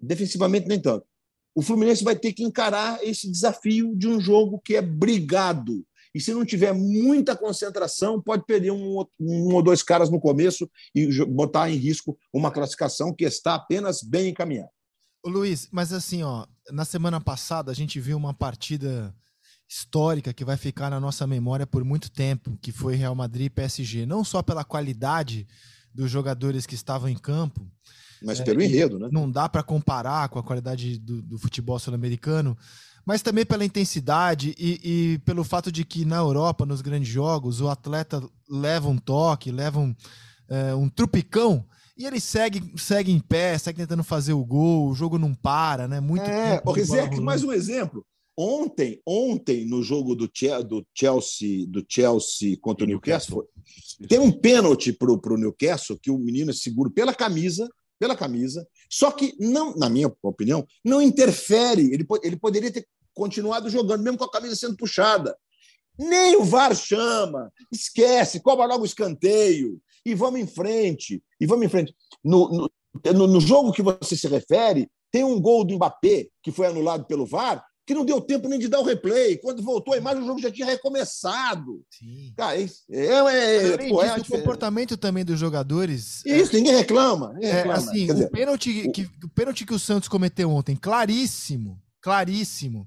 Defensivamente, 0.00 0.68
nem 0.68 0.80
tanto 0.80 1.06
o 1.54 1.62
Fluminense 1.62 2.02
vai 2.02 2.16
ter 2.16 2.32
que 2.32 2.42
encarar 2.42 2.98
esse 3.02 3.30
desafio 3.30 3.94
de 3.94 4.08
um 4.08 4.20
jogo 4.20 4.60
que 4.62 4.74
é 4.74 4.82
brigado. 4.82 5.86
E 6.14 6.20
se 6.20 6.32
não 6.32 6.44
tiver 6.44 6.72
muita 6.72 7.36
concentração, 7.36 8.22
pode 8.22 8.44
perder 8.46 8.70
um, 8.70 9.04
um 9.18 9.54
ou 9.54 9.62
dois 9.62 9.82
caras 9.82 10.08
no 10.08 10.20
começo 10.20 10.70
e 10.94 11.24
botar 11.24 11.68
em 11.68 11.76
risco 11.76 12.16
uma 12.32 12.52
classificação 12.52 13.12
que 13.12 13.24
está 13.24 13.54
apenas 13.54 14.00
bem 14.02 14.28
encaminhada. 14.28 14.70
Ô 15.24 15.28
Luiz, 15.28 15.68
mas 15.72 15.92
assim, 15.92 16.22
ó, 16.22 16.46
na 16.70 16.84
semana 16.84 17.20
passada 17.20 17.72
a 17.72 17.74
gente 17.74 17.98
viu 17.98 18.16
uma 18.16 18.32
partida 18.32 19.14
histórica 19.68 20.32
que 20.32 20.44
vai 20.44 20.56
ficar 20.56 20.90
na 20.90 21.00
nossa 21.00 21.26
memória 21.26 21.66
por 21.66 21.82
muito 21.82 22.10
tempo, 22.10 22.56
que 22.60 22.70
foi 22.70 22.94
Real 22.94 23.14
Madrid 23.14 23.46
e 23.46 23.50
PSG, 23.50 24.06
não 24.06 24.22
só 24.22 24.42
pela 24.42 24.62
qualidade 24.62 25.46
dos 25.92 26.10
jogadores 26.10 26.66
que 26.66 26.74
estavam 26.74 27.08
em 27.08 27.16
campo, 27.16 27.66
Mas 28.22 28.40
pelo 28.40 28.60
é, 28.60 28.66
enredo, 28.66 28.98
né? 28.98 29.08
Não 29.10 29.30
dá 29.30 29.48
para 29.48 29.62
comparar 29.62 30.28
com 30.28 30.38
a 30.38 30.42
qualidade 30.42 30.98
do, 30.98 31.22
do 31.22 31.38
futebol 31.38 31.78
sul-americano, 31.78 32.56
mas 33.06 33.22
também 33.22 33.44
pela 33.44 33.64
intensidade 33.64 34.54
e, 34.58 34.80
e, 34.82 35.18
pelo 35.18 35.44
fato 35.44 35.70
de 35.70 35.84
que 35.84 36.04
na 36.04 36.16
Europa, 36.16 36.64
nos 36.64 36.80
grandes 36.80 37.08
jogos, 37.08 37.60
o 37.60 37.68
atleta 37.68 38.22
leva 38.48 38.88
um 38.88 38.98
toque, 38.98 39.50
leva 39.50 39.78
um, 39.78 39.94
é, 40.48 40.74
um 40.74 40.88
trupicão 40.88 41.64
e 41.96 42.06
ele 42.06 42.18
segue, 42.18 42.72
segue 42.76 43.12
em 43.12 43.20
pé, 43.20 43.56
segue 43.56 43.78
tentando 43.78 44.02
fazer 44.02 44.32
o 44.32 44.44
gol, 44.44 44.88
o 44.88 44.94
jogo 44.94 45.18
não 45.18 45.34
para, 45.34 45.86
né? 45.86 46.00
Muito 46.00 46.24
é, 46.24 46.60
o 46.64 46.72
Rizek, 46.72 47.20
mais 47.20 47.44
um 47.44 47.52
exemplo. 47.52 48.04
Ontem, 48.36 49.00
ontem 49.06 49.64
no 49.64 49.80
jogo 49.80 50.16
do, 50.16 50.26
do 50.26 50.86
Chelsea, 50.92 51.66
do 51.68 51.84
Chelsea 51.88 52.56
contra 52.60 52.84
o 52.84 52.88
Newcastle, 52.88 53.46
tem 54.08 54.18
um 54.18 54.32
pênalti 54.32 54.92
para 54.92 55.12
o 55.12 55.36
Newcastle 55.36 55.98
que 56.02 56.10
o 56.10 56.18
menino 56.18 56.50
é 56.50 56.54
seguro 56.54 56.90
pela 56.90 57.14
camisa, 57.14 57.68
pela 57.96 58.16
camisa, 58.16 58.66
só 58.90 59.12
que 59.12 59.36
não, 59.38 59.76
na 59.76 59.88
minha 59.88 60.12
opinião, 60.20 60.66
não 60.84 61.00
interfere. 61.00 61.92
Ele, 61.92 62.04
ele 62.24 62.36
poderia 62.36 62.72
ter 62.72 62.84
continuado 63.14 63.70
jogando, 63.70 64.02
mesmo 64.02 64.18
com 64.18 64.24
a 64.24 64.30
camisa 64.30 64.56
sendo 64.56 64.76
puxada. 64.76 65.36
Nem 65.98 66.36
o 66.36 66.44
VAR 66.44 66.74
chama, 66.74 67.52
esquece, 67.70 68.40
cobra 68.40 68.66
logo 68.66 68.82
o 68.82 68.86
escanteio 68.86 69.80
e 70.04 70.14
vamos 70.14 70.40
em 70.40 70.46
frente. 70.46 71.22
E 71.40 71.46
vamos 71.46 71.64
em 71.64 71.68
frente. 71.68 71.94
No, 72.22 72.68
no, 73.12 73.26
no 73.26 73.40
jogo 73.40 73.72
que 73.72 73.82
você 73.82 74.16
se 74.16 74.26
refere, 74.26 74.90
tem 75.10 75.24
um 75.24 75.40
gol 75.40 75.64
do 75.64 75.74
Mbappé 75.74 76.28
que 76.42 76.50
foi 76.50 76.66
anulado 76.66 77.04
pelo 77.04 77.24
VAR, 77.24 77.64
que 77.86 77.94
não 77.94 78.04
deu 78.04 78.20
tempo 78.20 78.48
nem 78.48 78.58
de 78.58 78.66
dar 78.66 78.80
o 78.80 78.84
replay. 78.84 79.36
Quando 79.36 79.62
voltou 79.62 79.94
a 79.94 79.96
imagem, 79.96 80.22
o 80.22 80.26
jogo 80.26 80.40
já 80.40 80.50
tinha 80.50 80.66
recomeçado. 80.66 81.82
Sim. 81.90 82.32
Cara, 82.36 82.58
é, 82.58 82.64
é, 82.90 83.74
é, 83.74 83.88
pô, 83.88 84.02
é 84.02 84.16
o 84.16 84.24
comportamento 84.24 84.96
também 84.96 85.24
dos 85.24 85.38
jogadores. 85.38 86.24
Isso, 86.24 86.52
é, 86.52 86.58
ninguém 86.58 86.74
reclama. 86.74 87.32
Ninguém 87.34 87.50
é, 87.50 87.52
reclama. 87.52 87.78
Assim, 87.78 88.10
o, 88.10 88.30
pênalti, 88.30 88.88
o... 88.88 88.92
Que, 88.92 89.10
o 89.22 89.28
pênalti 89.28 89.66
que 89.66 89.74
o 89.74 89.78
Santos 89.78 90.08
cometeu 90.08 90.50
ontem, 90.50 90.74
claríssimo, 90.74 91.78
claríssimo. 92.04 92.86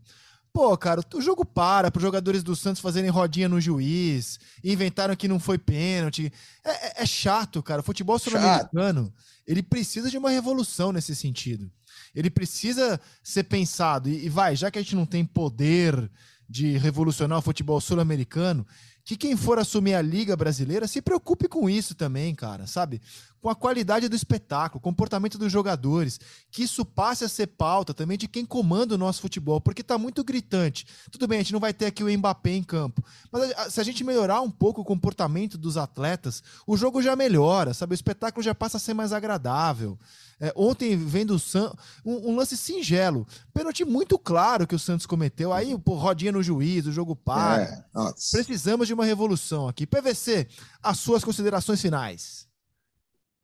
Pô, 0.54 0.78
cara, 0.78 1.02
o 1.16 1.22
jogo 1.22 1.44
para 1.44 1.90
para 1.90 1.98
os 1.98 2.04
jogadores 2.04 2.44
do 2.44 2.56
Santos 2.56 2.80
fazerem 2.80 3.10
rodinha 3.10 3.50
no 3.50 3.60
juiz, 3.60 4.40
inventaram 4.64 5.16
que 5.16 5.28
não 5.28 5.40
foi 5.40 5.58
pênalti. 5.58 6.32
É, 6.64 6.72
é, 6.72 7.04
é 7.04 7.06
chato, 7.06 7.64
cara. 7.64 7.82
O 7.82 7.84
futebol 7.84 8.20
sul-americano, 8.20 9.12
ele 9.48 9.64
precisa 9.64 10.12
de 10.12 10.20
uma 10.20 10.30
revolução 10.30 10.92
nesse 10.92 11.16
sentido. 11.16 11.72
Ele 12.14 12.30
precisa 12.30 13.02
ser 13.24 13.46
pensado. 13.46 14.08
E, 14.08 14.26
e 14.26 14.30
vai, 14.30 14.56
já 14.56 14.70
que 14.70 14.78
a 14.78 14.82
gente 14.84 14.96
não 14.96 15.06
tem 15.06 15.26
poder 15.26 16.12
de 16.48 16.78
revolucionar 16.78 17.40
o 17.40 17.42
futebol 17.42 17.82
sul-americano, 17.82 18.66
que 19.04 19.18
quem 19.18 19.36
for 19.36 19.58
assumir 19.58 19.96
a 19.96 20.02
Liga 20.02 20.36
Brasileira 20.36 20.88
se 20.88 21.02
preocupe 21.02 21.48
com 21.48 21.68
isso 21.70 21.96
também, 21.96 22.36
cara, 22.36 22.68
sabe? 22.68 23.02
Com 23.48 23.52
a 23.52 23.56
qualidade 23.56 24.10
do 24.10 24.16
espetáculo, 24.16 24.82
comportamento 24.82 25.38
dos 25.38 25.50
jogadores, 25.50 26.20
que 26.52 26.64
isso 26.64 26.84
passe 26.84 27.24
a 27.24 27.30
ser 27.30 27.48
pauta 27.48 27.94
também 27.94 28.18
de 28.18 28.28
quem 28.28 28.46
comanda 28.46 28.96
o 28.96 28.98
nosso 28.98 29.22
futebol, 29.22 29.62
porque 29.62 29.82
tá 29.82 29.98
muito 29.98 30.22
gritante. 30.22 30.86
Tudo 31.10 31.30
bem, 31.30 31.40
a 31.40 31.42
gente 31.44 31.54
não 31.54 31.60
vai 31.62 31.74
ter 31.74 31.86
aqui 31.86 32.04
o 32.04 32.12
Mbappé 32.18 32.50
em 32.50 32.62
campo, 32.62 33.02
mas 33.32 33.74
se 33.74 33.80
a 33.80 33.86
gente 33.86 34.04
melhorar 34.04 34.42
um 34.42 34.52
pouco 34.52 34.82
o 34.82 34.84
comportamento 34.84 35.58
dos 35.58 35.78
atletas, 35.78 36.44
o 36.68 36.76
jogo 36.76 37.02
já 37.02 37.16
melhora, 37.16 37.74
sabe? 37.74 37.94
O 37.94 37.96
espetáculo 37.96 38.44
já 38.44 38.54
passa 38.54 38.76
a 38.76 38.82
ser 38.82 38.94
mais 38.94 39.14
agradável. 39.14 39.98
É, 40.42 40.52
ontem, 40.54 40.98
vendo 40.98 41.34
o 41.34 41.40
Santos, 41.40 41.80
um, 42.04 42.32
um, 42.32 42.36
lance 42.36 42.58
singelo. 42.58 43.26
Pênalti 43.54 43.86
muito 43.86 44.20
claro 44.20 44.68
que 44.68 44.76
o 44.76 44.80
Santos 44.80 45.06
cometeu. 45.06 45.54
Aí, 45.54 45.78
pô, 45.80 45.96
rodinha 45.96 46.34
no 46.34 46.44
juiz, 46.44 46.86
o 46.86 46.92
jogo 46.92 47.16
para. 47.16 47.64
É, 47.64 47.86
Precisamos 48.30 48.88
de 48.88 48.94
uma 48.94 49.06
revolução 49.06 49.70
aqui. 49.70 49.88
PVC, 49.88 50.50
as 50.84 51.00
suas 51.00 51.24
considerações 51.24 51.82
finais. 51.82 52.47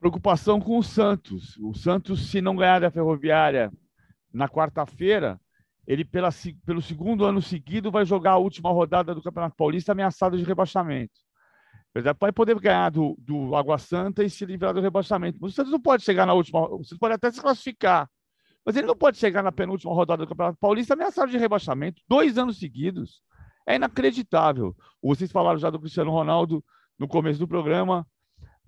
Preocupação 0.04 0.60
com 0.60 0.76
o 0.76 0.82
Santos. 0.82 1.56
O 1.56 1.72
Santos, 1.72 2.28
se 2.28 2.42
não 2.42 2.54
ganhar 2.54 2.78
da 2.78 2.90
Ferroviária 2.90 3.72
na 4.30 4.46
quarta-feira, 4.46 5.40
ele, 5.86 6.04
pela, 6.04 6.28
pelo 6.66 6.82
segundo 6.82 7.24
ano 7.24 7.40
seguido, 7.40 7.90
vai 7.90 8.04
jogar 8.04 8.32
a 8.32 8.36
última 8.36 8.70
rodada 8.70 9.14
do 9.14 9.22
Campeonato 9.22 9.56
Paulista 9.56 9.92
ameaçado 9.92 10.36
de 10.36 10.44
rebaixamento. 10.44 11.14
Vai 12.20 12.30
poder 12.32 12.60
ganhar 12.60 12.90
do, 12.90 13.16
do 13.18 13.56
Água 13.56 13.78
Santa 13.78 14.22
e 14.22 14.28
se 14.28 14.44
livrar 14.44 14.74
do 14.74 14.82
rebaixamento. 14.82 15.38
O 15.40 15.50
Santos 15.50 15.72
não 15.72 15.80
pode 15.80 16.02
chegar 16.02 16.26
na 16.26 16.34
última. 16.34 16.68
O 16.68 16.84
Santos 16.84 16.98
pode 16.98 17.14
até 17.14 17.30
se 17.30 17.40
classificar. 17.40 18.06
Mas 18.62 18.76
ele 18.76 18.86
não 18.86 18.96
pode 18.96 19.16
chegar 19.16 19.42
na 19.42 19.52
penúltima 19.52 19.94
rodada 19.94 20.26
do 20.26 20.28
Campeonato 20.28 20.58
Paulista 20.60 20.92
ameaçado 20.92 21.30
de 21.30 21.38
rebaixamento 21.38 22.02
dois 22.06 22.36
anos 22.36 22.58
seguidos. 22.58 23.22
É 23.66 23.76
inacreditável. 23.76 24.76
Vocês 25.02 25.32
falaram 25.32 25.58
já 25.58 25.70
do 25.70 25.80
Cristiano 25.80 26.10
Ronaldo 26.10 26.62
no 26.98 27.08
começo 27.08 27.38
do 27.38 27.48
programa. 27.48 28.06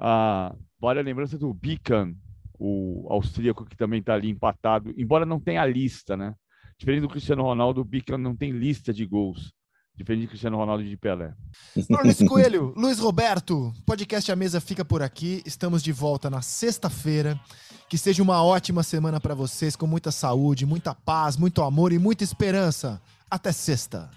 Ah, 0.00 0.54
vale 0.80 1.00
a 1.00 1.02
lembrança 1.02 1.38
do 1.38 1.52
Bican, 1.52 2.14
o 2.58 3.06
austríaco 3.10 3.64
que 3.64 3.76
também 3.76 4.00
está 4.00 4.14
ali 4.14 4.30
empatado, 4.30 4.92
embora 4.96 5.26
não 5.26 5.40
tenha 5.40 5.64
lista, 5.66 6.16
né? 6.16 6.34
Diferente 6.78 7.02
do 7.02 7.08
Cristiano 7.08 7.42
Ronaldo, 7.42 7.80
o 7.80 7.84
Bican 7.84 8.18
não 8.18 8.36
tem 8.36 8.50
lista 8.50 8.92
de 8.92 9.06
gols. 9.06 9.54
Diferente 9.96 10.22
de 10.22 10.28
Cristiano 10.28 10.58
Ronaldo 10.58 10.84
e 10.84 10.90
de 10.90 10.96
Pelé. 10.96 11.32
Luiz 11.88 12.18
Coelho, 12.28 12.74
Luiz 12.76 12.98
Roberto, 12.98 13.72
podcast 13.86 14.30
A 14.30 14.36
Mesa 14.36 14.60
fica 14.60 14.84
por 14.84 15.02
aqui. 15.02 15.42
Estamos 15.46 15.82
de 15.82 15.90
volta 15.90 16.28
na 16.28 16.42
sexta-feira. 16.42 17.40
Que 17.88 17.96
seja 17.96 18.22
uma 18.22 18.42
ótima 18.42 18.82
semana 18.82 19.18
para 19.18 19.34
vocês, 19.34 19.74
com 19.74 19.86
muita 19.86 20.10
saúde, 20.10 20.66
muita 20.66 20.94
paz, 20.94 21.36
muito 21.38 21.62
amor 21.62 21.92
e 21.92 21.98
muita 21.98 22.24
esperança. 22.24 23.00
Até 23.30 23.52
sexta. 23.52 24.10